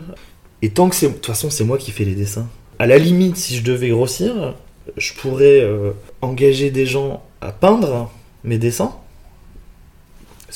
Et 0.62 0.70
tant 0.70 0.90
que 0.90 0.96
c'est, 0.96 1.08
de 1.08 1.14
toute 1.14 1.26
façon, 1.26 1.50
c'est 1.50 1.64
moi 1.64 1.78
qui 1.78 1.92
fais 1.92 2.06
les 2.06 2.16
dessins. 2.16 2.48
À 2.80 2.88
la 2.88 2.98
limite, 2.98 3.38
si 3.38 3.56
je 3.56 3.64
devais 3.64 3.90
grossir, 3.90 4.56
je 4.98 5.14
pourrais 5.14 5.62
euh, 5.62 5.92
engager 6.22 6.70
des 6.70 6.86
gens 6.86 7.24
à 7.42 7.52
peindre 7.52 8.12
mes 8.44 8.58
dessins, 8.58 8.96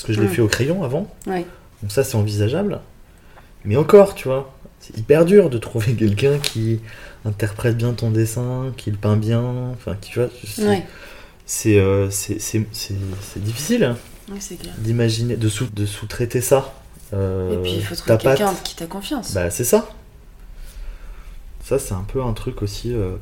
parce 0.00 0.06
que 0.06 0.12
je 0.14 0.20
l'ai 0.20 0.28
Mm. 0.28 0.34
fait 0.34 0.42
au 0.42 0.48
crayon 0.48 0.82
avant. 0.82 1.14
Ouais. 1.26 1.44
Donc 1.82 1.92
ça, 1.92 2.04
c'est 2.04 2.16
envisageable. 2.16 2.80
Mais 3.64 3.76
encore, 3.76 4.14
tu 4.14 4.28
vois, 4.28 4.52
c'est 4.80 4.96
hyper 4.98 5.24
dur 5.26 5.50
de 5.50 5.58
trouver 5.58 5.92
quelqu'un 5.96 6.38
qui 6.38 6.80
interprète 7.26 7.76
bien 7.76 7.92
ton 7.92 8.10
dessin, 8.10 8.72
qui 8.78 8.90
le 8.90 8.96
peint 8.96 9.16
bien, 9.16 9.42
enfin, 9.74 9.94
qui, 10.00 10.10
tu 10.12 10.18
vois, 10.20 10.28
c'est 10.44 10.66
Ouais. 10.66 10.84
euh, 11.76 12.08
difficile 13.36 13.94
d'imaginer, 14.78 15.36
de, 15.36 15.48
sous, 15.48 15.66
de 15.66 15.84
sous-traiter 15.84 16.40
ça. 16.40 16.72
Euh, 17.12 17.52
Et 17.54 17.62
puis 17.62 17.72
il 17.76 17.84
faut 17.84 17.94
trouver 17.96 18.16
quelqu'un 18.18 18.54
qui 18.64 18.76
t'a 18.76 18.86
confiance. 18.86 19.34
Bah, 19.34 19.50
c'est 19.50 19.64
ça. 19.64 19.90
Ça, 21.64 21.78
c'est 21.78 21.94
un 21.94 22.04
peu 22.10 22.22
un 22.22 22.32
truc 22.32 22.62
aussi, 22.62 22.92
euh, 22.94 23.16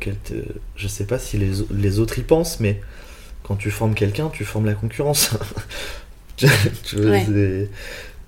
je 0.76 0.88
sais 0.88 1.04
pas 1.04 1.18
si 1.18 1.38
les, 1.38 1.50
les 1.70 1.98
autres 1.98 2.18
y 2.18 2.22
pensent, 2.22 2.60
mais 2.60 2.80
quand 3.42 3.56
tu 3.56 3.70
formes 3.70 3.94
quelqu'un, 3.94 4.28
tu 4.32 4.44
formes 4.44 4.66
la 4.66 4.74
concurrence. 4.74 5.30
Tu- 6.38 6.46
tu 6.84 6.96
vois, 6.96 7.10
Ouais. 7.10 7.24
c'est- 7.26 7.68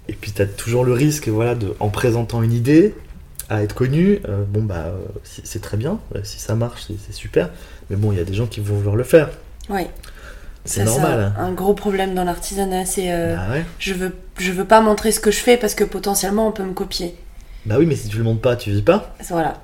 Et 0.08 0.12
puis, 0.12 0.32
tu 0.32 0.42
as 0.42 0.46
toujours 0.46 0.84
le 0.84 0.92
risque, 0.92 1.28
voilà, 1.28 1.54
de, 1.54 1.74
en 1.80 1.88
présentant 1.88 2.42
une 2.42 2.52
idée, 2.52 2.94
à 3.48 3.62
être 3.62 3.74
connu, 3.74 4.20
euh, 4.28 4.44
bon, 4.46 4.62
bah, 4.62 4.86
euh, 4.88 4.98
c'est 5.44 5.62
très 5.62 5.76
bien, 5.76 5.98
euh, 6.14 6.20
si 6.24 6.38
ça 6.38 6.54
marche, 6.54 6.82
c'est 6.88 7.12
super, 7.14 7.50
mais 7.88 7.96
bon, 7.96 8.12
il 8.12 8.18
y 8.18 8.20
a 8.20 8.24
des 8.24 8.34
gens 8.34 8.46
qui 8.46 8.60
vont 8.60 8.74
vouloir 8.76 8.96
le 8.96 9.04
faire. 9.04 9.30
Ouais. 9.68 9.88
C'est 10.64 10.84
normal. 10.84 11.32
ça, 11.36 11.42
un 11.42 11.52
gros 11.52 11.72
problème 11.74 12.14
dans 12.14 12.24
l'artisanat, 12.24 12.84
c'est 12.84 13.10
euh, 13.12 13.34
Bah 13.34 13.48
ouais. 13.52 13.64
je 13.78 13.94
veux 13.94 14.12
je 14.38 14.52
veux 14.52 14.66
pas 14.66 14.82
montrer 14.82 15.10
ce 15.10 15.18
que 15.18 15.30
je 15.30 15.38
fais 15.38 15.56
parce 15.56 15.74
que 15.74 15.84
potentiellement 15.84 16.46
on 16.48 16.52
peut 16.52 16.62
me 16.64 16.74
copier. 16.74 17.14
Bah 17.64 17.76
oui, 17.78 17.86
mais 17.86 17.96
si 17.96 18.08
tu 18.08 18.18
le 18.18 18.24
montres 18.24 18.42
pas, 18.42 18.56
tu 18.56 18.70
vis 18.70 18.82
pas. 18.82 19.14
Voilà. 19.30 19.58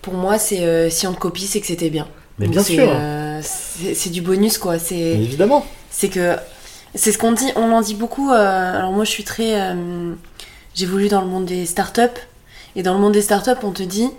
Pour 0.00 0.14
moi, 0.14 0.38
c'est 0.38 0.64
euh, 0.64 0.88
si 0.88 1.06
on 1.06 1.12
te 1.12 1.18
copie, 1.18 1.46
c'est 1.46 1.60
que 1.60 1.66
c'était 1.66 1.90
bien. 1.90 2.08
Mais 2.38 2.46
Donc 2.46 2.54
bien 2.54 2.62
c'est, 2.62 2.74
sûr, 2.74 3.94
c'est 3.94 4.10
du 4.10 4.22
bonus 4.22 4.56
quoi. 4.58 4.78
C'est 4.78 4.96
évidemment. 4.98 5.66
c'est 5.90 6.08
que 6.08 6.36
c'est 6.96 7.12
ce 7.12 7.18
qu'on 7.18 7.32
dit. 7.32 7.50
On 7.56 7.70
en 7.72 7.80
dit 7.80 7.94
beaucoup. 7.94 8.30
euh, 8.32 8.78
alors 8.78 8.92
moi, 8.92 9.04
je 9.04 9.10
suis 9.10 9.24
très. 9.24 9.60
euh, 9.60 10.12
J'évolue 10.74 11.08
dans 11.08 11.20
le 11.22 11.26
monde 11.28 11.46
des 11.46 11.64
startups 11.64 12.02
et 12.74 12.82
dans 12.82 12.92
le 12.92 13.00
monde 13.00 13.12
des 13.12 13.22
startups, 13.22 13.50
on 13.62 13.70
te 13.70 13.82
dit 13.82 14.10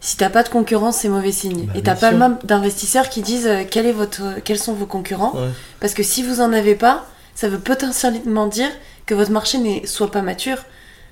si 0.00 0.16
t'as 0.16 0.30
pas 0.30 0.42
de 0.42 0.48
concurrence, 0.48 0.96
c'est 0.96 1.08
mauvais 1.08 1.30
signe. 1.30 1.66
Bah, 1.66 1.72
et 1.76 1.82
t'as 1.82 1.94
pas 1.94 2.08
sûr. 2.08 2.18
même 2.18 2.38
d'investisseurs 2.42 3.08
qui 3.10 3.20
disent 3.22 3.46
euh, 3.46 3.62
quel 3.70 3.86
est 3.86 3.92
votre, 3.92 4.22
quels 4.44 4.58
sont 4.58 4.72
vos 4.72 4.86
concurrents. 4.86 5.32
Ouais. 5.36 5.48
Parce 5.78 5.92
que 5.94 6.02
si 6.02 6.22
vous 6.22 6.40
en 6.40 6.52
avez 6.52 6.74
pas, 6.74 7.04
ça 7.34 7.48
veut 7.48 7.58
potentiellement 7.60 8.46
dire 8.46 8.70
que 9.06 9.14
votre 9.14 9.30
marché 9.30 9.58
n'est 9.58 9.86
soit 9.86 10.10
pas 10.10 10.22
mature, 10.22 10.58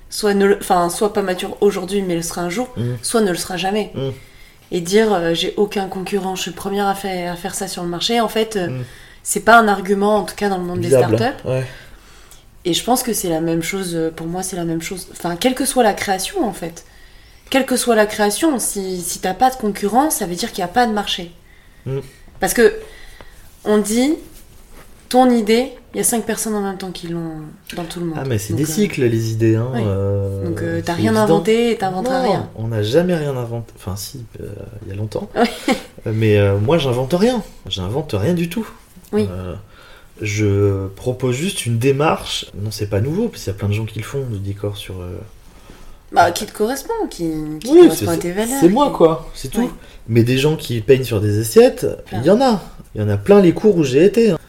soit 0.09 0.33
ne 0.33 0.45
le- 0.45 0.57
enfin 0.59 0.89
soit 0.89 1.13
pas 1.13 1.21
mature 1.21 1.55
aujourd'hui 1.61 2.01
mais 2.01 2.15
le 2.15 2.21
sera 2.23 2.41
un 2.41 2.49
jour, 2.49 2.67
Mm. 2.75 2.81
soit 3.03 3.21
ne 3.21 3.29
le 3.31 3.37
sera 3.37 3.57
jamais. 3.57 3.91
Mm. 3.93 4.09
Et 4.71 4.81
dire 4.81 5.13
euh, 5.13 5.33
j'ai 5.33 5.53
aucun 5.57 5.87
concurrent, 5.87 6.35
je 6.35 6.41
suis 6.41 6.51
le 6.51 6.57
première 6.57 6.87
à 6.87 6.95
faire, 6.95 7.33
à 7.33 7.35
faire 7.35 7.53
ça 7.55 7.67
sur 7.67 7.83
le 7.83 7.89
marché, 7.89 8.19
en 8.19 8.27
fait, 8.27 8.55
euh, 8.57 8.67
Mm. 8.69 8.83
C'est 9.29 9.41
pas 9.41 9.59
un 9.59 9.67
argument 9.67 10.15
en 10.15 10.23
tout 10.23 10.33
cas 10.33 10.49
dans 10.49 10.57
le 10.57 10.63
monde 10.63 10.79
Viable. 10.79 11.11
des 11.11 11.17
startups. 11.17 11.47
Ouais. 11.47 11.63
Et 12.65 12.73
je 12.73 12.83
pense 12.83 13.03
que 13.03 13.13
c'est 13.13 13.29
la 13.29 13.41
même 13.41 13.61
chose, 13.61 13.91
euh, 13.93 14.09
pour 14.09 14.25
moi 14.25 14.41
c'est 14.41 14.55
la 14.55 14.65
même 14.65 14.81
chose. 14.81 15.07
Enfin, 15.11 15.35
quelle 15.35 15.53
que 15.53 15.65
soit 15.65 15.83
la 15.83 15.93
création 15.93 16.43
en 16.43 16.51
fait. 16.51 16.83
Quelle 17.51 17.67
que 17.67 17.77
soit 17.77 17.95
la 17.95 18.07
création, 18.07 18.57
si, 18.57 18.99
si 19.01 19.19
t'as 19.19 19.35
pas 19.35 19.51
de 19.51 19.55
concurrent, 19.55 20.09
ça 20.09 20.25
veut 20.25 20.33
dire 20.33 20.51
qu'il 20.51 20.63
n'y 20.63 20.69
a 20.69 20.73
pas 20.73 20.87
de 20.87 20.93
marché. 20.93 21.31
Mm. 21.85 21.99
Parce 22.39 22.55
que 22.55 22.73
on 23.65 23.77
dit, 23.77 24.15
ton 25.09 25.29
idée, 25.29 25.73
il 25.93 25.97
y 25.97 25.99
a 25.99 26.03
cinq 26.03 26.25
personnes 26.25 26.55
en 26.55 26.61
même 26.61 26.79
temps 26.79 26.89
qui 26.89 27.07
l'ont 27.07 27.41
dans 27.75 27.83
tout 27.83 27.99
le 27.99 28.07
monde. 28.07 28.17
Ah, 28.19 28.23
mais 28.27 28.39
c'est 28.39 28.53
des 28.53 28.63
euh, 28.63 28.73
cycles, 28.73 29.03
les 29.03 29.31
idées. 29.31 29.57
Hein, 29.57 29.71
euh, 29.75 30.43
Donc 30.43 30.63
euh, 30.63 30.81
t'as 30.83 30.93
rien 30.93 31.11
évident. 31.11 31.23
inventé 31.23 31.71
et 31.71 31.77
t'inventeras 31.77 32.21
rien. 32.23 32.49
On 32.55 32.69
n'a 32.69 32.81
jamais 32.81 33.13
rien 33.13 33.37
inventé. 33.37 33.73
Enfin, 33.75 33.95
si, 33.95 34.25
il 34.39 34.89
y 34.89 34.91
a 34.91 34.95
longtemps. 34.95 35.29
Mais 36.07 36.39
moi, 36.57 36.79
j'invente 36.79 37.13
rien. 37.13 37.43
J'invente 37.67 38.15
rien 38.17 38.33
du 38.33 38.49
tout. 38.49 38.67
Oui. 39.11 39.27
Euh, 39.31 39.55
je 40.21 40.87
propose 40.95 41.35
juste 41.35 41.65
une 41.65 41.77
démarche. 41.77 42.45
Non, 42.55 42.71
c'est 42.71 42.89
pas 42.89 42.99
nouveau, 43.01 43.29
parce 43.29 43.43
qu'il 43.43 43.53
y 43.53 43.55
a 43.55 43.59
plein 43.59 43.69
de 43.69 43.73
gens 43.73 43.85
qui 43.85 43.99
le 43.99 44.05
font, 44.05 44.25
du 44.25 44.39
décor 44.39 44.75
sur. 44.77 44.99
euh, 45.01 45.17
Bah, 46.11 46.31
qui 46.31 46.45
te 46.45 46.51
correspond, 46.51 46.93
qui, 47.09 47.31
qui 47.59 47.69
Oui, 47.71 47.81
correspond 47.83 48.07
à 48.09 48.13
c'est 48.15 48.19
tes 48.19 48.31
valeurs. 48.31 48.57
c'est 48.59 48.69
moi, 48.69 48.91
quoi. 48.91 49.29
C'est 49.33 49.49
tout. 49.49 49.71
Mais 50.07 50.23
des 50.23 50.37
gens 50.37 50.55
qui 50.55 50.81
peignent 50.81 51.03
sur 51.03 51.21
des 51.21 51.39
assiettes, 51.39 51.85
Plein. 52.07 52.19
il 52.21 52.25
y 52.27 52.29
en 52.31 52.41
a. 52.41 52.61
Il 52.95 53.01
y 53.01 53.03
en 53.03 53.09
a 53.09 53.17
plein 53.17 53.39
les 53.41 53.53
cours 53.53 53.77
où 53.77 53.83
j'ai 53.83 54.03
été. 54.03 54.31
hein. 54.31 54.39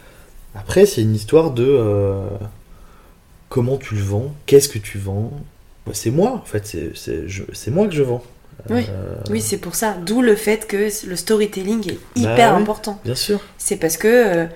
Après, 0.54 0.86
c'est 0.86 1.02
une 1.02 1.14
histoire 1.14 1.50
de 1.52 1.64
euh, 1.68 2.24
comment 3.48 3.76
tu 3.76 3.94
le 3.94 4.02
vends, 4.02 4.32
qu'est-ce 4.46 4.68
que 4.68 4.78
tu 4.78 4.98
vends. 4.98 5.30
Bah, 5.86 5.92
C'est 5.94 6.10
moi, 6.10 6.32
en 6.32 6.44
fait, 6.44 6.66
c'est 6.94 7.70
moi 7.70 7.86
que 7.86 7.94
je 7.94 8.02
vends. 8.02 8.22
Oui. 8.68 8.84
Euh, 8.90 9.14
Oui, 9.30 9.40
c'est 9.40 9.56
pour 9.58 9.74
ça. 9.74 9.96
D'où 10.04 10.20
le 10.22 10.34
fait 10.36 10.66
que 10.66 10.88
le 11.06 11.16
storytelling 11.16 11.90
est 11.92 11.98
Bah 12.22 12.32
hyper 12.32 12.54
oui. 12.56 12.62
important. 12.62 13.00
Bien 13.04 13.14
sûr. 13.14 13.40
C'est 13.58 13.76
parce 13.76 13.96
que 13.96 14.08
euh, 14.08 14.46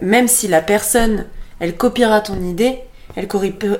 même 0.00 0.28
si 0.28 0.48
la 0.48 0.62
personne, 0.62 1.26
elle 1.60 1.76
copiera 1.76 2.20
ton 2.20 2.40
idée, 2.42 2.78
elle, 3.14 3.28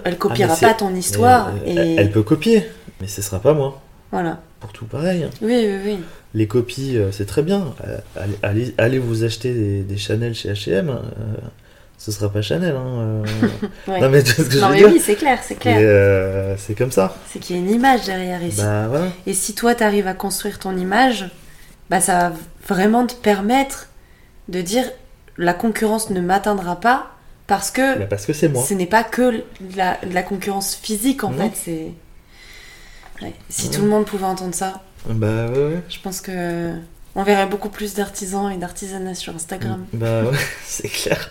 elle 0.05 0.19
copiera 0.19 0.55
c'est- 0.55 0.67
pas 0.67 0.75
ton 0.75 0.95
histoire. 0.95 1.53
Et 1.67 1.79
euh, 1.79 1.95
elle, 1.99 2.11
peut 2.13 2.23
copier, 2.23 2.67
mais 3.01 3.07
ce 3.09 3.23
sera 3.23 3.41
pas 3.41 3.53
moi. 3.55 3.81
Voilà. 4.13 4.41
Pour 4.61 4.73
tout 4.73 4.87
pareil. 4.87 5.27
Oui, 5.43 5.67
oui, 5.67 5.79
oui. 5.85 5.99
Les 6.35 6.47
copies, 6.47 6.99
c'est 7.13 7.27
très 7.27 7.43
bien. 7.43 7.75
Allez, 8.17 8.35
allez, 8.43 8.75
allez 8.79 8.99
vous 8.99 9.25
acheter 9.25 9.53
des, 9.53 9.81
des 9.83 9.97
Chanel 9.97 10.35
chez 10.35 10.51
H&M. 10.53 10.97
Ce 12.07 12.13
sera 12.13 12.31
pas 12.33 12.41
Chanel. 12.41 12.77
Hein, 12.77 12.87
euh. 12.87 13.25
Ouais. 13.89 14.01
Non 14.01 14.09
mais 14.09 14.23
tu 14.23 14.33
vois 14.35 14.45
ce 14.45 14.51
que 14.51 14.59
non, 14.59 14.61
je 14.61 14.67
veux 14.69 14.73
mais 14.73 14.79
dire 14.79 14.89
oui, 14.93 15.01
c'est 15.05 15.17
clair, 15.17 15.39
c'est 15.43 15.57
clair. 15.57 15.77
euh, 15.81 16.55
C'est 16.57 16.75
comme 16.77 16.93
ça. 16.93 17.17
C'est 17.33 17.41
qu'il 17.41 17.57
y 17.57 17.59
a 17.59 17.63
une 17.63 17.71
image 17.71 18.05
derrière 18.07 18.43
ici. 18.43 18.61
Bah 18.63 18.87
voilà. 18.89 19.07
Et 19.27 19.35
si 19.35 19.55
toi, 19.55 19.75
tu 19.75 19.83
arrives 19.83 20.07
à 20.07 20.15
construire 20.15 20.59
ton 20.61 20.77
image, 20.77 21.29
bah, 21.91 22.01
ça 22.01 22.31
va 22.31 22.33
vraiment 22.69 23.07
te 23.07 23.15
permettre 23.15 23.89
de 24.49 24.61
dire 24.63 24.85
la 25.37 25.53
concurrence 25.53 26.11
ne 26.11 26.21
m'atteindra 26.21 26.81
pas 26.81 27.11
parce 27.49 27.71
que 27.73 27.99
Bah, 27.99 28.07
parce 28.07 28.25
que 28.27 28.33
c'est 28.33 28.49
moi. 28.49 28.65
ce 28.65 28.75
n'est 28.75 28.87
pas 28.87 29.03
que 29.05 29.43
la, 29.77 29.99
la 30.13 30.23
concurrence 30.23 30.75
physique 30.77 31.25
en 31.25 31.31
Non. 31.31 31.51
fait. 31.51 31.57
C'est 31.57 31.93
Ouais. 33.23 33.33
Si 33.49 33.69
Ouais. 33.69 33.75
tout 33.75 33.83
le 33.83 33.89
monde 33.89 34.05
pouvait 34.05 34.25
entendre 34.27 34.55
ça, 34.55 34.83
Bah 35.09 35.47
ouais, 35.47 35.59
ouais. 35.59 35.83
je 35.89 35.99
pense 36.01 36.21
que 36.21 36.73
on 37.15 37.23
verrait 37.23 37.47
beaucoup 37.47 37.71
plus 37.71 37.95
d'artisans 37.95 38.51
et 38.53 38.59
d'artisanat 38.59 39.15
sur 39.15 39.35
Instagram. 39.35 39.87
Bah 39.95 40.23
ouais, 40.25 40.37
c'est 40.67 40.89
clair. 40.89 41.31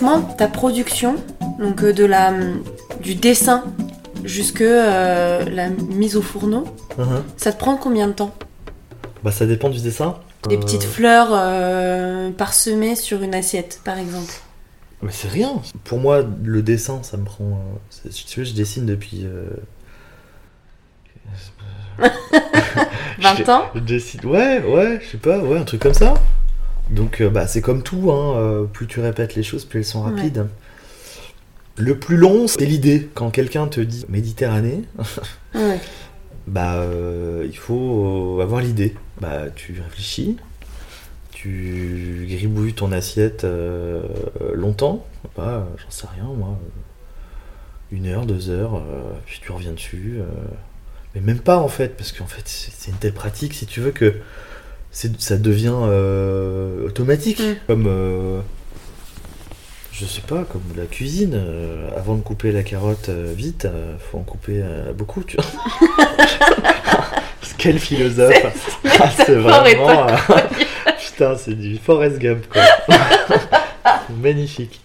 concrètement, 0.00 0.34
ta 0.36 0.48
production, 0.48 1.16
donc 1.58 1.82
euh, 1.82 1.92
de 1.92 2.04
la 2.04 2.32
du 3.02 3.14
dessin 3.14 3.64
jusque 4.24 4.60
euh, 4.60 5.44
la 5.50 5.68
mise 5.70 6.16
au 6.16 6.22
fourneau, 6.22 6.64
Mhm. 6.98 7.22
ça 7.36 7.52
te 7.52 7.58
prend 7.58 7.76
combien 7.76 8.08
de 8.08 8.12
temps? 8.12 8.34
Bah 9.22 9.30
ça 9.32 9.46
dépend 9.46 9.68
du 9.70 9.80
dessin. 9.80 10.16
Des 10.48 10.56
petites 10.56 10.84
fleurs 10.84 11.28
euh, 11.32 12.30
parsemées 12.30 12.94
sur 12.94 13.22
une 13.22 13.34
assiette, 13.34 13.80
par 13.84 13.98
exemple. 13.98 14.32
Mais 15.02 15.10
c'est 15.12 15.28
rien. 15.28 15.60
Pour 15.84 15.98
moi, 15.98 16.22
le 16.44 16.62
dessin, 16.62 17.02
ça 17.02 17.16
me 17.16 17.24
prend. 17.24 17.44
euh, 17.44 18.08
Si 18.10 18.24
tu 18.26 18.40
veux, 18.40 18.46
je 18.46 18.52
dessine 18.54 18.86
depuis. 18.86 19.24
euh, 19.24 19.48
20 23.20 23.34
je- 23.36 23.50
ans? 23.50 23.62
je 23.74 23.80
dessine- 23.80 24.24
Ouais, 24.24 24.62
ouais, 24.64 25.00
je 25.02 25.10
sais 25.12 25.18
pas, 25.18 25.38
ouais, 25.38 25.58
un 25.58 25.64
truc 25.64 25.82
comme 25.82 25.94
ça. 25.94 26.14
Donc, 26.90 27.20
euh, 27.20 27.28
bah, 27.30 27.46
c'est 27.46 27.60
comme 27.60 27.82
tout, 27.82 28.10
hein. 28.10 28.36
euh, 28.38 28.64
plus 28.64 28.86
tu 28.86 29.00
répètes 29.00 29.34
les 29.34 29.42
choses, 29.42 29.64
plus 29.64 29.80
elles 29.80 29.84
sont 29.84 30.04
Ouais. 30.04 30.10
rapides. 30.14 30.46
Le 31.76 31.98
plus 31.98 32.16
long, 32.16 32.48
c'est 32.48 32.64
l'idée. 32.64 33.08
Quand 33.14 33.30
quelqu'un 33.30 33.68
te 33.68 33.80
dit 33.80 34.04
Méditerranée, 34.08 34.82
Ouais. 35.54 35.78
bah, 36.46 36.76
euh, 36.76 37.44
il 37.46 37.56
faut 37.56 38.38
avoir 38.42 38.60
l'idée. 38.60 38.94
Bah, 39.20 39.44
tu 39.54 39.80
réfléchis, 39.82 40.36
tu 41.32 42.26
gribouilles 42.28 42.72
ton 42.74 42.90
assiette 42.92 43.44
euh, 43.44 44.02
longtemps, 44.54 45.04
bah, 45.36 45.68
j'en 45.76 45.90
sais 45.90 46.06
rien, 46.14 46.24
moi, 46.36 46.58
une 47.92 48.06
heure, 48.06 48.26
deux 48.26 48.50
heures, 48.50 48.76
euh, 48.76 49.02
puis 49.26 49.40
tu 49.42 49.52
reviens 49.52 49.72
dessus. 49.72 50.20
mais 51.14 51.20
même 51.20 51.40
pas 51.40 51.58
en 51.58 51.68
fait, 51.68 51.96
parce 51.96 52.12
qu'en 52.12 52.26
fait, 52.26 52.42
c'est 52.46 52.90
une 52.90 52.96
telle 52.96 53.12
pratique, 53.14 53.54
si 53.54 53.66
tu 53.66 53.80
veux, 53.80 53.90
que 53.92 54.14
ça 54.90 55.36
devient 55.36 55.74
euh, 55.74 56.86
automatique. 56.86 57.40
Mm. 57.40 57.54
Comme, 57.66 57.86
euh, 57.86 58.40
je 59.92 60.04
sais 60.04 60.22
pas, 60.22 60.44
comme 60.44 60.62
la 60.76 60.86
cuisine. 60.86 61.34
euh, 61.34 61.88
avant 61.96 62.14
de 62.16 62.22
couper 62.22 62.52
la 62.52 62.62
carotte 62.62 63.10
vite, 63.10 63.66
faut 63.98 64.18
en 64.18 64.22
couper 64.22 64.62
beaucoup, 64.96 65.22
tu 65.22 65.36
vois. 65.36 65.46
Quel 67.58 67.78
philosophe 67.80 68.34
Ah, 69.00 69.10
C'est 69.16 69.34
vraiment... 69.34 70.06
Putain, 71.04 71.36
c'est 71.36 71.54
du 71.54 71.76
Forrest 71.76 72.18
Gump, 72.18 72.46
quoi. 72.48 72.62
Magnifique. 74.22 74.80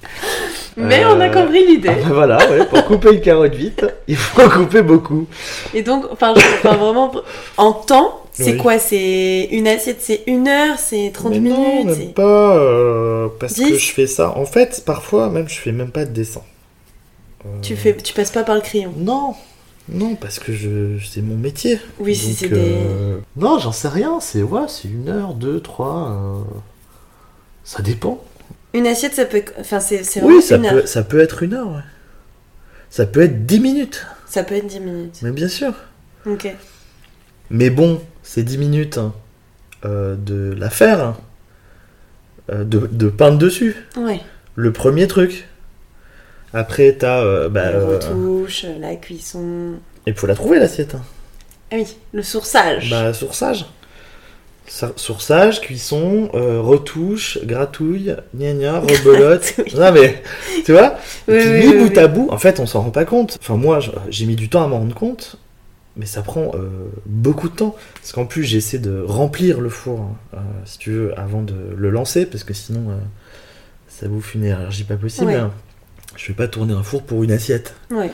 Mais 0.78 1.04
Euh, 1.04 1.14
on 1.16 1.20
a 1.20 1.30
compris 1.30 1.66
l'idée. 1.68 1.90
Ah, 1.90 1.96
bah 2.08 2.14
voilà, 2.14 2.38
ouais, 2.50 2.66
pour 2.66 2.84
couper 2.86 3.14
une 3.14 3.22
carotte 3.22 3.54
vite, 3.56 3.86
il 4.08 4.16
faut 4.16 4.42
en 4.42 4.50
couper 4.50 4.82
beaucoup. 4.82 5.28
Et 5.74 5.84
donc, 5.84 6.06
enfin, 6.12 6.34
je- 6.36 6.42
enfin, 6.42 6.76
vraiment, 6.76 7.12
en 7.58 7.74
temps, 7.74 8.22
c'est 8.34 8.54
Oui. 8.54 8.58
quoi? 8.58 8.80
C'est 8.80 9.50
une 9.52 9.68
assiette, 9.68 10.02
c'est 10.02 10.24
une 10.28 10.48
heure, 10.48 10.80
c'est 10.80 11.12
30 11.14 11.32
Mais 11.34 11.40
non, 11.40 11.58
minutes 11.58 11.86
même 11.86 11.96
c'est- 11.96 12.14
pas, 12.16 12.56
euh, 12.58 13.28
parce 13.40 13.54
que 13.56 13.78
je 13.78 13.92
fais 13.92 14.08
ça. 14.08 14.36
En 14.38 14.46
fait, 14.46 14.84
parfois, 14.86 15.30
même, 15.30 15.48
je 15.48 15.60
fais 15.60 15.72
même 15.72 15.92
pas 15.92 16.06
de 16.06 16.12
dessin. 16.12 16.42
Euh, 17.46 17.50
Tu, 17.62 17.76
fais, 17.76 17.96
tu 17.96 18.14
passes 18.14 18.32
pas 18.32 18.44
par 18.44 18.56
le 18.56 18.62
crayon? 18.62 18.94
Non, 18.98 19.36
non, 19.90 20.16
parce 20.16 20.40
que 20.40 20.54
je, 20.54 20.98
c'est 21.06 21.22
mon 21.22 21.36
métier. 21.36 21.78
Oui, 22.00 22.16
si 22.16 22.34
c'est 22.34 22.48
des. 22.50 22.56
euh, 22.58 23.18
Non, 23.36 23.60
j'en 23.60 23.74
sais 23.74 23.90
rien. 23.90 24.20
C'est 24.22 24.42
ouais, 24.42 24.62
c'est 24.70 24.88
une 24.88 25.10
heure, 25.10 25.34
deux, 25.34 25.60
trois. 25.60 26.10
euh, 26.12 26.40
Ça 27.66 27.82
dépend. 27.84 28.20
Une 28.74 28.88
assiette, 28.88 29.14
ça 29.14 29.26
peut. 29.26 29.44
Enfin, 29.60 29.80
c'est 29.80 29.98
vraiment 30.20 30.28
Oui, 30.36 30.42
ça 30.42 30.56
une 30.56 30.64
peut, 30.68 30.78
heure. 30.80 30.88
ça 30.88 31.04
peut 31.04 31.20
être 31.20 31.44
une 31.44 31.54
heure. 31.54 31.68
ouais. 31.68 31.82
Ça 32.90 33.06
peut 33.06 33.22
être 33.22 33.46
dix 33.46 33.60
minutes. 33.60 34.06
Ça 34.28 34.44
peut 34.44 34.56
être 34.56 34.66
10 34.68 34.80
minutes. 34.80 35.20
Mais 35.22 35.32
bien 35.32 35.48
sûr. 35.48 35.74
Ok. 36.26 36.48
Mais 37.52 37.70
bon, 37.70 38.02
c'est 38.24 38.42
10 38.44 38.58
minutes 38.58 38.98
hein, 38.98 39.14
euh, 39.86 40.16
de 40.16 40.56
la 40.58 40.70
faire, 40.72 41.02
hein, 41.02 41.18
euh, 42.52 42.64
de, 42.64 42.80
de 42.92 43.10
peindre 43.10 43.38
dessus. 43.38 43.76
Ouais. 43.96 44.22
Le 44.56 44.72
premier 44.74 45.08
truc. 45.08 45.48
Après, 46.54 46.94
t'as. 46.94 47.22
euh, 47.22 47.50
bah, 47.50 47.72
la 47.72 47.86
retouche, 47.86 48.66
la 48.80 48.96
cuisson. 48.96 49.74
il 50.08 50.14
faut 50.16 50.26
la 50.28 50.36
trouver 50.36 50.60
l'assiette. 50.60 50.96
hein. 50.96 51.02
Ah 51.72 51.76
oui, 51.78 51.98
le 52.14 52.22
sourçage. 52.24 52.90
Bah, 52.90 53.14
sourçage. 53.14 53.66
Sourçage, 54.66 55.62
cuisson, 55.62 56.30
euh, 56.34 56.60
retouche, 56.62 57.38
gratouille, 57.44 58.16
gna 58.36 58.54
gna, 58.54 58.80
rebelote. 58.80 59.56
Non 59.76 59.92
mais, 59.92 60.24
tu 60.66 60.72
vois 60.72 60.96
Oui, 61.28 61.36
Et 61.36 61.40
puis 61.40 61.50
oui, 61.50 61.68
mis 61.68 61.84
oui, 61.84 61.90
bout 61.90 61.98
à 61.98 62.08
bout, 62.08 62.28
en 62.32 62.38
fait, 62.38 62.60
on 62.60 62.66
s'en 62.66 62.82
rend 62.82 62.90
pas 62.90 63.06
compte. 63.06 63.38
Enfin, 63.42 63.58
moi, 63.58 63.80
j'ai 64.10 64.26
mis 64.26 64.36
du 64.36 64.50
temps 64.50 64.64
à 64.64 64.68
m'en 64.68 64.80
rendre 64.80 64.96
compte, 64.96 65.36
mais 65.98 66.06
ça 66.06 66.22
prend 66.22 66.52
euh, 66.56 66.70
beaucoup 67.06 67.50
de 67.50 67.56
temps. 67.56 67.76
Parce 67.96 68.14
qu'en 68.14 68.26
plus, 68.26 68.44
j'essaie 68.44 68.80
de 68.80 69.04
remplir 69.06 69.60
le 69.60 69.70
four, 69.70 70.00
hein, 70.00 70.16
euh, 70.36 70.38
si 70.66 70.78
tu 70.80 70.92
veux, 70.92 71.20
avant 71.20 71.42
de 71.42 71.56
le 71.76 71.90
lancer, 71.90 72.26
parce 72.26 72.44
que 72.44 72.54
sinon, 72.54 72.88
ça 73.88 74.08
bouffe 74.08 74.34
une 74.34 74.46
énergie 74.46 74.86
pas 74.86 74.96
possible. 74.96 75.28
Ouais. 75.28 75.36
hein. 75.36 75.52
Je 76.16 76.28
vais 76.28 76.34
pas 76.34 76.48
tourner 76.48 76.74
un 76.74 76.84
four 76.84 77.04
pour 77.04 77.24
une 77.24 77.32
assiette. 77.32 77.76
Ouais, 77.92 78.12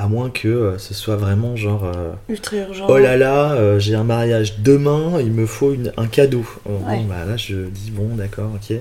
À 0.00 0.06
moins 0.06 0.30
que 0.30 0.46
euh, 0.46 0.78
ce 0.78 0.94
soit 0.94 1.16
vraiment 1.16 1.56
genre. 1.56 1.84
euh, 1.84 2.12
ultra 2.28 2.56
urgent. 2.56 2.86
Oh 2.88 2.98
là 2.98 3.16
là, 3.16 3.52
euh, 3.54 3.78
j'ai 3.80 3.96
un 3.96 4.04
mariage 4.04 4.60
demain, 4.60 5.18
il 5.20 5.32
me 5.32 5.44
faut 5.44 5.72
une- 5.72 5.92
un 5.96 6.06
cadeau. 6.06 6.44
Ouais. 6.66 6.98
Bon, 6.98 7.04
bah 7.04 7.24
là, 7.26 7.36
je 7.36 7.66
dis 7.66 7.90
bon, 7.90 8.14
d'accord, 8.14 8.50
ok. 8.54 8.76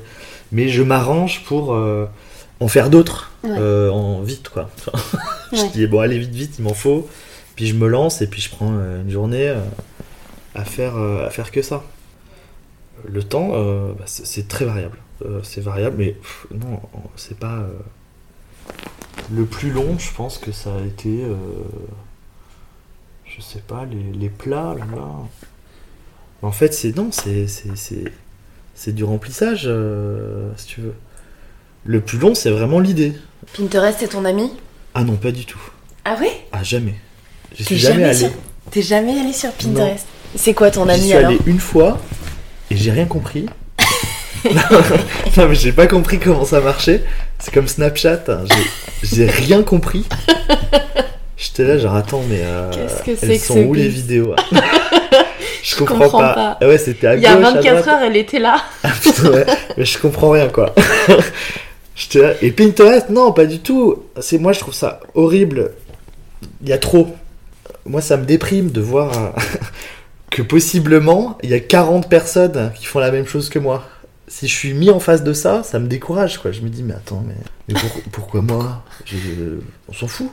Mais 0.52 0.68
je 0.70 0.84
m'arrange 0.84 1.44
pour 1.46 1.74
euh, 1.74 2.06
en 2.60 2.68
faire 2.68 2.90
d'autres, 2.92 3.32
Ouais. 3.44 3.58
en 3.90 4.22
vite, 4.22 4.50
quoi. 4.50 4.70
je 5.54 5.62
Ouais. 5.64 5.70
dis 5.74 5.88
bon, 5.88 6.00
allez 6.02 6.20
vite, 6.20 6.36
vite, 6.36 6.56
il 6.60 6.64
m'en 6.64 6.74
faut. 6.76 7.08
Puis 7.56 7.66
je 7.66 7.74
me 7.74 7.88
lance 7.88 8.22
et 8.22 8.28
puis 8.28 8.40
je 8.42 8.50
prends 8.52 8.70
une 8.72 9.10
journée 9.10 9.52
à 10.54 10.64
faire 10.66 10.96
à 10.98 11.30
faire 11.32 11.50
que 11.52 11.64
ça. 11.64 11.84
Le 13.08 13.24
temps, 13.24 13.50
bah, 13.98 14.04
c'est 14.06 14.48
très 14.48 14.66
variable. 14.66 14.98
C'est 15.42 15.62
variable, 15.62 15.96
mais 15.98 16.10
pff, 16.12 16.46
non, 16.52 16.80
c'est 17.16 17.40
pas. 17.40 17.66
Le 19.32 19.46
plus 19.46 19.72
long, 19.72 19.98
je 20.00 20.12
pense 20.14 20.38
que 20.38 20.52
ça 20.52 20.76
a 20.76 20.82
été. 20.86 21.24
euh, 21.24 21.36
je 23.26 23.42
sais 23.42 23.60
pas, 23.60 23.86
les, 23.86 24.18
les 24.18 24.30
plats 24.30 24.74
là-bas. 24.78 25.12
En 26.42 26.52
fait, 26.52 26.74
c'est. 26.74 26.96
Non, 26.96 27.10
c'est. 27.12 27.48
c'est- 27.48 27.76
C'est 27.76 28.06
c'est 28.80 28.94
du 28.94 29.04
remplissage, 29.04 29.64
euh, 29.66 30.52
si 30.56 30.68
tu 30.68 30.82
veux. 30.82 30.94
Le 31.84 32.00
plus 32.00 32.20
long, 32.20 32.36
c'est 32.36 32.52
vraiment 32.52 32.80
l'idée. 32.80 33.14
Pinterest 33.58 34.04
est 34.04 34.10
ton 34.10 34.24
ami? 34.24 34.52
Ah 34.94 35.04
non, 35.04 35.16
pas 35.16 35.32
du 35.32 35.46
tout. 35.46 35.60
Ah 36.06 36.16
ouais? 36.20 36.46
Ah, 36.52 36.62
jamais. 36.62 36.94
Je 37.58 37.64
suis 37.64 37.76
jamais, 37.78 38.04
allé. 38.04 38.14
sur... 38.14 38.30
T'es 38.70 38.84
jamais 38.84 39.20
allé 39.20 39.34
sur 39.34 39.52
Pinterest? 39.54 40.06
C'est 40.36 40.54
quoi 40.54 40.70
ton 40.70 40.86
J'y 40.86 40.92
ami 40.92 41.02
suis 41.08 41.14
alors? 41.14 41.32
allé 41.32 41.40
une 41.48 41.60
fois 41.60 41.98
et 42.70 42.78
j'ai 42.78 42.92
rien 42.92 43.06
compris. 43.08 43.48
Non, 45.38 45.48
mais 45.50 45.56
j'ai 45.56 45.72
pas 45.72 45.88
compris 45.88 46.20
comment 46.20 46.46
ça 46.46 46.62
marchait. 46.62 47.04
C'est 47.40 47.54
comme 47.54 47.68
Snapchat, 47.68 48.22
hein, 48.30 48.44
j'ai- 49.04 49.26
rien 49.28 49.64
compris. 49.64 50.06
J'étais 51.38 51.64
là, 51.66 51.78
genre, 51.78 51.96
attends, 51.96 52.24
mais. 52.30 52.40
euh, 52.42 52.72
Qu'est-ce 52.72 53.04
que 53.04 53.16
c'est 53.16 53.38
que 53.38 53.46
sont 53.46 53.54
ce 53.56 53.60
où 53.60 53.74
les 53.74 53.88
vidéos 53.88 54.34
Je 55.64 55.76
comprends, 55.76 56.00
comprends 56.06 56.20
pas. 56.20 56.34
pas. 56.34 56.58
Ah 56.62 56.68
ouais, 56.68 56.78
c'était 56.78 57.08
à 57.08 57.16
Il 57.16 57.22
y 57.22 57.28
a 57.28 57.36
gauche, 57.36 57.46
à 57.46 57.52
24 57.52 57.64
droite. 57.84 57.88
heures, 57.88 58.04
elle 58.08 58.16
était 58.18 58.40
là. 58.40 58.62
Ah, 58.84 58.90
putain, 59.02 59.30
ouais. 59.32 59.46
Mais 59.78 59.86
je 59.86 59.98
comprends 60.00 60.32
rien, 60.32 60.48
quoi. 60.48 60.74
J'étais 61.96 62.22
là. 62.22 62.34
Et 62.42 62.52
Pinterest, 62.52 63.10
non, 63.10 63.32
pas 63.34 63.46
du 63.46 63.60
tout. 63.60 64.04
C'est 64.20 64.38
moi, 64.40 64.54
je 64.54 64.60
trouve 64.60 64.74
ça 64.74 65.00
horrible. 65.14 65.72
Il 66.64 66.70
y 66.70 66.74
a 66.74 66.78
trop. 66.78 67.16
Moi, 67.86 68.02
ça 68.02 68.18
me 68.18 68.26
déprime 68.26 68.70
de 68.72 68.82
voir 68.82 69.12
euh, 69.18 69.30
que 70.32 70.42
possiblement, 70.42 71.38
il 71.44 71.50
y 71.50 71.54
a 71.54 71.60
40 71.60 72.10
personnes 72.10 72.72
qui 72.76 72.86
font 72.86 73.00
la 73.00 73.12
même 73.12 73.28
chose 73.28 73.50
que 73.50 73.60
moi. 73.60 73.84
Si 74.28 74.48
je 74.48 74.54
suis 74.54 74.74
mis 74.74 74.90
en 74.90 75.00
face 75.00 75.24
de 75.24 75.32
ça, 75.34 75.64
ça 75.64 75.80
me 75.80 75.88
décourage, 75.88 76.38
quoi. 76.40 76.52
Je 76.52 76.62
me 76.62 76.70
dis, 76.70 76.84
mais 76.84 76.94
attends, 76.94 77.24
mais, 77.26 77.34
mais 77.68 77.76
pour- 77.80 78.02
pourquoi 78.12 78.42
moi 78.42 78.84
Je- 79.06 79.16
On 79.88 79.94
s'en 79.94 80.08
fout. 80.08 80.30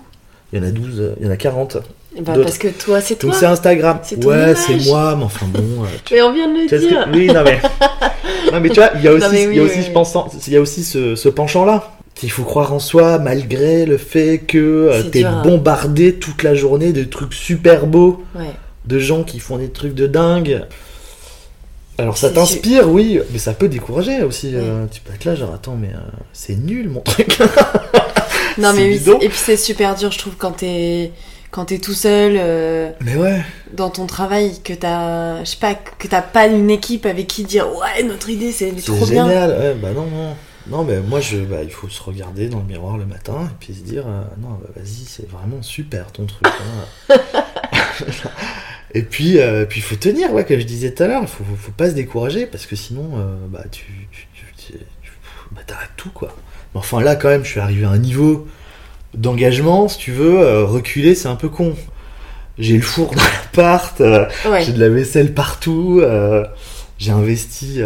Il 0.52 0.58
y 0.58 0.62
en 0.62 0.66
a 0.66 0.70
12, 0.70 1.00
euh, 1.00 1.14
il 1.20 1.26
y 1.26 1.28
en 1.28 1.32
a 1.32 1.36
40. 1.36 1.76
Bah, 2.20 2.32
D'autres. 2.34 2.42
parce 2.46 2.58
que 2.58 2.68
toi, 2.68 3.00
c'est 3.00 3.16
toi. 3.16 3.30
Donc 3.30 3.38
c'est 3.38 3.46
Instagram. 3.46 3.98
Ouais, 4.24 4.54
c'est 4.54 4.84
moi, 4.86 5.14
mais 5.16 5.24
enfin 5.24 5.46
bon. 5.46 5.58
euh, 5.82 5.86
tu 6.04 6.14
Mais 6.14 6.22
on 6.22 6.32
vient 6.32 6.48
de 6.52 6.60
le 6.62 6.68
que- 6.68 6.76
dire. 6.76 7.08
Oui, 7.12 7.26
non 7.26 7.42
mais. 7.44 7.60
non 8.52 8.60
mais 8.60 8.68
tu 8.68 8.76
vois, 8.76 8.90
il 8.96 9.02
y 9.02 9.08
a 9.08 9.12
aussi, 9.12 9.24
Non, 9.26 9.32
mais 9.32 9.42
il 9.44 9.48
oui, 9.48 9.56
y 9.56 9.58
a 9.58 9.62
oui, 9.62 9.68
aussi, 9.68 9.78
oui. 9.78 9.84
je 9.86 9.90
pense, 9.92 10.14
en- 10.14 10.28
il 10.46 10.52
y 10.52 10.56
a 10.56 10.60
aussi 10.60 10.84
ce, 10.84 11.16
ce 11.16 11.28
penchant-là. 11.28 11.90
Il 12.22 12.30
faut 12.30 12.44
croire 12.44 12.72
en 12.72 12.78
soi 12.78 13.18
malgré 13.18 13.84
le 13.86 13.96
fait 13.98 14.38
que 14.38 14.58
euh, 14.92 15.02
t'es 15.10 15.24
hein. 15.24 15.40
bombardé 15.42 16.14
toute 16.14 16.42
la 16.44 16.54
journée 16.54 16.92
de 16.92 17.02
trucs 17.04 17.34
super 17.34 17.86
beaux, 17.86 18.22
Ouais. 18.36 18.44
de 18.86 18.98
gens 19.00 19.24
qui 19.24 19.40
font 19.40 19.58
des 19.58 19.70
trucs 19.70 19.94
de 19.94 20.06
dingue. 20.06 20.64
Alors 21.98 22.16
ça 22.16 22.30
t'inspire, 22.30 22.88
oui, 22.90 23.20
mais 23.32 23.38
ça 23.38 23.52
peut 23.54 23.68
décourager 23.68 24.22
aussi. 24.22 24.50
euh, 24.54 24.86
tu 24.90 25.00
peux 25.00 25.12
être 25.14 25.24
là, 25.24 25.34
genre 25.34 25.54
attends, 25.54 25.76
mais 25.76 25.88
euh, 25.94 25.98
c'est 26.32 26.56
nul 26.56 26.88
mon 26.88 27.00
truc. 27.00 27.38
Non, 28.56 28.72
mais 28.72 28.84
oui, 28.86 29.02
et 29.20 29.28
puis 29.28 29.36
c'est 29.38 29.56
super 29.56 29.96
dur, 29.96 30.12
je 30.12 30.18
trouve, 30.18 30.34
quand 30.38 30.52
t'es 30.52 31.10
quand 31.50 31.64
t'es 31.66 31.78
tout 31.78 31.92
seul 31.94 32.34
euh, 32.36 32.90
mais 33.00 33.16
ouais. 33.16 33.42
dans 33.72 33.90
ton 33.90 34.06
travail, 34.06 34.60
que 34.62 34.72
t'as, 34.72 35.40
je 35.40 35.50
sais 35.50 35.56
pas, 35.56 35.74
que 35.74 36.06
t'as 36.06 36.22
pas 36.22 36.46
une 36.46 36.70
équipe 36.70 37.04
avec 37.06 37.26
qui 37.26 37.42
dire 37.42 37.66
ouais 37.76 38.04
notre 38.04 38.28
idée 38.28 38.52
c'est 38.52 38.70
trop 38.84 39.06
bien. 39.06 39.26
génial, 39.26 39.50
ouais, 39.50 39.74
bah 39.74 39.88
non, 39.92 40.06
non. 40.06 40.36
Non, 40.68 40.82
mais 40.84 41.00
moi, 41.00 41.20
je, 41.20 41.38
bah, 41.38 41.62
il 41.64 41.70
faut 41.70 41.88
se 41.88 42.02
regarder 42.02 42.48
dans 42.48 42.60
le 42.60 42.64
miroir 42.64 42.96
le 42.96 43.04
matin 43.06 43.50
et 43.50 43.54
puis 43.60 43.74
se 43.74 43.82
dire, 43.82 44.04
euh, 44.06 44.22
non, 44.40 44.50
bah, 44.62 44.68
vas-y, 44.76 45.04
c'est 45.06 45.28
vraiment 45.28 45.60
super 45.62 46.10
ton 46.12 46.24
truc. 46.26 46.46
hein. 47.10 47.16
et 48.94 49.02
puis, 49.02 49.38
euh, 49.38 49.64
puis 49.66 49.80
il 49.80 49.82
faut 49.82 49.96
tenir, 49.96 50.32
ouais, 50.32 50.44
comme 50.44 50.58
je 50.58 50.64
disais 50.64 50.92
tout 50.94 51.02
à 51.02 51.06
l'heure, 51.08 51.22
il 51.22 51.28
faut, 51.28 51.44
faut, 51.44 51.56
faut 51.56 51.72
pas 51.72 51.90
se 51.90 51.94
décourager 51.94 52.46
parce 52.46 52.66
que 52.66 52.76
sinon, 52.76 53.10
euh, 53.16 53.34
bah, 53.48 53.64
tu, 53.70 53.82
tu, 54.12 54.26
tu, 54.32 54.44
tu- 54.56 54.72
tu- 55.02 55.10
bah, 55.52 55.62
t'arrêtes 55.66 55.90
tout, 55.96 56.10
quoi. 56.10 56.28
Mais 56.74 56.78
enfin, 56.80 57.00
là, 57.02 57.16
quand 57.16 57.28
même, 57.28 57.44
je 57.44 57.50
suis 57.50 57.60
arrivé 57.60 57.84
à 57.84 57.90
un 57.90 57.98
niveau 57.98 58.46
d'engagement, 59.14 59.88
si 59.88 59.98
tu 59.98 60.12
veux, 60.12 60.40
euh, 60.40 60.64
reculer, 60.64 61.14
c'est 61.14 61.28
un 61.28 61.36
peu 61.36 61.48
con. 61.48 61.74
J'ai 62.58 62.76
le 62.76 62.82
four 62.82 63.14
dans 63.14 63.22
l'appart, 63.22 63.98
Ouais. 64.00 64.62
j'ai 64.64 64.72
de 64.72 64.80
la 64.80 64.88
vaisselle 64.88 65.34
partout. 65.34 66.00
j'ai 66.98 67.10
investi 67.10 67.80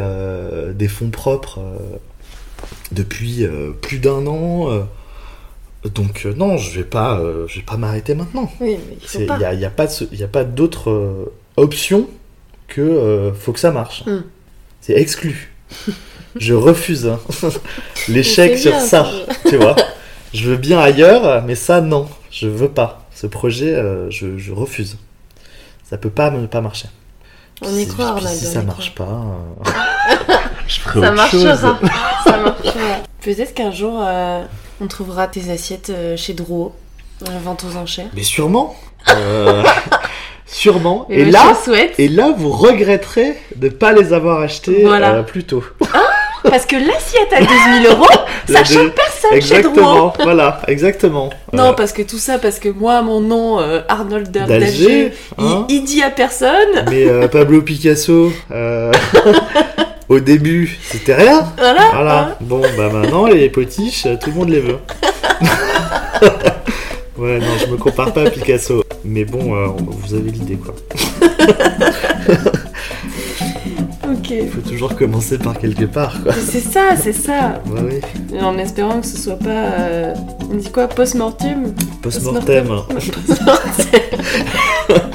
des 0.75 0.89
fonds 0.89 1.09
propres 1.11 1.59
depuis 2.93 3.47
plus 3.81 3.99
d'un 3.99 4.27
an. 4.27 4.87
Donc 5.85 6.23
euh, 6.27 6.35
non, 6.35 6.57
je 6.57 6.79
vais 6.79 6.85
pas, 6.85 7.19
euh, 7.21 7.47
je 7.49 7.57
vais 7.61 7.65
pas 7.65 7.77
m'arrêter 7.77 8.15
maintenant. 8.15 8.51
Oui, 8.61 8.77
mais 8.89 8.97
il 9.15 9.21
n'y 9.39 9.45
a, 9.45 9.55
y 9.55 9.65
a 9.65 9.71
pas, 10.29 10.45
d'autre 10.45 10.91
euh, 10.91 11.33
option 11.57 12.09
que 12.67 12.81
euh, 12.81 13.33
faut 13.33 13.53
que 13.53 13.61
ça 13.61 13.71
marche. 13.71 14.05
Hmm. 14.07 14.23
C'est 14.81 14.95
exclu. 14.95 15.53
je 16.37 16.55
refuse 16.55 17.07
hein. 17.07 17.21
l'échec 18.09 18.59
sur 18.59 18.73
bien, 18.73 18.81
ça. 18.81 19.05
ça. 19.05 19.11
tu 19.49 19.57
vois, 19.57 19.77
je 20.35 20.51
veux 20.51 20.57
bien 20.57 20.79
ailleurs, 20.81 21.43
mais 21.45 21.55
ça 21.55 21.81
non, 21.81 22.09
je 22.31 22.49
veux 22.49 22.69
pas. 22.71 23.07
Ce 23.15 23.27
projet, 23.27 23.75
euh, 23.75 24.11
je, 24.11 24.39
je 24.39 24.53
refuse. 24.53 24.97
Ça 25.85 25.97
peut 25.99 26.11
pas 26.11 26.31
ne 26.31 26.47
pas 26.47 26.61
marcher. 26.61 26.89
On 27.63 27.71
y 27.75 27.85
Si- 27.85 27.89
croit. 27.89 28.21
Si 28.27 28.45
ça 28.47 28.63
marche 28.63 28.95
pas, 28.95 29.05
euh, 29.67 29.73
je 30.69 30.81
ferai 30.81 31.01
Ça 31.01 31.13
autre 31.13 31.31
chose. 31.31 31.45
marchera. 31.45 31.75
ça 32.25 32.37
marchera. 32.39 32.81
Peut-être 33.21 33.55
qu'un 33.55 33.73
jour, 33.73 34.01
euh, 34.01 34.45
on 34.81 34.87
trouvera 34.87 35.27
tes 35.27 35.51
assiettes 35.51 35.91
euh, 35.91 36.17
chez 36.17 36.33
Drouot, 36.35 36.73
dans 37.25 37.33
la 37.33 37.39
vente 37.39 37.65
aux 37.65 37.77
enchères. 37.77 38.09
Mais 38.15 38.23
sûrement. 38.23 38.77
euh, 39.11 39.63
sûrement. 40.47 41.07
Mais 41.09 41.17
Et 41.21 41.25
là. 41.27 41.53
Et 41.99 42.09
là, 42.09 42.33
vous 42.37 42.51
regretterez 42.51 43.35
de 43.57 43.67
ne 43.69 43.73
pas 43.73 43.93
les 43.93 44.13
avoir 44.13 44.47
Voilà. 44.85 45.15
euh, 45.17 45.23
plus 45.23 45.45
tôt. 45.45 45.65
Parce 46.45 46.67
que 46.67 46.77
l'assiette 46.77 47.33
à 47.33 47.41
12 47.41 47.49
000 47.83 47.95
euros, 47.97 48.07
ça 48.49 48.63
deux- 48.63 48.91
personne 48.93 49.31
chez 49.43 49.61
Drouot. 49.63 49.75
Exactement, 49.75 50.13
voilà, 50.23 50.63
exactement. 50.69 51.31
Non, 51.53 51.71
Euh, 51.71 51.73
parce 51.73 51.93
que 51.93 52.03
tout 52.03 52.19
ça, 52.19 52.39
parce 52.39 52.59
que 52.61 52.69
moi, 52.69 53.03
mon 53.03 53.21
nom, 53.21 53.59
euh, 53.59 53.81
Arnold 53.89 54.31
d'Alger, 54.31 54.59
d'Alger, 54.61 55.13
il, 55.39 55.45
hein. 55.45 55.67
il 55.69 55.83
dit 55.85 56.01
à 56.03 56.11
personne. 56.11 56.85
Mais 56.89 57.05
euh, 57.07 57.27
Pablo 57.27 57.61
Picasso, 57.63 58.33
euh, 58.53 58.93
au 60.09 60.21
début, 60.21 60.79
c'était 60.83 61.15
rien. 61.15 61.53
Voilà. 61.57 61.91
Voilà. 61.93 62.37
Bon, 62.41 62.63
bah 62.77 62.91
maintenant, 62.93 63.27
les 63.27 63.51
potiches, 63.51 64.07
euh, 64.07 64.17
tout 64.21 64.31
le 64.31 64.37
monde 64.37 64.49
les 64.51 64.61
veut. 64.61 64.79
ouais, 67.19 67.39
non, 67.39 67.47
je 67.61 67.67
me 67.71 67.77
compare 67.77 68.13
pas 68.13 68.23
à 68.23 68.31
Picasso. 68.31 68.83
Mais 69.05 69.25
bon, 69.25 69.55
euh, 69.55 69.69
vous 69.77 70.15
avez 70.15 70.31
l'idée, 70.31 70.57
quoi. 70.57 70.75
Ok. 74.11 74.31
Il 74.31 74.49
faut 74.49 74.61
toujours 74.61 74.95
commencer 74.97 75.39
par 75.39 75.59
quelque 75.59 75.85
part, 75.85 76.23
quoi. 76.23 76.33
C'est 76.33 76.61
ça, 76.61 76.97
c'est 76.97 77.13
ça. 77.13 77.61
Ouais, 77.67 77.81
oui. 77.83 78.37
Et 78.37 78.41
En 78.43 78.57
espérant 78.59 79.01
que 79.01 79.07
ce 79.07 79.17
soit 79.19 79.39
pas. 79.39 79.49
euh, 79.51 80.15
on 80.51 80.55
dit 80.55 80.71
quoi 80.71 80.89
Post-mortem? 80.89 81.75
Post-mortem. 82.03 82.67
Post-mortem. 82.89 83.99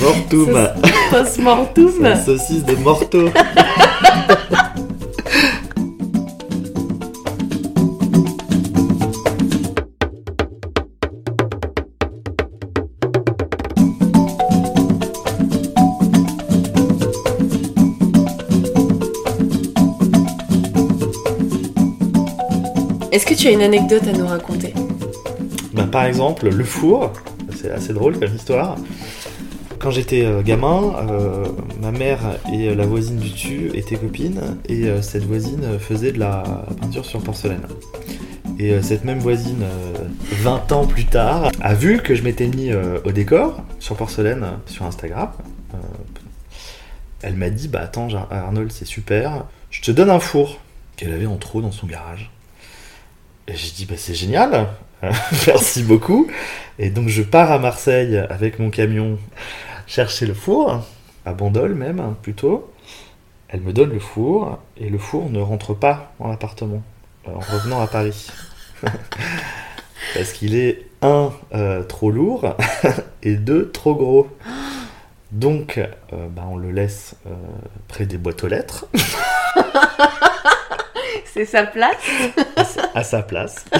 Mortum. 0.00 0.68
Post-mortem. 1.10 2.16
saucisse 2.24 2.64
de 2.64 2.74
morteau. 2.76 3.28
Est-ce 23.14 23.26
que 23.26 23.34
tu 23.34 23.46
as 23.46 23.52
une 23.52 23.62
anecdote 23.62 24.02
à 24.08 24.12
nous 24.12 24.26
raconter? 24.26 24.74
Bah, 25.72 25.86
par 25.86 26.04
exemple, 26.04 26.48
le 26.48 26.64
four, 26.64 27.12
c'est 27.54 27.70
assez 27.70 27.92
drôle 27.92 28.18
comme 28.18 28.34
histoire. 28.34 28.76
Quand 29.78 29.92
j'étais 29.92 30.24
euh, 30.24 30.42
gamin, 30.42 30.96
euh, 31.08 31.44
ma 31.80 31.92
mère 31.92 32.18
et 32.52 32.70
euh, 32.70 32.74
la 32.74 32.84
voisine 32.84 33.18
du 33.18 33.30
dessus 33.30 33.70
étaient 33.72 33.94
copines, 33.94 34.58
et 34.68 34.86
cette 35.00 35.22
voisine 35.22 35.78
faisait 35.78 36.10
de 36.10 36.18
la 36.18 36.42
peinture 36.80 37.04
sur 37.04 37.22
porcelaine. 37.22 37.62
Et 38.58 38.82
cette 38.82 39.04
même 39.04 39.20
voisine, 39.20 39.62
euh, 39.62 39.92
20 40.42 40.72
ans 40.72 40.84
plus 40.84 41.04
tard, 41.04 41.52
a 41.60 41.72
vu 41.72 41.98
que 41.98 42.16
je 42.16 42.24
m'étais 42.24 42.48
mis 42.48 42.72
au 42.74 43.12
décor 43.12 43.62
sur 43.78 43.94
porcelaine 43.94 44.44
sur 44.66 44.86
Instagram. 44.86 45.30
Elle 47.22 47.34
m'a 47.34 47.50
dit 47.50 47.68
Bah 47.68 47.82
attends, 47.82 48.08
Arnold, 48.32 48.72
c'est 48.72 48.84
super, 48.84 49.44
je 49.70 49.82
te 49.82 49.92
donne 49.92 50.10
un 50.10 50.18
four 50.18 50.58
qu'elle 50.96 51.14
avait 51.14 51.26
en 51.26 51.36
trop 51.36 51.60
dans 51.60 51.70
son 51.70 51.86
garage. 51.86 52.33
Et 53.48 53.54
j'ai 53.54 53.70
dit 53.72 53.86
Bah 53.86 53.94
c'est 53.96 54.14
génial, 54.14 54.68
merci 55.46 55.82
beaucoup. 55.82 56.28
Et 56.78 56.90
donc 56.90 57.08
je 57.08 57.22
pars 57.22 57.50
à 57.52 57.58
Marseille 57.58 58.16
avec 58.30 58.58
mon 58.58 58.70
camion 58.70 59.18
chercher 59.86 60.26
le 60.26 60.34
four, 60.34 60.84
à 61.24 61.32
Bandol 61.32 61.74
même, 61.74 62.14
plutôt. 62.22 62.70
Elle 63.48 63.60
me 63.60 63.72
donne 63.72 63.90
le 63.90 64.00
four, 64.00 64.58
et 64.76 64.90
le 64.90 64.98
four 64.98 65.30
ne 65.30 65.40
rentre 65.40 65.74
pas 65.74 66.12
dans 66.18 66.28
l'appartement 66.28 66.82
euh, 67.28 67.32
en 67.34 67.38
revenant 67.38 67.80
à 67.80 67.86
Paris. 67.86 68.28
Parce 70.14 70.32
qu'il 70.32 70.56
est, 70.56 70.86
un, 71.02 71.32
euh, 71.54 71.82
trop 71.82 72.10
lourd, 72.10 72.56
et 73.22 73.36
deux, 73.36 73.70
trop 73.70 73.94
gros. 73.94 74.28
Donc, 75.30 75.78
euh, 75.78 76.26
bah, 76.30 76.46
on 76.48 76.56
le 76.56 76.70
laisse 76.70 77.14
près 77.88 78.06
des 78.06 78.18
boîtes 78.18 78.42
aux 78.44 78.48
lettres, 78.48 78.86
C'est 81.32 81.44
sa 81.44 81.64
place 81.64 81.96
à 82.94 83.02
sa- 83.04 83.22
place. 83.22 83.64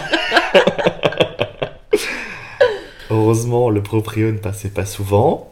Heureusement, 3.10 3.70
le 3.70 3.82
proprio 3.82 4.32
ne 4.32 4.38
passait 4.38 4.70
pas 4.70 4.86
souvent. 4.86 5.50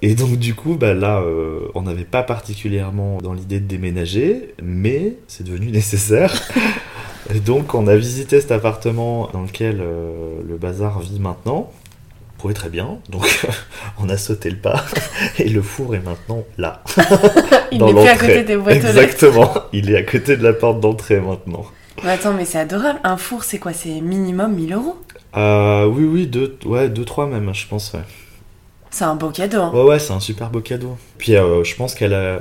Et 0.00 0.14
donc, 0.14 0.36
du 0.36 0.54
coup, 0.54 0.74
bah, 0.76 0.94
là, 0.94 1.18
euh, 1.20 1.60
on 1.74 1.82
n'avait 1.82 2.04
pas 2.04 2.22
particulièrement 2.22 3.18
dans 3.18 3.32
l'idée 3.34 3.60
de 3.60 3.66
déménager, 3.66 4.54
mais 4.62 5.16
c'est 5.28 5.44
devenu 5.44 5.66
nécessaire. 5.72 6.32
Et 7.34 7.40
donc, 7.40 7.74
on 7.74 7.86
a 7.86 7.96
visité 7.96 8.40
cet 8.40 8.52
appartement 8.52 9.28
dans 9.32 9.42
lequel 9.42 9.78
euh, 9.80 10.40
le 10.46 10.56
bazar 10.56 11.00
vit 11.00 11.20
maintenant. 11.20 11.70
Très 12.54 12.68
bien, 12.68 12.98
donc 13.08 13.24
on 14.00 14.08
a 14.08 14.16
sauté 14.16 14.50
le 14.50 14.56
pas. 14.56 14.84
Et 15.38 15.48
le 15.48 15.62
four 15.62 15.94
est 15.94 16.00
maintenant 16.00 16.42
là. 16.58 16.82
Il 17.72 17.82
n'est 17.82 17.92
plus 17.92 18.08
à 18.08 18.16
côté 18.16 18.42
des 18.42 18.56
boîtes 18.56 18.78
aux 18.78 18.80
lettres. 18.86 18.98
Exactement, 18.98 19.52
il 19.72 19.90
est 19.90 19.96
à 19.96 20.02
côté 20.02 20.36
de 20.36 20.42
la 20.42 20.52
porte 20.52 20.80
d'entrée 20.80 21.20
maintenant. 21.20 21.64
Mais 22.04 22.10
attends, 22.10 22.32
mais 22.34 22.44
c'est 22.44 22.58
adorable. 22.58 22.98
Un 23.04 23.16
four, 23.16 23.44
c'est 23.44 23.58
quoi? 23.58 23.72
C'est 23.72 24.00
minimum 24.00 24.54
1000 24.54 24.72
euros? 24.74 24.98
Euh, 25.36 25.86
oui, 25.86 26.04
oui, 26.04 26.26
deux, 26.26 26.58
ouais, 26.66 26.88
deux, 26.90 27.04
trois 27.04 27.26
même, 27.26 27.54
je 27.54 27.66
pense. 27.66 27.92
Ouais, 27.94 28.00
C'est 28.90 29.04
un 29.04 29.14
beau 29.14 29.30
cadeau. 29.30 29.60
hein. 29.62 29.70
ouais, 29.72 29.84
ouais, 29.84 29.98
c'est 29.98 30.12
un 30.12 30.20
super 30.20 30.50
beau 30.50 30.60
cadeau. 30.60 30.96
Puis 31.18 31.36
euh, 31.36 31.62
je 31.64 31.74
pense 31.76 31.94
qu'elle 31.94 32.12
a, 32.14 32.40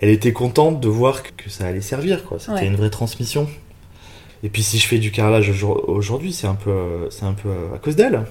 elle 0.00 0.08
était 0.10 0.32
contente 0.32 0.80
de 0.80 0.88
voir 0.88 1.22
que, 1.22 1.50
ça 1.50 1.66
allait 1.66 1.80
servir, 1.82 2.24
quoi. 2.24 2.38
C'était 2.38 2.52
Ouais. 2.52 2.66
une 2.66 2.76
vraie 2.76 2.90
transmission. 2.90 3.48
Et 4.42 4.48
puis 4.48 4.62
si 4.62 4.78
je 4.78 4.86
fais 4.86 4.98
du 4.98 5.10
carrelage 5.10 5.50
aujourd- 5.50 5.88
aujourd'hui, 5.88 6.32
c'est 6.32 6.46
un 6.46 6.54
peu, 6.54 6.70
euh, 6.70 7.10
c'est 7.10 7.24
un 7.24 7.32
peu 7.34 7.48
euh, 7.48 7.74
à 7.74 7.78
cause 7.78 7.96
d'elle. 7.96 8.24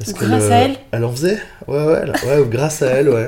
Parce 0.00 0.12
Grâce 0.14 0.50
à 0.50 0.56
elle 0.64 0.76
Elle 0.92 1.04
en 1.04 1.12
faisait. 1.12 1.38
Ouais, 1.68 1.84
ouais, 1.84 2.00
elle- 2.02 2.28
ouais, 2.28 2.38
ou 2.40 2.46
grâce 2.46 2.82
à 2.82 2.86
elle, 2.88 3.08
ouais. 3.10 3.26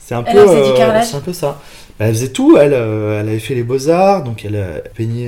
C'est 0.00 0.14
un 0.16 0.24
Elle 0.24 0.34
peu, 0.34 0.40
du 0.40 0.56
euh, 0.56 0.74
un 1.14 1.20
peu 1.20 1.32
ça. 1.32 1.60
Bah, 1.98 2.06
elle 2.06 2.14
faisait 2.14 2.28
tout. 2.32 2.56
Elle, 2.56 2.72
euh, 2.74 3.20
elle 3.20 3.28
avait 3.28 3.38
fait 3.38 3.54
les 3.54 3.62
beaux 3.62 3.88
arts, 3.88 4.24
donc 4.24 4.44
elle 4.44 4.56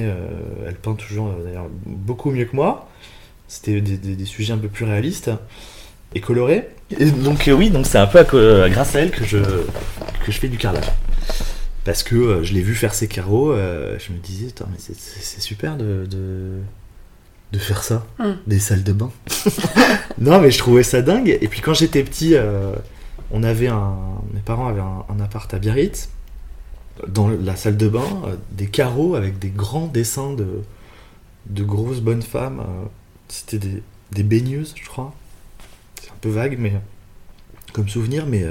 euh, 0.07 0.17
elle 0.67 0.75
peint 0.75 0.95
toujours 0.95 1.31
d'ailleurs 1.45 1.69
beaucoup 1.87 2.31
mieux 2.31 2.47
que 2.47 2.57
moi. 2.57 2.89
C'était 3.47 3.81
des, 3.81 3.97
des- 3.99 4.17
des 4.17 4.25
sujets 4.25 4.53
un 4.55 4.59
peu 4.59 4.69
plus 4.69 4.85
réalistes 4.85 5.31
et 6.15 6.21
colorés. 6.21 6.69
Et 6.99 7.07
donc 7.11 7.49
oui, 7.55 7.71
donc 7.71 7.87
c'est 7.87 7.99
un 7.99 8.07
peu 8.07 8.19
à 8.19 8.25
grâce 8.71 8.97
à 8.97 9.01
elle 9.01 9.11
que 9.11 9.25
je 9.25 9.39
que 9.39 10.33
je 10.33 10.39
fais 10.39 10.49
du 10.49 10.57
carrelage. 10.57 10.91
Parce 11.85 12.03
que 12.03 12.43
je 12.43 12.55
l'ai 12.55 12.63
vu 12.63 12.75
faire 12.75 12.95
ses 12.95 13.07
carreaux, 13.09 13.53
je 13.99 14.13
me 14.13 14.19
disais, 14.19 14.47
mais 14.71 14.79
c'est- 14.79 14.95
super 15.43 15.77
de, 15.77 16.07
de, 16.07 16.61
de 17.55 17.59
faire 17.61 17.83
ça. 17.85 18.05
Mm. 18.19 18.33
Des 18.49 18.59
salles 18.59 18.83
de 18.83 18.93
bain. 18.93 19.11
non, 20.19 20.41
mais 20.41 20.51
je 20.51 20.59
trouvais 20.59 20.83
ça 20.83 21.03
dingue. 21.03 21.39
Et 21.41 21.49
puis 21.49 21.61
quand 21.61 21.73
j'étais 21.73 22.03
petit, 22.03 22.35
euh, 22.35 22.75
on 23.31 23.43
avait 23.45 23.69
un. 23.69 23.95
Mes 24.33 24.41
parents 24.41 24.67
avaient 24.67 24.81
un, 24.81 25.05
un 25.09 25.21
appart 25.21 25.53
à 25.55 25.59
Biarritz. 25.59 26.11
Dans 27.09 27.29
la 27.29 27.57
salle 27.57 27.77
de 27.77 27.89
bain, 27.89 28.07
euh, 28.27 28.37
des 28.53 28.67
carreaux 28.67 29.15
avec 29.15 29.39
des 29.39 29.49
grands 29.51 29.87
dessins 29.89 30.33
de, 30.33 30.63
de 31.47 31.65
grosses 31.65 32.01
bonnes 32.01 32.23
femmes. 32.23 32.61
euh, 32.61 32.85
C'était 33.29 33.59
des, 33.59 33.83
des 34.13 34.23
baigneuses, 34.25 34.75
je 34.77 34.87
crois. 34.89 35.15
C'est 36.03 36.11
un 36.11 36.17
peu 36.21 36.31
vague, 36.31 36.57
mais. 36.59 36.73
Comme 37.73 37.89
souvenir, 37.89 38.27
mais. 38.27 38.45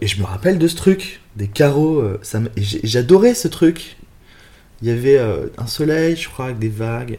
et 0.00 0.06
je 0.08 0.18
me 0.20 0.24
rappelle 0.24 0.58
de 0.58 0.66
ce 0.68 0.74
truc, 0.76 1.20
des 1.36 1.46
carreaux. 1.48 2.02
ça 2.22 2.40
J'adorais 2.56 3.34
ce 3.34 3.46
truc. 3.48 3.96
Il 4.82 4.88
y 4.88 4.90
avait 4.90 5.18
un 5.56 5.66
soleil, 5.66 6.16
je 6.16 6.28
crois, 6.28 6.46
avec 6.46 6.58
des 6.58 6.68
vagues. 6.68 7.18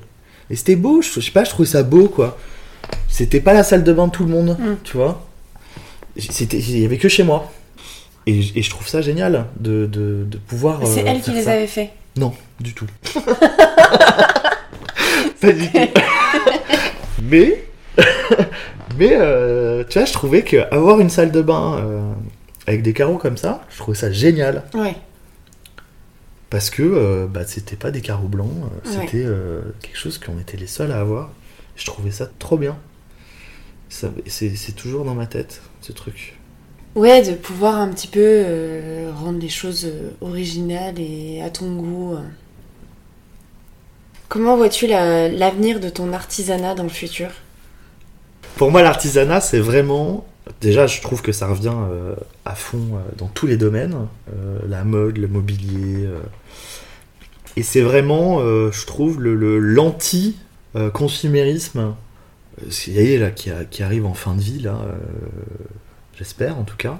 Et 0.49 0.55
c'était 0.55 0.75
beau, 0.75 1.01
je, 1.01 1.09
je 1.11 1.19
sais 1.19 1.31
pas, 1.31 1.43
je 1.43 1.49
trouvais 1.49 1.67
ça 1.67 1.83
beau, 1.83 2.07
quoi. 2.07 2.37
C'était 3.09 3.41
pas 3.41 3.53
la 3.53 3.63
salle 3.63 3.83
de 3.83 3.91
bain 3.93 4.07
de 4.07 4.11
tout 4.11 4.23
le 4.23 4.29
monde, 4.31 4.57
Mm. 4.59 4.75
tu 4.83 4.97
vois. 4.97 5.21
C'était, 6.17 6.57
il 6.57 6.79
y 6.79 6.85
avait 6.85 6.97
que 6.97 7.09
chez 7.09 7.23
moi. 7.23 7.51
Et, 8.25 8.39
et 8.55 8.61
je 8.61 8.69
trouve 8.69 8.87
ça 8.87 9.01
génial 9.01 9.45
de, 9.59 9.85
de, 9.85 10.25
de 10.29 10.37
pouvoir. 10.37 10.79
C'est 10.85 11.01
euh, 11.01 11.07
elle 11.07 11.21
qui 11.21 11.31
les 11.31 11.43
ça. 11.43 11.51
avait 11.53 11.67
fait. 11.67 11.91
Non, 12.17 12.33
du 12.59 12.73
tout. 12.73 12.87
pas 15.41 15.51
du 15.51 15.69
tout. 15.69 15.77
mais, 17.23 17.63
mais 18.97 19.11
euh, 19.13 19.83
tu 19.87 19.97
vois, 19.99 20.05
je 20.05 20.13
trouvais 20.13 20.41
que 20.43 20.57
avoir 20.73 20.99
une 20.99 21.09
salle 21.09 21.31
de 21.31 21.41
bain 21.41 21.77
euh, 21.79 22.01
avec 22.65 22.81
des 22.81 22.93
carreaux 22.93 23.17
comme 23.17 23.37
ça, 23.37 23.63
je 23.69 23.77
trouvais 23.77 23.97
ça 23.97 24.11
génial. 24.11 24.63
Ouais. 24.73 24.95
Parce 26.49 26.69
que 26.69 26.81
euh, 26.83 27.27
bah, 27.27 27.45
c'était 27.45 27.75
pas 27.75 27.91
des 27.91 28.01
carreaux 28.01 28.27
blancs, 28.29 28.49
euh, 28.51 28.89
Ouais. 28.97 29.05
c'était 29.05 29.25
euh, 29.25 29.61
quelque 29.81 29.97
chose 29.97 30.17
qu'on 30.17 30.39
était 30.39 30.57
les 30.57 30.67
seuls 30.67 30.91
à 30.91 30.99
avoir. 31.01 31.31
Je 31.75 31.85
trouvais 31.85 32.11
ça 32.11 32.27
trop 32.39 32.57
bien. 32.57 32.77
Ça- 33.89 34.11
C'est 34.27 34.75
toujours 34.75 35.03
dans 35.05 35.15
ma 35.15 35.25
tête, 35.27 35.61
ce 35.81 35.91
truc. 35.91 36.37
Ouais, 36.95 37.21
de 37.21 37.33
pouvoir 37.35 37.75
un 37.75 37.89
petit 37.89 38.07
peu 38.07 38.43
rendre 39.15 39.39
les 39.39 39.49
choses 39.49 39.87
originales 40.21 40.99
et 40.99 41.41
à 41.41 41.49
ton 41.49 41.75
goût. 41.75 42.15
Comment 44.29 44.57
vois-tu 44.57 44.87
la- 44.87 45.29
l'avenir 45.29 45.79
de 45.79 45.89
ton 45.89 46.11
artisanat 46.13 46.75
dans 46.75 46.83
le 46.83 46.89
futur? 46.89 47.29
Pour 48.55 48.71
moi, 48.71 48.81
l'artisanat, 48.81 49.41
c'est 49.41 49.59
vraiment. 49.59 50.25
Déjà, 50.61 50.87
je 50.87 51.01
trouve 51.01 51.21
que 51.21 51.31
ça 51.31 51.47
revient 51.47 51.73
euh, 51.75 52.15
à 52.45 52.55
fond 52.55 52.95
euh, 52.95 52.99
dans 53.17 53.27
tous 53.27 53.47
les 53.47 53.57
domaines 53.57 54.07
euh, 54.33 54.59
la 54.67 54.83
mode, 54.83 55.17
le 55.17 55.27
mobilier. 55.27 56.07
Et 57.55 57.63
c'est 57.63 57.81
vraiment, 57.81 58.39
je 58.71 58.85
trouve, 58.85 59.19
le- 59.21 59.59
l'anti-consumérisme. 59.59 61.79
Là 62.59 63.31
qui, 63.31 63.49
a- 63.51 63.65
qui 63.65 63.83
arrive 63.83 64.05
en 64.05 64.13
fin 64.13 64.35
de 64.35 64.41
vie, 64.41 64.59
là. 64.59 64.79
J'espère, 66.17 66.57
en 66.57 66.63
tout 66.63 66.77
cas. 66.77 66.99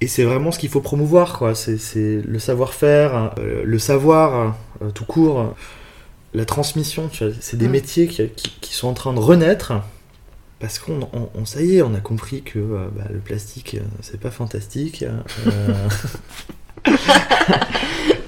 Et 0.00 0.08
c'est 0.08 0.24
vraiment 0.24 0.50
ce 0.52 0.58
qu'il 0.58 0.68
faut 0.68 0.80
promouvoir, 0.80 1.38
quoi. 1.38 1.54
C'est 1.54 1.78
c'est 1.78 2.20
le 2.22 2.38
savoir-faire, 2.38 3.32
euh, 3.38 3.62
le 3.64 3.78
savoir 3.78 4.54
euh, 4.82 4.90
tout 4.90 5.04
court, 5.06 5.54
la 6.34 6.44
transmission. 6.44 7.08
tu 7.08 7.24
vois. 7.24 7.32
C'est 7.40 7.56
des 7.56 7.68
Mm. 7.68 7.72
métiers 7.72 8.06
qui, 8.08 8.28
qui- 8.30 8.52
qui 8.60 8.74
sont 8.74 8.88
en 8.88 8.94
train 8.94 9.12
de 9.14 9.18
renaître 9.20 9.72
parce 10.60 10.78
qu'on, 10.78 11.00
on- 11.12 11.28
on- 11.34 11.44
ça 11.44 11.62
y 11.62 11.76
est, 11.76 11.82
on 11.82 11.94
a 11.94 12.00
compris 12.00 12.42
que 12.42 12.58
euh, 12.58 12.88
bah, 12.96 13.04
le 13.12 13.18
plastique, 13.18 13.76
euh, 13.78 13.84
c'est 14.00 14.18
pas 14.20 14.30
fantastique. 14.30 15.04
euh, 15.04 15.72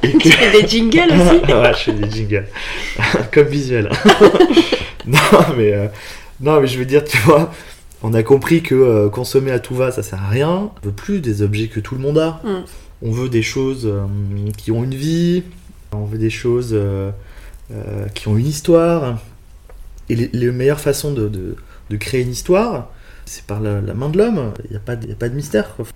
et 0.02 0.12
que- 0.12 0.18
Tu 0.18 0.30
fais 0.32 0.60
des 0.62 0.68
jingles 0.68 1.10
aussi 1.12 1.52
ouais, 1.52 1.72
je 1.72 1.78
fais 1.78 1.92
des 1.92 2.10
jingles. 2.10 2.46
Comme 3.32 3.46
visuel. 3.48 3.90
non, 5.06 5.18
mais, 5.56 5.72
euh, 5.72 5.88
non, 6.40 6.60
mais 6.60 6.66
je 6.66 6.78
veux 6.78 6.84
dire, 6.84 7.04
tu 7.04 7.16
vois, 7.18 7.52
on 8.02 8.14
a 8.14 8.22
compris 8.22 8.62
que 8.62 8.74
euh, 8.74 9.08
consommer 9.08 9.50
à 9.50 9.58
tout 9.58 9.74
va, 9.74 9.90
ça 9.90 10.02
sert 10.02 10.22
à 10.22 10.28
rien. 10.28 10.70
On 10.82 10.86
veut 10.86 10.92
plus 10.92 11.20
des 11.20 11.42
objets 11.42 11.68
que 11.68 11.80
tout 11.80 11.94
le 11.94 12.00
monde 12.00 12.18
a. 12.18 12.40
Mm. 12.44 12.64
On 13.02 13.10
veut 13.12 13.28
des 13.28 13.42
choses 13.42 13.88
qui 14.56 14.72
ont 14.72 14.82
une 14.84 14.94
vie. 14.94 15.44
On 15.92 16.04
veut 16.04 16.18
des 16.18 16.30
choses 16.30 16.76
qui 18.14 18.26
ont 18.28 18.36
une 18.36 18.46
histoire. 18.46 19.18
Et 20.10 20.16
les, 20.16 20.50
meilleures 20.50 20.80
façons 20.80 21.12
de, 21.12 21.28
de- 21.28 21.56
de 21.90 21.96
créer 21.96 22.22
une 22.22 22.30
histoire, 22.32 22.90
c'est 23.26 23.44
par 23.44 23.60
la, 23.60 23.80
la 23.80 23.94
main 23.94 24.08
de 24.08 24.18
l'homme. 24.18 24.52
Il 24.64 24.70
n'y 24.70 24.76
a, 24.76 24.80
pas 24.80 24.96
de- 24.96 25.04
il 25.04 25.10
y 25.10 25.12
a 25.12 25.16
pas 25.16 25.28
de 25.28 25.34
mystère. 25.34 25.74
quoi. 25.76 25.86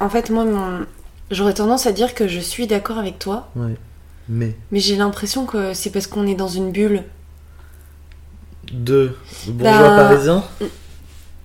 En 0.00 0.08
fait, 0.08 0.30
moi, 0.30 0.44
mon- 0.44 0.84
j'aurais 1.30 1.54
tendance 1.54 1.86
à 1.86 1.92
dire 1.92 2.14
que 2.14 2.26
je 2.28 2.40
suis 2.40 2.66
d'accord 2.66 2.98
avec 2.98 3.18
toi, 3.18 3.48
Ouais. 3.56 3.74
Mais 4.28 4.54
mais 4.70 4.78
j'ai 4.78 4.94
l'impression 4.94 5.46
que 5.46 5.74
c'est 5.74 5.90
parce 5.90 6.06
qu'on 6.06 6.26
est 6.28 6.34
dans 6.36 6.48
une 6.48 6.70
bulle. 6.70 7.02
de 8.72 9.14
bourgeois 9.48 9.88
Ben, 9.88 9.96
parisiens. 10.08 10.44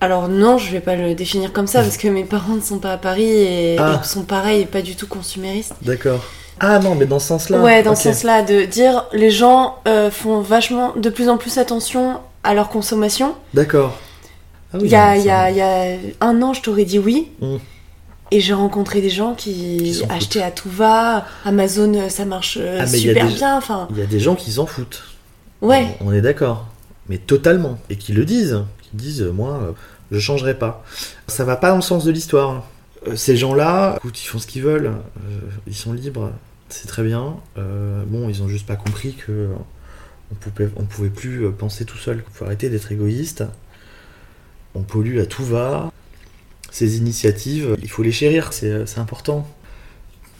Alors 0.00 0.28
non, 0.28 0.56
je 0.58 0.70
vais 0.70 0.80
pas 0.80 0.94
le 0.94 1.14
définir 1.14 1.52
comme 1.52 1.66
ça 1.66 1.82
parce 1.82 1.96
que 1.96 2.06
mes 2.08 2.24
parents 2.24 2.54
ne 2.54 2.60
sont 2.60 2.78
pas 2.78 2.92
à 2.92 2.96
Paris 2.98 3.24
et, 3.28 3.76
Ah. 3.78 4.00
et 4.02 4.06
sont 4.06 4.22
pareils 4.22 4.62
et 4.62 4.66
pas 4.66 4.80
du 4.82 4.94
tout 4.94 5.08
consuméristes. 5.08 5.74
D'accord. 5.82 6.24
Ah 6.60 6.78
non, 6.78 6.94
mais 6.94 7.06
dans 7.06 7.18
ce 7.18 7.26
sens-là. 7.28 7.60
Ouais, 7.60 7.82
dans 7.82 7.96
ce 7.96 8.04
sens-là, 8.12 8.42
de 8.42 8.64
dire 8.64 9.06
les 9.12 9.30
gens 9.32 9.76
euh, 9.88 10.10
font 10.10 10.40
vachement, 10.40 10.92
de 10.96 11.10
plus 11.10 11.28
en 11.28 11.36
plus 11.36 11.58
attention 11.58 12.20
à 12.44 12.54
leur 12.54 12.68
consommation. 12.68 13.34
D'accord. 13.54 13.98
Ah 14.72 14.78
oui, 14.78 14.84
Il 14.86 14.90
y, 14.90 14.94
a, 14.94 15.14
non, 15.14 15.20
il 15.20 15.26
y, 15.26 15.30
a, 15.30 15.36
ça- 15.44 15.50
il 15.50 15.56
y 15.56 15.60
a 15.62 15.98
un 16.20 16.42
an, 16.42 16.52
je 16.54 16.62
t'aurais 16.62 16.84
dit 16.84 16.98
oui. 16.98 17.28
Mm. 17.40 17.56
Et 18.30 18.40
j'ai 18.40 18.52
rencontré 18.52 19.00
des 19.00 19.08
gens 19.08 19.32
qui, 19.34 20.02
achetaient 20.10 20.42
à 20.42 20.50
tout 20.50 20.68
va. 20.68 21.24
Amazon, 21.46 21.94
euh, 21.94 22.08
ça 22.10 22.26
marche 22.26 22.58
euh, 22.60 22.78
Ah, 22.82 22.86
super 22.86 23.26
des- 23.26 23.32
bien. 23.34 23.56
Enfin, 23.56 23.88
Il 23.90 23.96
y 23.98 24.02
a 24.02 24.06
des 24.06 24.20
gens 24.20 24.34
qui 24.34 24.52
s'en 24.52 24.66
foutent. 24.66 25.02
ouais. 25.62 25.96
On, 26.00 26.08
on 26.08 26.12
est 26.12 26.20
d'accord. 26.20 26.66
Mais 27.08 27.16
totalement. 27.16 27.78
Et 27.88 27.96
qui 27.96 28.12
le 28.12 28.26
disent. 28.26 28.62
Qui 28.82 28.90
disent, 28.96 29.22
euh, 29.22 29.32
moi, 29.32 29.74
je 30.10 30.18
changerai 30.18 30.54
pas. 30.58 30.84
Ça 31.26 31.44
va 31.44 31.56
pas 31.56 31.70
dans 31.70 31.76
le 31.76 31.82
sens 31.82 32.04
de 32.04 32.10
l'histoire. 32.10 32.64
Ces 33.14 33.36
gens-là, 33.38 33.94
écoute, 33.96 34.22
ils 34.22 34.26
font 34.26 34.38
ce 34.38 34.46
qu'ils 34.46 34.62
veulent. 34.62 34.92
Ils 35.66 35.74
sont 35.74 35.94
libres. 35.94 36.30
C'est 36.68 36.86
très 36.88 37.02
bien. 37.04 37.36
Euh, 37.56 38.02
bon, 38.06 38.28
ils 38.28 38.42
ont 38.42 38.48
juste 38.48 38.66
pas 38.66 38.76
compris 38.76 39.14
que 39.14 39.48
on 40.32 40.34
pouvait, 40.34 40.70
on 40.76 40.84
pouvait 40.84 41.10
plus 41.10 41.44
euh, 41.46 41.50
penser 41.50 41.84
tout 41.84 41.98
seul. 41.98 42.22
Il 42.26 42.34
faut 42.34 42.44
arrêter 42.44 42.68
d'être 42.68 42.92
égoïste. 42.92 43.44
On 44.74 44.82
pollue 44.82 45.18
à 45.18 45.26
tout 45.26 45.44
va. 45.44 45.92
Ces 46.70 46.98
initiatives, 46.98 47.76
il 47.82 47.90
faut 47.90 48.02
les 48.02 48.12
chérir. 48.12 48.52
C'est 48.52 48.70
euh, 48.70 48.84
important. 48.96 49.48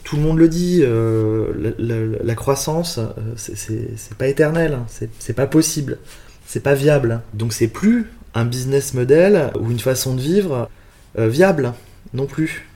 Tout 0.05 0.17
le 0.17 0.23
monde 0.23 0.39
le 0.39 0.49
dit, 0.49 0.81
euh, 0.83 1.75
la, 1.79 2.35
croissance, 2.35 2.99
c'est- 3.37 4.15
pas 4.17 4.27
éternel, 4.29 4.73
hein. 4.73 4.87
c'est 5.19 5.33
pas 5.35 5.47
possible, 5.47 5.99
c'est 6.47 6.63
pas 6.63 6.75
viable. 6.75 7.21
Donc 7.35 7.53
c'est 7.53 7.69
plus 7.69 8.07
un 8.33 8.47
business 8.47 8.95
model 8.95 9.51
ou 9.61 9.71
une 9.71 9.81
façon 9.81 10.15
de 10.15 10.23
vivre 10.23 10.71
viable 11.15 11.75
non 12.15 12.25
plus. 12.25 12.68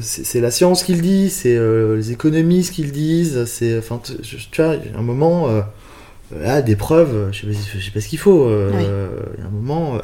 C'est 0.00 0.40
la 0.40 0.50
science 0.50 0.82
qui 0.82 0.94
le 0.94 1.00
dit, 1.00 1.30
c'est 1.30 1.56
euh, 1.56 1.96
les 1.96 2.10
économistes 2.12 2.72
qui 2.74 2.82
le 2.82 2.90
disent, 2.90 3.44
c'est 3.44 3.78
enfin 3.78 4.00
tu 4.02 4.14
tu 4.50 4.62
vois, 4.62 4.74
un 4.98 5.02
moment 5.02 5.48
euh, 5.48 5.60
là 6.40 6.60
des 6.60 6.74
preuves, 6.74 7.28
je 7.30 7.40
sais 7.42 7.46
pas, 7.46 7.52
je 7.78 7.84
sais 7.84 7.90
pas 7.92 8.00
ce 8.00 8.08
qu'il 8.08 8.18
faut. 8.18 8.44
euh, 8.48 8.70
Oui. 8.74 8.82
Il 9.36 9.40
y 9.40 9.44
a 9.44 9.46
un 9.46 9.50
moment, 9.50 9.94
euh, 9.94 9.98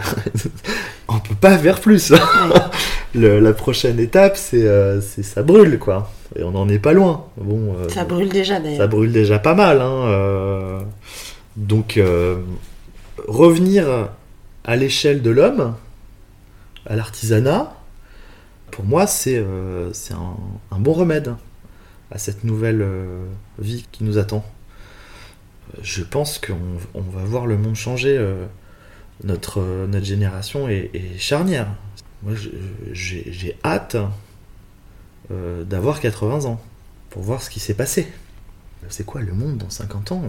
on 1.08 1.18
peut 1.18 1.34
pas 1.34 1.58
faire 1.58 1.80
plus. 1.80 2.12
Le- 3.14 3.40
la 3.40 3.52
prochaine 3.52 3.98
étape, 4.00 4.36
c'est 4.36 4.62
euh, 4.66 5.00
ça 5.00 5.42
brûle, 5.42 5.78
quoi. 5.78 6.10
Et 6.38 6.42
on 6.44 6.52
n'en 6.52 6.66
est 6.68 6.78
pas 6.78 6.92
loin. 6.94 7.26
Bon, 7.36 7.74
euh, 7.78 7.88
Ça 7.90 8.04
brûle 8.04 8.28
déjà 8.30 8.54
ça 8.54 8.60
d'ailleurs. 8.60 8.88
brûle 8.88 9.12
déjà 9.12 9.38
pas 9.38 9.54
mal. 9.54 9.80
Hein, 9.82 10.04
euh. 10.06 10.80
Donc, 11.56 11.96
euh, 11.98 12.36
revenir 13.28 14.08
à 14.64 14.76
l'échelle 14.76 15.20
de 15.20 15.28
l'homme, 15.30 15.74
à 16.86 16.96
l'artisanat, 16.96 17.74
pour 18.72 18.84
moi, 18.84 19.06
c'est 19.06 19.36
euh, 19.36 19.92
un, 20.10 20.36
un 20.74 20.80
bon 20.80 20.92
remède 20.92 21.34
à 22.10 22.18
cette 22.18 22.42
nouvelle 22.42 22.82
euh, 22.82 23.24
vie 23.58 23.86
qui 23.92 24.02
nous 24.02 24.18
attend. 24.18 24.44
Je 25.82 26.02
pense 26.02 26.38
qu'on 26.38 26.58
on 26.94 27.00
va 27.00 27.22
voir 27.24 27.46
le 27.46 27.56
monde 27.56 27.76
changer. 27.76 28.16
euh, 28.18 28.44
notre, 29.24 29.60
euh, 29.60 29.86
notre 29.86 30.04
génération 30.06 30.68
est, 30.68 30.90
est 30.94 31.16
charnière. 31.18 31.68
Moi, 32.24 32.34
j'ai 32.92 33.56
hâte 33.64 33.96
euh, 35.30 35.62
d'avoir 35.64 36.00
80 36.00 36.46
ans 36.46 36.60
pour 37.10 37.22
voir 37.22 37.42
ce 37.42 37.50
qui 37.50 37.60
s'est 37.60 37.74
passé. 37.74 38.08
C'est 38.88 39.06
quoi 39.06 39.20
le 39.20 39.32
monde 39.32 39.58
dans 39.58 39.70
50 39.70 40.12
ans? 40.12 40.22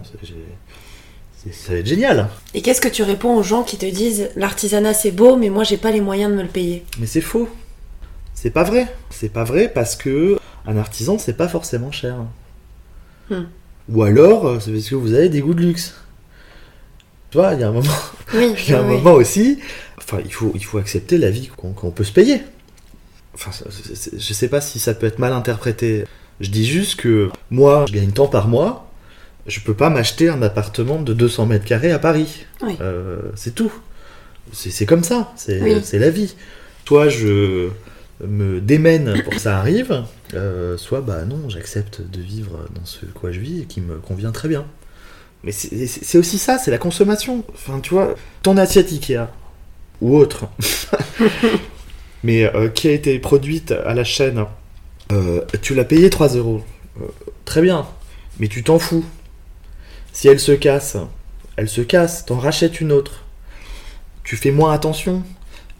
Ça 1.50 1.72
va 1.72 1.78
être 1.78 1.86
génial. 1.86 2.28
Et 2.54 2.62
qu'est-ce 2.62 2.80
que 2.80 2.88
tu 2.88 3.02
réponds 3.02 3.36
aux 3.36 3.42
gens 3.42 3.64
qui 3.64 3.76
te 3.78 3.86
disent 3.86 4.30
l'artisanat 4.36 4.94
c'est 4.94 5.10
beau, 5.10 5.36
mais 5.36 5.50
moi 5.50 5.64
j'ai 5.64 5.76
pas 5.76 5.90
les 5.90 6.00
moyens 6.00 6.30
de 6.30 6.36
me 6.36 6.42
le 6.42 6.48
payer? 6.48 6.84
Mais 7.00 7.06
c'est 7.06 7.20
faux. 7.20 7.48
C'est 8.44 8.50
pas 8.50 8.62
vrai. 8.62 8.86
C'est 9.08 9.30
pas 9.30 9.42
vrai 9.42 9.70
parce 9.72 9.96
que 9.96 10.36
un 10.66 10.76
artisan, 10.76 11.16
c'est 11.16 11.32
pas 11.32 11.48
forcément 11.48 11.90
cher. 11.90 12.16
Hmm. 13.30 13.44
Ou 13.88 14.02
alors, 14.02 14.46
euh, 14.46 14.60
c'est 14.60 14.70
parce 14.70 14.86
que 14.86 14.96
vous 14.96 15.14
avez 15.14 15.30
des 15.30 15.40
goûts 15.40 15.54
de 15.54 15.62
luxe. 15.62 15.94
Tu 17.30 17.38
vois, 17.38 17.54
il 17.54 17.60
y 17.60 17.62
a 17.62 17.68
un 17.68 17.72
moment, 17.72 17.88
Oui, 18.34 18.54
il 18.66 18.70
y 18.70 18.74
a 18.74 18.80
un 18.82 18.86
oui. 18.86 18.96
moment 18.96 19.14
aussi. 19.14 19.60
Enfin, 19.96 20.18
il 20.22 20.30
faut, 20.30 20.52
il 20.54 20.62
faut 20.62 20.76
accepter 20.76 21.16
la 21.16 21.30
vie 21.30 21.50
qu'on 21.56 21.90
peut 21.90 22.04
se 22.04 22.12
payer. 22.12 22.42
Enfin, 23.32 23.50
je 23.50 24.32
sais 24.34 24.48
pas 24.48 24.60
si 24.60 24.78
ça 24.78 24.92
peut 24.92 25.06
être 25.06 25.18
mal 25.18 25.32
interprété. 25.32 26.04
Je 26.40 26.50
dis 26.50 26.66
juste 26.66 27.00
que 27.00 27.30
moi, 27.50 27.86
je 27.88 27.94
gagne 27.94 28.12
tant 28.12 28.26
par 28.26 28.48
mois. 28.48 28.90
Je 29.46 29.60
peux 29.60 29.72
pas 29.72 29.88
m'acheter 29.88 30.28
un 30.28 30.42
appartement 30.42 31.00
de 31.00 31.14
200 31.14 31.46
mètres 31.46 31.64
carrés 31.64 31.92
à 31.92 31.98
Paris. 31.98 32.44
Oui. 32.60 32.76
Euh, 32.82 33.22
c'est 33.36 33.54
tout. 33.54 33.72
C'est 34.52 34.84
comme 34.84 35.02
ça. 35.02 35.32
C'est 35.34 35.98
la 35.98 36.10
vie. 36.10 36.34
Soit 36.86 37.08
je 37.08 37.70
me 38.20 38.60
démène 38.60 39.22
pour 39.22 39.32
que 39.32 39.40
ça 39.40 39.58
arrive, 39.58 40.04
euh, 40.34 40.76
soit 40.76 41.00
bah 41.00 41.24
non, 41.24 41.48
j'accepte 41.48 42.00
de 42.00 42.20
vivre 42.20 42.66
dans 42.74 42.84
ce 42.84 43.06
quoi 43.06 43.32
je 43.32 43.40
vis 43.40 43.62
et 43.62 43.64
qui 43.64 43.80
me 43.80 43.98
convient 43.98 44.32
très 44.32 44.48
bien. 44.48 44.66
Mais 45.42 45.52
c'est 45.52 46.16
aussi 46.16 46.38
ça, 46.38 46.58
c'est 46.58 46.70
la 46.70 46.78
consommation. 46.78 47.44
Enfin, 47.52 47.80
tu 47.80 47.92
vois, 47.92 48.14
ton 48.42 48.56
assiette 48.56 48.92
Ikea 48.92 49.26
ou 50.00 50.16
autre, 50.16 50.46
mais 52.24 52.44
euh, 52.54 52.68
qui 52.68 52.88
a 52.88 52.92
été 52.92 53.18
produite 53.18 53.72
à 53.72 53.94
la 53.94 54.04
chaîne, 54.04 54.44
euh, 55.12 55.42
tu 55.60 55.74
l'as 55.74 55.84
payé 55.84 56.08
3 56.08 56.28
euros. 56.36 56.62
Très 57.44 57.60
bien, 57.60 57.86
mais 58.38 58.48
tu 58.48 58.62
t'en 58.62 58.78
fous. 58.78 59.04
Si 60.12 60.28
elle 60.28 60.40
se 60.40 60.52
casse, 60.52 60.96
elle 61.56 61.68
se 61.68 61.80
casse, 61.80 62.24
t'en 62.24 62.38
rachètes 62.38 62.80
une 62.80 62.92
autre. 62.92 63.24
Tu 64.22 64.36
fais 64.36 64.52
moins 64.52 64.72
attention 64.72 65.22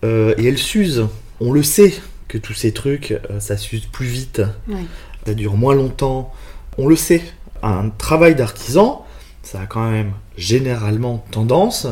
et 0.02 0.47
elle 0.47 0.59
s'use. 0.59 1.06
On 1.40 1.51
le 1.51 1.62
sait 1.62 1.94
que 2.35 2.39
tous 2.39 2.52
ces 2.55 2.73
trucs, 2.73 3.12
euh, 3.12 3.39
ça 3.39 3.56
s'use 3.56 3.86
plus 3.86 4.06
vite, 4.06 4.43
Oui. 4.66 4.86
ça 5.24 5.35
dure 5.35 5.55
moins 5.56 5.74
longtemps. 5.74 6.32
On 6.78 6.89
le 6.89 6.97
sait. 6.97 7.23
Un 7.62 7.90
travail 7.90 8.35
d'artisan, 8.35 9.06
ça 9.44 9.61
a 9.61 9.66
quand 9.66 9.89
même 9.89 10.11
généralement 10.36 11.24
tendance 11.31 11.86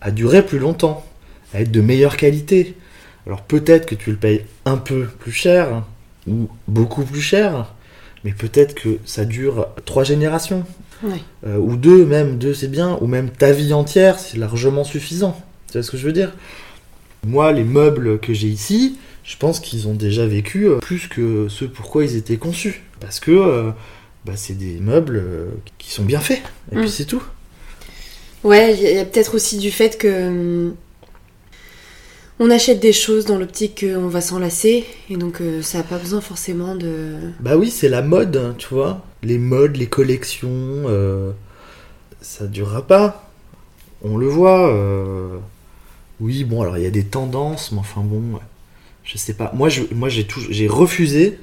à 0.00 0.12
durer 0.12 0.46
plus 0.46 0.60
longtemps, 0.60 1.04
à 1.52 1.62
être 1.62 1.72
de 1.72 1.80
meilleure 1.80 2.16
qualité. 2.16 2.76
Alors 3.26 3.42
peut-être 3.42 3.86
que 3.86 3.96
tu 3.96 4.10
le 4.12 4.16
payes 4.16 4.44
un 4.66 4.76
peu 4.76 5.06
plus 5.18 5.32
cher, 5.32 5.74
hein, 5.74 5.84
ou 6.28 6.48
beaucoup 6.68 7.02
plus 7.02 7.20
cher, 7.20 7.74
mais 8.24 8.30
peut-être 8.30 8.74
que 8.74 8.98
ça 9.04 9.24
dure 9.24 9.66
trois 9.84 10.04
générations. 10.04 10.64
Euh, 11.46 11.56
ou 11.58 11.76
deux, 11.76 12.04
même 12.06 12.38
deux 12.38 12.54
c'est 12.54 12.70
bien, 12.70 12.96
ou 13.00 13.06
même 13.08 13.30
ta 13.30 13.50
vie 13.52 13.72
entière, 13.72 14.18
c'est 14.20 14.38
largement 14.38 14.84
suffisant. 14.84 15.40
Tu 15.66 15.72
vois 15.74 15.82
ce 15.82 15.90
que 15.90 15.96
je 15.96 16.06
veux 16.06 16.12
dire? 16.12 16.32
Moi, 17.26 17.50
les 17.52 17.64
meubles 17.64 18.20
que 18.20 18.32
j'ai 18.32 18.48
ici, 18.48 18.96
je 19.28 19.36
pense 19.36 19.60
qu'ils 19.60 19.86
ont 19.88 19.92
déjà 19.94 20.26
vécu 20.26 20.66
euh, 20.68 20.78
plus 20.78 21.06
que 21.06 21.48
ce 21.50 21.66
pourquoi 21.66 22.02
ils 22.04 22.16
étaient 22.16 22.38
conçus. 22.38 22.82
Parce 22.98 23.20
que 23.20 23.30
euh, 23.30 23.70
bah, 24.24 24.32
c'est 24.36 24.56
des 24.56 24.78
meubles 24.80 25.16
euh, 25.22 25.50
qui 25.76 25.90
sont 25.92 26.04
bien 26.04 26.20
faits, 26.20 26.40
et 26.72 26.76
Mm. 26.76 26.80
puis 26.80 26.90
c'est 26.90 27.04
tout. 27.04 27.22
Ouais, 28.42 28.74
il 28.74 28.82
y 28.82 28.98
a, 28.98 29.04
peut-être 29.04 29.34
aussi 29.34 29.58
du 29.58 29.70
fait 29.70 29.98
que 29.98 30.28
hum, 30.28 30.74
on 32.40 32.50
achète 32.50 32.80
des 32.80 32.92
choses 32.92 33.24
dans 33.26 33.36
l'optique 33.36 33.84
qu'on 33.84 34.06
va 34.08 34.20
s'enlacer 34.20 34.86
et 35.10 35.16
donc 35.16 35.42
ça 35.60 35.78
n'a 35.78 35.84
pas 35.84 35.98
besoin 35.98 36.20
forcément 36.20 36.74
de. 36.76 37.16
Bah 37.40 37.56
oui, 37.56 37.68
c'est 37.70 37.88
la 37.88 38.00
mode, 38.00 38.36
hein, 38.36 38.54
tu 38.56 38.68
vois. 38.72 39.04
Les 39.24 39.38
modes, 39.38 39.76
les 39.76 39.88
collections, 39.88 40.48
euh, 40.86 41.32
ça 42.20 42.46
durera 42.46 42.86
pas. 42.86 43.28
On 44.02 44.16
le 44.16 44.28
voit. 44.28 44.72
euh, 44.72 45.36
Oui, 46.20 46.44
bon, 46.44 46.62
alors 46.62 46.78
il 46.78 46.84
y 46.84 46.86
a 46.86 46.90
des 46.90 47.04
tendances, 47.04 47.72
mais 47.72 47.80
enfin 47.80 48.02
bon. 48.02 48.38
Je 49.08 49.16
sais 49.16 49.32
pas. 49.34 49.50
Moi, 49.54 49.68
je, 49.70 49.82
moi, 49.94 50.08
j'ai 50.10 50.26
j'ai 50.50 50.68
refusé 50.68 51.38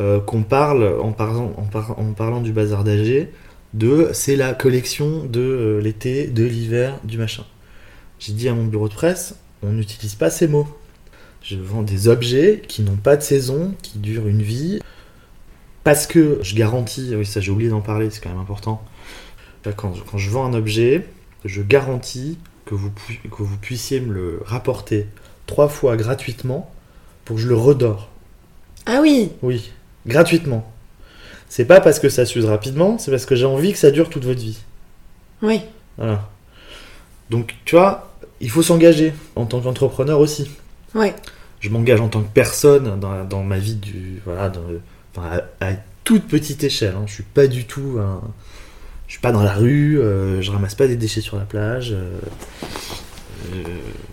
euh, 0.00 0.20
qu'on 0.20 0.42
parle 0.42 0.98
en 1.00 1.12
parlant, 1.12 1.54
en, 1.56 1.62
par- 1.62 1.98
en 1.98 2.12
parlant 2.12 2.40
du 2.40 2.52
bazar 2.52 2.82
d'AG 2.84 3.28
de 3.74 4.10
c'est 4.12 4.34
la 4.36 4.54
collection 4.54 5.24
de 5.24 5.40
euh, 5.40 5.80
l'été, 5.80 6.26
de 6.26 6.44
l'hiver, 6.44 6.98
du 7.04 7.16
machin. 7.16 7.44
J'ai 8.18 8.32
dit 8.32 8.48
à 8.48 8.54
mon 8.54 8.64
bureau 8.66 8.88
de 8.88 8.94
presse, 8.94 9.36
on 9.62 9.70
n'utilise 9.72 10.16
pas 10.16 10.30
ces 10.30 10.48
mots. 10.48 10.66
Je 11.42 11.56
vends 11.56 11.82
des 11.82 12.08
objets 12.08 12.62
qui 12.66 12.82
n'ont 12.82 12.96
pas 12.96 13.16
de 13.16 13.22
saison, 13.22 13.74
qui 13.82 13.98
durent 13.98 14.26
une 14.26 14.42
vie. 14.42 14.80
Parce 15.84 16.06
que 16.08 16.38
je 16.42 16.56
garantis, 16.56 17.14
oui, 17.16 17.24
ça 17.24 17.40
j'ai 17.40 17.52
oublié 17.52 17.70
d'en 17.70 17.80
parler, 17.80 18.10
c'est 18.10 18.20
quand 18.22 18.30
même 18.30 18.40
important. 18.40 18.82
Quand, 19.76 19.92
quand 20.10 20.18
je 20.18 20.30
vends 20.30 20.44
un 20.46 20.54
objet, 20.54 21.06
je 21.44 21.62
garantis 21.62 22.38
que 22.64 22.74
vous, 22.74 22.90
que 23.30 23.42
vous 23.42 23.56
puissiez 23.56 24.00
me 24.00 24.12
le 24.12 24.40
rapporter 24.44 25.06
trois 25.48 25.68
fois 25.68 25.96
gratuitement 25.96 26.70
pour 27.24 27.34
que 27.36 27.42
je 27.42 27.48
le 27.48 27.56
redore. 27.56 28.08
Ah 28.86 29.00
oui 29.02 29.32
Oui, 29.42 29.72
gratuitement. 30.06 30.70
C'est 31.48 31.64
pas 31.64 31.80
parce 31.80 31.98
que 31.98 32.08
ça 32.08 32.24
s'use 32.24 32.44
rapidement, 32.44 32.98
c'est 32.98 33.10
parce 33.10 33.26
que 33.26 33.34
j'ai 33.34 33.46
envie 33.46 33.72
que 33.72 33.78
ça 33.78 33.90
dure 33.90 34.08
toute 34.10 34.24
votre 34.24 34.38
vie. 34.40 34.58
Oui. 35.42 35.62
Voilà. 35.96 36.28
Donc, 37.30 37.54
tu 37.64 37.74
vois, 37.74 38.12
il 38.40 38.50
faut 38.50 38.62
s'engager 38.62 39.12
en 39.34 39.46
tant 39.46 39.60
qu'entrepreneur 39.60 40.20
aussi. 40.20 40.50
Ouais. 40.94 41.14
je 41.60 41.68
m'engage 41.70 42.00
en 42.00 42.08
tant 42.08 42.22
que 42.22 42.28
personne 42.32 42.98
dans, 43.00 43.24
dans 43.24 43.42
ma 43.42 43.58
vie 43.58 43.74
du 43.74 44.22
voilà 44.24 44.48
dans 44.48 44.62
le- 44.68 44.80
enfin, 45.14 45.40
à, 45.60 45.66
à 45.66 45.72
toute 46.04 46.26
petite 46.28 46.64
échelle 46.64 46.94
hein. 46.96 47.02
je 47.06 47.12
suis 47.12 47.22
pas 47.24 47.46
du 47.46 47.64
tout 47.66 47.98
un- 48.00 48.22
je 49.06 49.12
suis 49.12 49.20
pas 49.20 49.32
dans 49.32 49.42
la 49.42 49.52
rue 49.52 49.98
euh, 50.00 50.40
je 50.40 50.50
ramasse 50.50 50.74
pas 50.76 50.86
des 50.86 50.96
déchets 50.96 51.20
sur 51.20 51.36
la 51.36 51.44
plage 51.44 51.90
euh, 51.92 52.18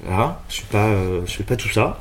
voilà 0.06 0.42
je 0.50 0.54
suis 0.56 0.66
pas 0.66 0.88
euh, 0.88 1.22
je 1.26 1.32
fais 1.34 1.44
pas 1.44 1.56
tout 1.56 1.70
ça. 1.70 1.98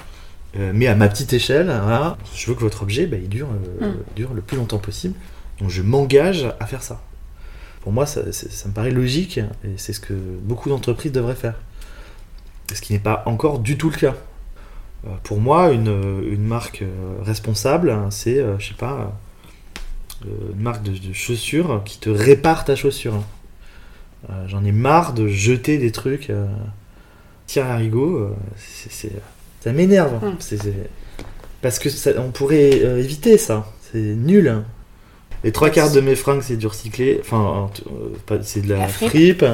Euh, 0.57 0.71
mais 0.75 0.87
à 0.87 0.95
ma 0.95 1.09
petite 1.09 1.33
échelle 1.33 1.67
voilà 1.67 2.17
je 2.35 2.47
veux 2.47 2.55
que 2.55 2.61
votre 2.61 2.83
objet 2.83 3.07
bah, 3.07 3.17
il 3.21 3.29
dure 3.29 3.49
euh, 3.83 3.89
Mm. 3.91 3.95
dure 4.15 4.35
le 4.35 4.41
plus 4.43 4.57
longtemps 4.57 4.79
possible. 4.79 5.15
Donc 5.61 5.71
je 5.71 5.83
m'engage 5.83 6.47
à 6.61 6.67
faire 6.67 6.83
ça. 6.83 7.01
Pour 7.83 7.93
moi 7.93 8.07
ça, 8.07 8.21
me 8.23 8.73
paraît 8.73 8.91
logique 8.91 9.39
et 9.39 9.75
c'est 9.77 9.93
ce 9.93 10.01
que 10.01 10.15
beaucoup 10.15 10.69
d'entreprises 10.69 11.13
devraient 11.13 11.35
faire. 11.35 11.55
Ce 12.73 12.81
qui 12.81 12.93
n'est 12.95 12.99
pas 12.99 13.23
encore 13.27 13.59
du 13.59 13.77
tout 13.77 13.91
le 13.91 13.97
cas. 13.97 14.15
Euh, 15.07 15.11
Pour 15.23 15.39
moi, 15.39 15.71
une, 15.71 16.23
une 16.27 16.45
marque 16.47 16.81
euh, 16.81 16.89
responsable, 17.23 17.91
hein, 17.91 18.07
c'est, 18.11 18.39
euh, 18.39 18.59
je 18.59 18.69
sais 18.69 18.75
pas, 18.75 19.15
euh, 20.25 20.29
une 20.57 20.63
marque 20.63 20.83
de, 20.83 20.93
de 20.97 21.13
chaussures 21.13 21.83
qui 21.85 21.99
te 21.99 22.09
répare 22.09 22.65
ta 22.65 22.75
chaussure. 22.75 23.23
Euh, 24.31 24.49
J'en 24.49 24.65
ai 24.65 24.73
marre 24.73 25.13
de 25.13 25.29
jeter 25.29 25.77
des 25.77 25.93
trucs 25.93 26.33
à 27.57 27.77
rigot. 27.77 28.17
euh, 28.19 28.35
c'est- 28.57 29.13
ça 29.61 29.73
m'énerve. 29.73 30.21
C'est- 30.41 30.57
c'est- 30.63 30.91
Parce 31.63 31.79
que 31.79 31.89
ça- 31.89 32.11
on 32.19 32.31
pourrait 32.31 32.81
euh, 32.85 32.99
éviter 32.99 33.39
ça. 33.39 33.73
C'est 33.93 33.99
nul. 34.01 34.49
hein. 34.49 34.65
Les 35.45 35.53
trois 35.53 35.71
quarts 35.71 35.93
de 35.93 36.01
mes 36.01 36.15
fringues, 36.15 36.43
c'est 36.43 36.57
du 36.57 36.67
recyclé. 36.67 37.19
Enfin, 37.21 37.71
euh, 38.31 38.39
c'est 38.43 38.61
de 38.63 38.69
la, 38.69 38.79
La 38.79 38.89
fripe. 38.89 39.09
fripe. 39.11 39.45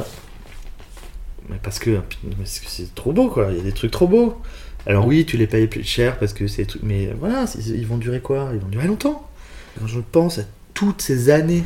Mais 1.49 1.57
parce 1.63 1.79
que 1.81 1.99
c'est 2.45 2.95
trop 2.95 3.13
beau, 3.13 3.29
quoi. 3.29 3.49
Il 3.51 3.57
y 3.59 3.61
a 3.61 3.65
des 3.65 3.73
trucs 3.73 3.91
trop 3.91 4.07
beaux. 4.07 4.37
Alors 4.87 5.07
oui, 5.07 5.27
tu 5.27 5.37
les 5.37 5.47
payes 5.47 5.67
plus 5.67 5.83
cher 5.85 6.19
parce 6.19 6.33
que 6.33 6.47
c'est 6.47 6.63
des 6.63 6.67
trucs- 6.69 6.83
mais 6.83 7.11
voilà, 7.19 7.45
ils 7.67 7.87
vont 7.87 7.97
durer 7.99 8.21
quoi? 8.21 8.51
Ils 8.55 8.61
vont 8.61 8.69
durer 8.69 8.87
longtemps. 8.87 9.29
Quand 9.79 9.87
je 9.87 10.01
pense 10.01 10.39
à 10.39 10.43
toutes 10.75 11.03
ces 11.03 11.29
années 11.31 11.65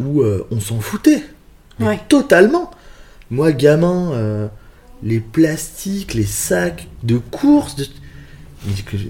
où 0.00 0.22
euh, 0.22 0.46
on 0.50 0.60
s'en 0.60 0.80
foutait, 0.80 1.22
Ouais. 1.80 1.98
totalement. 2.08 2.70
Moi, 3.30 3.52
gamin, 3.52 4.12
les 5.02 5.20
plastiques, 5.20 6.14
les 6.14 6.26
sacs 6.26 6.86
de 7.02 7.18
course, 7.18 7.76
de- 7.76 7.86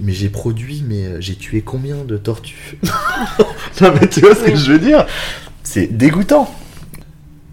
mais, 0.01 0.13
j'ai 0.13 0.29
produit, 0.29 0.83
mais 0.87 1.05
euh, 1.05 1.21
j'ai 1.21 1.35
tué 1.35 1.61
combien 1.61 2.03
de 2.03 2.17
tortues 2.17 2.77
Non 3.81 3.91
mais 3.99 4.07
tu 4.07 4.19
vois 4.21 4.35
ce 4.35 4.43
que 4.45 4.55
je 4.55 4.71
veux 4.73 4.79
dire 4.79 5.05
C'est 5.63 5.87
dégoûtant. 5.87 6.53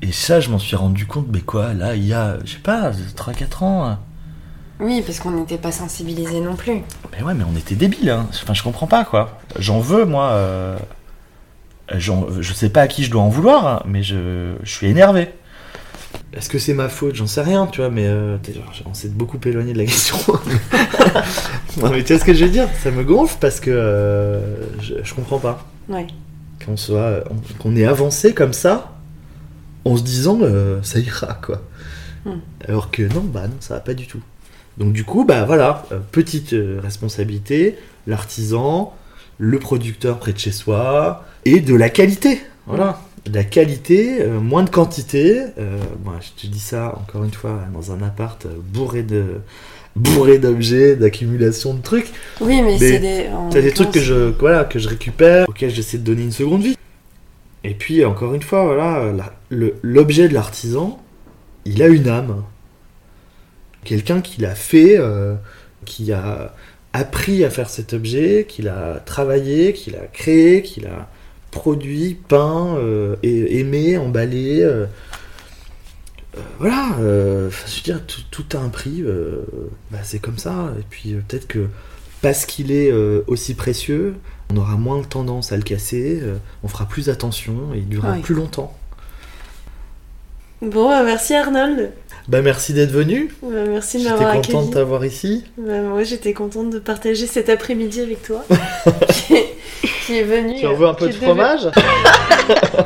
Et 0.03 0.13
ça, 0.13 0.41
je 0.41 0.51
m'en 0.51 0.59
suis 0.59 0.77
rendu 0.77 1.07
compte, 1.07 1.27
mais 1.33 1.41
quoi, 1.41 1.73
là, 1.73 1.95
il 1.97 2.05
y 2.05 2.13
a, 2.13 2.37
je 2.45 2.53
sais 2.53 2.59
pas, 2.59 2.91
3-4 3.17 3.65
ans. 3.65 3.85
hein. 3.87 3.99
Oui, 4.79 5.03
parce 5.05 5.21
qu'on 5.21 5.31
n'était 5.31 5.57
pas 5.57 5.73
sensibilisés 5.73 6.41
non 6.41 6.55
plus. 6.55 6.83
Mais 7.13 7.23
ouais, 7.23 7.33
mais 7.33 7.45
on 7.51 7.57
était 7.57 7.75
débiles, 7.77 8.11
hein. 8.11 8.29
Enfin, 8.43 8.53
je 8.53 8.63
comprends 8.63 8.87
pas, 8.87 9.07
quoi. 9.07 9.41
J'en 9.59 9.81
veux, 9.81 10.05
moi. 10.05 10.29
euh, 10.33 10.79
je 11.93 12.53
sais 12.53 12.69
pas 12.69 12.83
à 12.83 12.89
qui 12.89 13.05
je 13.05 13.11
dois 13.11 13.23
en 13.23 13.29
vouloir, 13.31 13.67
hein, 13.67 13.83
mais 13.87 14.03
je, 14.03 14.55
je 14.63 14.71
suis 14.71 14.87
énervé. 14.87 15.31
Est-ce 16.37 16.49
que 16.51 16.59
c'est 16.59 16.75
ma 16.75 16.89
faute? 16.91 17.15
J'en 17.15 17.27
sais 17.27 17.41
rien, 17.41 17.67
tu 17.67 17.81
vois, 17.81 17.89
mais 17.91 18.07
euh, 18.07 18.37
on 18.85 18.93
s'est 18.95 19.09
beaucoup 19.09 19.39
éloigné 19.47 19.73
de 19.73 19.79
la 19.79 19.87
question. 19.87 20.17
non, 21.83 21.91
mais 21.91 22.05
tu 22.05 22.13
vois 22.13 22.21
ce 22.21 22.25
que 22.25 22.35
je 22.35 22.45
veux 22.45 22.51
dire? 22.51 22.69
Ça 22.83 22.91
me 22.91 23.03
gonfle 23.05 23.37
parce 23.41 23.59
que 23.59 23.71
euh, 23.71 24.41
je, 24.81 24.95
je 25.03 25.15
comprends 25.15 25.39
pas. 25.39 25.65
Ouais. 25.89 26.07
Qu'on 26.65 26.77
soit, 26.77 27.25
on- 27.31 27.63
qu'on 27.63 27.75
ait 27.77 27.87
avancé 27.87 28.35
comme 28.35 28.53
ça, 28.53 28.93
en 29.85 29.97
se 29.97 30.03
disant 30.03 30.39
euh, 30.43 30.81
ça 30.83 30.99
ira, 30.99 31.39
quoi. 31.43 31.63
Hmm. 32.27 32.41
Alors 32.69 32.91
que 32.91 33.03
non, 33.03 33.21
bah 33.23 33.47
non, 33.49 33.57
ça 33.61 33.75
va 33.75 33.81
pas 33.81 33.95
du 33.95 34.07
tout. 34.07 34.21
Donc 34.79 34.93
du 34.93 35.05
coup, 35.05 35.25
bah 35.25 35.45
voilà, 35.47 35.85
euh, 35.93 35.99
petite 36.13 36.55
responsabilité, 36.83 37.79
l'artisan, 38.07 38.95
le 39.39 39.59
producteur 39.59 40.19
près 40.19 40.33
de 40.35 40.39
chez 40.39 40.53
soi, 40.53 41.25
et 41.47 41.61
de 41.61 41.75
la 41.75 41.89
qualité. 41.89 42.43
Voilà. 42.67 43.01
De 43.27 43.35
la 43.35 43.45
qualité, 43.45 44.23
euh, 44.23 44.39
moins 44.41 44.63
de 44.63 44.71
quantité. 44.71 45.41
Euh, 45.59 45.79
bon, 46.01 46.13
je 46.21 46.41
te 46.41 46.47
dis 46.51 46.61
ça 46.61 46.95
encore 46.97 47.25
une 47.25 47.33
fois 47.33 47.59
dans 47.75 47.91
un 47.93 48.01
appart 48.03 48.47
euh, 48.47 48.51
bourré 48.73 49.03
de 49.03 49.41
bourré 49.97 50.39
d'objets, 50.39 50.95
d'accumulation 50.95 51.75
de 51.75 51.81
trucs. 51.83 52.09
Oui, 52.41 52.63
mais 52.63 52.77
Mais 52.79 52.79
c'est 52.79 52.99
des. 53.63 53.73
trucs 53.73 53.91
que 53.93 54.01
je, 54.01 54.33
voilà, 54.39 54.65
que 54.65 54.79
je 54.79 54.89
récupère, 54.89 55.49
auxquels 55.49 55.71
j'essaie 55.71 55.99
de 55.99 56.05
donner 56.05 56.23
une 56.23 56.33
seconde 56.33 56.63
vie. 56.63 56.77
Et 57.65 57.75
puis, 57.75 58.05
encore 58.05 58.35
une 58.35 58.43
fois, 58.43 58.65
voilà, 58.65 59.11
la- 59.13 59.33
le- 59.49 59.75
l'objet 59.83 60.29
de 60.29 60.35
l'artisan, 60.35 61.03
il 61.65 61.83
a 61.83 61.89
une 61.89 62.07
âme. 62.09 62.45
Quelqu'un 63.85 64.21
qui 64.21 64.41
l'a 64.41 64.55
fait, 64.55 64.97
euh, 64.99 65.35
qui 65.85 66.13
a 66.13 66.55
appris 66.93 67.45
à 67.45 67.51
faire 67.51 67.71
cet 67.71 67.93
objet, 67.93 68.47
qui 68.49 68.63
l'a 68.63 69.01
travaillé, 69.05 69.73
qui 69.73 69.91
l'a 69.91 70.07
créé, 70.13 70.63
qui 70.63 70.81
l'a 70.81 71.09
produit, 71.57 72.19
peint, 72.29 72.77
euh, 72.77 73.17
et, 73.23 73.59
aimé, 73.61 73.97
emballé. 73.97 74.61
euh, 74.63 74.87
euh, 76.37 76.41
voilà, 76.59 76.97
je 76.99 77.77
veux 77.77 77.83
dire, 77.83 78.01
tout, 78.07 78.21
tout 78.31 78.57
a 78.57 78.61
un 78.61 78.69
prix, 78.69 79.03
bah, 79.91 79.99
c'est 80.03 80.19
comme 80.19 80.37
ça. 80.39 80.73
Et 80.79 80.83
puis 80.89 81.15
peut-être 81.27 81.47
que 81.47 81.67
parce 82.21 82.45
qu'il 82.45 82.71
est 82.73 82.93
aussi 83.27 83.55
précieux, 83.55 84.15
on 84.53 84.57
aura 84.59 84.77
moins 84.77 85.03
tendance 85.03 85.53
à 85.53 85.57
le 85.57 85.63
casser, 85.63 86.23
on 86.63 86.69
fera 86.69 86.87
plus 86.87 87.09
attention 87.09 87.73
et 87.75 87.79
il 87.79 87.89
durera 87.89 88.13
Ouais. 88.13 88.21
plus 88.21 88.35
longtemps. 88.35 88.77
Bon, 90.63 90.89
bah, 90.89 91.03
merci 91.05 91.35
Arnold. 91.35 91.93
Bah 92.29 92.43
merci 92.43 92.73
d'être 92.73 92.91
venu, 92.91 93.33
Bah, 93.41 93.49
merci 93.69 93.99
de 93.99 94.03
j'étais 94.03 94.15
m'avoir 94.15 94.35
content 94.35 94.49
accueilli. 94.59 94.69
de 94.69 94.75
t'avoir 94.75 95.05
ici. 95.05 95.45
Bah, 95.59 95.81
moi, 95.83 96.03
j'étais 96.03 96.33
contente 96.33 96.71
de 96.71 96.79
partager 96.81 97.27
cet 97.27 97.49
après-midi 97.49 98.01
avec 98.01 98.23
toi. 98.23 98.45
qui, 99.13 99.35
est, 99.35 99.55
qui 100.07 100.19
est 100.19 100.23
venu. 100.25 100.59
Tu 100.59 100.67
en 100.67 100.75
veux 100.75 100.89
un 100.89 100.95
peu 100.95 101.07
de 101.07 101.13
fromage 101.13 101.69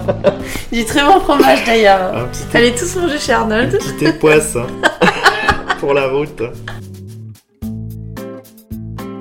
Du 0.72 0.84
très 0.84 1.02
bon 1.04 1.20
fromage 1.20 1.64
d'ailleurs. 1.64 2.28
Petit, 2.30 2.56
Allez 2.56 2.74
tous 2.74 2.96
manger 2.96 3.18
chez 3.18 3.32
Arnold. 3.32 3.78
petit 3.78 4.04
époisse 4.06 4.56
hein, 4.56 4.66
pour 5.78 5.94
la 5.94 6.08
route. 6.08 6.42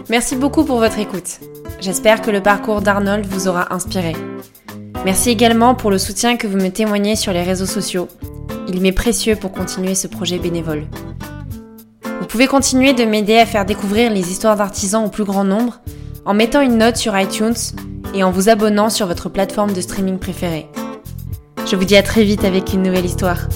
Merci 0.10 0.36
beaucoup 0.36 0.66
pour 0.66 0.80
votre 0.80 1.00
écoute. 1.00 1.40
J'espère 1.80 2.22
que 2.22 2.30
le 2.32 2.42
parcours 2.42 2.82
d'Arnold 2.82 3.26
vous 3.26 3.48
aura 3.48 3.74
inspiré. 3.74 4.14
Merci 5.06 5.30
également 5.30 5.76
pour 5.76 5.92
le 5.92 5.98
soutien 5.98 6.38
que 6.38 6.48
vous 6.48 6.58
me 6.58 6.70
témoignez 6.70 7.16
sur 7.16 7.32
les 7.32 7.44
réseaux 7.44 7.66
sociaux. 7.66 8.08
Il 8.68 8.82
m'est 8.82 8.92
précieux 8.92 9.36
pour 9.36 9.52
continuer 9.52 9.96
ce 9.96 10.08
projet 10.08 10.38
bénévole. 10.38 10.86
Vous 12.20 12.28
pouvez 12.28 12.48
continuer 12.48 12.94
de 12.94 13.06
m'aider 13.06 13.38
à 13.38 13.46
faire 13.46 13.66
découvrir 13.66 14.12
les 14.12 14.32
histoires 14.32 14.56
d'artisans 14.56 15.06
au 15.06 15.10
plus 15.10 15.24
grand 15.24 15.44
nombre 15.44 15.82
en 16.26 16.34
mettant 16.34 16.62
une 16.62 16.78
note 16.78 16.98
sur 16.98 17.18
iTunes 17.18 17.56
et 18.14 18.24
en 18.24 18.32
vous 18.32 18.50
abonnant 18.50 18.90
sur 18.90 19.08
votre 19.08 19.30
plateforme 19.30 19.74
de 19.74 19.82
streaming 19.82 20.20
préférée. 20.20 20.68
Je 21.66 21.76
vous 21.76 21.86
dis 21.86 21.96
à 21.96 22.04
très 22.04 22.24
vite 22.24 22.44
avec 22.44 22.74
une 22.74 22.84
nouvelle 22.84 23.06
histoire. 23.06 23.48